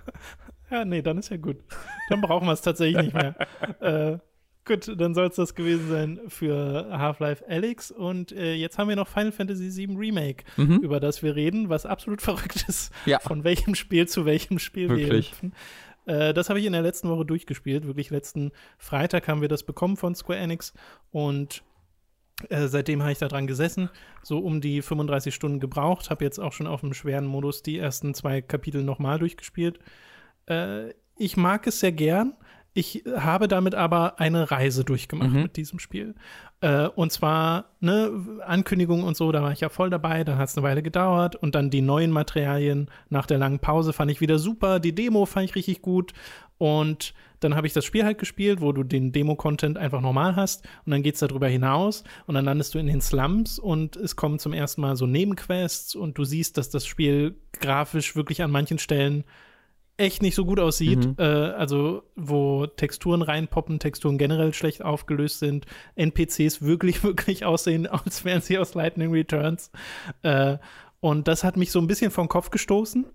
Ja, 0.71 0.85
nee, 0.85 1.03
dann 1.03 1.19
ist 1.19 1.29
ja 1.29 1.37
gut. 1.37 1.57
Dann 2.09 2.21
brauchen 2.21 2.47
wir 2.47 2.53
es 2.53 2.61
tatsächlich 2.61 2.97
nicht 3.03 3.13
mehr. 3.13 3.35
äh, 3.79 4.17
gut, 4.67 4.93
dann 4.99 5.13
soll 5.15 5.27
es 5.27 5.35
das 5.35 5.55
gewesen 5.55 5.89
sein 5.89 6.19
für 6.27 6.87
Half-Life 6.91 7.43
Alyx. 7.47 7.89
Und 7.89 8.31
äh, 8.31 8.53
jetzt 8.53 8.77
haben 8.77 8.89
wir 8.89 8.95
noch 8.95 9.07
Final 9.07 9.31
Fantasy 9.31 9.75
VII 9.75 9.95
Remake, 9.97 10.43
Mhm. 10.57 10.79
über 10.83 10.99
das 10.99 11.23
wir 11.23 11.35
reden, 11.35 11.69
was 11.69 11.85
absolut 11.87 12.21
verrückt 12.21 12.65
ist. 12.67 12.91
Ja. 13.05 13.19
Von 13.19 13.43
welchem 13.43 13.73
Spiel 13.73 14.07
zu 14.07 14.25
welchem 14.25 14.59
Spiel 14.59 14.89
wir 14.89 14.97
Wirklich. 14.97 15.31
hüpfen. 15.31 15.53
Äh, 16.05 16.33
das 16.33 16.49
habe 16.49 16.59
ich 16.59 16.65
in 16.65 16.73
der 16.73 16.83
letzten 16.83 17.09
Woche 17.09 17.25
durchgespielt. 17.25 17.87
Wirklich 17.87 18.09
letzten 18.11 18.51
Freitag 18.77 19.27
haben 19.27 19.41
wir 19.41 19.47
das 19.49 19.63
bekommen 19.63 19.97
von 19.97 20.13
Square 20.15 20.39
Enix. 20.39 20.73
Und 21.11 21.63
äh, 22.49 22.67
seitdem 22.67 23.01
habe 23.01 23.11
ich 23.11 23.17
da 23.17 23.27
dran 23.27 23.47
gesessen, 23.47 23.89
so 24.21 24.39
um 24.39 24.61
die 24.61 24.81
35 24.83 25.33
Stunden 25.33 25.59
gebraucht, 25.59 26.09
habe 26.11 26.23
jetzt 26.23 26.39
auch 26.39 26.53
schon 26.53 26.67
auf 26.67 26.81
dem 26.81 26.93
schweren 26.93 27.25
Modus 27.25 27.63
die 27.63 27.79
ersten 27.79 28.13
zwei 28.13 28.41
Kapitel 28.41 28.83
nochmal 28.83 29.17
durchgespielt. 29.19 29.79
Äh, 30.47 30.89
ich 31.17 31.35
mag 31.35 31.65
es 31.65 31.79
sehr 31.79 31.91
gern. 31.91 32.33
Ich 32.77 33.03
habe 33.15 33.47
damit 33.47 33.73
aber 33.73 34.19
eine 34.19 34.51
Reise 34.51 34.83
durchgemacht 34.85 35.31
Mhm. 35.31 35.41
mit 35.41 35.57
diesem 35.57 35.79
Spiel. 35.79 36.13
Äh, 36.61 36.87
und 36.89 37.11
zwar, 37.11 37.65
ne, 37.79 38.11
Ankündigungen 38.45 39.03
und 39.03 39.17
so, 39.17 39.31
da 39.31 39.41
war 39.41 39.51
ich 39.51 39.61
ja 39.61 39.69
voll 39.69 39.89
dabei, 39.89 40.23
dann 40.23 40.37
hat 40.37 40.49
es 40.49 40.55
eine 40.57 40.63
Weile 40.63 40.83
gedauert 40.83 41.35
und 41.35 41.55
dann 41.55 41.71
die 41.71 41.81
neuen 41.81 42.11
Materialien 42.11 42.89
nach 43.09 43.25
der 43.25 43.39
langen 43.39 43.57
Pause 43.57 43.93
fand 43.93 44.11
ich 44.11 44.21
wieder 44.21 44.37
super. 44.37 44.79
Die 44.79 44.93
Demo 44.93 45.25
fand 45.25 45.45
ich 45.49 45.55
richtig 45.55 45.81
gut. 45.81 46.13
Und 46.59 47.15
dann 47.39 47.55
habe 47.55 47.65
ich 47.65 47.73
das 47.73 47.83
Spiel 47.83 48.03
halt 48.03 48.19
gespielt, 48.19 48.61
wo 48.61 48.71
du 48.71 48.83
den 48.83 49.11
Demo-Content 49.11 49.77
einfach 49.77 50.01
normal 50.01 50.35
hast 50.35 50.63
und 50.85 50.91
dann 50.91 51.01
geht 51.03 51.15
es 51.15 51.19
darüber 51.19 51.47
hinaus 51.47 52.03
und 52.27 52.35
dann 52.35 52.45
landest 52.45 52.73
du 52.75 52.79
in 52.79 52.87
den 52.87 53.01
Slums 53.01 53.57
und 53.59 53.95
es 53.95 54.15
kommen 54.15 54.37
zum 54.39 54.53
ersten 54.53 54.81
Mal 54.81 54.95
so 54.95 55.05
Nebenquests 55.07 55.95
und 55.95 56.17
du 56.17 56.23
siehst, 56.25 56.57
dass 56.57 56.69
das 56.71 56.85
Spiel 56.87 57.35
grafisch 57.59 58.15
wirklich 58.15 58.41
an 58.41 58.49
manchen 58.51 58.79
Stellen 58.79 59.23
echt 59.97 60.21
nicht 60.21 60.35
so 60.35 60.45
gut 60.45 60.59
aussieht. 60.59 61.05
Mhm. 61.05 61.15
Äh, 61.17 61.23
also, 61.23 62.03
wo 62.15 62.67
Texturen 62.67 63.21
reinpoppen, 63.21 63.79
Texturen 63.79 64.17
generell 64.17 64.53
schlecht 64.53 64.83
aufgelöst 64.83 65.39
sind, 65.39 65.65
NPCs 65.95 66.61
wirklich, 66.61 67.03
wirklich 67.03 67.45
aussehen, 67.45 67.87
als 67.87 68.23
wären 68.23 68.41
sie 68.41 68.57
aus 68.57 68.75
Lightning 68.75 69.11
Returns. 69.11 69.71
Äh, 70.21 70.57
und 70.99 71.27
das 71.27 71.43
hat 71.43 71.57
mich 71.57 71.71
so 71.71 71.79
ein 71.79 71.87
bisschen 71.87 72.11
vom 72.11 72.27
Kopf 72.27 72.49
gestoßen. 72.51 73.05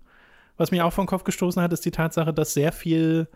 Was 0.57 0.71
mich 0.71 0.81
auch 0.81 0.93
vom 0.93 1.07
Kopf 1.07 1.23
gestoßen 1.23 1.61
hat, 1.61 1.73
ist 1.73 1.85
die 1.85 1.91
Tatsache, 1.91 2.33
dass 2.33 2.53
sehr 2.53 2.71
viel 2.71 3.27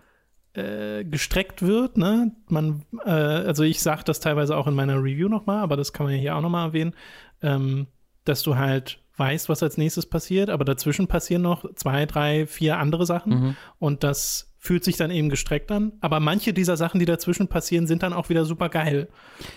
äh, 0.54 1.04
gestreckt 1.04 1.62
wird. 1.62 1.98
Ne? 1.98 2.32
Man, 2.48 2.84
äh, 3.06 3.10
also 3.10 3.64
ich 3.64 3.82
sage 3.82 4.04
das 4.06 4.20
teilweise 4.20 4.56
auch 4.56 4.68
in 4.68 4.76
meiner 4.76 4.98
Review 4.98 5.30
nochmal, 5.30 5.60
aber 5.60 5.78
das 5.78 5.94
kann 5.94 6.06
man 6.06 6.16
ja 6.16 6.22
hier 6.22 6.36
auch 6.36 6.42
nochmal 6.42 6.68
erwähnen, 6.68 6.96
ähm, 7.42 7.88
dass 8.24 8.44
du 8.44 8.56
halt 8.56 9.00
weißt, 9.18 9.50
was 9.50 9.64
als 9.64 9.78
nächstes 9.78 10.06
passiert, 10.06 10.50
aber 10.50 10.64
dazwischen 10.66 11.08
passieren 11.08 11.42
noch 11.42 11.66
zwei, 11.76 12.06
drei, 12.06 12.46
vier 12.46 12.78
andere 12.78 13.06
Sachen 13.06 13.34
Mhm. 13.34 13.56
und 13.80 14.04
das 14.04 14.54
fühlt 14.68 14.84
sich 14.84 14.98
dann 14.98 15.12
eben 15.12 15.30
gestreckt 15.30 15.72
an. 15.72 15.94
Aber 16.02 16.20
manche 16.20 16.52
dieser 16.52 16.76
Sachen, 16.76 17.00
die 17.00 17.06
dazwischen 17.06 17.48
passieren, 17.48 17.88
sind 17.88 18.04
dann 18.04 18.12
auch 18.12 18.28
wieder 18.28 18.44
super 18.44 18.68
geil. 18.68 19.08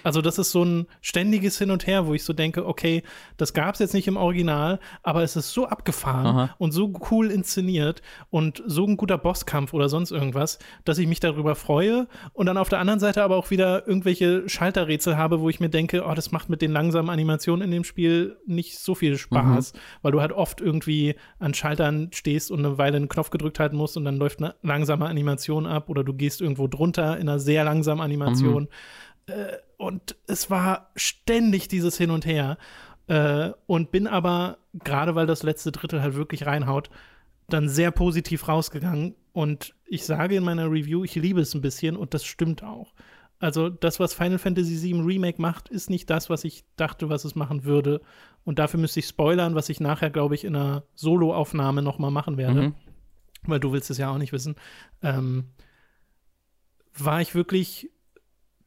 Also 0.04 0.22
das 0.22 0.38
ist 0.38 0.52
so 0.52 0.64
ein 0.64 0.86
ständiges 1.00 1.58
Hin 1.58 1.72
und 1.72 1.84
Her, 1.88 2.06
wo 2.06 2.14
ich 2.14 2.22
so 2.22 2.32
denke, 2.32 2.64
okay, 2.64 3.02
das 3.36 3.52
gab 3.52 3.74
es 3.74 3.80
jetzt 3.80 3.92
nicht 3.92 4.06
im 4.06 4.16
Original, 4.16 4.78
aber 5.02 5.24
es 5.24 5.34
ist 5.34 5.50
so 5.50 5.66
abgefahren 5.66 6.26
Aha. 6.26 6.54
und 6.58 6.70
so 6.70 6.92
cool 7.10 7.32
inszeniert 7.32 8.02
und 8.30 8.62
so 8.66 8.86
ein 8.86 8.96
guter 8.96 9.18
Bosskampf 9.18 9.74
oder 9.74 9.88
sonst 9.88 10.12
irgendwas, 10.12 10.60
dass 10.84 10.98
ich 10.98 11.08
mich 11.08 11.18
darüber 11.18 11.56
freue 11.56 12.06
und 12.32 12.46
dann 12.46 12.56
auf 12.56 12.68
der 12.68 12.78
anderen 12.78 13.00
Seite 13.00 13.24
aber 13.24 13.36
auch 13.36 13.50
wieder 13.50 13.88
irgendwelche 13.88 14.48
Schalterrätsel 14.48 15.16
habe, 15.16 15.40
wo 15.40 15.48
ich 15.48 15.58
mir 15.58 15.70
denke, 15.70 16.04
oh, 16.06 16.14
das 16.14 16.30
macht 16.30 16.48
mit 16.48 16.62
den 16.62 16.70
langsamen 16.70 17.10
Animationen 17.10 17.64
in 17.64 17.72
dem 17.72 17.82
Spiel 17.82 18.36
nicht 18.46 18.78
so 18.78 18.94
viel 18.94 19.18
Spaß, 19.18 19.72
weil 20.02 20.12
du 20.12 20.20
halt 20.20 20.30
oft 20.30 20.60
irgendwie 20.60 21.16
an 21.40 21.52
Schaltern 21.52 22.10
stehst 22.12 22.52
und 22.52 22.60
eine 22.60 22.78
Weile 22.78 22.96
einen 22.96 23.08
Knopf 23.08 23.30
gedrückt 23.30 23.58
halten 23.58 23.76
musst 23.76 23.96
und 23.96 24.04
dann 24.04 24.16
läuft 24.16 24.38
eine 24.38 24.54
langsame 24.62 24.99
Animation 25.08 25.66
ab 25.66 25.88
oder 25.88 26.04
du 26.04 26.12
gehst 26.12 26.40
irgendwo 26.40 26.66
drunter 26.66 27.16
in 27.18 27.28
einer 27.28 27.38
sehr 27.38 27.64
langsamen 27.64 28.02
Animation. 28.02 28.68
Äh, 29.26 29.56
und 29.76 30.16
es 30.26 30.50
war 30.50 30.90
ständig 30.96 31.68
dieses 31.68 31.96
Hin 31.96 32.10
und 32.10 32.26
Her. 32.26 32.58
Äh, 33.06 33.50
und 33.66 33.90
bin 33.90 34.06
aber, 34.06 34.58
gerade 34.74 35.14
weil 35.14 35.26
das 35.26 35.42
letzte 35.42 35.72
Drittel 35.72 36.02
halt 36.02 36.14
wirklich 36.14 36.46
reinhaut, 36.46 36.90
dann 37.48 37.68
sehr 37.68 37.90
positiv 37.90 38.46
rausgegangen. 38.46 39.14
Und 39.32 39.74
ich 39.86 40.04
sage 40.04 40.36
in 40.36 40.44
meiner 40.44 40.70
Review, 40.70 41.04
ich 41.04 41.14
liebe 41.16 41.40
es 41.40 41.54
ein 41.54 41.60
bisschen 41.60 41.96
und 41.96 42.14
das 42.14 42.24
stimmt 42.24 42.62
auch. 42.62 42.92
Also 43.40 43.70
das, 43.70 43.98
was 43.98 44.12
Final 44.12 44.38
Fantasy 44.38 44.82
VII 44.82 45.00
Remake 45.00 45.40
macht, 45.40 45.68
ist 45.70 45.88
nicht 45.88 46.10
das, 46.10 46.28
was 46.28 46.44
ich 46.44 46.64
dachte, 46.76 47.08
was 47.08 47.24
es 47.24 47.34
machen 47.34 47.64
würde. 47.64 48.02
Und 48.44 48.58
dafür 48.58 48.78
müsste 48.78 49.00
ich 49.00 49.06
spoilern, 49.06 49.54
was 49.54 49.70
ich 49.70 49.80
nachher, 49.80 50.10
glaube 50.10 50.34
ich, 50.34 50.44
in 50.44 50.54
einer 50.54 50.84
Solo-Aufnahme 50.94 51.82
noch 51.82 51.98
mal 51.98 52.10
machen 52.10 52.36
werde 52.36 52.62
Mhm. 52.62 52.74
Weil 53.42 53.60
du 53.60 53.72
willst 53.72 53.90
es 53.90 53.98
ja 53.98 54.10
auch 54.10 54.18
nicht 54.18 54.32
wissen, 54.32 54.56
ähm, 55.02 55.44
war 56.96 57.20
ich 57.20 57.34
wirklich 57.34 57.90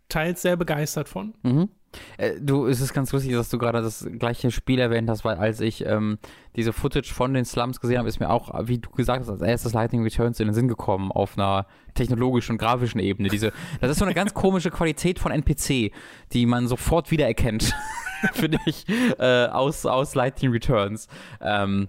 teils 0.09 0.41
sehr 0.41 0.55
begeistert 0.55 1.09
von. 1.09 1.33
Mhm. 1.43 1.69
Äh, 2.17 2.39
du, 2.39 2.67
es 2.67 2.81
ist 2.81 2.93
ganz 2.93 3.11
lustig, 3.11 3.33
dass 3.33 3.49
du 3.49 3.57
gerade 3.57 3.81
das 3.81 4.07
gleiche 4.17 4.51
Spiel 4.51 4.79
erwähnt 4.79 5.09
hast, 5.09 5.23
weil 5.25 5.37
als 5.37 5.59
ich 5.59 5.85
ähm, 5.85 6.17
diese 6.55 6.73
Footage 6.73 7.13
von 7.13 7.33
den 7.33 7.45
Slums 7.45 7.79
gesehen 7.79 7.99
habe, 7.99 8.09
ist 8.09 8.19
mir 8.19 8.29
auch, 8.29 8.51
wie 8.67 8.79
du 8.79 8.89
gesagt 8.91 9.21
hast, 9.21 9.29
als 9.29 9.41
erstes 9.41 9.73
Lightning 9.73 10.03
Returns 10.03 10.39
in 10.39 10.47
den 10.47 10.53
Sinn 10.53 10.67
gekommen 10.67 11.11
auf 11.11 11.37
einer 11.37 11.67
technologischen 11.93 12.53
und 12.53 12.57
grafischen 12.57 12.99
Ebene. 12.99 13.29
Diese, 13.29 13.51
das 13.81 13.91
ist 13.91 13.99
so 13.99 14.05
eine 14.05 14.13
ganz 14.13 14.33
komische 14.33 14.71
Qualität 14.71 15.19
von 15.19 15.31
NPC, 15.31 15.91
die 16.31 16.45
man 16.45 16.67
sofort 16.67 17.11
wiedererkennt, 17.11 17.73
finde 18.33 18.59
ich, 18.65 18.85
äh, 19.19 19.47
aus, 19.47 19.85
aus 19.85 20.15
Lightning 20.15 20.51
Returns. 20.51 21.07
Ähm, 21.41 21.87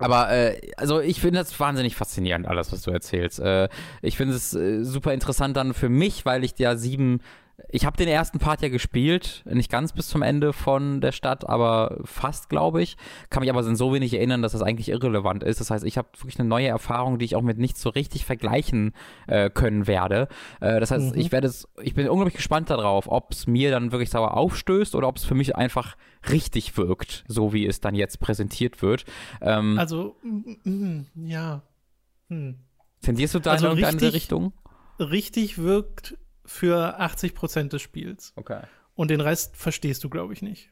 aber 0.00 0.30
äh, 0.30 0.60
also 0.76 1.00
ich 1.00 1.20
finde 1.20 1.38
das 1.38 1.58
wahnsinnig 1.58 1.96
faszinierend, 1.96 2.46
alles, 2.48 2.72
was 2.72 2.82
du 2.82 2.90
erzählst. 2.90 3.38
Äh, 3.40 3.68
ich 4.02 4.16
finde 4.16 4.34
es 4.34 4.54
äh, 4.54 4.82
super 4.82 5.12
interessant 5.12 5.56
dann 5.56 5.74
für 5.74 5.88
mich, 5.88 6.24
weil 6.24 6.44
ich 6.44 6.58
ja 6.58 6.76
sieben. 6.76 7.20
Ich 7.68 7.84
habe 7.84 7.96
den 7.96 8.08
ersten 8.08 8.38
Part 8.38 8.62
ja 8.62 8.68
gespielt, 8.68 9.42
nicht 9.46 9.70
ganz 9.70 9.92
bis 9.92 10.08
zum 10.08 10.22
Ende 10.22 10.52
von 10.52 11.00
der 11.00 11.12
Stadt, 11.12 11.48
aber 11.48 11.98
fast, 12.04 12.48
glaube 12.48 12.82
ich. 12.82 12.96
Kann 13.28 13.42
mich 13.42 13.50
aber 13.50 13.62
so 13.74 13.92
wenig 13.92 14.14
erinnern, 14.14 14.42
dass 14.42 14.52
das 14.52 14.62
eigentlich 14.62 14.88
irrelevant 14.88 15.42
ist. 15.44 15.60
Das 15.60 15.70
heißt, 15.70 15.84
ich 15.84 15.98
habe 15.98 16.08
wirklich 16.16 16.38
eine 16.40 16.48
neue 16.48 16.68
Erfahrung, 16.68 17.18
die 17.18 17.24
ich 17.24 17.36
auch 17.36 17.42
mit 17.42 17.58
nichts 17.58 17.80
so 17.82 17.90
richtig 17.90 18.24
vergleichen 18.24 18.92
äh, 19.26 19.50
können 19.50 19.86
werde. 19.86 20.28
Äh, 20.60 20.80
das 20.80 20.90
heißt, 20.90 21.14
Mhm. 21.14 21.20
ich 21.20 21.32
werde 21.32 21.46
es, 21.48 21.68
ich 21.82 21.94
bin 21.94 22.08
unglaublich 22.08 22.36
gespannt 22.36 22.70
darauf, 22.70 23.06
ob 23.08 23.32
es 23.32 23.46
mir 23.46 23.70
dann 23.70 23.92
wirklich 23.92 24.10
sauer 24.10 24.36
aufstößt 24.36 24.94
oder 24.94 25.06
ob 25.08 25.16
es 25.18 25.24
für 25.24 25.34
mich 25.34 25.54
einfach 25.56 25.96
richtig 26.30 26.76
wirkt, 26.76 27.24
so 27.28 27.52
wie 27.52 27.66
es 27.66 27.80
dann 27.80 27.94
jetzt 27.94 28.20
präsentiert 28.20 28.82
wird. 28.82 29.04
Ähm, 29.40 29.78
Also, 29.78 30.16
ja. 31.14 31.62
Hm. 32.28 32.56
Tendierst 33.02 33.34
du 33.34 33.38
da 33.38 33.52
also 33.52 33.66
in 33.66 33.72
irgendeine 33.72 33.96
richtig- 34.02 34.14
Richtung? 34.14 34.52
Richtig 34.98 35.58
wirkt 35.58 36.16
für 36.50 36.98
80 36.98 37.34
Prozent 37.34 37.72
des 37.72 37.80
Spiels. 37.80 38.32
Okay. 38.34 38.62
Und 38.96 39.08
den 39.08 39.20
Rest 39.20 39.56
verstehst 39.56 40.02
du, 40.02 40.10
glaube 40.10 40.32
ich, 40.32 40.42
nicht. 40.42 40.70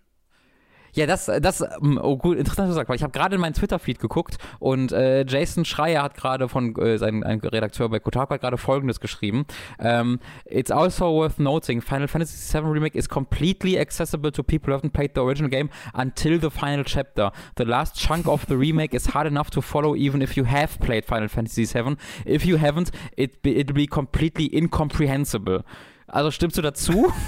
Ja, 0.95 1.07
das, 1.07 1.27
das, 1.27 1.61
ähm, 1.61 1.99
oh 2.03 2.17
gut, 2.17 2.39
interessant, 2.39 2.73
sagst, 2.73 2.89
weil 2.89 2.97
ich 2.97 3.03
habe 3.03 3.13
gerade 3.13 3.35
in 3.35 3.41
meinen 3.41 3.55
Twitter-Feed 3.55 3.99
geguckt 3.99 4.39
und 4.59 4.93
äh, 4.93 5.25
Jason 5.27 5.65
Schreier 5.65 6.03
hat 6.03 6.17
gerade 6.17 6.49
von, 6.49 6.75
äh, 6.77 6.99
sein 6.99 7.23
ein 7.25 7.41
Redakteur 7.41 7.89
bei 7.89 7.99
Kotaku 7.99 8.35
hat 8.35 8.41
gerade 8.41 8.59
folgendes 8.59 9.01
geschrieben. 9.01 9.47
Ähm, 9.79 10.21
It's 10.45 10.71
also 10.71 11.13
worth 11.13 11.39
noting, 11.39 11.81
Final 11.81 12.09
Fantasy 12.09 12.59
VII 12.59 12.71
Remake 12.71 12.95
is 12.95 13.09
completely 13.09 13.79
accessible 13.79 14.33
to 14.33 14.43
people 14.43 14.73
who 14.73 14.79
haven't 14.79 14.93
played 14.93 15.13
the 15.15 15.21
original 15.21 15.51
game 15.51 15.71
until 15.95 16.41
the 16.41 16.51
final 16.51 16.85
chapter. 16.85 17.33
The 17.57 17.65
last 17.65 17.97
chunk 17.97 18.27
of 18.27 18.47
the 18.47 18.57
remake 18.57 18.95
is 18.95 19.09
hard 19.15 19.27
enough 19.27 19.51
to 19.51 19.63
follow 19.63 19.95
even 19.95 20.23
if 20.23 20.37
you 20.37 20.45
have 20.45 20.79
played 20.81 21.05
Final 21.05 21.29
Fantasy 21.29 21.65
VII. 21.65 21.97
If 22.25 22.45
you 22.47 22.57
haven't, 22.57 22.91
it 23.17 23.43
be, 23.43 23.57
it'll 23.57 23.75
be 23.75 23.87
completely 23.87 24.55
incomprehensible. 24.55 25.65
Also 26.07 26.31
stimmst 26.31 26.57
du 26.57 26.63
dazu? 26.63 27.13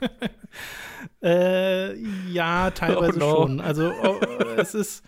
Äh, 1.24 1.96
ja, 2.30 2.70
teilweise 2.74 3.16
Oh 3.16 3.18
no. 3.18 3.36
schon. 3.46 3.60
Also, 3.60 3.90
oh, 4.02 4.20
es 4.56 4.74
ist. 4.74 5.02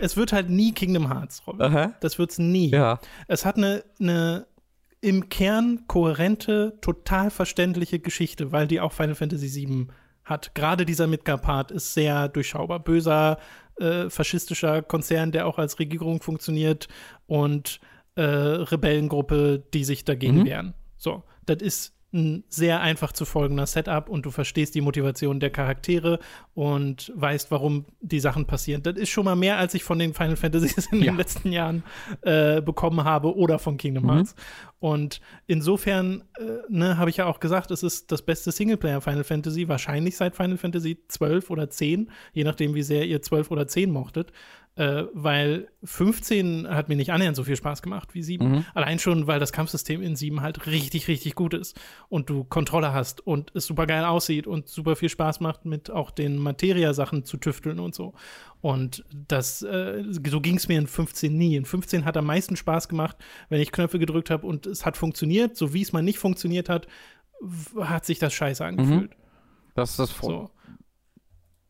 Es 0.00 0.16
wird 0.16 0.32
halt 0.32 0.50
nie 0.50 0.72
Kingdom 0.72 1.08
Hearts, 1.12 1.42
Robin. 1.46 1.62
Aha. 1.62 1.94
Das 2.00 2.18
wird's 2.18 2.38
nie. 2.38 2.70
Ja. 2.70 3.00
Es 3.28 3.46
hat 3.46 3.56
eine, 3.56 3.82
eine 3.98 4.46
im 5.00 5.28
Kern 5.30 5.84
kohärente, 5.86 6.78
total 6.82 7.30
verständliche 7.30 7.98
Geschichte, 7.98 8.52
weil 8.52 8.66
die 8.66 8.80
auch 8.80 8.92
Final 8.92 9.14
Fantasy 9.14 9.54
VII 9.66 9.86
hat. 10.24 10.54
Gerade 10.54 10.84
dieser 10.84 11.06
Midgar-Part 11.06 11.70
ist 11.70 11.94
sehr 11.94 12.28
durchschaubar. 12.28 12.80
Böser, 12.80 13.38
äh, 13.80 14.10
faschistischer 14.10 14.82
Konzern, 14.82 15.32
der 15.32 15.46
auch 15.46 15.58
als 15.58 15.78
Regierung 15.78 16.20
funktioniert 16.20 16.88
und 17.26 17.80
äh, 18.16 18.22
Rebellengruppe, 18.22 19.62
die 19.72 19.84
sich 19.84 20.04
dagegen 20.04 20.40
Mhm. 20.40 20.44
wehren. 20.46 20.74
So, 20.98 21.22
das 21.46 21.62
ist 21.62 21.93
ein 22.14 22.44
sehr 22.48 22.80
einfach 22.80 23.12
zu 23.12 23.24
folgender 23.24 23.66
Setup 23.66 24.08
und 24.08 24.24
du 24.24 24.30
verstehst 24.30 24.74
die 24.74 24.80
Motivation 24.80 25.40
der 25.40 25.50
Charaktere 25.50 26.20
und 26.54 27.12
weißt, 27.16 27.50
warum 27.50 27.84
die 28.00 28.20
Sachen 28.20 28.46
passieren. 28.46 28.82
Das 28.82 28.94
ist 28.94 29.10
schon 29.10 29.24
mal 29.24 29.34
mehr, 29.34 29.58
als 29.58 29.74
ich 29.74 29.82
von 29.82 29.98
den 29.98 30.14
Final 30.14 30.36
Fantasies 30.36 30.86
in 30.92 31.00
ja. 31.00 31.12
den 31.12 31.16
letzten 31.16 31.50
Jahren 31.52 31.82
äh, 32.22 32.62
bekommen 32.62 33.04
habe 33.04 33.36
oder 33.36 33.58
von 33.58 33.76
Kingdom 33.76 34.04
mhm. 34.04 34.10
Hearts. 34.12 34.34
Mhm. 34.34 34.74
Und 34.78 35.20
insofern 35.46 36.24
äh, 36.38 36.42
ne, 36.68 36.98
habe 36.98 37.10
ich 37.10 37.16
ja 37.16 37.26
auch 37.26 37.40
gesagt, 37.40 37.70
es 37.70 37.82
ist 37.82 38.12
das 38.12 38.22
beste 38.22 38.52
Singleplayer 38.52 39.00
Final 39.00 39.24
Fantasy, 39.24 39.66
wahrscheinlich 39.68 40.16
seit 40.16 40.36
Final 40.36 40.58
Fantasy 40.58 40.98
12 41.08 41.50
oder 41.50 41.68
10, 41.68 42.10
je 42.32 42.44
nachdem, 42.44 42.74
wie 42.74 42.82
sehr 42.82 43.06
ihr 43.06 43.22
12 43.22 43.50
oder 43.50 43.66
10 43.66 43.90
mochtet 43.90 44.30
äh, 44.76 45.04
weil 45.12 45.68
15 45.84 46.68
hat 46.68 46.88
mir 46.88 46.96
nicht 46.96 47.12
annähernd 47.12 47.36
so 47.36 47.44
viel 47.44 47.54
Spaß 47.56 47.80
gemacht 47.80 48.14
wie 48.14 48.22
7. 48.22 48.48
Mhm. 48.50 48.64
Allein 48.74 48.98
schon, 48.98 49.26
weil 49.28 49.38
das 49.38 49.52
Kampfsystem 49.52 50.02
in 50.02 50.16
7 50.16 50.40
halt 50.40 50.66
richtig, 50.66 51.06
richtig 51.06 51.36
gut 51.36 51.54
ist 51.54 51.78
und 52.08 52.28
du 52.28 52.42
Kontrolle 52.42 52.92
hast 52.92 53.24
und 53.24 53.52
es 53.54 53.66
super 53.66 53.86
geil 53.86 54.04
aussieht 54.04 54.48
und 54.48 54.68
super 54.68 54.96
viel 54.96 55.08
Spaß 55.08 55.38
macht, 55.38 55.64
mit 55.64 55.90
auch 55.90 56.10
den 56.10 56.38
Materia-Sachen 56.38 57.24
zu 57.24 57.36
tüfteln 57.36 57.78
und 57.78 57.94
so. 57.94 58.14
Und 58.60 59.04
das, 59.12 59.62
äh, 59.62 60.02
so 60.08 60.40
ging 60.40 60.56
es 60.56 60.66
mir 60.66 60.78
in 60.78 60.88
15 60.88 61.36
nie. 61.36 61.54
In 61.54 61.66
15 61.66 62.04
hat 62.04 62.16
am 62.16 62.26
meisten 62.26 62.56
Spaß 62.56 62.88
gemacht, 62.88 63.16
wenn 63.50 63.60
ich 63.60 63.70
Knöpfe 63.70 64.00
gedrückt 64.00 64.30
habe 64.30 64.46
und 64.46 64.66
es 64.66 64.84
hat 64.84 64.96
funktioniert. 64.96 65.56
So 65.56 65.72
wie 65.72 65.82
es 65.82 65.92
mal 65.92 66.02
nicht 66.02 66.18
funktioniert 66.18 66.68
hat, 66.68 66.88
hat 67.78 68.04
sich 68.04 68.18
das 68.18 68.32
scheiße 68.32 68.64
angefühlt. 68.64 69.10
Mhm. 69.10 69.22
Das 69.74 69.90
ist 69.90 69.98
das 69.98 70.16
so. 70.16 70.50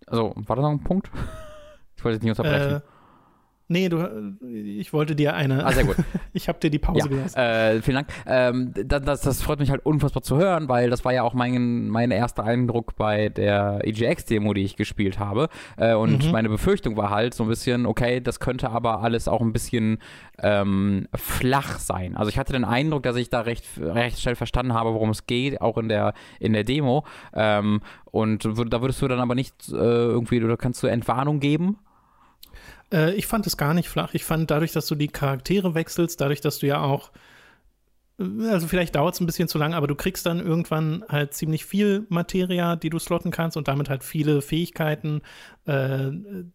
Also, 0.06 0.34
war 0.36 0.56
da 0.56 0.62
noch 0.62 0.70
ein 0.70 0.84
Punkt? 0.84 1.10
Ich 1.96 2.04
wollte 2.04 2.18
dich 2.18 2.28
nicht 2.28 2.38
unterbrechen. 2.38 2.82
Äh, 2.82 2.93
Nee, 3.74 3.88
du, 3.88 4.36
ich 4.52 4.92
wollte 4.92 5.16
dir 5.16 5.34
eine. 5.34 5.66
Ah, 5.66 5.72
sehr 5.72 5.82
gut. 5.82 5.96
ich 6.32 6.46
habe 6.46 6.60
dir 6.60 6.70
die 6.70 6.78
Pause 6.78 7.00
ja, 7.00 7.06
gelassen. 7.08 7.36
Äh, 7.36 7.82
vielen 7.82 7.96
Dank. 7.96 8.08
Ähm, 8.24 8.72
das, 8.72 9.22
das, 9.22 9.42
freut 9.42 9.58
mich 9.58 9.70
halt 9.70 9.84
unfassbar 9.84 10.22
zu 10.22 10.36
hören, 10.36 10.68
weil 10.68 10.90
das 10.90 11.04
war 11.04 11.12
ja 11.12 11.24
auch 11.24 11.34
mein, 11.34 11.88
mein 11.88 12.12
erster 12.12 12.44
Eindruck 12.44 12.94
bei 12.94 13.30
der 13.30 13.80
EGX-Demo, 13.82 14.54
die 14.54 14.62
ich 14.62 14.76
gespielt 14.76 15.18
habe. 15.18 15.48
Äh, 15.76 15.94
und 15.94 16.24
mhm. 16.24 16.30
meine 16.30 16.48
Befürchtung 16.50 16.96
war 16.96 17.10
halt 17.10 17.34
so 17.34 17.42
ein 17.42 17.48
bisschen, 17.48 17.84
okay, 17.84 18.20
das 18.20 18.38
könnte 18.38 18.70
aber 18.70 19.02
alles 19.02 19.26
auch 19.26 19.40
ein 19.40 19.52
bisschen 19.52 19.98
ähm, 20.38 21.08
flach 21.12 21.80
sein. 21.80 22.16
Also 22.16 22.28
ich 22.28 22.38
hatte 22.38 22.52
den 22.52 22.64
Eindruck, 22.64 23.02
dass 23.02 23.16
ich 23.16 23.28
da 23.28 23.40
recht, 23.40 23.64
recht 23.80 24.20
schnell 24.20 24.36
verstanden 24.36 24.72
habe, 24.72 24.94
worum 24.94 25.10
es 25.10 25.26
geht, 25.26 25.60
auch 25.60 25.78
in 25.78 25.88
der, 25.88 26.14
in 26.38 26.52
der 26.52 26.62
Demo. 26.62 27.04
Ähm, 27.34 27.80
und 28.12 28.44
da 28.44 28.80
würdest 28.80 29.02
du 29.02 29.08
dann 29.08 29.18
aber 29.18 29.34
nicht 29.34 29.68
äh, 29.70 29.74
irgendwie, 29.74 30.44
oder 30.44 30.56
kannst 30.56 30.80
du 30.84 30.86
Entwarnung 30.86 31.40
geben? 31.40 31.78
Äh, 32.94 33.14
ich 33.14 33.26
fand 33.26 33.46
es 33.46 33.56
gar 33.56 33.74
nicht 33.74 33.88
flach. 33.88 34.14
Ich 34.14 34.24
fand 34.24 34.50
dadurch, 34.50 34.72
dass 34.72 34.86
du 34.86 34.94
die 34.94 35.08
Charaktere 35.08 35.74
wechselst, 35.74 36.20
dadurch, 36.20 36.40
dass 36.40 36.60
du 36.60 36.66
ja 36.66 36.80
auch 36.80 37.10
also 38.16 38.68
vielleicht 38.68 38.94
dauert 38.94 39.14
es 39.14 39.20
ein 39.20 39.26
bisschen 39.26 39.48
zu 39.48 39.58
lang, 39.58 39.74
aber 39.74 39.88
du 39.88 39.96
kriegst 39.96 40.24
dann 40.24 40.38
irgendwann 40.38 41.04
halt 41.08 41.34
ziemlich 41.34 41.64
viel 41.64 42.06
Materia, 42.10 42.76
die 42.76 42.88
du 42.88 43.00
slotten 43.00 43.32
kannst 43.32 43.56
und 43.56 43.66
damit 43.66 43.88
halt 43.88 44.04
viele 44.04 44.40
Fähigkeiten, 44.40 45.22
äh, 45.64 46.10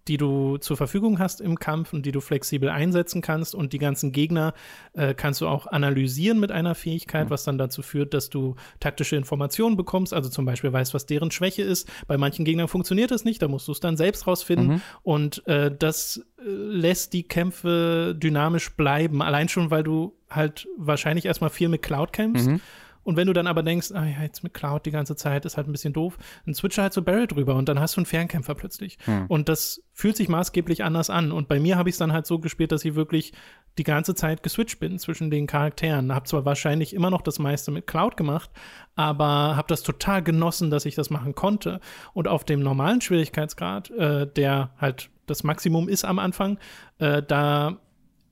die 0.07 0.15
du 0.15 0.55
zur 0.57 0.77
Verfügung 0.77 1.19
hast 1.19 1.41
im 1.41 1.59
Kampf 1.59 1.91
und 1.91 2.05
die 2.05 2.13
du 2.13 2.21
flexibel 2.21 2.69
einsetzen 2.69 3.21
kannst. 3.21 3.55
Und 3.55 3.73
die 3.73 3.77
ganzen 3.77 4.13
Gegner 4.13 4.53
äh, 4.93 5.13
kannst 5.13 5.41
du 5.41 5.47
auch 5.47 5.67
analysieren 5.67 6.39
mit 6.39 6.49
einer 6.53 6.75
Fähigkeit, 6.75 7.25
mhm. 7.25 7.29
was 7.31 7.43
dann 7.43 7.57
dazu 7.57 7.81
führt, 7.81 8.13
dass 8.13 8.29
du 8.29 8.55
taktische 8.79 9.17
Informationen 9.17 9.75
bekommst. 9.75 10.13
Also 10.13 10.29
zum 10.29 10.45
Beispiel 10.45 10.71
weißt, 10.71 10.93
was 10.93 11.07
deren 11.07 11.29
Schwäche 11.29 11.63
ist. 11.63 11.89
Bei 12.07 12.17
manchen 12.17 12.45
Gegnern 12.45 12.69
funktioniert 12.69 13.11
das 13.11 13.25
nicht, 13.25 13.41
da 13.41 13.49
musst 13.49 13.67
du 13.67 13.73
es 13.73 13.81
dann 13.81 13.97
selbst 13.97 14.27
rausfinden. 14.27 14.67
Mhm. 14.67 14.81
Und 15.03 15.47
äh, 15.47 15.75
das 15.77 16.25
äh, 16.37 16.43
lässt 16.45 17.11
die 17.11 17.23
Kämpfe 17.23 18.15
dynamisch 18.17 18.77
bleiben. 18.77 19.21
Allein 19.21 19.49
schon, 19.49 19.71
weil 19.71 19.83
du 19.83 20.18
halt 20.29 20.67
wahrscheinlich 20.77 21.25
erstmal 21.25 21.49
viel 21.49 21.69
mit 21.69 21.81
Cloud 21.81 22.13
kämpfst. 22.13 22.47
Mhm. 22.47 22.61
Und 23.03 23.15
wenn 23.15 23.27
du 23.27 23.33
dann 23.33 23.47
aber 23.47 23.63
denkst, 23.63 23.91
ah 23.93 24.05
ja, 24.05 24.21
jetzt 24.21 24.43
mit 24.43 24.53
Cloud 24.53 24.85
die 24.85 24.91
ganze 24.91 25.15
Zeit 25.15 25.45
ist 25.45 25.57
halt 25.57 25.67
ein 25.67 25.71
bisschen 25.71 25.93
doof, 25.93 26.17
dann 26.45 26.53
switche 26.53 26.81
halt 26.81 26.93
so 26.93 27.01
Barrel 27.01 27.27
drüber 27.27 27.55
und 27.55 27.67
dann 27.67 27.79
hast 27.79 27.95
du 27.95 28.01
einen 28.01 28.05
Fernkämpfer 28.05 28.55
plötzlich. 28.55 28.97
Mhm. 29.07 29.25
Und 29.27 29.49
das 29.49 29.81
fühlt 29.93 30.17
sich 30.17 30.29
maßgeblich 30.29 30.83
anders 30.83 31.09
an. 31.09 31.31
Und 31.31 31.47
bei 31.47 31.59
mir 31.59 31.77
habe 31.77 31.89
ich 31.89 31.93
es 31.93 31.99
dann 31.99 32.13
halt 32.13 32.27
so 32.27 32.39
gespielt, 32.39 32.71
dass 32.71 32.85
ich 32.85 32.95
wirklich 32.95 33.33
die 33.77 33.83
ganze 33.83 34.15
Zeit 34.15 34.43
geswitcht 34.43 34.79
bin 34.79 34.99
zwischen 34.99 35.31
den 35.31 35.47
Charakteren. 35.47 36.13
Habe 36.13 36.25
zwar 36.25 36.45
wahrscheinlich 36.45 36.93
immer 36.93 37.09
noch 37.09 37.21
das 37.21 37.39
meiste 37.39 37.71
mit 37.71 37.87
Cloud 37.87 38.17
gemacht, 38.17 38.51
aber 38.95 39.55
habe 39.55 39.69
das 39.69 39.81
total 39.81 40.21
genossen, 40.21 40.69
dass 40.69 40.85
ich 40.85 40.95
das 40.95 41.09
machen 41.09 41.33
konnte. 41.33 41.79
Und 42.13 42.27
auf 42.27 42.43
dem 42.43 42.61
normalen 42.61 43.01
Schwierigkeitsgrad, 43.01 43.89
äh, 43.91 44.27
der 44.27 44.71
halt 44.77 45.09
das 45.25 45.43
Maximum 45.43 45.87
ist 45.89 46.05
am 46.05 46.19
Anfang, 46.19 46.59
äh, 46.97 47.23
da 47.23 47.77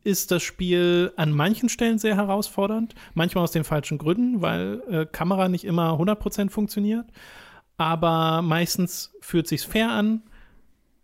ist 0.07 0.31
das 0.31 0.41
Spiel 0.41 1.11
an 1.17 1.33
manchen 1.33 1.67
Stellen 1.67 1.99
sehr 1.99 2.15
herausfordernd, 2.15 2.95
manchmal 3.13 3.43
aus 3.43 3.51
den 3.51 3.65
falschen 3.65 3.97
Gründen, 3.97 4.41
weil 4.41 4.81
äh, 4.89 5.05
Kamera 5.05 5.49
nicht 5.49 5.65
immer 5.65 5.99
100% 5.99 6.49
funktioniert, 6.49 7.05
aber 7.75 8.41
meistens 8.41 9.13
fühlt 9.19 9.47
sich 9.47 9.67
fair 9.67 9.91
an. 9.91 10.23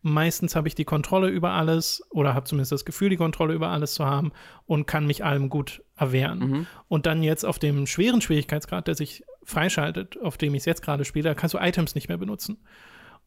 Meistens 0.03 0.55
habe 0.55 0.69
ich 0.69 0.75
die 0.75 0.85
Kontrolle 0.85 1.27
über 1.27 1.51
alles 1.51 2.01
oder 2.11 2.33
habe 2.33 2.45
zumindest 2.45 2.71
das 2.71 2.85
Gefühl, 2.85 3.09
die 3.09 3.17
Kontrolle 3.17 3.53
über 3.53 3.69
alles 3.69 3.93
zu 3.93 4.05
haben 4.05 4.31
und 4.65 4.85
kann 4.85 5.05
mich 5.05 5.25
allem 5.25 5.49
gut 5.49 5.83
erwehren. 5.97 6.39
Mhm. 6.39 6.67
Und 6.87 7.05
dann 7.05 7.23
jetzt 7.23 7.45
auf 7.45 7.59
dem 7.59 7.85
schweren 7.87 8.21
Schwierigkeitsgrad, 8.21 8.87
der 8.87 8.95
sich 8.95 9.23
freischaltet, 9.43 10.17
auf 10.21 10.37
dem 10.37 10.55
ich 10.55 10.61
es 10.61 10.65
jetzt 10.65 10.81
gerade 10.81 11.03
spiele, 11.03 11.35
kannst 11.35 11.53
du 11.53 11.59
Items 11.59 11.93
nicht 11.93 12.07
mehr 12.07 12.17
benutzen. 12.17 12.57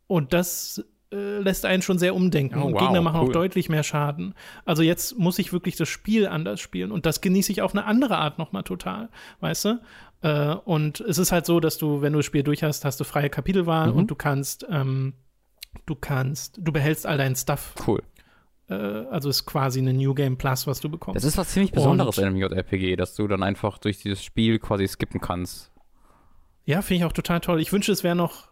Und 0.07 0.33
das 0.33 0.85
äh, 1.13 1.39
lässt 1.39 1.65
einen 1.65 1.83
schon 1.83 1.99
sehr 1.99 2.15
umdenken. 2.15 2.61
Oh, 2.61 2.73
wow, 2.73 2.81
Gegner 2.81 3.01
machen 3.01 3.21
cool. 3.21 3.29
auch 3.29 3.33
deutlich 3.33 3.69
mehr 3.69 3.83
Schaden. 3.83 4.35
Also 4.65 4.83
jetzt 4.83 5.19
muss 5.19 5.39
ich 5.39 5.53
wirklich 5.53 5.77
das 5.77 5.89
Spiel 5.89 6.27
anders 6.27 6.61
spielen 6.61 6.91
und 6.91 7.07
das 7.07 7.21
genieße 7.21 7.53
ich 7.53 7.63
auf 7.63 7.75
eine 7.75 7.85
andere 7.85 8.19
Art 8.19 8.39
nochmal 8.39 8.65
total, 8.65 9.09
weißt 9.41 9.65
du? 9.67 9.81
Äh, 10.23 10.55
und 10.65 11.01
es 11.01 11.19
ist 11.19 11.33
halt 11.33 11.47
so, 11.47 11.61
dass 11.61 11.79
du, 11.79 12.03
wenn 12.03 12.13
du 12.13 12.19
das 12.19 12.27
Spiel 12.27 12.43
durch 12.43 12.63
hast, 12.63 12.85
hast 12.85 12.99
du 12.99 13.05
freie 13.05 13.31
Kapitelwahl 13.31 13.93
mhm. 13.93 13.97
und 13.97 14.11
du 14.11 14.15
kannst, 14.15 14.67
ähm, 14.71 15.15
du 15.87 15.95
kannst, 15.95 16.59
du 16.61 16.73
behältst 16.73 17.07
all 17.07 17.19
deinen 17.19 17.37
Stuff. 17.37 17.75
Cool. 17.87 18.03
Äh, 18.69 18.75
also 18.75 19.29
ist 19.29 19.47
quasi 19.47 19.79
eine 19.79 19.93
New 19.93 20.15
Game 20.15 20.37
Plus, 20.37 20.67
was 20.67 20.81
du 20.81 20.89
bekommst. 20.89 21.17
Das 21.17 21.25
ist 21.25 21.39
was 21.39 21.51
ziemlich 21.51 21.73
Besonderes 21.73 22.19
und, 22.19 22.25
in 22.25 22.29
einem 22.31 22.37
JRPG, 22.37 22.97
dass 22.97 23.15
du 23.15 23.29
dann 23.29 23.43
einfach 23.43 23.79
durch 23.79 23.99
dieses 23.99 24.25
Spiel 24.25 24.59
quasi 24.59 24.89
skippen 24.89 25.21
kannst. 25.21 25.73
Ja, 26.65 26.83
finde 26.83 26.99
ich 26.99 27.05
auch 27.05 27.13
total 27.13 27.41
toll. 27.41 27.61
Ich 27.61 27.73
wünsche, 27.73 27.93
es 27.93 28.03
wäre 28.03 28.17
noch 28.17 28.49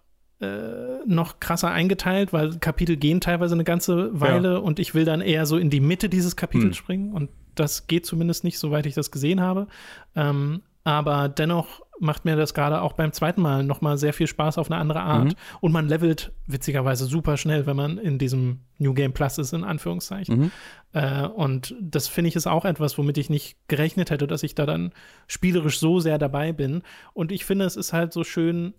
noch 1.07 1.41
krasser 1.41 1.71
eingeteilt, 1.71 2.33
weil 2.33 2.59
Kapitel 2.59 2.97
gehen 2.97 3.21
teilweise 3.21 3.55
eine 3.55 3.65
ganze 3.65 4.21
Weile 4.21 4.55
ja. 4.55 4.59
und 4.59 4.79
ich 4.79 4.95
will 4.95 5.05
dann 5.05 5.21
eher 5.21 5.47
so 5.47 5.57
in 5.57 5.71
die 5.71 5.81
Mitte 5.81 6.09
dieses 6.09 6.37
Kapitels 6.37 6.65
hm. 6.67 6.75
springen 6.75 7.13
und 7.13 7.31
das 7.55 7.87
geht 7.87 8.05
zumindest 8.05 8.45
nicht, 8.45 8.59
soweit 8.59 8.85
ich 8.87 8.95
das 8.95 9.11
gesehen 9.11 9.41
habe. 9.41 9.69
Ähm, 10.17 10.63
aber 10.85 11.29
dennoch 11.31 11.81
macht 11.99 12.25
mir 12.25 12.37
das 12.37 12.53
gerade 12.53 12.83
auch 12.83 12.93
beim 12.93 13.13
zweiten 13.13 13.41
Mal 13.41 13.65
nochmal 13.65 13.97
sehr 13.97 14.13
viel 14.13 14.27
Spaß 14.27 14.59
auf 14.59 14.71
eine 14.71 14.79
andere 14.79 15.01
Art. 15.01 15.25
Mhm. 15.29 15.35
Und 15.61 15.73
man 15.73 15.89
levelt 15.89 16.33
witzigerweise 16.47 17.07
super 17.07 17.37
schnell, 17.37 17.67
wenn 17.67 17.77
man 17.77 17.99
in 17.99 18.19
diesem 18.19 18.61
New 18.79 18.93
Game 18.93 19.13
Plus 19.13 19.39
ist, 19.39 19.55
in 19.55 19.65
Anführungszeichen. 19.65 20.39
Mhm. 20.39 20.51
Äh, 20.93 21.27
und 21.27 21.75
das 21.81 22.09
finde 22.09 22.29
ich 22.29 22.37
ist 22.37 22.47
auch 22.47 22.65
etwas, 22.65 22.99
womit 22.99 23.17
ich 23.17 23.31
nicht 23.31 23.57
gerechnet 23.69 24.11
hätte, 24.11 24.27
dass 24.27 24.43
ich 24.43 24.55
da 24.55 24.67
dann 24.67 24.93
spielerisch 25.27 25.79
so 25.79 26.01
sehr 26.01 26.19
dabei 26.19 26.53
bin. 26.53 26.83
Und 27.15 27.33
ich 27.33 27.45
finde, 27.45 27.65
es 27.65 27.77
ist 27.77 27.93
halt 27.93 28.13
so 28.13 28.25
schön, 28.25 28.75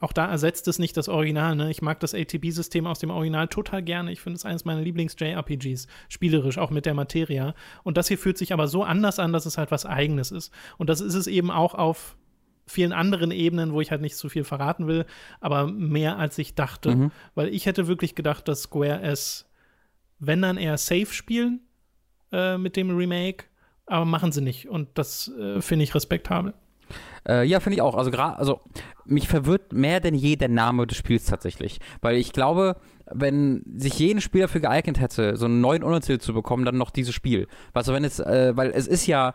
auch 0.00 0.12
da 0.12 0.26
ersetzt 0.26 0.68
es 0.68 0.78
nicht 0.78 0.96
das 0.96 1.08
Original. 1.08 1.56
Ne? 1.56 1.70
Ich 1.70 1.82
mag 1.82 1.98
das 2.00 2.14
ATB-System 2.14 2.86
aus 2.86 3.00
dem 3.00 3.10
Original 3.10 3.48
total 3.48 3.82
gerne. 3.82 4.12
Ich 4.12 4.20
finde 4.20 4.36
es 4.36 4.44
eines 4.44 4.64
meiner 4.64 4.80
Lieblings-JRPGs, 4.82 5.88
spielerisch, 6.08 6.58
auch 6.58 6.70
mit 6.70 6.86
der 6.86 6.94
Materia. 6.94 7.54
Und 7.82 7.96
das 7.96 8.08
hier 8.08 8.18
fühlt 8.18 8.38
sich 8.38 8.52
aber 8.52 8.68
so 8.68 8.84
anders 8.84 9.18
an, 9.18 9.32
dass 9.32 9.46
es 9.46 9.58
halt 9.58 9.70
was 9.70 9.86
Eigenes 9.86 10.30
ist. 10.30 10.52
Und 10.76 10.88
das 10.88 11.00
ist 11.00 11.14
es 11.14 11.26
eben 11.26 11.50
auch 11.50 11.74
auf 11.74 12.16
vielen 12.66 12.92
anderen 12.92 13.30
Ebenen, 13.30 13.72
wo 13.72 13.80
ich 13.80 13.90
halt 13.90 14.02
nicht 14.02 14.16
zu 14.16 14.28
viel 14.28 14.44
verraten 14.44 14.86
will, 14.86 15.06
aber 15.40 15.66
mehr 15.66 16.18
als 16.18 16.38
ich 16.38 16.54
dachte. 16.54 16.94
Mhm. 16.94 17.10
Weil 17.34 17.48
ich 17.48 17.66
hätte 17.66 17.88
wirklich 17.88 18.14
gedacht, 18.14 18.46
dass 18.46 18.62
Square 18.62 19.00
es, 19.02 19.50
wenn 20.18 20.42
dann 20.42 20.58
eher 20.58 20.78
safe 20.78 21.06
spielen 21.06 21.60
äh, 22.30 22.56
mit 22.56 22.76
dem 22.76 22.96
Remake, 22.96 23.46
aber 23.86 24.04
machen 24.04 24.32
sie 24.32 24.42
nicht. 24.42 24.68
Und 24.68 24.90
das 24.94 25.28
äh, 25.38 25.60
finde 25.60 25.84
ich 25.84 25.94
respektabel. 25.94 26.54
Äh, 27.28 27.44
ja, 27.46 27.60
finde 27.60 27.76
ich 27.76 27.82
auch. 27.82 27.94
Also 27.94 28.10
gerade, 28.10 28.38
also 28.38 28.60
mich 29.04 29.28
verwirrt 29.28 29.72
mehr 29.72 30.00
denn 30.00 30.14
je 30.14 30.36
der 30.36 30.48
Name 30.48 30.86
des 30.86 30.96
Spiels 30.96 31.24
tatsächlich. 31.24 31.80
Weil 32.00 32.16
ich 32.16 32.32
glaube, 32.32 32.76
wenn 33.10 33.62
sich 33.76 33.98
jeden 33.98 34.20
Spieler 34.20 34.46
dafür 34.46 34.60
geeignet 34.60 35.00
hätte, 35.00 35.36
so 35.36 35.46
einen 35.46 35.60
neuen 35.60 35.82
Untertitel 35.82 36.20
zu 36.20 36.34
bekommen, 36.34 36.64
dann 36.64 36.76
noch 36.76 36.90
dieses 36.90 37.14
Spiel. 37.14 37.46
Also 37.72 37.92
wenn 37.94 38.04
es, 38.04 38.20
äh, 38.20 38.52
weil 38.54 38.70
es 38.70 38.86
ist 38.86 39.06
ja 39.06 39.34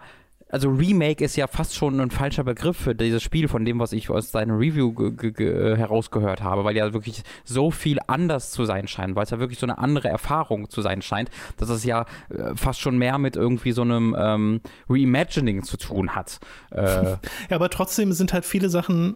also 0.54 0.70
Remake 0.70 1.26
ist 1.26 1.36
ja 1.36 1.48
fast 1.48 1.76
schon 1.76 2.00
ein 2.00 2.12
falscher 2.12 2.44
Begriff 2.44 2.78
für 2.78 2.94
dieses 2.94 3.24
Spiel, 3.24 3.48
von 3.48 3.66
dem, 3.66 3.80
was 3.80 3.92
ich 3.92 4.12
aus 4.12 4.30
deiner 4.30 4.54
Review 4.54 4.94
herausgehört 5.40 6.44
habe, 6.44 6.64
weil 6.64 6.78
ja 6.78 6.94
wirklich 6.94 7.24
so 7.44 7.72
viel 7.72 7.98
anders 8.06 8.52
zu 8.52 8.64
sein 8.64 8.88
scheint, 8.88 9.16
weil 9.16 9.24
es 9.24 9.32
ja 9.32 9.40
wirklich 9.40 9.58
so 9.58 9.66
eine 9.66 9.80
andere 9.80 10.10
Erfahrung 10.10 10.70
zu 10.70 10.84
sein 10.84 11.02
scheint, 11.02 11.32
dass 11.58 11.70
es 11.70 11.84
ja 11.84 12.06
äh, 12.30 12.56
fast 12.56 12.80
schon 12.80 13.00
mehr 13.00 13.18
mit 13.18 13.36
irgendwie 13.36 13.72
so 13.72 13.82
einem 13.82 14.16
ähm, 14.18 14.62
Reimagining 14.88 15.64
zu 15.64 15.78
tun 15.78 16.14
hat. 16.14 16.40
Äh, 16.70 17.04
ja, 17.04 17.20
aber 17.50 17.70
trotzdem 17.70 18.14
sind 18.14 18.32
halt 18.32 18.46
viele 18.46 18.70
Sachen 18.70 19.16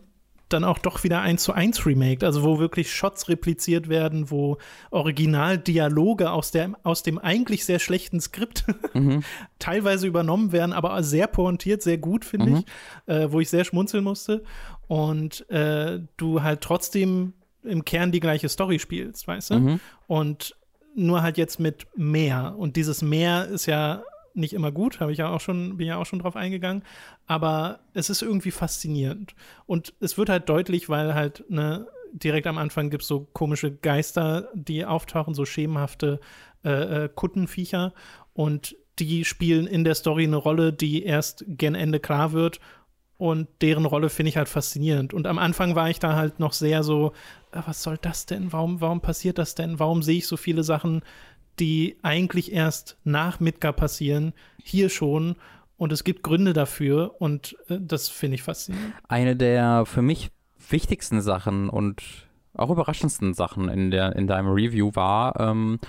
dann 0.50 0.64
auch 0.64 0.78
doch 0.78 1.04
wieder 1.04 1.22
eins 1.22 1.44
zu 1.44 1.54
eins 1.54 1.86
remaked, 1.86 2.24
also 2.24 2.44
wo 2.44 2.60
wirklich 2.60 2.92
Shots 2.92 3.28
repliziert 3.28 3.90
werden, 3.90 4.32
wo 4.32 4.58
Originaldialoge 4.92 6.32
aus, 6.32 6.52
der, 6.52 6.72
aus 6.84 7.04
dem 7.04 7.20
eigentlich 7.20 7.66
sehr 7.66 7.80
schlechten 7.80 8.22
Skript 8.22 8.66
mhm. 8.94 9.24
teilweise 9.60 10.08
übernommen 10.08 10.52
werden, 10.52 10.74
aber 10.74 11.02
sehr 11.04 11.28
pointiert, 11.28 11.82
sehr 11.82 11.98
gut, 11.98 12.26
finde 12.26 12.48
mhm. 12.48 12.58
ich, 12.58 13.14
äh, 13.14 13.32
wo 13.32 13.40
ich 13.40 13.50
sehr 13.50 13.66
schmunzeln 13.66 14.04
musste. 14.04 14.44
Und 14.88 15.50
äh, 15.50 16.00
du 16.16 16.44
halt 16.44 16.62
trotzdem 16.62 17.34
im 17.64 17.84
Kern 17.84 18.12
die 18.12 18.22
gleiche 18.22 18.48
Story 18.50 18.80
spielst, 18.80 19.28
weißt 19.28 19.50
du? 19.52 19.60
Mhm. 19.60 19.80
Und 20.08 20.56
nur 20.96 21.22
halt 21.22 21.38
jetzt 21.38 21.60
mit 21.60 21.88
mehr. 21.96 22.56
Und 22.58 22.76
dieses 22.76 23.02
mehr 23.02 23.48
ist 23.48 23.66
ja 23.66 24.04
nicht 24.38 24.54
immer 24.54 24.72
gut, 24.72 25.00
habe 25.00 25.12
ich 25.12 25.18
ja 25.20 25.30
auch 25.30 25.42
schon, 25.42 25.78
bin 25.78 25.88
ja 25.88 25.98
auch 25.98 26.06
schon 26.06 26.20
drauf 26.20 26.36
eingegangen, 26.36 26.84
aber 27.26 27.80
es 27.94 28.10
ist 28.10 28.22
irgendwie 28.22 28.52
faszinierend. 28.52 29.36
Und 29.66 29.94
es 30.00 30.18
wird 30.18 30.30
halt 30.30 30.50
deutlich, 30.50 30.90
weil 30.90 31.14
halt, 31.14 31.44
ne, 31.50 31.88
direkt 32.14 32.48
am 32.48 32.58
Anfang 32.58 32.90
gibt 32.90 33.04
es 33.04 33.08
so 33.08 33.28
komische 33.34 33.72
Geister, 33.72 34.50
die 34.54 34.86
auftauchen, 34.86 35.34
so 35.34 35.46
schemenhafte 35.46 36.20
äh, 36.64 37.06
äh, 37.06 37.10
Kuttenviecher 37.14 37.94
und 38.34 38.76
die 39.00 39.26
spielen 39.26 39.68
in 39.68 39.84
der 39.84 39.96
Story 39.96 40.24
eine 40.24 40.38
Rolle, 40.38 40.74
die 40.74 41.04
erst 41.04 41.46
gen 41.48 41.76
Ende 41.76 42.00
klar 42.00 42.32
wird 42.32 42.60
und 43.18 43.48
deren 43.62 43.86
Rolle 43.86 44.10
finde 44.10 44.30
ich 44.30 44.38
halt 44.38 44.50
faszinierend. 44.50 45.14
Und 45.14 45.28
am 45.28 45.40
Anfang 45.40 45.76
war 45.76 45.90
ich 45.90 46.00
da 46.00 46.16
halt 46.16 46.40
noch 46.40 46.54
sehr 46.54 46.84
so, 46.84 47.14
ah, 47.52 47.64
was 47.66 47.82
soll 47.82 47.98
das 47.98 48.26
denn? 48.28 48.54
Warum, 48.54 48.80
warum 48.80 49.02
passiert 49.02 49.40
das 49.40 49.56
denn? 49.56 49.80
Warum 49.80 50.04
sehe 50.04 50.18
ich 50.18 50.28
so 50.28 50.38
viele 50.38 50.64
Sachen, 50.64 51.02
die 51.60 51.98
eigentlich 52.02 52.52
erst 52.52 52.98
nach 53.04 53.40
Midgar 53.40 53.74
passieren, 53.74 54.34
hier 54.64 54.90
schon? 54.90 55.36
Und 55.78 55.92
es 55.92 56.04
gibt 56.04 56.24
Gründe 56.24 56.54
dafür 56.54 57.16
und 57.20 57.56
äh, 57.70 57.78
das 57.80 58.10
finde 58.10 58.36
ich 58.36 58.44
faszinierend. 58.44 58.94
Eine 59.08 59.36
der 59.36 59.86
für 59.86 60.02
mich 60.02 60.32
wichtigsten 60.70 61.22
Sachen 61.22 61.70
und 61.70 62.02
auch 62.54 62.72
überraschendsten 62.72 63.34
Sachen 63.34 63.70
in, 63.70 63.92
der, 63.92 64.16
in 64.16 64.28
deinem 64.28 64.50
Review 64.50 64.92
war, 64.96 65.40
ähm, 65.40 65.80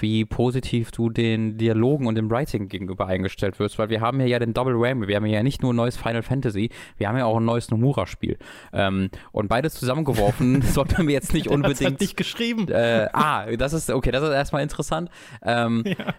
wie 0.00 0.24
positiv 0.24 0.90
du 0.90 1.10
den 1.10 1.58
Dialogen 1.58 2.06
und 2.06 2.14
dem 2.14 2.30
Writing 2.30 2.68
gegenüber 2.68 3.06
eingestellt 3.06 3.58
wirst, 3.58 3.78
weil 3.78 3.88
wir 3.88 4.00
haben 4.00 4.20
ja 4.20 4.38
den 4.38 4.54
Double 4.54 4.78
Whammy, 4.80 5.08
wir 5.08 5.16
haben 5.16 5.26
ja 5.26 5.42
nicht 5.42 5.62
nur 5.62 5.72
ein 5.72 5.76
neues 5.76 5.96
Final 5.96 6.22
Fantasy, 6.22 6.70
wir 6.96 7.08
haben 7.08 7.16
ja 7.16 7.24
auch 7.24 7.38
ein 7.38 7.44
neues 7.44 7.70
Nomura-Spiel. 7.70 8.38
Ähm, 8.72 9.10
und 9.32 9.48
beides 9.48 9.74
zusammengeworfen 9.74 10.62
sollte 10.62 10.96
man 10.96 11.10
jetzt 11.10 11.34
nicht 11.34 11.48
unbedingt. 11.48 11.80
Das 11.80 11.86
hat 11.86 12.00
nicht 12.00 12.16
geschrieben. 12.16 12.68
Äh, 12.68 13.08
ah, 13.12 13.46
das 13.56 13.72
ist, 13.72 13.90
okay, 13.90 14.10
das 14.10 14.22
ist 14.22 14.30
erstmal 14.30 14.62
interessant. 14.62 15.10
Ähm, 15.42 15.84
ja. 15.86 16.14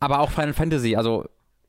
Aber 0.00 0.20
auch 0.20 0.30
Final 0.30 0.52
Fantasy, 0.52 0.96
also 0.96 1.26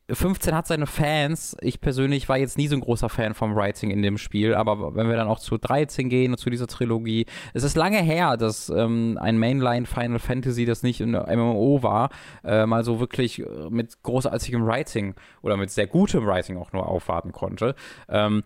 15 0.09 0.53
hat 0.53 0.67
seine 0.67 0.85
Fans. 0.85 1.57
Ich 1.61 1.81
persönlich 1.81 2.29
war 2.29 2.37
jetzt 2.37 2.57
nie 2.57 2.67
so 2.67 2.75
ein 2.75 2.81
großer 2.81 3.09
Fan 3.09 3.33
vom 3.33 3.55
Writing 3.55 3.89
in 3.89 4.03
dem 4.03 4.17
Spiel, 4.19 4.53
aber 4.53 4.95
wenn 4.95 5.09
wir 5.09 5.15
dann 5.15 5.27
auch 5.27 5.39
zu 5.39 5.57
13 5.57 6.09
gehen 6.09 6.31
und 6.31 6.37
zu 6.37 6.51
dieser 6.51 6.67
Trilogie, 6.67 7.25
es 7.53 7.63
ist 7.63 7.75
lange 7.75 8.01
her, 8.01 8.37
dass 8.37 8.69
ähm, 8.69 9.17
ein 9.19 9.39
Mainline 9.39 9.87
Final 9.87 10.19
Fantasy, 10.19 10.65
das 10.65 10.83
nicht 10.83 11.01
ein 11.01 11.11
MMO 11.11 11.81
war, 11.81 12.09
äh, 12.43 12.67
mal 12.67 12.83
so 12.83 12.99
wirklich 12.99 13.39
äh, 13.39 13.45
mit 13.69 14.03
großartigem 14.03 14.65
Writing 14.65 15.15
oder 15.41 15.57
mit 15.57 15.71
sehr 15.71 15.87
gutem 15.87 16.27
Writing 16.27 16.57
auch 16.57 16.71
nur 16.71 16.87
aufwarten 16.87 17.31
konnte. 17.31 17.73
Ähm, 18.07 18.43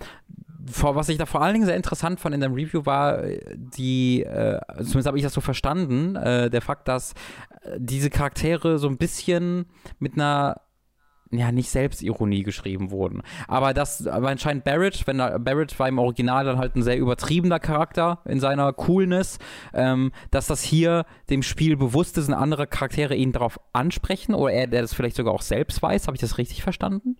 vor, 0.71 0.95
was 0.95 1.09
ich 1.09 1.17
da 1.17 1.25
vor 1.25 1.41
allen 1.41 1.53
Dingen 1.53 1.65
sehr 1.65 1.75
interessant 1.75 2.19
fand 2.19 2.35
in 2.35 2.41
dem 2.41 2.53
Review 2.53 2.85
war 2.85 3.23
äh, 3.23 3.39
die, 3.55 4.23
äh, 4.23 4.59
zumindest 4.77 5.07
habe 5.07 5.17
ich 5.17 5.23
das 5.23 5.33
so 5.33 5.41
verstanden, 5.41 6.15
äh, 6.15 6.49
der 6.49 6.61
Fakt, 6.61 6.87
dass 6.87 7.13
äh, 7.63 7.77
diese 7.77 8.09
Charaktere 8.09 8.79
so 8.79 8.87
ein 8.87 8.97
bisschen 8.97 9.65
mit 9.99 10.13
einer 10.13 10.61
ja, 11.31 11.51
nicht 11.51 11.69
Selbstironie 11.69 12.43
geschrieben 12.43 12.91
wurden. 12.91 13.21
Aber 13.47 13.73
das, 13.73 14.07
aber 14.07 14.29
anscheinend 14.29 14.63
Barrett, 14.63 15.05
wenn 15.05 15.17
Barrett 15.17 15.77
war 15.77 15.87
im 15.87 15.99
Original 15.99 16.45
dann 16.45 16.57
halt 16.57 16.75
ein 16.75 16.81
sehr 16.81 16.97
übertriebener 16.97 17.59
Charakter 17.59 18.19
in 18.25 18.39
seiner 18.39 18.73
Coolness, 18.73 19.37
ähm, 19.73 20.11
dass 20.31 20.47
das 20.47 20.63
hier 20.63 21.05
dem 21.29 21.43
Spiel 21.43 21.77
bewusst 21.77 22.17
ist 22.17 22.27
und 22.27 22.33
andere 22.33 22.65
Charaktere 22.65 23.15
ihn 23.15 23.31
darauf 23.31 23.59
ansprechen 23.73 24.33
oder 24.33 24.53
er, 24.53 24.67
der 24.67 24.81
das 24.81 24.93
vielleicht 24.93 25.15
sogar 25.15 25.33
auch 25.33 25.43
selbst 25.43 25.81
weiß. 25.81 26.07
Habe 26.07 26.15
ich 26.15 26.21
das 26.21 26.37
richtig 26.37 26.63
verstanden? 26.63 27.17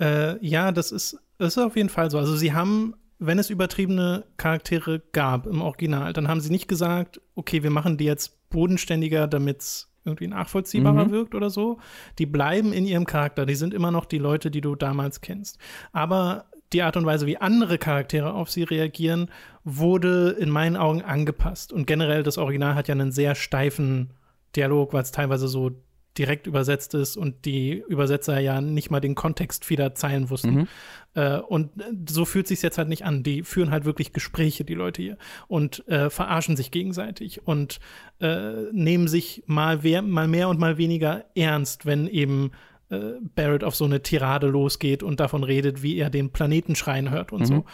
Äh, 0.00 0.44
ja, 0.44 0.72
das 0.72 0.92
ist, 0.92 1.18
das 1.38 1.56
ist 1.56 1.62
auf 1.62 1.76
jeden 1.76 1.90
Fall 1.90 2.10
so. 2.10 2.18
Also 2.18 2.36
sie 2.36 2.54
haben 2.54 2.94
wenn 3.24 3.38
es 3.38 3.50
übertriebene 3.50 4.24
Charaktere 4.36 5.00
gab 5.12 5.46
im 5.46 5.62
Original, 5.62 6.12
dann 6.12 6.26
haben 6.26 6.40
sie 6.40 6.50
nicht 6.50 6.66
gesagt, 6.66 7.20
okay, 7.36 7.62
wir 7.62 7.70
machen 7.70 7.96
die 7.96 8.04
jetzt 8.04 8.50
bodenständiger, 8.50 9.28
damit 9.28 9.60
es 9.60 9.91
irgendwie 10.04 10.26
nachvollziehbarer 10.26 11.06
mhm. 11.06 11.10
wirkt 11.10 11.34
oder 11.34 11.50
so. 11.50 11.78
Die 12.18 12.26
bleiben 12.26 12.72
in 12.72 12.86
ihrem 12.86 13.06
Charakter. 13.06 13.46
Die 13.46 13.54
sind 13.54 13.74
immer 13.74 13.90
noch 13.90 14.04
die 14.04 14.18
Leute, 14.18 14.50
die 14.50 14.60
du 14.60 14.74
damals 14.74 15.20
kennst. 15.20 15.58
Aber 15.92 16.46
die 16.72 16.82
Art 16.82 16.96
und 16.96 17.06
Weise, 17.06 17.26
wie 17.26 17.36
andere 17.36 17.78
Charaktere 17.78 18.32
auf 18.32 18.50
sie 18.50 18.62
reagieren, 18.62 19.30
wurde 19.64 20.30
in 20.38 20.50
meinen 20.50 20.76
Augen 20.76 21.02
angepasst. 21.02 21.72
Und 21.72 21.86
generell, 21.86 22.22
das 22.22 22.38
Original 22.38 22.74
hat 22.74 22.88
ja 22.88 22.94
einen 22.94 23.12
sehr 23.12 23.34
steifen 23.34 24.10
Dialog, 24.56 24.92
weil 24.92 25.02
es 25.02 25.12
teilweise 25.12 25.48
so 25.48 25.70
direkt 26.18 26.46
übersetzt 26.46 26.94
ist 26.94 27.16
und 27.16 27.44
die 27.44 27.82
Übersetzer 27.88 28.38
ja 28.38 28.60
nicht 28.60 28.90
mal 28.90 29.00
den 29.00 29.14
Kontext 29.14 29.64
vieler 29.64 29.94
Zeilen 29.94 30.30
wussten. 30.30 30.54
Mhm. 30.54 30.68
Äh, 31.14 31.38
und 31.38 31.70
so 32.08 32.24
fühlt 32.24 32.46
sich 32.46 32.60
jetzt 32.62 32.78
halt 32.78 32.88
nicht 32.88 33.04
an. 33.04 33.22
Die 33.22 33.42
führen 33.42 33.70
halt 33.70 33.84
wirklich 33.84 34.12
Gespräche, 34.12 34.64
die 34.64 34.74
Leute 34.74 35.02
hier, 35.02 35.18
und 35.48 35.86
äh, 35.88 36.10
verarschen 36.10 36.56
sich 36.56 36.70
gegenseitig 36.70 37.46
und 37.46 37.80
äh, 38.20 38.70
nehmen 38.72 39.08
sich 39.08 39.42
mal, 39.46 39.82
wer, 39.82 40.02
mal 40.02 40.28
mehr 40.28 40.48
und 40.48 40.60
mal 40.60 40.76
weniger 40.76 41.24
ernst, 41.34 41.86
wenn 41.86 42.06
eben 42.06 42.52
äh, 42.90 43.14
Barrett 43.34 43.64
auf 43.64 43.74
so 43.74 43.86
eine 43.86 44.02
Tirade 44.02 44.48
losgeht 44.48 45.02
und 45.02 45.18
davon 45.18 45.44
redet, 45.44 45.82
wie 45.82 45.96
er 45.96 46.10
den 46.10 46.30
Planeten 46.30 46.74
schreien 46.74 47.10
hört 47.10 47.32
und 47.32 47.40
mhm. 47.40 47.46
so. 47.46 47.64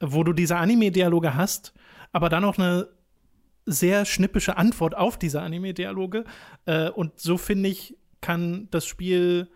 Wo 0.00 0.22
du 0.22 0.32
diese 0.32 0.56
Anime-Dialoge 0.56 1.34
hast, 1.34 1.74
aber 2.12 2.28
dann 2.28 2.44
auch 2.44 2.58
eine 2.58 2.88
sehr 3.68 4.04
schnippische 4.04 4.56
Antwort 4.56 4.96
auf 4.96 5.18
diese 5.18 5.42
Anime-Dialoge. 5.42 6.24
Äh, 6.66 6.90
und 6.90 7.18
so 7.18 7.36
finde 7.36 7.68
ich, 7.68 7.96
kann 8.20 8.68
das 8.70 8.86
Spiel 8.86 9.48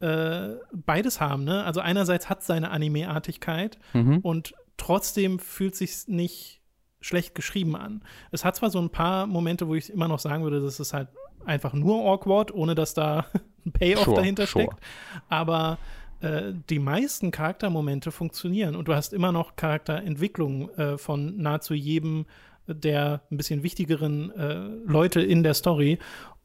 äh, 0.00 0.54
beides 0.72 1.20
haben. 1.20 1.44
Ne? 1.44 1.64
Also 1.64 1.80
einerseits 1.80 2.28
hat 2.28 2.40
es 2.40 2.46
seine 2.46 2.70
Anime-Artigkeit 2.70 3.78
mhm. 3.92 4.18
und 4.18 4.54
trotzdem 4.76 5.38
fühlt 5.38 5.74
sich 5.74 6.06
nicht 6.06 6.60
schlecht 7.00 7.34
geschrieben 7.34 7.76
an. 7.76 8.02
Es 8.30 8.44
hat 8.44 8.56
zwar 8.56 8.70
so 8.70 8.80
ein 8.80 8.90
paar 8.90 9.26
Momente, 9.26 9.68
wo 9.68 9.74
ich 9.74 9.90
immer 9.90 10.08
noch 10.08 10.18
sagen 10.18 10.42
würde, 10.44 10.60
das 10.60 10.80
ist 10.80 10.92
halt 10.92 11.08
einfach 11.44 11.72
nur 11.72 12.04
awkward, 12.04 12.52
ohne 12.52 12.74
dass 12.74 12.94
da 12.94 13.26
ein 13.66 13.72
Payoff 13.72 14.04
sure, 14.04 14.16
dahinter 14.16 14.46
sure. 14.46 14.64
steckt. 14.64 14.80
Aber 15.28 15.78
äh, 16.20 16.52
die 16.68 16.78
meisten 16.78 17.30
Charaktermomente 17.30 18.10
funktionieren 18.10 18.74
und 18.76 18.88
du 18.88 18.94
hast 18.94 19.12
immer 19.12 19.32
noch 19.32 19.56
Charakterentwicklung 19.56 20.70
äh, 20.70 20.98
von 20.98 21.36
nahezu 21.36 21.74
jedem 21.74 22.26
der 22.66 23.22
ein 23.30 23.36
bisschen 23.36 23.62
wichtigeren 23.62 24.30
äh, 24.32 24.68
Leute 24.84 25.20
in 25.20 25.42
der 25.42 25.54
Story. 25.54 25.98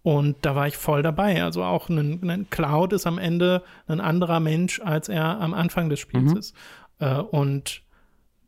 Und 0.04 0.38
da 0.42 0.56
war 0.56 0.68
ich 0.68 0.78
voll 0.78 1.04
dabei. 1.04 1.44
Also 1.44 1.64
auch 1.64 1.90
ein, 1.90 2.28
ein, 2.28 2.50
Cloud 2.50 2.94
ist 2.94 3.06
am 3.06 3.18
Ende 3.18 3.64
ein 3.88 4.02
anderer 4.02 4.40
Mensch, 4.40 4.80
als 4.82 5.10
er 5.10 5.40
am 5.40 5.54
Anfang 5.54 5.90
des 5.90 6.00
Spiels 6.00 6.32
mhm. 6.32 6.38
ist. 6.38 6.56
Äh, 7.00 7.16
und 7.18 7.84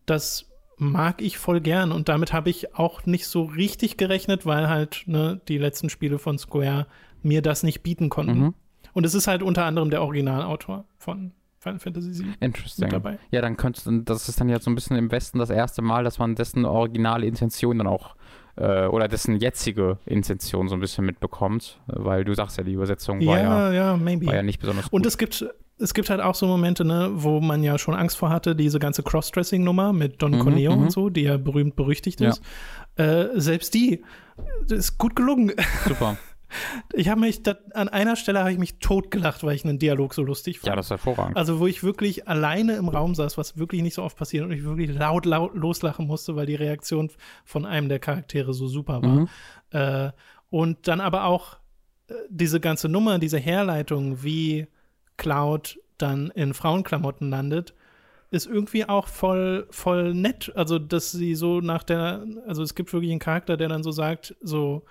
das 0.06 0.50
mag 0.78 1.22
ich 1.22 1.38
voll 1.38 1.62
gern. 1.62 1.92
Und 1.92 2.10
damit 2.10 2.34
habe 2.34 2.50
ich 2.50 2.76
auch 2.76 3.06
nicht 3.06 3.28
so 3.28 3.44
richtig 3.44 3.98
gerechnet, 3.98 4.46
weil 4.46 4.68
halt 4.68 5.04
ne, 5.06 5.42
die 5.48 5.58
letzten 5.58 5.90
Spiele 5.90 6.18
von 6.18 6.38
Square 6.38 6.88
mir 7.22 7.42
das 7.42 7.64
nicht 7.64 7.84
bieten 7.84 8.10
konnten. 8.10 8.40
Mhm. 8.40 8.54
Und 8.94 9.06
es 9.06 9.14
ist 9.14 9.28
halt 9.28 9.44
unter 9.44 9.66
anderem 9.66 9.90
der 9.90 10.02
Originalautor 10.02 10.86
von 10.98 11.32
Final 11.64 11.80
Fantasy 11.80 12.24
VII 12.24 12.34
Interesting. 12.40 12.90
dabei. 12.90 13.18
Ja, 13.32 13.42
dann 13.42 13.58
könntest 13.58 13.88
du, 13.88 14.02
das 14.02 14.28
ist 14.30 14.40
dann 14.40 14.50
ja 14.50 14.60
so 14.60 14.70
ein 14.70 14.76
bisschen 14.76 14.98
im 14.98 15.12
Westen 15.12 15.40
das 15.40 15.50
erste 15.50 15.82
Mal, 15.82 16.04
dass 16.04 16.20
man 16.20 16.36
dessen 16.36 16.66
originale 16.66 17.26
Intention 17.26 17.78
dann 17.78 17.88
auch 17.88 18.16
äh, 18.56 18.86
oder 18.86 19.08
dessen 19.08 19.38
jetzige 19.38 19.98
Intention 20.06 20.68
so 20.68 20.76
ein 20.76 20.82
bisschen 20.82 21.06
mitbekommt, 21.06 21.80
weil 21.88 22.26
du 22.26 22.34
sagst 22.34 22.58
ja, 22.58 22.64
die 22.64 22.74
Übersetzung 22.74 23.26
war 23.26 23.40
ja, 23.40 23.72
ja, 23.72 24.00
war 24.00 24.36
ja 24.36 24.44
nicht 24.44 24.60
besonders 24.60 24.86
gut. 24.86 24.94
Und 24.94 25.06
es 25.06 25.18
gibt 25.18 25.46
es 25.80 25.94
gibt 25.94 26.10
halt 26.10 26.22
auch 26.22 26.36
so 26.36 26.46
Momente, 26.46 26.86
ne, 26.86 27.10
wo 27.14 27.42
man 27.42 27.64
ja 27.64 27.78
schon 27.78 27.96
Angst 27.96 28.18
vor 28.18 28.30
hatte, 28.30 28.56
diese 28.56 28.80
ganze 28.80 29.02
Crossdressing-Nummer 29.02 29.92
mit 29.92 30.22
Don 30.22 30.32
mhm, 30.32 30.40
Corneo 30.40 30.74
und 30.74 30.82
mhm. 30.82 30.90
so, 30.92 31.10
die 31.10 31.22
ja 31.22 31.38
berühmt 31.38 31.76
berüchtigt 31.76 32.22
ist. 32.22 32.42
Äh, 32.96 33.26
selbst 33.34 33.74
die 33.74 34.04
ist 34.70 34.98
gut 34.98 35.16
gelungen. 35.16 35.52
Super. 35.88 36.18
Ich 36.94 37.10
habe 37.10 37.22
mich, 37.22 37.44
dat, 37.44 37.76
an 37.76 37.90
einer 37.90 38.16
Stelle 38.16 38.40
habe 38.40 38.52
ich 38.52 38.58
mich 38.58 38.80
totgelacht, 38.80 39.44
weil 39.44 39.56
ich 39.56 39.64
einen 39.66 39.80
Dialog 39.80 40.14
so 40.14 40.24
lustig 40.24 40.60
fand. 40.60 40.68
Ja, 40.68 40.76
das 40.76 40.88
ist 40.88 40.92
hervorragend. 40.92 41.38
Also, 41.38 41.60
wo 41.60 41.68
ich 41.68 41.84
wirklich 41.84 42.28
alleine 42.28 42.76
im 42.76 42.90
Raum 42.90 43.16
saß, 43.16 43.38
was 43.38 43.58
wirklich 43.58 43.82
nicht 43.82 43.94
so 43.94 44.04
oft 44.04 44.18
passiert 44.18 44.46
und 44.46 44.52
ich 44.52 44.64
wirklich 44.64 44.94
laut, 44.94 45.26
laut 45.26 45.56
loslachen 45.56 46.08
musste, 46.08 46.36
weil 46.36 46.46
die 46.46 46.56
Reaktion 46.56 47.10
von 47.46 47.66
einem 47.66 47.90
der 47.90 48.00
Charaktere 48.00 48.54
so 48.54 48.68
super 48.68 49.02
war. 49.02 49.10
Mhm. 49.10 49.30
Äh, 49.72 50.12
und 50.50 50.88
dann 50.88 51.02
aber 51.02 51.26
auch 51.26 51.58
äh, 52.08 52.14
diese 52.30 52.60
ganze 52.60 52.90
Nummer, 52.90 53.20
diese 53.20 53.40
Herleitung, 53.40 54.24
wie 54.24 54.68
Cloud 55.18 55.80
dann 55.98 56.32
in 56.32 56.54
Frauenklamotten 56.54 57.30
landet, 57.30 57.74
ist 58.34 58.48
irgendwie 58.48 58.86
auch 58.90 59.08
voll, 59.08 59.68
voll 59.70 60.14
nett. 60.16 60.52
Also, 60.56 60.80
dass 60.80 61.12
sie 61.12 61.36
so 61.36 61.62
nach 61.62 61.84
der, 61.84 62.26
also 62.48 62.64
es 62.64 62.74
gibt 62.74 62.92
wirklich 62.92 63.12
einen 63.12 63.20
Charakter, 63.20 63.58
der 63.58 63.70
dann 63.70 63.84
so 63.84 63.92
sagt, 63.92 64.36
so, 64.42 64.84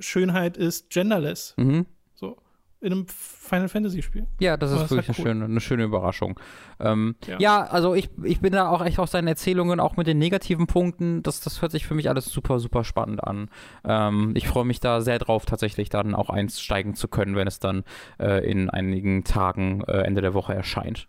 Schönheit 0.00 0.56
ist 0.56 0.90
genderless. 0.90 1.54
Mhm. 1.56 1.86
So. 2.14 2.36
in 2.80 2.92
einem 2.92 3.06
Final 3.08 3.68
Fantasy 3.68 4.02
Spiel. 4.02 4.26
Ja, 4.40 4.56
das 4.56 4.70
ist 4.70 4.76
Aber 4.78 4.90
wirklich 4.90 5.08
halt 5.08 5.18
eine, 5.18 5.26
cool. 5.26 5.32
schöne, 5.32 5.44
eine 5.46 5.60
schöne 5.60 5.84
Überraschung. 5.84 6.38
Ähm, 6.80 7.16
ja. 7.26 7.38
Ja. 7.38 7.62
also 7.64 7.94
ich, 7.94 8.10
ich 8.22 8.40
bin 8.40 8.52
da 8.52 8.68
auch 8.68 8.84
echt 8.84 8.98
aus 8.98 9.10
seinen 9.10 9.26
Erzählungen, 9.28 9.80
auch 9.80 9.96
mit 9.96 10.06
den 10.06 10.18
negativen 10.18 10.66
Punkten, 10.66 11.22
das, 11.22 11.40
das 11.40 11.62
hört 11.62 11.72
sich 11.72 11.86
für 11.86 11.94
mich 11.94 12.08
alles 12.08 12.26
super, 12.26 12.58
super 12.58 12.84
spannend 12.84 13.24
an. 13.24 13.48
Ähm, 13.84 14.32
ich 14.36 14.46
freue 14.48 14.64
mich 14.66 14.80
da 14.80 15.00
sehr 15.00 15.18
drauf, 15.18 15.46
tatsächlich 15.46 15.88
dann 15.88 16.14
auch 16.14 16.28
einsteigen 16.30 16.94
zu 16.94 17.08
können, 17.08 17.36
wenn 17.36 17.46
es 17.48 17.58
dann 17.58 17.84
äh, 18.18 18.44
in 18.50 18.68
einigen 18.70 19.24
Tagen 19.24 19.82
äh, 19.84 20.02
Ende 20.02 20.20
der 20.20 20.34
Woche 20.34 20.54
erscheint. 20.54 21.08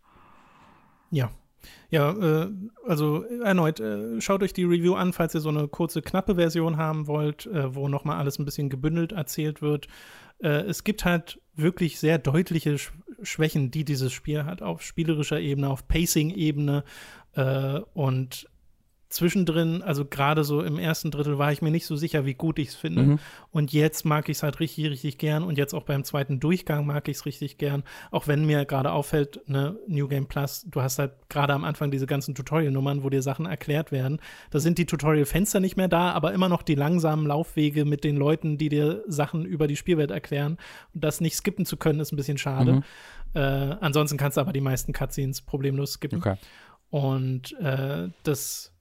Ja. 1.11 1.29
Ja, 1.89 2.11
äh, 2.11 2.51
also 2.85 3.23
erneut, 3.23 3.79
äh, 3.79 4.19
schaut 4.21 4.43
euch 4.43 4.53
die 4.53 4.63
Review 4.63 4.95
an, 4.95 5.13
falls 5.13 5.33
ihr 5.35 5.41
so 5.41 5.49
eine 5.49 5.67
kurze, 5.67 6.01
knappe 6.01 6.35
Version 6.35 6.77
haben 6.77 7.07
wollt, 7.07 7.45
äh, 7.47 7.73
wo 7.75 7.87
nochmal 7.87 8.17
alles 8.17 8.39
ein 8.39 8.45
bisschen 8.45 8.69
gebündelt 8.69 9.11
erzählt 9.11 9.61
wird. 9.61 9.87
Äh, 10.39 10.63
es 10.63 10.83
gibt 10.83 11.05
halt 11.05 11.39
wirklich 11.55 11.99
sehr 11.99 12.17
deutliche 12.17 12.77
Sch 12.77 12.91
Schwächen, 13.21 13.71
die 13.71 13.85
dieses 13.85 14.11
Spiel 14.11 14.43
hat, 14.43 14.61
auf 14.61 14.81
spielerischer 14.81 15.39
Ebene, 15.39 15.69
auf 15.69 15.87
Pacing-Ebene 15.87 16.83
äh, 17.33 17.79
und 17.93 18.49
zwischendrin, 19.15 19.81
also 19.81 20.05
gerade 20.05 20.43
so 20.43 20.61
im 20.61 20.77
ersten 20.77 21.09
Drittel, 21.09 21.37
war 21.37 21.51
ich 21.51 21.61
mir 21.61 21.71
nicht 21.71 21.85
so 21.85 21.95
sicher, 21.95 22.25
wie 22.25 22.33
gut 22.33 22.59
ich 22.59 22.69
es 22.69 22.75
finde. 22.75 23.03
Mhm. 23.03 23.19
Und 23.49 23.71
jetzt 23.71 24.05
mag 24.05 24.29
ich 24.29 24.37
es 24.37 24.43
halt 24.43 24.59
richtig, 24.59 24.85
richtig 24.89 25.17
gern. 25.17 25.43
Und 25.43 25.57
jetzt 25.57 25.73
auch 25.73 25.83
beim 25.83 26.03
zweiten 26.03 26.39
Durchgang 26.39 26.85
mag 26.85 27.07
ich 27.07 27.17
es 27.17 27.25
richtig 27.25 27.57
gern. 27.57 27.83
Auch 28.11 28.27
wenn 28.27 28.45
mir 28.45 28.65
gerade 28.65 28.91
auffällt, 28.91 29.39
ne, 29.47 29.79
New 29.87 30.07
Game 30.07 30.27
Plus, 30.27 30.65
du 30.69 30.81
hast 30.81 30.99
halt 30.99 31.13
gerade 31.29 31.53
am 31.53 31.63
Anfang 31.63 31.91
diese 31.91 32.07
ganzen 32.07 32.35
Tutorial-Nummern, 32.35 33.03
wo 33.03 33.09
dir 33.09 33.21
Sachen 33.21 33.45
erklärt 33.45 33.91
werden. 33.91 34.19
Da 34.51 34.59
sind 34.59 34.77
die 34.77 34.85
Tutorial-Fenster 34.85 35.59
nicht 35.61 35.77
mehr 35.77 35.87
da, 35.87 36.11
aber 36.11 36.33
immer 36.33 36.49
noch 36.49 36.61
die 36.61 36.75
langsamen 36.75 37.25
Laufwege 37.25 37.85
mit 37.85 38.03
den 38.03 38.17
Leuten, 38.17 38.57
die 38.57 38.69
dir 38.69 39.03
Sachen 39.07 39.45
über 39.45 39.67
die 39.67 39.77
Spielwelt 39.77 40.11
erklären. 40.11 40.57
Und 40.93 41.03
das 41.03 41.21
nicht 41.21 41.35
skippen 41.35 41.65
zu 41.65 41.77
können, 41.77 42.01
ist 42.01 42.11
ein 42.11 42.17
bisschen 42.17 42.37
schade. 42.37 42.73
Mhm. 42.73 42.83
Äh, 43.33 43.39
ansonsten 43.39 44.17
kannst 44.17 44.37
du 44.37 44.41
aber 44.41 44.53
die 44.53 44.61
meisten 44.61 44.91
Cutscenes 44.93 45.41
problemlos 45.41 45.93
skippen. 45.93 46.19
Okay. 46.19 46.35
Und 46.89 47.57
äh, 47.59 48.09
das 48.23 48.74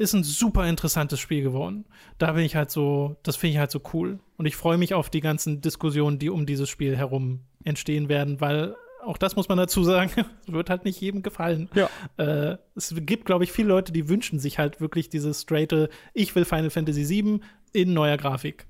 ist 0.00 0.14
ein 0.14 0.24
super 0.24 0.66
interessantes 0.66 1.20
Spiel 1.20 1.42
geworden. 1.42 1.84
Da 2.16 2.32
bin 2.32 2.42
ich 2.42 2.56
halt 2.56 2.70
so, 2.70 3.16
das 3.22 3.36
finde 3.36 3.52
ich 3.52 3.58
halt 3.58 3.70
so 3.70 3.82
cool. 3.92 4.18
Und 4.38 4.46
ich 4.46 4.56
freue 4.56 4.78
mich 4.78 4.94
auf 4.94 5.10
die 5.10 5.20
ganzen 5.20 5.60
Diskussionen, 5.60 6.18
die 6.18 6.30
um 6.30 6.46
dieses 6.46 6.70
Spiel 6.70 6.96
herum 6.96 7.40
entstehen 7.64 8.08
werden, 8.08 8.40
weil 8.40 8.74
auch 9.04 9.18
das 9.18 9.36
muss 9.36 9.48
man 9.48 9.58
dazu 9.58 9.84
sagen, 9.84 10.10
wird 10.46 10.70
halt 10.70 10.86
nicht 10.86 11.00
jedem 11.00 11.22
gefallen. 11.22 11.68
Ja. 11.74 11.90
Äh, 12.16 12.56
es 12.74 12.94
gibt, 12.96 13.26
glaube 13.26 13.44
ich, 13.44 13.52
viele 13.52 13.68
Leute, 13.68 13.92
die 13.92 14.08
wünschen 14.08 14.38
sich 14.38 14.58
halt 14.58 14.80
wirklich 14.80 15.10
dieses 15.10 15.42
straighte, 15.42 15.90
ich 16.14 16.34
will 16.34 16.46
Final 16.46 16.70
Fantasy 16.70 17.06
VII 17.06 17.40
in 17.72 17.92
neuer 17.94 18.16
Grafik. 18.16 18.66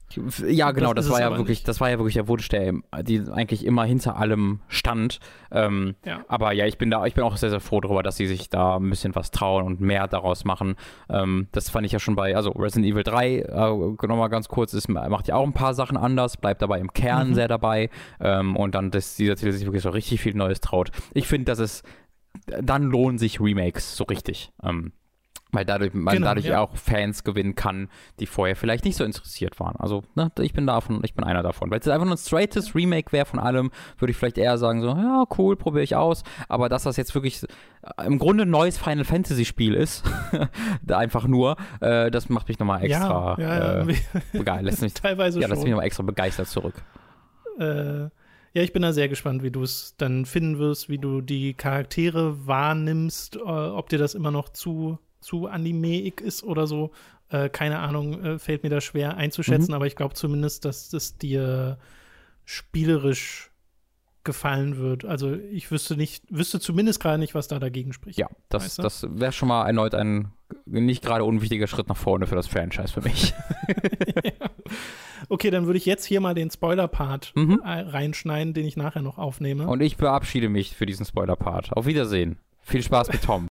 Ja, 0.46 0.72
genau, 0.72 0.92
Das 0.92 1.06
das, 1.06 1.14
war 1.14 1.20
ja 1.20 1.30
wirklich, 1.30 1.58
nicht. 1.60 1.68
das 1.68 1.80
war 1.80 1.88
ja 1.88 1.98
wirklich 1.98 2.14
der 2.14 2.28
Wunsch, 2.28 2.48
der 2.48 2.72
die 3.02 3.22
eigentlich 3.32 3.64
immer 3.64 3.84
hinter 3.84 4.16
allem 4.16 4.60
stand. 4.68 5.20
Ähm, 5.50 5.94
Ja. 6.04 6.24
Aber 6.28 6.52
ja, 6.52 6.66
ich 6.66 6.76
bin 6.78 6.90
da, 6.90 7.06
ich 7.06 7.14
bin 7.14 7.24
auch 7.24 7.36
sehr, 7.36 7.50
sehr 7.50 7.60
froh 7.60 7.80
darüber, 7.80 8.02
dass 8.02 8.16
sie 8.16 8.26
sich 8.26 8.50
da 8.50 8.76
ein 8.76 8.90
bisschen 8.90 9.14
was 9.14 9.30
trauen 9.30 9.64
und 9.64 9.80
mehr 9.80 10.08
daraus 10.08 10.44
machen. 10.44 10.74
Ähm, 11.08 11.48
das 11.52 11.70
fand 11.70 11.86
ich 11.86 11.92
ja 11.92 11.98
schon 11.98 12.16
bei, 12.16 12.34
also 12.36 12.50
Resident 12.50 12.92
Evil 12.92 13.02
3, 13.04 13.36
äh, 13.38 14.06
nochmal 14.06 14.28
ganz 14.28 14.48
kurz, 14.48 14.74
ist, 14.74 14.88
macht 14.88 15.28
ja 15.28 15.36
auch 15.36 15.46
ein 15.46 15.52
paar 15.54 15.74
Sachen 15.74 15.96
anders, 15.96 16.36
bleibt 16.36 16.60
dabei 16.62 16.78
im 16.80 16.92
Kern 16.92 17.30
Mhm. 17.30 17.34
sehr 17.34 17.48
dabei. 17.48 17.88
Ähm, 18.20 18.56
und 18.56 18.74
dann, 18.74 18.90
dass 18.90 19.16
dieser 19.16 19.36
Titel 19.36 19.52
sich 19.52 19.64
wirklich 19.64 19.82
so 19.82 19.90
richtig 19.90 20.20
viel 20.20 20.34
Neues 20.34 20.60
traut. 20.60 20.90
Ich 21.14 21.26
finde, 21.28 21.44
dass 21.46 21.58
es, 21.60 21.82
dann 22.46 22.82
lohnen 22.84 23.18
sich 23.18 23.40
Remakes 23.40 23.96
so 23.96 24.04
richtig. 24.04 24.52
Ähm, 24.62 24.92
weil 25.52 25.64
dadurch, 25.64 25.92
man 25.94 26.14
Genau, 26.14 26.28
dadurch 26.28 26.46
ja. 26.46 26.60
auch 26.60 26.76
Fans 26.76 27.24
gewinnen 27.24 27.54
kann, 27.54 27.88
die 28.20 28.26
vorher 28.26 28.56
vielleicht 28.56 28.84
nicht 28.84 28.96
so 28.96 29.04
interessiert 29.04 29.58
waren. 29.60 29.76
Also, 29.76 30.02
ne, 30.14 30.30
ich 30.40 30.52
bin 30.52 30.66
davon, 30.66 31.00
ich 31.04 31.14
bin 31.14 31.24
einer 31.24 31.42
davon. 31.42 31.70
Wenn 31.70 31.80
es 31.80 31.88
einfach 31.88 32.04
nur 32.06 32.14
ein 32.14 32.18
straightes 32.18 32.74
Remake 32.74 33.12
wäre 33.12 33.26
von 33.26 33.38
allem, 33.38 33.70
würde 33.98 34.10
ich 34.10 34.16
vielleicht 34.16 34.38
eher 34.38 34.58
sagen, 34.58 34.82
so, 34.82 34.88
ja, 34.88 35.24
cool, 35.38 35.56
probiere 35.56 35.82
ich 35.84 35.96
aus. 35.96 36.22
Aber 36.48 36.68
dass 36.68 36.84
das 36.84 36.96
jetzt 36.96 37.14
wirklich 37.14 37.42
äh, 37.42 38.06
im 38.06 38.18
Grunde 38.18 38.44
ein 38.44 38.50
neues 38.50 38.78
Final 38.78 39.04
Fantasy 39.04 39.44
Spiel 39.44 39.74
ist, 39.74 40.04
einfach 40.88 41.26
nur, 41.26 41.56
äh, 41.80 42.10
das 42.10 42.28
macht 42.28 42.48
mich 42.48 42.58
nochmal 42.58 42.84
extra 42.84 43.36
ja, 43.38 43.58
ja, 43.58 43.88
Äh, 43.88 43.94
begeistert. 44.32 44.62
Lässt 44.64 44.82
mich, 44.82 44.94
teilweise 44.94 45.40
ja, 45.40 45.48
lässt 45.48 45.58
schon. 45.58 45.64
mich 45.64 45.70
nochmal 45.72 45.86
extra 45.86 46.02
begeistert 46.02 46.48
zurück. 46.48 46.74
äh, 47.58 48.08
ja, 48.52 48.62
ich 48.62 48.72
bin 48.72 48.82
da 48.82 48.92
sehr 48.92 49.08
gespannt, 49.08 49.44
wie 49.44 49.52
du 49.52 49.62
es 49.62 49.94
dann 49.96 50.26
finden 50.26 50.58
wirst, 50.58 50.88
wie 50.88 50.98
du 50.98 51.20
die 51.20 51.54
Charaktere 51.54 52.46
wahrnimmst, 52.48 53.36
äh, 53.36 53.40
ob 53.40 53.88
dir 53.90 53.98
das 53.98 54.14
immer 54.14 54.32
noch 54.32 54.48
zu, 54.48 54.98
zu 55.20 55.46
animeig 55.46 56.20
ist 56.20 56.42
oder 56.42 56.66
so. 56.66 56.90
Äh, 57.28 57.48
keine 57.48 57.78
Ahnung, 57.78 58.22
äh, 58.24 58.38
fällt 58.38 58.62
mir 58.62 58.70
da 58.70 58.80
schwer 58.80 59.16
einzuschätzen, 59.16 59.72
aber 59.74 59.86
ich 59.86 59.94
glaube 59.96 60.14
zumindest, 60.14 60.64
dass 60.64 60.88
das 60.90 61.16
dir 61.16 61.78
spielerisch 62.44 63.50
gefallen 64.24 64.76
wird. 64.76 65.04
Also 65.04 65.32
ich 65.34 65.70
wüsste 65.70 65.96
nicht, 65.96 66.24
wüsste 66.28 66.60
zumindest 66.60 67.00
gerade 67.00 67.18
nicht, 67.18 67.34
was 67.34 67.48
da 67.48 67.58
dagegen 67.58 67.92
spricht. 67.92 68.18
Ja, 68.18 68.28
das, 68.50 68.64
Weißt 68.64 68.78
du? 68.78 68.82
das 68.82 69.06
wäre 69.08 69.32
schon 69.32 69.48
mal 69.48 69.66
erneut 69.66 69.94
ein 69.94 70.32
nicht 70.66 71.02
gerade 71.02 71.24
unwichtiger 71.24 71.66
Schritt 71.68 71.88
nach 71.88 71.96
vorne 71.96 72.26
für 72.26 72.34
das 72.34 72.46
Franchise 72.48 72.92
für 72.92 73.02
mich. 73.02 73.32
Okay, 75.28 75.50
dann 75.50 75.66
würde 75.66 75.76
ich 75.76 75.84
jetzt 75.86 76.04
hier 76.06 76.20
mal 76.20 76.34
den 76.34 76.50
Spoiler-Part 76.50 77.32
Mhm. 77.36 77.60
äh, 77.64 77.68
reinschneiden, 77.80 78.54
den 78.54 78.64
ich 78.66 78.76
nachher 78.76 79.02
noch 79.02 79.18
aufnehme. 79.18 79.66
Und 79.68 79.80
ich 79.80 79.96
verabschiede 79.96 80.48
mich 80.48 80.74
für 80.74 80.86
diesen 80.86 81.04
Spoiler-Part. 81.06 81.72
Auf 81.76 81.86
Wiedersehen. 81.86 82.38
Viel 82.62 82.82
Spaß 82.82 83.12
mit 83.12 83.22
Tom. 83.22 83.46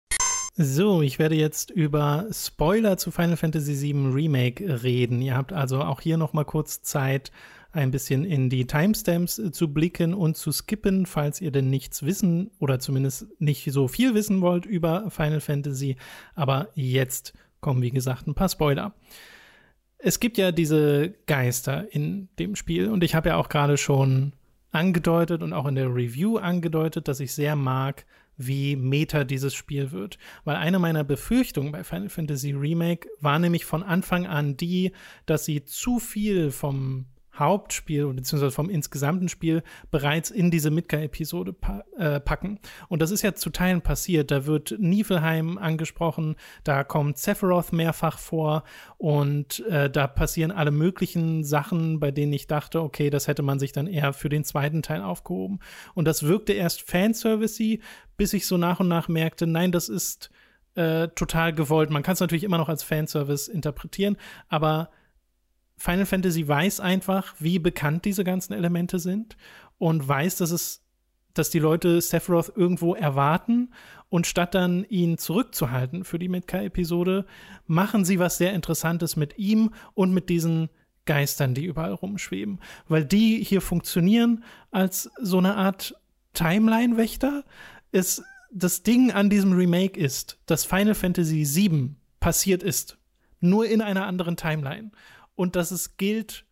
So, 0.56 1.02
ich 1.02 1.18
werde 1.18 1.34
jetzt 1.34 1.72
über 1.72 2.26
Spoiler 2.30 2.96
zu 2.96 3.10
Final 3.10 3.36
Fantasy 3.36 3.74
VII 3.82 4.12
Remake 4.12 4.84
reden. 4.84 5.20
Ihr 5.20 5.36
habt 5.36 5.52
also 5.52 5.80
auch 5.80 6.00
hier 6.00 6.16
noch 6.16 6.32
mal 6.32 6.44
kurz 6.44 6.80
Zeit, 6.80 7.32
ein 7.72 7.90
bisschen 7.90 8.24
in 8.24 8.50
die 8.50 8.68
Timestamps 8.68 9.40
äh, 9.40 9.50
zu 9.50 9.74
blicken 9.74 10.14
und 10.14 10.36
zu 10.36 10.52
skippen, 10.52 11.06
falls 11.06 11.40
ihr 11.40 11.50
denn 11.50 11.70
nichts 11.70 12.04
wissen 12.04 12.52
oder 12.60 12.78
zumindest 12.78 13.26
nicht 13.40 13.68
so 13.72 13.88
viel 13.88 14.14
wissen 14.14 14.42
wollt 14.42 14.64
über 14.64 15.10
Final 15.10 15.40
Fantasy. 15.40 15.96
Aber 16.36 16.68
jetzt 16.76 17.32
kommen, 17.58 17.82
wie 17.82 17.90
gesagt, 17.90 18.28
ein 18.28 18.36
paar 18.36 18.48
Spoiler. 18.48 18.94
Es 19.98 20.20
gibt 20.20 20.38
ja 20.38 20.52
diese 20.52 21.14
Geister 21.26 21.92
in 21.92 22.28
dem 22.38 22.54
Spiel 22.54 22.90
und 22.90 23.02
ich 23.02 23.16
habe 23.16 23.30
ja 23.30 23.36
auch 23.36 23.48
gerade 23.48 23.76
schon 23.76 24.34
angedeutet 24.70 25.42
und 25.42 25.52
auch 25.52 25.66
in 25.66 25.74
der 25.74 25.92
Review 25.92 26.36
angedeutet, 26.36 27.08
dass 27.08 27.18
ich 27.18 27.32
sehr 27.32 27.56
mag, 27.56 28.06
wie 28.36 28.76
meta 28.76 29.24
dieses 29.24 29.54
Spiel 29.54 29.92
wird. 29.92 30.18
Weil 30.44 30.56
eine 30.56 30.78
meiner 30.78 31.04
Befürchtungen 31.04 31.72
bei 31.72 31.84
Final 31.84 32.08
Fantasy 32.08 32.52
Remake 32.52 33.08
war 33.20 33.38
nämlich 33.38 33.64
von 33.64 33.82
Anfang 33.82 34.26
an 34.26 34.56
die, 34.56 34.92
dass 35.26 35.44
sie 35.44 35.64
zu 35.64 35.98
viel 35.98 36.50
vom 36.50 37.06
Hauptspiel 37.38 38.06
beziehungsweise 38.12 38.54
vom 38.54 38.70
insgesamten 38.70 39.28
Spiel 39.28 39.62
bereits 39.90 40.30
in 40.30 40.50
diese 40.50 40.70
Midgar-Episode 40.70 41.52
pa 41.52 41.84
äh, 41.98 42.20
packen. 42.20 42.60
Und 42.88 43.02
das 43.02 43.10
ist 43.10 43.22
ja 43.22 43.34
zu 43.34 43.50
Teilen 43.50 43.82
passiert. 43.82 44.30
Da 44.30 44.46
wird 44.46 44.76
Niflheim 44.78 45.58
angesprochen, 45.58 46.36
da 46.62 46.84
kommt 46.84 47.18
Sephiroth 47.18 47.72
mehrfach 47.72 48.18
vor 48.18 48.64
und 48.98 49.64
äh, 49.66 49.90
da 49.90 50.06
passieren 50.06 50.52
alle 50.52 50.70
möglichen 50.70 51.44
Sachen, 51.44 51.98
bei 51.98 52.10
denen 52.10 52.32
ich 52.32 52.46
dachte, 52.46 52.80
okay, 52.80 53.10
das 53.10 53.26
hätte 53.26 53.42
man 53.42 53.58
sich 53.58 53.72
dann 53.72 53.86
eher 53.86 54.12
für 54.12 54.28
den 54.28 54.44
zweiten 54.44 54.82
Teil 54.82 55.02
aufgehoben. 55.02 55.58
Und 55.94 56.06
das 56.06 56.22
wirkte 56.22 56.52
erst 56.52 56.82
fanservice 56.82 57.78
bis 58.16 58.32
ich 58.32 58.46
so 58.46 58.56
nach 58.56 58.80
und 58.80 58.88
nach 58.88 59.08
merkte, 59.08 59.46
nein, 59.46 59.72
das 59.72 59.88
ist 59.88 60.30
äh, 60.74 61.08
total 61.08 61.52
gewollt. 61.52 61.90
Man 61.90 62.02
kann 62.02 62.14
es 62.14 62.20
natürlich 62.20 62.44
immer 62.44 62.58
noch 62.58 62.68
als 62.68 62.82
Fanservice 62.82 63.48
interpretieren, 63.48 64.16
aber 64.48 64.90
Final 65.76 66.06
Fantasy 66.06 66.46
weiß 66.46 66.80
einfach, 66.80 67.34
wie 67.38 67.58
bekannt 67.58 68.04
diese 68.04 68.24
ganzen 68.24 68.52
Elemente 68.52 68.98
sind 68.98 69.36
und 69.78 70.06
weiß, 70.06 70.36
dass 70.36 70.50
es, 70.50 70.82
dass 71.34 71.50
die 71.50 71.58
Leute 71.58 72.00
Sephiroth 72.00 72.52
irgendwo 72.56 72.94
erwarten 72.94 73.72
und 74.08 74.26
statt 74.26 74.54
dann 74.54 74.84
ihn 74.84 75.18
zurückzuhalten 75.18 76.04
für 76.04 76.18
die 76.18 76.28
Midka-Episode, 76.28 77.26
machen 77.66 78.04
sie 78.04 78.18
was 78.18 78.38
sehr 78.38 78.52
Interessantes 78.52 79.16
mit 79.16 79.38
ihm 79.38 79.74
und 79.94 80.14
mit 80.14 80.28
diesen 80.28 80.70
Geistern, 81.06 81.54
die 81.54 81.64
überall 81.64 81.92
rumschweben, 81.92 82.60
weil 82.88 83.04
die 83.04 83.42
hier 83.44 83.60
funktionieren 83.60 84.44
als 84.70 85.10
so 85.20 85.38
eine 85.38 85.56
Art 85.56 85.94
Timeline-Wächter. 86.32 87.44
Es 87.94 88.22
das 88.54 88.82
Ding 88.82 89.10
an 89.10 89.30
diesem 89.30 89.52
Remake 89.52 89.98
ist, 89.98 90.38
dass 90.46 90.64
Final 90.64 90.94
Fantasy 90.94 91.44
VII 91.44 91.96
passiert 92.20 92.62
ist, 92.62 92.98
nur 93.40 93.66
in 93.66 93.82
einer 93.82 94.06
anderen 94.06 94.36
Timeline 94.36 94.92
und 95.34 95.56
dass 95.56 95.72
es 95.72 95.96
gilt, 95.96 96.46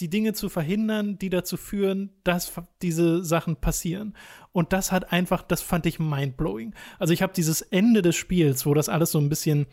die 0.00 0.10
Dinge 0.10 0.34
zu 0.34 0.48
verhindern, 0.48 1.18
die 1.18 1.30
dazu 1.30 1.56
führen, 1.56 2.10
dass 2.22 2.52
diese 2.82 3.24
Sachen 3.24 3.56
passieren. 3.56 4.14
Und 4.52 4.72
das 4.72 4.92
hat 4.92 5.10
einfach, 5.12 5.42
das 5.42 5.60
fand 5.60 5.86
ich 5.86 5.98
mindblowing. 5.98 6.74
Also 6.98 7.12
ich 7.12 7.22
habe 7.22 7.32
dieses 7.32 7.62
Ende 7.62 8.02
des 8.02 8.14
Spiels, 8.14 8.64
wo 8.64 8.74
das 8.74 8.88
alles 8.88 9.10
so 9.10 9.18
ein 9.18 9.28
bisschen 9.28 9.66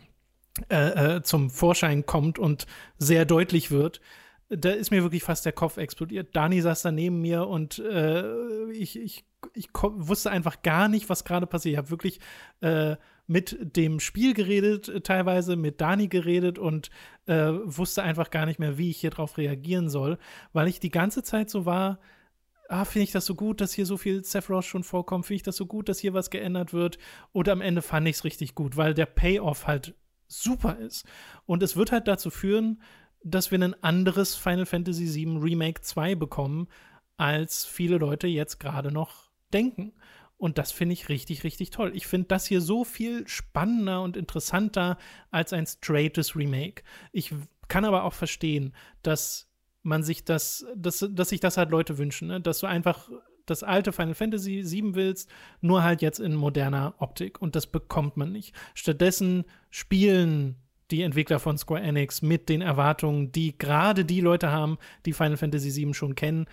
äh, 0.69 1.17
äh, 1.17 1.23
zum 1.23 1.51
Vorschein 1.51 2.05
kommt 2.05 2.39
und 2.39 2.65
sehr 2.97 3.25
deutlich 3.25 3.69
wird. 3.69 4.01
Da 4.49 4.69
ist 4.69 4.91
mir 4.91 5.01
wirklich 5.01 5.23
fast 5.23 5.45
der 5.45 5.53
Kopf 5.53 5.77
explodiert. 5.77 6.35
Dani 6.35 6.61
saß 6.61 6.83
da 6.83 6.91
neben 6.91 7.21
mir 7.21 7.47
und 7.47 7.79
äh, 7.79 8.71
ich, 8.71 8.99
ich, 8.99 9.25
ich 9.53 9.69
wusste 9.73 10.29
einfach 10.29 10.61
gar 10.61 10.87
nicht, 10.87 11.09
was 11.09 11.23
gerade 11.23 11.47
passiert. 11.47 11.73
Ich 11.73 11.77
habe 11.77 11.89
wirklich 11.89 12.19
äh, 12.61 12.95
mit 13.27 13.75
dem 13.75 13.99
Spiel 13.99 14.33
geredet, 14.33 14.87
äh, 14.89 15.01
teilweise 15.01 15.55
mit 15.55 15.81
Dani 15.81 16.07
geredet 16.07 16.59
und 16.59 16.91
äh, 17.25 17.51
wusste 17.63 18.03
einfach 18.03 18.29
gar 18.29 18.45
nicht 18.45 18.59
mehr, 18.59 18.77
wie 18.77 18.91
ich 18.91 18.97
hier 18.97 19.09
drauf 19.09 19.37
reagieren 19.37 19.89
soll, 19.89 20.19
weil 20.53 20.67
ich 20.67 20.79
die 20.79 20.91
ganze 20.91 21.23
Zeit 21.23 21.49
so 21.49 21.65
war, 21.65 21.99
ah, 22.69 22.85
finde 22.85 23.03
ich 23.03 23.11
das 23.11 23.25
so 23.25 23.35
gut, 23.35 23.61
dass 23.61 23.73
hier 23.73 23.85
so 23.85 23.97
viel 23.97 24.23
Sephiroth 24.23 24.65
schon 24.65 24.83
vorkommt, 24.83 25.25
finde 25.25 25.37
ich 25.37 25.43
das 25.43 25.55
so 25.55 25.65
gut, 25.65 25.89
dass 25.89 25.99
hier 25.99 26.13
was 26.13 26.29
geändert 26.29 26.73
wird. 26.73 26.97
Und 27.31 27.49
am 27.49 27.61
Ende 27.61 27.81
fand 27.81 28.07
ich 28.07 28.17
es 28.17 28.23
richtig 28.23 28.55
gut, 28.55 28.77
weil 28.77 28.93
der 28.93 29.05
Payoff 29.05 29.67
halt 29.67 29.95
super 30.27 30.77
ist. 30.77 31.05
Und 31.45 31.63
es 31.63 31.75
wird 31.75 31.91
halt 31.91 32.07
dazu 32.07 32.29
führen, 32.29 32.81
dass 33.25 33.49
wir 33.49 33.59
ein 33.59 33.83
anderes 33.83 34.35
Final 34.35 34.67
Fantasy 34.67 35.13
VII 35.13 35.37
Remake 35.39 35.81
2 35.81 36.15
bekommen, 36.15 36.67
als 37.17 37.65
viele 37.65 37.97
Leute 37.97 38.27
jetzt 38.27 38.59
gerade 38.59 38.91
noch 38.91 39.31
denken. 39.51 39.93
Und 40.37 40.57
das 40.57 40.71
finde 40.71 40.93
ich 40.93 41.09
richtig, 41.09 41.43
richtig 41.43 41.71
toll. 41.71 41.91
Ich 41.95 42.07
finde 42.07 42.27
das 42.27 42.45
hier 42.45 42.61
so 42.61 42.83
viel 42.83 43.27
spannender 43.27 44.03
und 44.03 44.15
interessanter 44.15 44.97
als 45.31 45.53
ein 45.53 45.65
straightes 45.65 46.35
Remake. 46.35 46.83
Ich 47.11 47.33
kann 47.67 47.85
aber 47.85 48.03
auch 48.03 48.13
verstehen, 48.13 48.73
dass 49.01 49.49
man 49.81 50.03
sich 50.03 50.23
das, 50.23 50.65
dass, 50.75 51.07
dass 51.09 51.29
sich 51.29 51.39
das 51.39 51.57
halt 51.57 51.71
Leute 51.71 51.97
wünschen, 51.97 52.27
ne? 52.27 52.41
dass 52.41 52.59
du 52.59 52.67
einfach 52.67 53.09
das 53.47 53.63
alte 53.63 53.91
Final 53.91 54.15
Fantasy 54.15 54.61
7 54.63 54.93
willst, 54.93 55.29
nur 55.61 55.83
halt 55.83 56.01
jetzt 56.01 56.19
in 56.19 56.35
moderner 56.35 56.95
Optik. 56.99 57.41
Und 57.41 57.55
das 57.55 57.65
bekommt 57.65 58.17
man 58.17 58.31
nicht. 58.31 58.53
Stattdessen 58.73 59.45
spielen 59.69 60.57
die 60.91 61.01
Entwickler 61.01 61.39
von 61.39 61.57
Square 61.57 61.81
Enix 61.81 62.21
mit 62.21 62.49
den 62.49 62.61
Erwartungen, 62.61 63.31
die 63.31 63.57
gerade 63.57 64.05
die 64.05 64.21
Leute 64.21 64.51
haben, 64.51 64.77
die 65.05 65.13
Final 65.13 65.37
Fantasy 65.37 65.71
7 65.71 65.93
schon 65.93 66.15
kennen. 66.15 66.45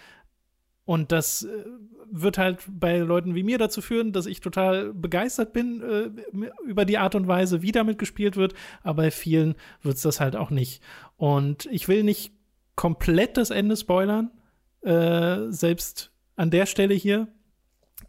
Und 0.84 1.12
das 1.12 1.44
äh, 1.44 1.64
wird 2.10 2.38
halt 2.38 2.58
bei 2.68 2.98
Leuten 2.98 3.34
wie 3.34 3.42
mir 3.42 3.58
dazu 3.58 3.80
führen, 3.80 4.12
dass 4.12 4.26
ich 4.26 4.40
total 4.40 4.92
begeistert 4.92 5.52
bin 5.52 5.82
äh, 5.82 6.50
über 6.66 6.84
die 6.84 6.98
Art 6.98 7.14
und 7.14 7.28
Weise, 7.28 7.62
wie 7.62 7.72
damit 7.72 7.98
gespielt 7.98 8.36
wird. 8.36 8.54
Aber 8.82 9.04
bei 9.04 9.10
vielen 9.10 9.54
wird 9.82 9.96
es 9.96 10.02
das 10.02 10.20
halt 10.20 10.36
auch 10.36 10.50
nicht. 10.50 10.82
Und 11.16 11.66
ich 11.66 11.88
will 11.88 12.02
nicht 12.02 12.32
komplett 12.74 13.36
das 13.36 13.50
Ende 13.50 13.76
spoilern, 13.76 14.30
äh, 14.82 15.50
selbst 15.50 16.10
an 16.36 16.50
der 16.50 16.66
Stelle 16.66 16.94
hier, 16.94 17.28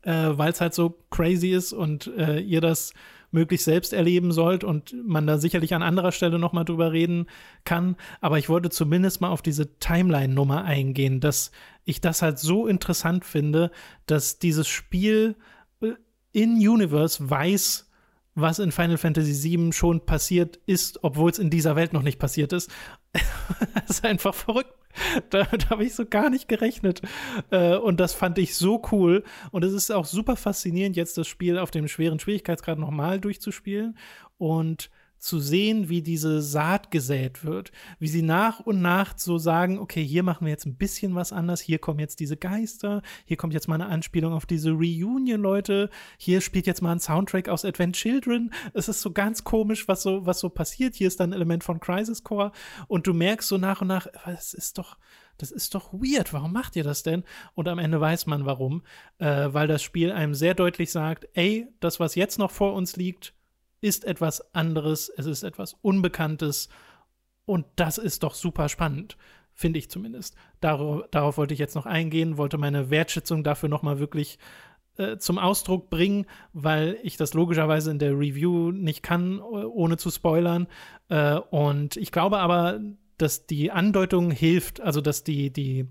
äh, 0.02 0.30
weil 0.32 0.52
es 0.52 0.62
halt 0.62 0.74
so 0.74 0.98
crazy 1.12 1.52
ist 1.52 1.74
und 1.74 2.08
äh, 2.08 2.40
ihr 2.40 2.62
das 2.62 2.94
möglichst 3.34 3.66
selbst 3.66 3.94
erleben 3.94 4.32
sollt 4.32 4.64
und 4.64 4.96
man 5.06 5.28
da 5.28 5.38
sicherlich 5.38 5.74
an 5.74 5.84
anderer 5.84 6.12
Stelle 6.12 6.40
noch 6.40 6.54
mal 6.54 6.64
drüber 6.64 6.92
reden 6.92 7.28
kann. 7.66 7.96
Aber 8.22 8.38
ich 8.38 8.50
wollte 8.50 8.70
zumindest 8.70 9.22
mal 9.22 9.30
auf 9.30 9.42
diese 9.42 9.78
Timeline-Nummer 9.80 10.64
eingehen, 10.64 11.20
dass 11.20 11.52
ich 11.86 12.02
das 12.02 12.22
halt 12.22 12.40
so 12.40 12.68
interessant 12.68 13.26
finde, 13.26 13.72
dass 14.06 14.40
dieses 14.40 14.68
Spiel 14.68 15.36
äh, 15.82 15.94
in 16.32 16.56
Universe 16.56 17.30
weiß, 17.30 17.90
was 18.36 18.60
in 18.60 18.72
Final 18.72 18.98
Fantasy 18.98 19.58
VII 19.58 19.74
schon 19.74 20.06
passiert 20.06 20.58
ist, 20.66 21.04
obwohl 21.04 21.30
es 21.30 21.40
in 21.40 21.50
dieser 21.50 21.76
Welt 21.76 21.94
noch 21.94 22.02
nicht 22.02 22.20
passiert 22.20 22.54
ist. 22.54 22.72
das 23.14 23.98
ist 23.98 24.06
einfach 24.06 24.34
verrückt. 24.34 24.74
Damit 25.30 25.70
habe 25.70 25.84
ich 25.84 25.96
so 25.96 26.06
gar 26.06 26.30
nicht 26.30 26.48
gerechnet. 26.48 27.02
Äh, 27.52 27.76
und 27.76 28.00
das 28.00 28.14
fand 28.14 28.38
ich 28.38 28.56
so 28.56 28.82
cool. 28.92 29.24
Und 29.52 29.64
es 29.64 29.74
ist 29.74 29.92
auch 29.92 30.06
super 30.06 30.36
faszinierend, 30.36 30.96
jetzt 30.96 31.18
das 31.18 31.28
Spiel 31.28 31.58
auf 31.58 31.72
dem 31.72 31.88
schweren 31.88 32.20
Schwierigkeitsgrad 32.20 32.80
nochmal 32.80 33.20
durchzuspielen. 33.20 33.98
Und 34.38 34.90
zu 35.24 35.40
sehen, 35.40 35.88
wie 35.88 36.02
diese 36.02 36.42
Saat 36.42 36.92
gesät 36.92 37.46
wird, 37.46 37.72
wie 37.98 38.10
sie 38.10 38.22
nach 38.22 38.60
und 38.60 38.82
nach 38.82 39.18
so 39.18 39.38
sagen, 39.38 39.80
okay, 39.80 40.04
hier 40.04 40.22
machen 40.22 40.46
wir 40.46 40.52
jetzt 40.52 40.66
ein 40.66 40.76
bisschen 40.76 41.16
was 41.16 41.32
anders, 41.32 41.62
hier 41.62 41.80
kommen 41.80 42.00
jetzt 42.00 42.20
diese 42.20 42.36
Geister, 42.36 43.02
hier 43.24 43.38
kommt 43.38 43.54
jetzt 43.54 43.70
mal 43.70 43.76
eine 43.76 43.86
Anspielung 43.86 44.34
auf 44.34 44.46
diese 44.46 44.72
Reunion, 44.72 45.40
Leute, 45.40 45.90
hier 46.18 46.42
spielt 46.42 46.68
jetzt 46.68 46.82
mal 46.82 46.92
ein 46.92 47.00
Soundtrack 47.00 47.48
aus 47.48 47.64
Advent 47.64 47.96
Children. 47.96 48.52
Es 48.74 48.90
ist 48.90 49.00
so 49.00 49.12
ganz 49.12 49.46
komisch, 49.46 49.88
was 49.88 50.04
so, 50.04 50.26
was 50.26 50.42
so 50.42 50.50
passiert. 50.50 50.96
Hier 50.96 51.08
ist 51.08 51.22
dann 51.22 51.30
ein 51.30 51.34
Element 51.34 51.64
von 51.64 51.80
Crisis 51.80 52.24
Core 52.24 52.52
und 52.90 53.08
du 53.08 53.14
merkst 53.14 53.48
so 53.48 53.58
nach 53.58 53.80
und 53.80 53.88
nach, 53.88 54.08
es 54.28 54.54
ist 54.54 54.78
doch, 54.78 54.98
das 55.38 55.52
ist 55.52 55.74
doch 55.74 55.94
weird, 55.94 56.34
warum 56.34 56.52
macht 56.52 56.76
ihr 56.76 56.84
das 56.84 57.02
denn? 57.02 57.24
Und 57.56 57.70
am 57.70 57.80
Ende 57.80 58.02
weiß 58.02 58.26
man 58.26 58.46
warum, 58.46 58.84
äh, 59.20 59.48
weil 59.54 59.70
das 59.70 59.82
Spiel 59.82 60.12
einem 60.12 60.34
sehr 60.34 60.54
deutlich 60.54 60.92
sagt, 60.92 61.30
ey, 61.34 61.70
das, 61.80 62.02
was 62.02 62.16
jetzt 62.16 62.40
noch 62.40 62.52
vor 62.52 62.74
uns 62.74 62.98
liegt, 62.98 63.34
ist 63.84 64.06
etwas 64.06 64.54
anderes, 64.56 65.10
es 65.10 65.26
ist 65.26 65.44
etwas 65.44 65.76
Unbekanntes 65.82 66.70
und 67.46 67.66
das 67.76 67.98
ist 67.98 68.24
doch 68.24 68.34
super 68.34 68.70
spannend, 68.70 69.18
finde 69.54 69.80
ich 69.80 69.90
zumindest. 69.90 70.36
Darauf, 70.62 71.04
darauf, 71.12 71.38
wollte 71.38 71.54
ich 71.54 71.60
jetzt 71.60 71.76
noch 71.76 71.86
eingehen, 71.86 72.38
wollte 72.38 72.58
meine 72.58 72.90
Wertschätzung 72.90 73.44
dafür 73.44 73.68
nochmal 73.68 74.00
wirklich 74.00 74.40
äh, 74.96 75.18
zum 75.18 75.38
Ausdruck 75.38 75.90
bringen, 75.90 76.26
weil 76.54 76.98
ich 77.04 77.18
das 77.18 77.34
logischerweise 77.34 77.92
in 77.92 78.00
der 78.00 78.18
Review 78.18 78.72
nicht 78.72 79.04
kann, 79.04 79.40
ohne 79.42 79.98
zu 79.98 80.10
spoilern. 80.10 80.68
Äh, 81.10 81.36
und 81.36 81.98
ich 81.98 82.12
glaube 82.12 82.40
aber, 82.40 82.80
dass 83.18 83.46
die 83.48 83.72
Andeutung 83.72 84.32
hilft, 84.32 84.80
also 84.80 85.02
dass 85.02 85.24
die, 85.24 85.52
die 85.52 85.90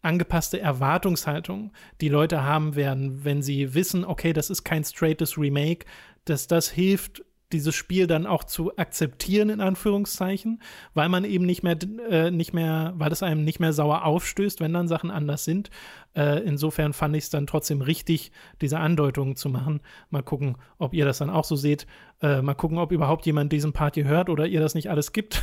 angepasste 0.00 0.60
Erwartungshaltung 0.60 1.72
die 2.00 2.08
Leute 2.08 2.42
haben 2.42 2.76
werden, 2.76 3.24
wenn 3.24 3.42
sie 3.42 3.74
wissen, 3.74 4.04
okay, 4.04 4.32
das 4.32 4.50
ist 4.50 4.64
kein 4.64 4.84
straightes 4.84 5.38
Remake, 5.38 5.86
dass 6.24 6.46
das 6.46 6.70
hilft, 6.70 7.23
dieses 7.52 7.74
Spiel 7.74 8.06
dann 8.06 8.26
auch 8.26 8.44
zu 8.44 8.76
akzeptieren, 8.76 9.48
in 9.48 9.60
Anführungszeichen, 9.60 10.60
weil 10.94 11.08
man 11.08 11.24
eben 11.24 11.46
nicht 11.46 11.62
mehr, 11.62 11.76
äh, 12.08 12.30
nicht 12.30 12.52
mehr, 12.52 12.92
weil 12.96 13.12
es 13.12 13.22
einem 13.22 13.44
nicht 13.44 13.60
mehr 13.60 13.72
sauer 13.72 14.04
aufstößt, 14.04 14.60
wenn 14.60 14.72
dann 14.72 14.88
Sachen 14.88 15.10
anders 15.10 15.44
sind. 15.44 15.70
Äh, 16.14 16.40
insofern 16.44 16.92
fand 16.92 17.16
ich 17.16 17.24
es 17.24 17.30
dann 17.30 17.46
trotzdem 17.46 17.80
richtig, 17.80 18.32
diese 18.60 18.78
Andeutungen 18.78 19.36
zu 19.36 19.48
machen. 19.48 19.80
Mal 20.10 20.22
gucken, 20.22 20.56
ob 20.78 20.94
ihr 20.94 21.04
das 21.04 21.18
dann 21.18 21.30
auch 21.30 21.44
so 21.44 21.56
seht. 21.56 21.86
Äh, 22.22 22.42
mal 22.42 22.54
gucken, 22.54 22.78
ob 22.78 22.92
überhaupt 22.92 23.26
jemand 23.26 23.52
diesen 23.52 23.72
Part 23.72 23.94
hier 23.94 24.04
hört 24.04 24.30
oder 24.30 24.46
ihr 24.46 24.60
das 24.60 24.74
nicht 24.74 24.90
alles 24.90 25.12
gibt. 25.12 25.42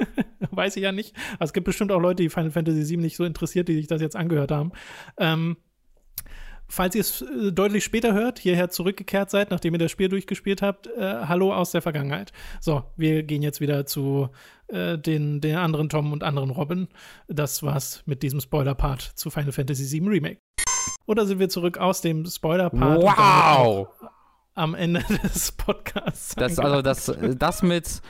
Weiß 0.50 0.76
ich 0.76 0.82
ja 0.82 0.92
nicht. 0.92 1.14
Also 1.38 1.50
es 1.50 1.52
gibt 1.52 1.66
bestimmt 1.66 1.92
auch 1.92 2.00
Leute, 2.00 2.22
die 2.22 2.28
Final 2.28 2.50
Fantasy 2.50 2.88
VII 2.88 2.98
nicht 2.98 3.16
so 3.16 3.24
interessiert, 3.24 3.68
die 3.68 3.74
sich 3.74 3.86
das 3.86 4.00
jetzt 4.00 4.16
angehört 4.16 4.50
haben. 4.50 4.72
Ähm, 5.16 5.56
falls 6.72 6.94
ihr 6.94 7.02
es 7.02 7.22
äh, 7.22 7.52
deutlich 7.52 7.84
später 7.84 8.14
hört, 8.14 8.38
hierher 8.38 8.70
zurückgekehrt 8.70 9.30
seid, 9.30 9.50
nachdem 9.50 9.74
ihr 9.74 9.78
das 9.78 9.90
Spiel 9.90 10.08
durchgespielt 10.08 10.62
habt, 10.62 10.86
äh, 10.86 11.26
hallo 11.26 11.52
aus 11.54 11.70
der 11.70 11.82
Vergangenheit. 11.82 12.32
So, 12.60 12.84
wir 12.96 13.22
gehen 13.22 13.42
jetzt 13.42 13.60
wieder 13.60 13.84
zu 13.84 14.30
äh, 14.68 14.96
den, 14.96 15.40
den 15.40 15.56
anderen 15.56 15.90
Tom 15.90 16.12
und 16.12 16.24
anderen 16.24 16.50
Robin. 16.50 16.88
Das 17.28 17.62
war's 17.62 18.02
mit 18.06 18.22
diesem 18.22 18.40
Spoiler-Part 18.40 19.02
zu 19.02 19.30
Final 19.30 19.52
Fantasy 19.52 20.00
VII 20.00 20.08
Remake. 20.08 20.38
Oder 21.06 21.26
sind 21.26 21.38
wir 21.38 21.50
zurück 21.50 21.76
aus 21.76 22.00
dem 22.00 22.24
Spoiler-Part? 22.24 23.02
Wow! 23.02 23.88
Am 24.54 24.74
Ende 24.74 25.02
des 25.22 25.52
Podcasts. 25.52 26.34
Das, 26.34 26.58
also 26.58 26.80
das, 26.80 27.12
das 27.36 27.62
mit 27.62 28.00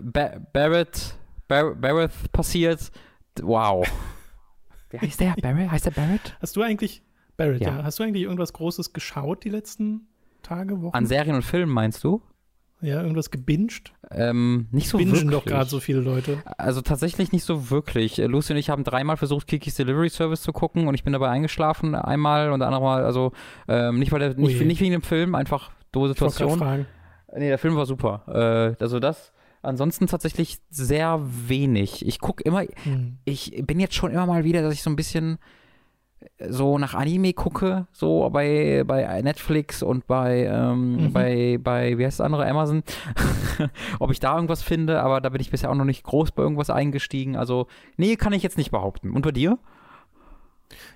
ba 0.00 0.40
Barrett, 0.52 1.16
Bar 1.48 1.74
Barrett 1.74 2.12
passiert, 2.32 2.90
wow. 3.40 3.86
Wie 4.90 4.98
heißt 4.98 5.20
der? 5.20 5.34
Barrett? 5.40 5.70
Heißt 5.70 5.86
der 5.86 5.90
Barrett? 5.90 6.36
Hast 6.40 6.56
du 6.56 6.62
eigentlich 6.62 7.02
Barrett, 7.36 7.62
ja. 7.62 7.78
ja. 7.78 7.84
Hast 7.84 7.98
du 7.98 8.02
eigentlich 8.02 8.22
irgendwas 8.22 8.52
Großes 8.52 8.92
geschaut 8.92 9.44
die 9.44 9.50
letzten 9.50 10.08
Tage, 10.42 10.82
Wochen? 10.82 10.94
An 10.94 11.06
Serien 11.06 11.36
und 11.36 11.42
Filmen 11.42 11.72
meinst 11.72 12.02
du? 12.04 12.22
Ja, 12.82 13.00
irgendwas 13.00 13.30
gebinged? 13.30 13.92
Ähm, 14.10 14.68
nicht 14.70 14.88
so 14.88 14.98
Bingen 14.98 15.12
wirklich. 15.12 15.30
doch 15.30 15.44
gerade 15.44 15.68
so 15.68 15.80
viele 15.80 16.00
Leute. 16.00 16.42
Also 16.58 16.82
tatsächlich 16.82 17.32
nicht 17.32 17.44
so 17.44 17.70
wirklich. 17.70 18.18
Lucy 18.18 18.52
und 18.52 18.58
ich 18.58 18.68
haben 18.68 18.84
dreimal 18.84 19.16
versucht, 19.16 19.46
Kikis 19.46 19.76
Delivery 19.76 20.10
Service 20.10 20.42
zu 20.42 20.52
gucken 20.52 20.86
und 20.86 20.94
ich 20.94 21.02
bin 21.02 21.14
dabei 21.14 21.30
eingeschlafen 21.30 21.94
einmal 21.94 22.52
und 22.52 22.60
andere 22.60 22.82
Mal, 22.82 23.04
also 23.04 23.32
ähm, 23.66 23.98
nicht, 23.98 24.12
weil 24.12 24.20
der, 24.20 24.34
nicht, 24.34 24.60
nicht 24.60 24.80
wegen 24.80 24.92
dem 24.92 25.02
Film, 25.02 25.34
einfach 25.34 25.70
doofe 25.90 26.08
Situation. 26.08 26.58
Fragen. 26.58 26.86
Nee, 27.34 27.48
der 27.48 27.58
Film 27.58 27.76
war 27.76 27.86
super. 27.86 28.76
Äh, 28.78 28.82
also 28.82 29.00
das. 29.00 29.32
Ansonsten 29.62 30.06
tatsächlich 30.06 30.58
sehr 30.70 31.20
wenig. 31.48 32.06
Ich 32.06 32.20
gucke 32.20 32.42
immer, 32.44 32.62
hm. 32.84 33.18
ich 33.24 33.64
bin 33.66 33.80
jetzt 33.80 33.94
schon 33.94 34.12
immer 34.12 34.26
mal 34.26 34.44
wieder, 34.44 34.62
dass 34.62 34.74
ich 34.74 34.82
so 34.82 34.90
ein 34.90 34.96
bisschen 34.96 35.38
so 36.48 36.78
nach 36.78 36.94
Anime 36.94 37.32
gucke, 37.32 37.86
so 37.92 38.28
bei, 38.30 38.84
bei 38.86 39.22
Netflix 39.22 39.82
und 39.82 40.06
bei, 40.06 40.44
ähm, 40.44 41.04
mhm. 41.04 41.12
bei, 41.12 41.58
bei, 41.62 41.98
wie 41.98 42.04
heißt 42.04 42.20
das 42.20 42.24
andere, 42.24 42.46
Amazon, 42.46 42.82
ob 43.98 44.10
ich 44.10 44.20
da 44.20 44.34
irgendwas 44.34 44.62
finde, 44.62 45.02
aber 45.02 45.20
da 45.20 45.28
bin 45.28 45.40
ich 45.40 45.50
bisher 45.50 45.70
auch 45.70 45.74
noch 45.74 45.84
nicht 45.84 46.04
groß 46.04 46.32
bei 46.32 46.42
irgendwas 46.42 46.70
eingestiegen. 46.70 47.36
Also, 47.36 47.66
nee, 47.96 48.16
kann 48.16 48.32
ich 48.32 48.42
jetzt 48.42 48.58
nicht 48.58 48.70
behaupten. 48.70 49.12
Und 49.12 49.22
bei 49.22 49.32
dir? 49.32 49.58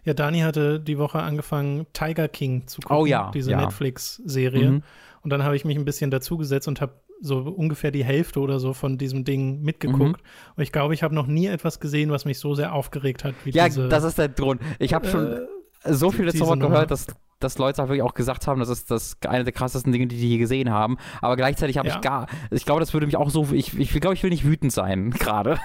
Ja, 0.05 0.15
Dani 0.15 0.41
hatte 0.41 0.81
die 0.81 0.99
Woche 0.99 1.21
angefangen, 1.21 1.87
Tiger 1.93 2.29
King 2.29 2.67
zu 2.67 2.81
gucken, 2.81 2.97
oh, 2.97 3.07
ja, 3.07 3.31
diese 3.33 3.53
ja. 3.53 3.61
Netflix-Serie. 3.61 4.71
Mhm. 4.71 4.83
Und 5.23 5.31
dann 5.31 5.45
habe 5.45 5.55
ich 5.55 5.65
mich 5.65 5.77
ein 5.77 5.85
bisschen 5.85 6.11
dazugesetzt 6.11 6.67
und 6.67 6.81
habe 6.81 6.95
so 7.21 7.39
ungefähr 7.39 7.91
die 7.91 8.05
Hälfte 8.05 8.41
oder 8.41 8.61
so 8.61 8.73
von 8.73 8.99
diesem 8.99 9.25
Ding 9.25 9.63
mitgeguckt. 9.63 10.21
Mhm. 10.21 10.55
Und 10.57 10.63
ich 10.63 10.73
glaube, 10.73 10.95
ich 10.95 11.03
habe 11.03 11.15
noch 11.15 11.27
nie 11.27 11.47
etwas 11.47 11.81
gesehen, 11.81 12.11
was 12.11 12.25
mich 12.25 12.39
so 12.39 12.55
sehr 12.55 12.75
aufgeregt 12.75 13.25
hat 13.25 13.35
wie 13.45 13.51
ja, 13.51 13.67
diese. 13.67 13.83
Ja, 13.83 13.89
das 13.89 14.05
ist 14.05 14.19
der 14.19 14.29
Grund. 14.29 14.61
Ich 14.79 14.95
habe 14.95 15.07
schon 15.07 15.27
äh, 15.27 15.93
so 15.93 16.11
viele 16.11 16.33
Zauber 16.33 16.57
gehört, 16.57 16.91
dass, 16.91 17.09
dass 17.39 17.59
Leute 17.59 17.83
wirklich 17.83 18.03
auch 18.03 18.15
gesagt 18.15 18.47
haben, 18.47 18.61
das 18.61 18.69
ist 18.69 18.91
das 18.91 19.19
eine 19.27 19.45
der 19.45 19.53
krassesten 19.53 19.93
Dinge, 19.93 20.07
die 20.07 20.17
die 20.17 20.29
je 20.31 20.39
gesehen 20.39 20.71
haben. 20.71 20.97
Aber 21.21 21.37
gleichzeitig 21.37 21.79
habe 21.79 21.89
ja. 21.89 21.97
ich 21.97 22.01
gar, 22.01 22.27
ich 22.51 22.65
glaube, 22.65 22.81
das 22.81 22.95
würde 22.95 23.07
mich 23.07 23.17
auch 23.17 23.31
so, 23.31 23.49
ich, 23.53 23.79
ich 23.79 23.93
glaube, 24.01 24.15
ich 24.15 24.23
will 24.23 24.31
nicht 24.31 24.45
wütend 24.45 24.73
sein 24.73 25.11
gerade. 25.19 25.59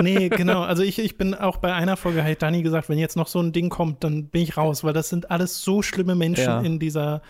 nee, 0.00 0.28
genau. 0.28 0.62
Also 0.62 0.82
ich, 0.82 0.98
ich 0.98 1.18
bin 1.18 1.34
auch 1.34 1.56
bei 1.58 1.72
einer 1.72 1.96
Folge, 1.96 2.22
hat 2.22 2.42
Dani 2.42 2.62
gesagt, 2.62 2.88
wenn 2.88 2.98
jetzt 2.98 3.16
noch 3.16 3.28
so 3.28 3.40
ein 3.40 3.52
Ding 3.52 3.68
kommt, 3.68 4.04
dann 4.04 4.28
bin 4.28 4.42
ich 4.42 4.56
raus, 4.56 4.84
weil 4.84 4.92
das 4.92 5.08
sind 5.08 5.30
alles 5.30 5.60
so 5.60 5.82
schlimme 5.82 6.14
Menschen 6.14 6.44
ja. 6.44 6.60
in 6.60 6.78
dieser 6.78 7.22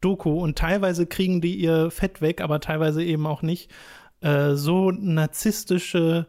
Doku 0.00 0.40
und 0.40 0.56
teilweise 0.56 1.06
kriegen 1.06 1.40
die 1.40 1.56
ihr 1.56 1.90
Fett 1.90 2.20
weg, 2.20 2.40
aber 2.40 2.60
teilweise 2.60 3.02
eben 3.04 3.26
auch 3.26 3.42
nicht. 3.42 3.70
Äh, 4.20 4.54
so 4.54 4.90
narzisstische 4.90 6.26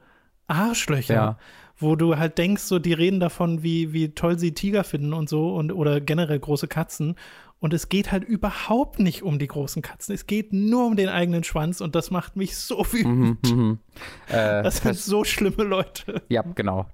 Arschlöcher. 0.48 1.14
Ja. 1.14 1.38
wo 1.78 1.96
du 1.96 2.18
halt 2.18 2.38
denkst, 2.38 2.62
so 2.64 2.78
die 2.78 2.94
reden 2.94 3.20
davon, 3.20 3.64
wie, 3.64 3.92
wie 3.92 4.14
toll 4.14 4.38
sie 4.38 4.54
Tiger 4.54 4.84
finden 4.84 5.14
und 5.14 5.28
so 5.30 5.56
und 5.56 5.72
oder 5.72 6.00
generell 6.00 6.40
große 6.40 6.68
Katzen. 6.68 7.16
Und 7.62 7.76
es 7.76 7.90
geht 7.90 8.12
halt 8.12 8.24
überhaupt 8.24 8.98
nicht 8.98 9.22
um 9.22 9.38
die 9.38 9.46
großen 9.46 9.84
Katzen. 9.84 10.16
Es 10.16 10.26
geht 10.26 10.52
nur 10.52 10.88
um 10.88 10.96
den 10.96 11.10
eigenen 11.10 11.44
Schwanz 11.44 11.80
und 11.80 11.94
das 11.94 12.10
macht 12.10 12.36
mich 12.36 12.58
so 12.58 12.80
wütend. 12.92 13.48
Mhm, 13.52 13.56
mhm. 13.56 13.80
Äh, 14.30 14.64
das 14.64 14.78
sind 14.78 14.98
so 14.98 15.24
schlimme 15.24 15.64
Leute. 15.64 16.24
Ja, 16.28 16.42
genau. 16.56 16.88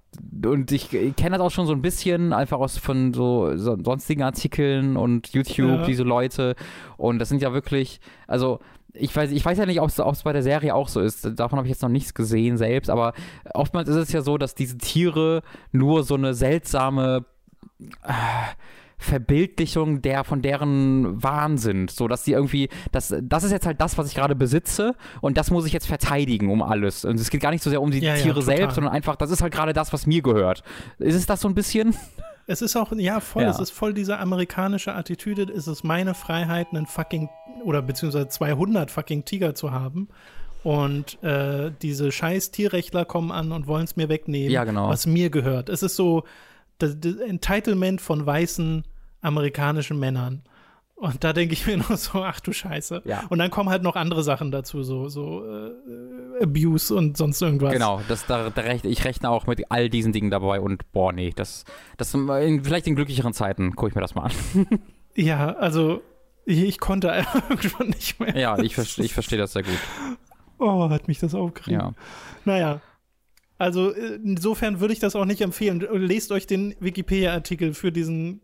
Und 0.43 0.71
ich, 0.73 0.93
ich 0.93 1.15
kenne 1.15 1.37
das 1.37 1.39
auch 1.45 1.51
schon 1.51 1.67
so 1.67 1.71
ein 1.71 1.81
bisschen, 1.81 2.33
einfach 2.33 2.59
aus 2.59 2.77
von 2.77 3.13
so, 3.13 3.55
so 3.55 3.77
sonstigen 3.81 4.23
Artikeln 4.23 4.97
und 4.97 5.29
YouTube, 5.29 5.69
Ja. 5.81 5.85
diese 5.85 6.03
Leute. 6.03 6.55
Und 6.97 7.19
das 7.19 7.29
sind 7.29 7.41
ja 7.41 7.53
wirklich, 7.53 8.01
also 8.27 8.59
ich 8.91 9.15
weiß, 9.15 9.31
ich 9.31 9.45
weiß 9.45 9.57
ja 9.59 9.65
nicht, 9.65 9.79
ob 9.79 9.89
es 9.89 10.23
bei 10.23 10.33
der 10.33 10.43
Serie 10.43 10.75
auch 10.75 10.89
so 10.89 10.99
ist. 10.99 11.29
Davon 11.39 11.57
habe 11.57 11.67
ich 11.67 11.71
jetzt 11.71 11.81
noch 11.83 11.89
nichts 11.89 12.13
gesehen 12.13 12.57
selbst, 12.57 12.89
aber 12.89 13.13
oftmals 13.53 13.87
ist 13.87 13.95
es 13.95 14.11
ja 14.11 14.21
so, 14.21 14.37
dass 14.37 14.53
diese 14.53 14.77
Tiere 14.77 15.43
nur 15.71 16.03
so 16.03 16.15
eine 16.15 16.33
seltsame 16.33 17.23
äh, 18.03 18.11
Verbildlichung 18.97 20.01
der 20.01 20.23
von 20.23 20.41
deren 20.41 21.21
Wahn 21.23 21.57
sind, 21.57 21.91
so 21.91 22.07
dass 22.07 22.25
sie 22.25 22.31
irgendwie 22.33 22.69
das 22.91 23.13
das 23.21 23.43
ist 23.43 23.51
jetzt 23.51 23.65
halt 23.65 23.79
das, 23.81 23.97
was 23.97 24.07
ich 24.09 24.15
gerade 24.15 24.35
besitze 24.35 24.95
und 25.21 25.37
das 25.37 25.51
muss 25.51 25.65
ich 25.65 25.73
jetzt 25.73 25.87
verteidigen 25.87 26.49
um 26.49 26.61
alles. 26.61 27.05
Und 27.05 27.19
es 27.19 27.29
geht 27.29 27.41
gar 27.41 27.51
nicht 27.51 27.63
so 27.63 27.69
sehr 27.69 27.81
um 27.81 27.91
die 27.91 27.99
Ja, 27.99 28.15
ja, 28.15 28.21
Tiere 28.21 28.39
total. 28.39 28.57
selbst, 28.57 28.75
sondern 28.75 28.93
einfach 28.93 29.15
das 29.15 29.31
ist 29.31 29.41
halt 29.41 29.53
gerade 29.53 29.73
das, 29.73 29.93
was 29.93 30.05
mir 30.05 30.21
gehört. 30.21 30.63
Ist 30.99 31.15
es 31.15 31.25
das 31.25 31.41
so 31.41 31.47
ein 31.47 31.55
bisschen? 31.55 31.95
Es 32.49 32.61
ist 32.61 32.75
auch, 32.77 32.93
ja, 32.93 33.19
voll, 33.19 33.43
Ja. 33.43 33.49
es 33.49 33.59
ist 33.59 33.71
voll 33.71 33.93
diese 33.93 34.17
amerikanische 34.19 34.95
Attitüde. 34.95 35.51
Es 35.51 35.67
ist 35.67 35.83
meine 35.83 36.13
Freiheit, 36.13 36.67
einen 36.71 36.85
fucking, 36.85 37.27
oder 37.65 37.81
beziehungsweise 37.81 38.29
200 38.29 38.89
fucking 38.89 39.25
Tiger 39.25 39.53
zu 39.53 39.71
haben. 39.71 40.07
Und 40.63 41.21
äh, 41.23 41.71
diese 41.81 42.09
scheiß 42.11 42.51
Tierrechtler 42.51 43.03
kommen 43.03 43.31
an 43.33 43.51
und 43.51 43.67
wollen 43.67 43.83
es 43.83 43.97
mir 43.97 44.07
wegnehmen, 44.07 44.49
Ja, 44.49 44.63
genau. 44.63 44.87
was 44.87 45.05
mir 45.05 45.29
gehört. 45.29 45.67
Es 45.67 45.83
ist 45.83 45.97
so 45.97 46.23
das, 46.77 46.99
das 46.99 47.15
Entitlement 47.17 48.01
von 48.01 48.25
weißen 48.25 48.83
amerikanischen 49.21 49.99
Männern. 49.99 50.43
Und 50.95 51.23
da 51.23 51.31
denke 51.31 51.53
ich 51.53 51.67
mir 51.67 51.77
nur 51.89 51.95
so, 51.97 52.23
ach 52.23 52.39
du 52.39 52.51
Scheiße. 52.53 53.03
Ja. 53.05 53.23
Und 53.29 53.37
dann 53.39 53.51
kommen 53.51 53.69
halt 53.69 53.83
noch 53.83 53.95
andere 53.95 54.23
Sachen 54.23 54.51
dazu, 54.51 54.81
so, 54.83 55.09
so 55.09 55.43
äh, 55.45 56.43
Abuse 56.43 56.95
und 56.95 57.17
sonst 57.17 57.39
irgendwas. 57.41 57.71
Genau, 57.73 58.01
das, 58.07 58.25
da, 58.25 58.49
da 58.49 58.61
rechne, 58.61 58.89
ich 58.89 59.05
rechne 59.05 59.29
auch 59.29 59.45
mit 59.45 59.69
all 59.71 59.89
diesen 59.89 60.11
Dingen 60.11 60.31
dabei 60.31 60.59
und 60.59 60.91
boah, 60.93 61.11
nee, 61.13 61.31
das, 61.35 61.65
das 61.97 62.13
in, 62.15 62.63
vielleicht 62.63 62.87
in 62.87 62.95
glücklicheren 62.95 63.33
Zeiten 63.33 63.75
gucke 63.75 63.89
ich 63.89 63.95
mir 63.95 64.01
das 64.01 64.15
mal 64.15 64.23
an. 64.23 64.31
Ja, 65.19 65.55
also 65.55 66.03
ich, 66.45 66.61
ich 66.61 66.79
konnte 66.79 67.07
irgendwann 67.49 67.87
nicht 67.89 68.19
mehr. 68.19 68.37
ja, 68.37 68.59
ich, 68.59 68.75
verste- 68.75 69.03
ich 69.03 69.13
verstehe 69.15 69.39
das 69.39 69.53
sehr 69.53 69.63
gut. 69.63 69.77
Oh, 70.59 70.89
hat 70.91 71.07
mich 71.07 71.17
das 71.17 71.33
aufgeregt. 71.33 71.69
Ja. 71.81 71.93
Naja. 72.45 72.81
Also 73.57 73.93
äh, 73.93 74.19
insofern 74.23 74.79
würde 74.79 74.93
ich 74.93 74.99
das 74.99 75.15
auch 75.15 75.25
nicht 75.25 75.41
empfehlen. 75.41 75.85
Lest 75.93 76.31
euch 76.31 76.47
den 76.47 76.75
Wikipedia-Artikel 76.79 77.73
für 77.73 77.91
diesen, 77.91 78.41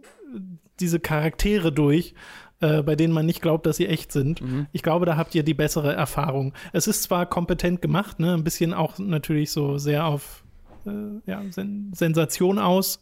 diese 0.80 1.00
Charaktere 1.00 1.72
durch, 1.72 2.14
äh, 2.62 2.82
bei 2.82 2.96
denen 2.96 3.14
man 3.14 3.26
nicht 3.26 3.42
glaubt, 3.42 3.66
dass 3.66 3.78
sie 3.78 3.88
echt 3.88 4.12
sind. 4.12 4.42
Mhm. 4.42 4.68
Ich 4.72 4.82
glaube, 4.84 5.06
da 5.06 5.16
habt 5.18 5.36
ihr 5.36 5.44
die 5.44 5.54
bessere 5.54 5.94
Erfahrung. 5.94 6.54
Es 6.72 6.88
ist 6.88 7.04
zwar 7.04 7.26
kompetent 7.26 7.82
gemacht, 7.82 8.20
ne, 8.20 8.34
ein 8.34 8.44
bisschen 8.44 8.74
auch 8.74 8.98
natürlich 8.98 9.52
so 9.52 9.78
sehr 9.78 10.06
auf 10.06 10.44
äh, 10.86 10.92
ja, 11.30 11.42
Sen 11.52 11.92
Sensation 11.94 12.58
aus. 12.60 13.02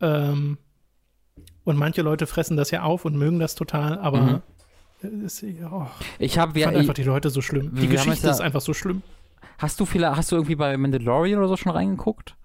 Ähm, 0.00 0.58
und 1.64 1.76
manche 1.76 2.02
Leute 2.02 2.26
fressen 2.26 2.56
das 2.56 2.70
ja 2.70 2.82
auf 2.82 3.04
und 3.04 3.16
mögen 3.16 3.38
das 3.38 3.54
total, 3.54 3.98
aber 3.98 4.42
es, 5.24 5.44
oh, 5.70 5.86
Ich 6.18 6.38
habe 6.38 6.66
einfach 6.66 6.94
die 6.94 7.02
Leute 7.02 7.30
so 7.30 7.40
schlimm. 7.40 7.74
Die 7.74 7.86
Geschichte 7.86 8.26
ja- 8.26 8.32
ist 8.32 8.40
einfach 8.40 8.60
so 8.60 8.74
schlimm. 8.74 9.02
Hast 9.60 9.78
du 9.80 9.86
viele, 9.86 10.16
hast 10.16 10.32
du 10.32 10.36
irgendwie 10.36 10.56
bei 10.56 10.76
Mandalorian 10.76 11.38
oder 11.38 11.48
so 11.48 11.56
schon 11.56 11.72
reingeguckt? 11.72 12.36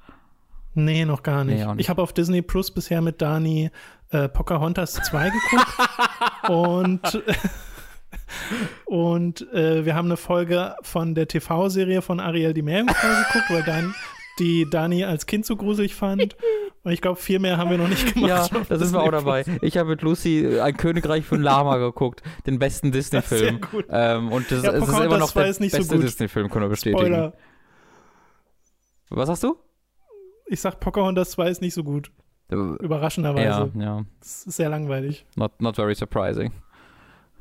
Nee, 0.73 1.05
noch 1.05 1.23
gar 1.23 1.45
nicht. 1.45 1.65
Nee. 1.65 1.73
Ich 1.77 1.89
habe 1.89 2.01
auf 2.01 2.11
Disney 2.11 2.41
Plus 2.41 2.71
bisher 2.71 3.01
mit 3.01 3.21
Dani 3.21 3.71
äh, 4.09 4.27
Pocahontas 4.27 4.93
2 4.93 5.29
geguckt. 5.29 6.49
und 6.49 7.23
und 8.85 9.53
äh, 9.53 9.85
wir 9.85 9.95
haben 9.95 10.05
eine 10.05 10.17
Folge 10.17 10.75
von 10.81 11.15
der 11.15 11.27
TV-Serie 11.27 12.01
von 12.01 12.19
Ariel 12.19 12.53
die 12.53 12.61
Meerjungfrau 12.61 13.07
geguckt, 13.07 13.49
weil 13.49 13.63
dann 13.63 13.95
die 14.39 14.69
Dani 14.69 15.03
als 15.03 15.25
Kind 15.25 15.45
so 15.45 15.55
gruselig 15.55 15.95
fand. 15.95 16.35
Und 16.83 16.91
ich 16.91 17.01
glaube, 17.01 17.19
viel 17.19 17.39
mehr 17.39 17.57
haben 17.57 17.69
wir 17.71 17.77
noch 17.77 17.87
nicht 17.87 18.13
gemacht. 18.13 18.29
Ja, 18.29 18.59
auf 18.59 18.67
da 18.67 18.77
sind 18.77 18.93
wir 18.93 19.01
auch 19.01 19.11
dabei. 19.11 19.43
Ich 19.61 19.77
habe 19.77 19.89
mit 19.89 20.01
Lucy 20.01 20.59
ein 20.59 20.77
Königreich 20.77 21.25
für 21.25 21.35
ein 21.35 21.41
Lama 21.41 21.77
geguckt, 21.79 22.21
den 22.45 22.59
besten 22.59 22.91
Disney-Film. 22.91 23.61
Ähm, 23.89 24.31
und 24.31 24.51
das, 24.51 24.63
Ja, 24.63 24.71
es 24.73 24.87
ist 24.87 24.99
immer 24.99 25.17
noch 25.17 25.31
2 25.31 25.43
der 25.43 25.53
so 25.53 25.59
beste 25.61 25.95
gut. 25.95 26.03
Disney-Film, 26.03 26.49
können 26.49 26.65
wir 26.65 26.69
bestätigen. 26.69 26.99
Spoiler. 26.99 27.33
Was 29.09 29.29
hast 29.29 29.43
du? 29.43 29.57
Ich 30.47 30.61
sag, 30.61 30.79
Pocahontas 30.79 31.31
2 31.31 31.49
ist 31.49 31.61
nicht 31.61 31.73
so 31.73 31.83
gut. 31.83 32.11
Ja, 32.51 32.57
Überraschenderweise. 32.75 33.71
ja, 33.79 34.05
Es 34.21 34.45
ist 34.45 34.57
sehr 34.57 34.69
langweilig. 34.69 35.25
not, 35.35 35.59
not 35.61 35.75
very 35.75 35.95
surprising. 35.95 36.51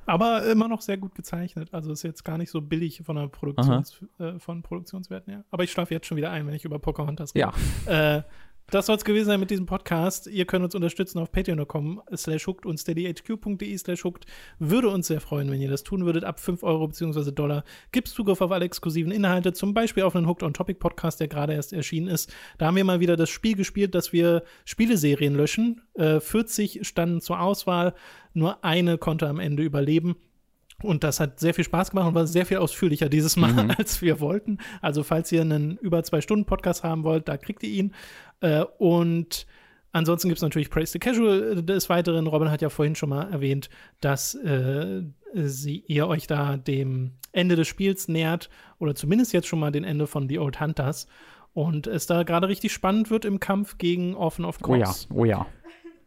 Aber 0.06 0.44
immer 0.44 0.68
noch 0.68 0.81
sehr 0.81 0.97
gut 0.97 1.14
gezeichnet. 1.14 1.68
Also 1.72 1.93
ist 1.93 2.02
jetzt 2.02 2.24
gar 2.24 2.39
nicht 2.39 2.51
so 2.51 2.60
billig 2.60 3.02
von 3.05 3.16
der 3.16 3.28
Produktions, 3.28 4.01
äh, 4.18 4.39
von 4.39 4.62
Produktionswerten 4.62 5.32
her. 5.32 5.44
Aber 5.51 5.64
ich 5.64 5.72
schlafe 5.72 5.94
jetzt 5.94 6.06
schon 6.06 6.16
wieder 6.16 6.31
ein, 6.31 6.47
wenn 6.47 6.55
ich 6.55 6.64
über 6.64 6.78
Pocahontas 6.78 7.35
rede. 7.35 7.52
Ja. 7.86 8.16
Äh, 8.16 8.22
das 8.70 8.86
soll 8.86 8.97
es 8.97 9.05
gewesen 9.05 9.27
sein 9.27 9.41
mit 9.41 9.51
diesem 9.51 9.66
Podcast. 9.66 10.27
Ihr 10.27 10.47
könnt 10.47 10.65
uns 10.65 10.74
unterstützen 10.74 11.19
auf 11.19 11.31
patreon.com 11.31 12.03
slash 12.15 12.47
hooked 12.47 12.66
und 12.66 12.78
steadyhq.de 12.78 13.77
slash 13.78 14.05
hooked. 14.05 14.24
Würde 14.59 14.89
uns 14.89 15.07
sehr 15.07 15.20
freuen, 15.20 15.51
wenn 15.51 15.61
ihr 15.61 15.70
das 15.70 15.85
tun 15.85 16.07
würdet. 16.07 16.24
Ab 16.24 16.41
5 16.41 16.62
Euro 16.62 16.89
bzw. 16.89 17.31
Dollar 17.31 17.65
gibt 17.93 18.09
es 18.09 18.15
Zugriff 18.15 18.41
auf 18.41 18.51
alle 18.51 18.65
exklusiven 18.65 19.12
Inhalte, 19.12 19.53
zum 19.53 19.74
Beispiel 19.74 20.03
auf 20.03 20.16
einen 20.16 20.27
Hooked 20.27 20.43
on 20.43 20.55
Topic 20.55 20.78
Podcast, 20.78 21.20
der 21.20 21.28
gerade 21.28 21.53
erst 21.53 21.73
erschienen 21.73 22.09
ist. 22.09 22.32
Da 22.59 22.66
haben 22.66 22.77
wir 22.77 22.85
mal 22.85 23.01
wieder 23.01 23.16
das 23.16 23.31
Spiel 23.31 23.55
gespielt, 23.55 23.95
dass 23.95 24.12
wir 24.12 24.43
Spieleserien 24.65 25.35
löschen. 25.35 25.82
Äh, 25.95 26.20
40 26.20 26.86
standen 26.86 27.20
zur 27.20 27.41
Auswahl, 27.41 27.95
nur 28.32 28.65
eine 28.65 28.99
konnte 28.99 29.28
am 29.28 29.41
Ende 29.41 29.62
überleben. 29.62 30.16
Und 30.82 31.02
das 31.05 31.20
hat 31.20 31.40
sehr 31.40 31.55
viel 31.55 31.64
Spaß 31.64 31.90
gemacht 31.90 32.09
und 32.09 32.14
war 32.14 32.26
sehr 32.26 32.44
viel 32.46 32.59
ausführlicher 32.59 33.09
dieses 33.09 33.36
Mal, 33.36 33.52
Mhm. 33.52 33.70
als 33.78 34.02
wir 34.02 34.20
wollten. 34.20 34.59
Also, 34.82 35.02
falls 35.02 35.30
ihr 35.32 35.40
einen 35.40 35.76
über 35.78 36.02
zwei 36.02 36.20
Stunden 36.20 36.44
Podcast 36.44 36.82
haben 36.84 37.05
wollt, 37.05 37.28
da 37.28 37.36
kriegt 37.36 37.62
ihr 37.62 37.70
ihn. 37.70 37.94
Äh, 38.40 38.64
und 38.78 39.46
ansonsten 39.92 40.28
gibt 40.28 40.38
es 40.38 40.42
natürlich 40.42 40.70
Praise 40.70 40.92
the 40.92 40.98
Casual 40.98 41.62
des 41.62 41.88
Weiteren. 41.88 42.26
Robin 42.26 42.51
hat 42.51 42.60
ja 42.60 42.68
vorhin 42.68 42.96
schon 42.96 43.09
mal 43.09 43.30
erwähnt, 43.32 43.70
dass 44.01 44.34
äh, 44.34 45.02
sie, 45.32 45.84
ihr 45.86 46.06
euch 46.06 46.26
da 46.26 46.56
dem 46.56 47.12
Ende 47.32 47.56
des 47.56 47.66
Spiels 47.66 48.09
nähert 48.09 48.51
oder 48.78 48.94
zumindest 48.94 49.32
jetzt 49.32 49.46
schon 49.48 49.60
mal 49.60 49.72
den 49.72 49.84
Ende 49.84 50.06
von 50.06 50.28
The 50.28 50.38
Old 50.38 50.60
Hunters. 50.60 51.06
Und 51.55 51.86
es 51.86 52.06
da 52.06 52.24
gerade 52.24 52.48
richtig 52.48 52.72
spannend 52.72 53.10
wird 53.10 53.24
im 53.24 53.38
Kampf 53.40 53.78
gegen 53.78 54.14
Orphan 54.16 54.44
of 54.44 54.59
Oh 54.64 54.74
ja, 54.74 54.84
Course. 54.86 55.06
oh 55.14 55.24
ja. 55.24 55.46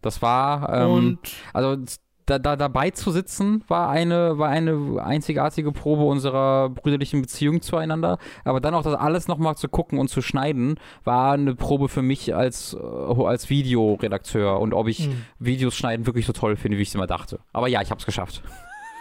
Das 0.01 0.21
war, 0.21 0.71
ähm, 0.83 0.91
Und 0.91 1.19
also 1.53 1.83
da, 2.27 2.37
da 2.39 2.55
dabei 2.55 2.91
zu 2.91 3.09
sitzen, 3.11 3.63
war 3.67 3.89
eine, 3.89 4.37
war 4.37 4.49
eine 4.49 5.01
einzigartige 5.03 5.71
Probe 5.71 6.03
unserer 6.03 6.69
brüderlichen 6.69 7.21
Beziehung 7.21 7.61
zueinander. 7.61 8.19
Aber 8.43 8.59
dann 8.61 8.75
auch 8.75 8.83
das 8.83 8.93
alles 8.93 9.27
nochmal 9.27 9.55
zu 9.55 9.67
gucken 9.69 9.97
und 9.97 10.09
zu 10.09 10.21
schneiden, 10.21 10.75
war 11.03 11.33
eine 11.33 11.55
Probe 11.55 11.89
für 11.89 12.01
mich 12.03 12.35
als, 12.35 12.75
äh, 12.75 13.23
als 13.23 13.49
Videoredakteur 13.49 14.59
und 14.59 14.73
ob 14.73 14.87
ich 14.87 15.05
Hm. 15.05 15.23
Videos 15.39 15.75
schneiden 15.75 16.05
wirklich 16.05 16.25
so 16.25 16.33
toll 16.33 16.55
finde, 16.57 16.77
wie 16.77 16.81
ich 16.81 16.89
es 16.89 16.95
immer 16.95 17.07
dachte. 17.07 17.39
Aber 17.53 17.67
ja, 17.67 17.81
ich 17.81 17.89
habe 17.89 17.99
es 17.99 18.05
geschafft. 18.05 18.43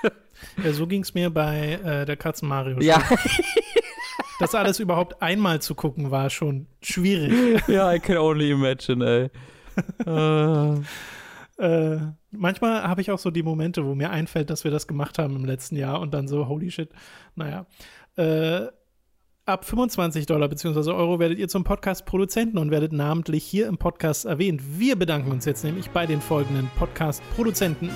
ja, 0.64 0.72
so 0.72 0.86
ging 0.86 1.02
es 1.02 1.12
mir 1.14 1.30
bei 1.30 1.80
äh, 1.84 2.04
der 2.06 2.16
Katzen 2.16 2.48
Mario. 2.48 2.80
Ja, 2.80 3.02
Das 4.38 4.54
alles 4.54 4.80
überhaupt 4.80 5.22
einmal 5.22 5.62
zu 5.62 5.74
gucken, 5.74 6.10
war 6.10 6.28
schon 6.30 6.66
schwierig. 6.82 7.32
ja, 7.68 7.92
I 7.92 7.98
can 7.98 8.18
only 8.18 8.50
imagine, 8.50 9.04
ey. 9.04 9.30
äh, 10.06 10.80
äh, 11.58 11.98
manchmal 12.30 12.82
habe 12.82 13.00
ich 13.00 13.10
auch 13.10 13.18
so 13.18 13.30
die 13.30 13.42
Momente, 13.42 13.84
wo 13.84 13.94
mir 13.94 14.10
einfällt, 14.10 14.50
dass 14.50 14.64
wir 14.64 14.70
das 14.70 14.86
gemacht 14.86 15.18
haben 15.18 15.36
im 15.36 15.44
letzten 15.44 15.76
Jahr 15.76 16.00
und 16.00 16.12
dann 16.12 16.28
so, 16.28 16.48
holy 16.48 16.70
shit. 16.70 16.90
Naja. 17.34 17.66
Äh, 18.16 18.66
ab 19.46 19.64
25 19.64 20.26
Dollar 20.26 20.48
bzw. 20.48 20.90
Euro 20.90 21.18
werdet 21.18 21.38
ihr 21.38 21.48
zum 21.48 21.62
Podcast-Produzenten 21.64 22.58
und 22.58 22.70
werdet 22.70 22.92
namentlich 22.92 23.44
hier 23.44 23.68
im 23.68 23.78
Podcast 23.78 24.24
erwähnt. 24.24 24.60
Wir 24.78 24.96
bedanken 24.96 25.30
uns 25.30 25.44
jetzt 25.44 25.64
nämlich 25.64 25.90
bei 25.90 26.04
den 26.04 26.20
folgenden 26.20 26.68
Podcast-Produzenten: 26.76 27.90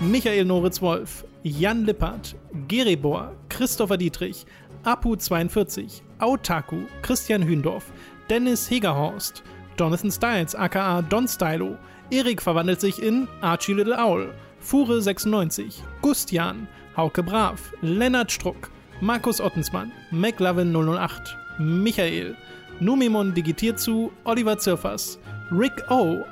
Michael 0.00 0.44
Noritz-Wolf, 0.44 1.24
Jan 1.42 1.84
Lippert, 1.84 2.34
Geribor, 2.66 3.32
Christopher 3.48 3.96
Dietrich, 3.96 4.46
Apu42, 4.84 6.02
Autaku, 6.18 6.82
Christian 7.02 7.44
Hündorf, 7.44 7.92
Dennis 8.28 8.68
Hegerhorst, 8.68 9.44
Jonathan 9.78 10.10
Styles, 10.10 10.54
aka 10.56 11.02
Don 11.02 11.28
Stylo, 11.28 11.76
Erik 12.10 12.40
verwandelt 12.40 12.80
sich 12.80 13.02
in 13.02 13.26
Archie 13.40 13.74
Little 13.74 13.98
Owl, 13.98 14.32
Fure96, 14.64 15.82
Gustian, 16.02 16.68
Hauke 16.96 17.22
Brav, 17.22 17.72
Lennart 17.82 18.30
Struck, 18.30 18.70
Markus 19.00 19.40
Ottensmann, 19.40 19.92
McLovin 20.10 20.74
008, 20.74 21.36
Michael, 21.58 22.36
Numimon 22.80 23.34
digitiert 23.34 23.80
zu 23.80 24.12
Oliver 24.24 24.58
Zirfers, 24.58 25.18
Rick 25.50 25.90
O, 25.90 26.24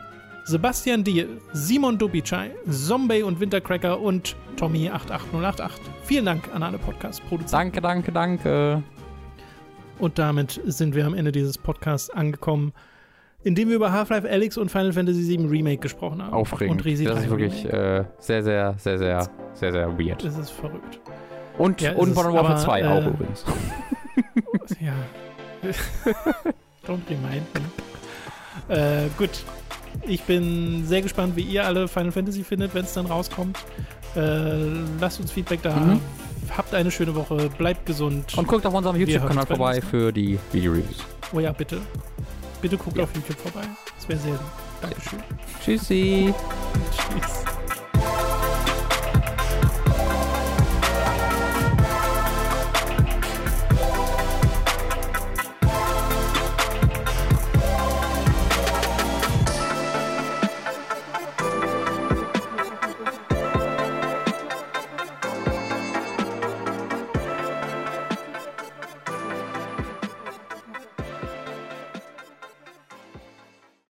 Sebastian 0.45 1.03
Diel, 1.03 1.41
Simon 1.53 1.97
Dubicai, 1.97 2.51
Zombie 2.71 3.23
und 3.23 3.41
Wintercracker 3.41 3.99
und 3.99 4.37
Tommy 4.57 4.89
88088. 4.89 5.81
Vielen 6.05 6.27
Dank 6.27 6.55
an 6.55 6.63
alle 6.63 6.79
Podcast-Produzenten. 6.79 7.81
danke, 7.81 7.81
danke, 7.81 8.13
danke. 8.13 8.83
Und 9.99 10.19
damit 10.19 10.61
sind 10.65 10.95
wir 10.95 11.07
am 11.07 11.15
Ende 11.15 11.33
dieses 11.33 11.57
Podcasts 11.57 12.11
angekommen. 12.11 12.73
In 13.45 13.55
dem 13.55 13.69
wir 13.69 13.77
über 13.77 13.93
Half-Life 13.93 14.29
Alyx 14.29 14.57
und 14.57 14.71
Final 14.71 14.93
Fantasy 14.93 15.29
VII 15.29 15.47
Remake 15.47 15.79
gesprochen 15.79 16.23
haben. 16.23 16.33
Aufregend. 16.33 16.73
Und 16.79 16.85
Resi 16.85 17.05
das 17.05 17.17
3 17.17 17.25
ist 17.25 17.31
wirklich 17.31 17.65
äh, 17.67 18.05
sehr, 18.19 18.43
sehr, 18.43 18.75
sehr, 18.79 18.99
sehr, 18.99 19.29
sehr, 19.55 19.73
sehr 19.73 19.99
weird. 19.99 20.25
Das 20.25 20.37
ist 20.39 20.51
verrückt. 20.51 20.99
Und, 21.59 21.81
Ja, 21.81 21.93
und 21.95 22.15
Modern 22.15 22.33
Warfare 22.35 22.55
aber, 22.55 22.63
2 22.63 22.81
äh, 22.81 22.87
auch 22.87 23.07
übrigens. 23.07 23.45
Ja. 24.81 24.93
Don't 26.87 27.01
remind 27.09 27.47
me. 28.69 28.75
Äh, 28.75 29.09
gut. 29.19 29.31
Ich 30.07 30.23
bin 30.23 30.85
sehr 30.87 31.03
gespannt, 31.03 31.37
wie 31.37 31.43
ihr 31.43 31.65
alle 31.65 31.87
Final 31.89 32.13
Fantasy 32.13 32.43
findet, 32.45 32.75
wenn 32.75 32.85
es 32.85 32.93
dann 32.95 33.07
rauskommt. 33.07 33.59
Äh, 34.17 34.69
lasst 35.01 35.21
uns 35.21 35.31
Feedback 35.33 35.63
da. 35.63 35.75
Mhm. 35.75 36.01
Habt 36.57 36.75
eine 36.75 36.91
schöne 36.91 37.15
Woche. 37.15 37.49
Bleibt 37.59 37.87
gesund. 37.87 38.37
Und 38.37 38.47
guckt 38.49 38.67
auf 38.67 38.75
unserem 38.75 38.97
YouTube-Kanal 38.97 39.47
vorbei 39.47 39.81
für 39.81 40.13
die 40.13 40.39
Video-Reviews. 40.53 41.05
oh 41.33 41.41
ja, 41.41 41.53
bitte. 41.53 41.81
Bitte 42.65 42.79
guckt 42.79 42.97
Ja. 42.97 43.05
auf 43.05 43.15
YouTube 43.15 43.37
vorbei. 43.37 43.69
Das 43.95 44.09
wäre 44.09 44.19
sehr 44.19 44.33
lieb. 44.33 44.41
Dankeschön. 44.81 45.23
Tschüssi. 45.63 46.33
Tschüss. 46.97 47.45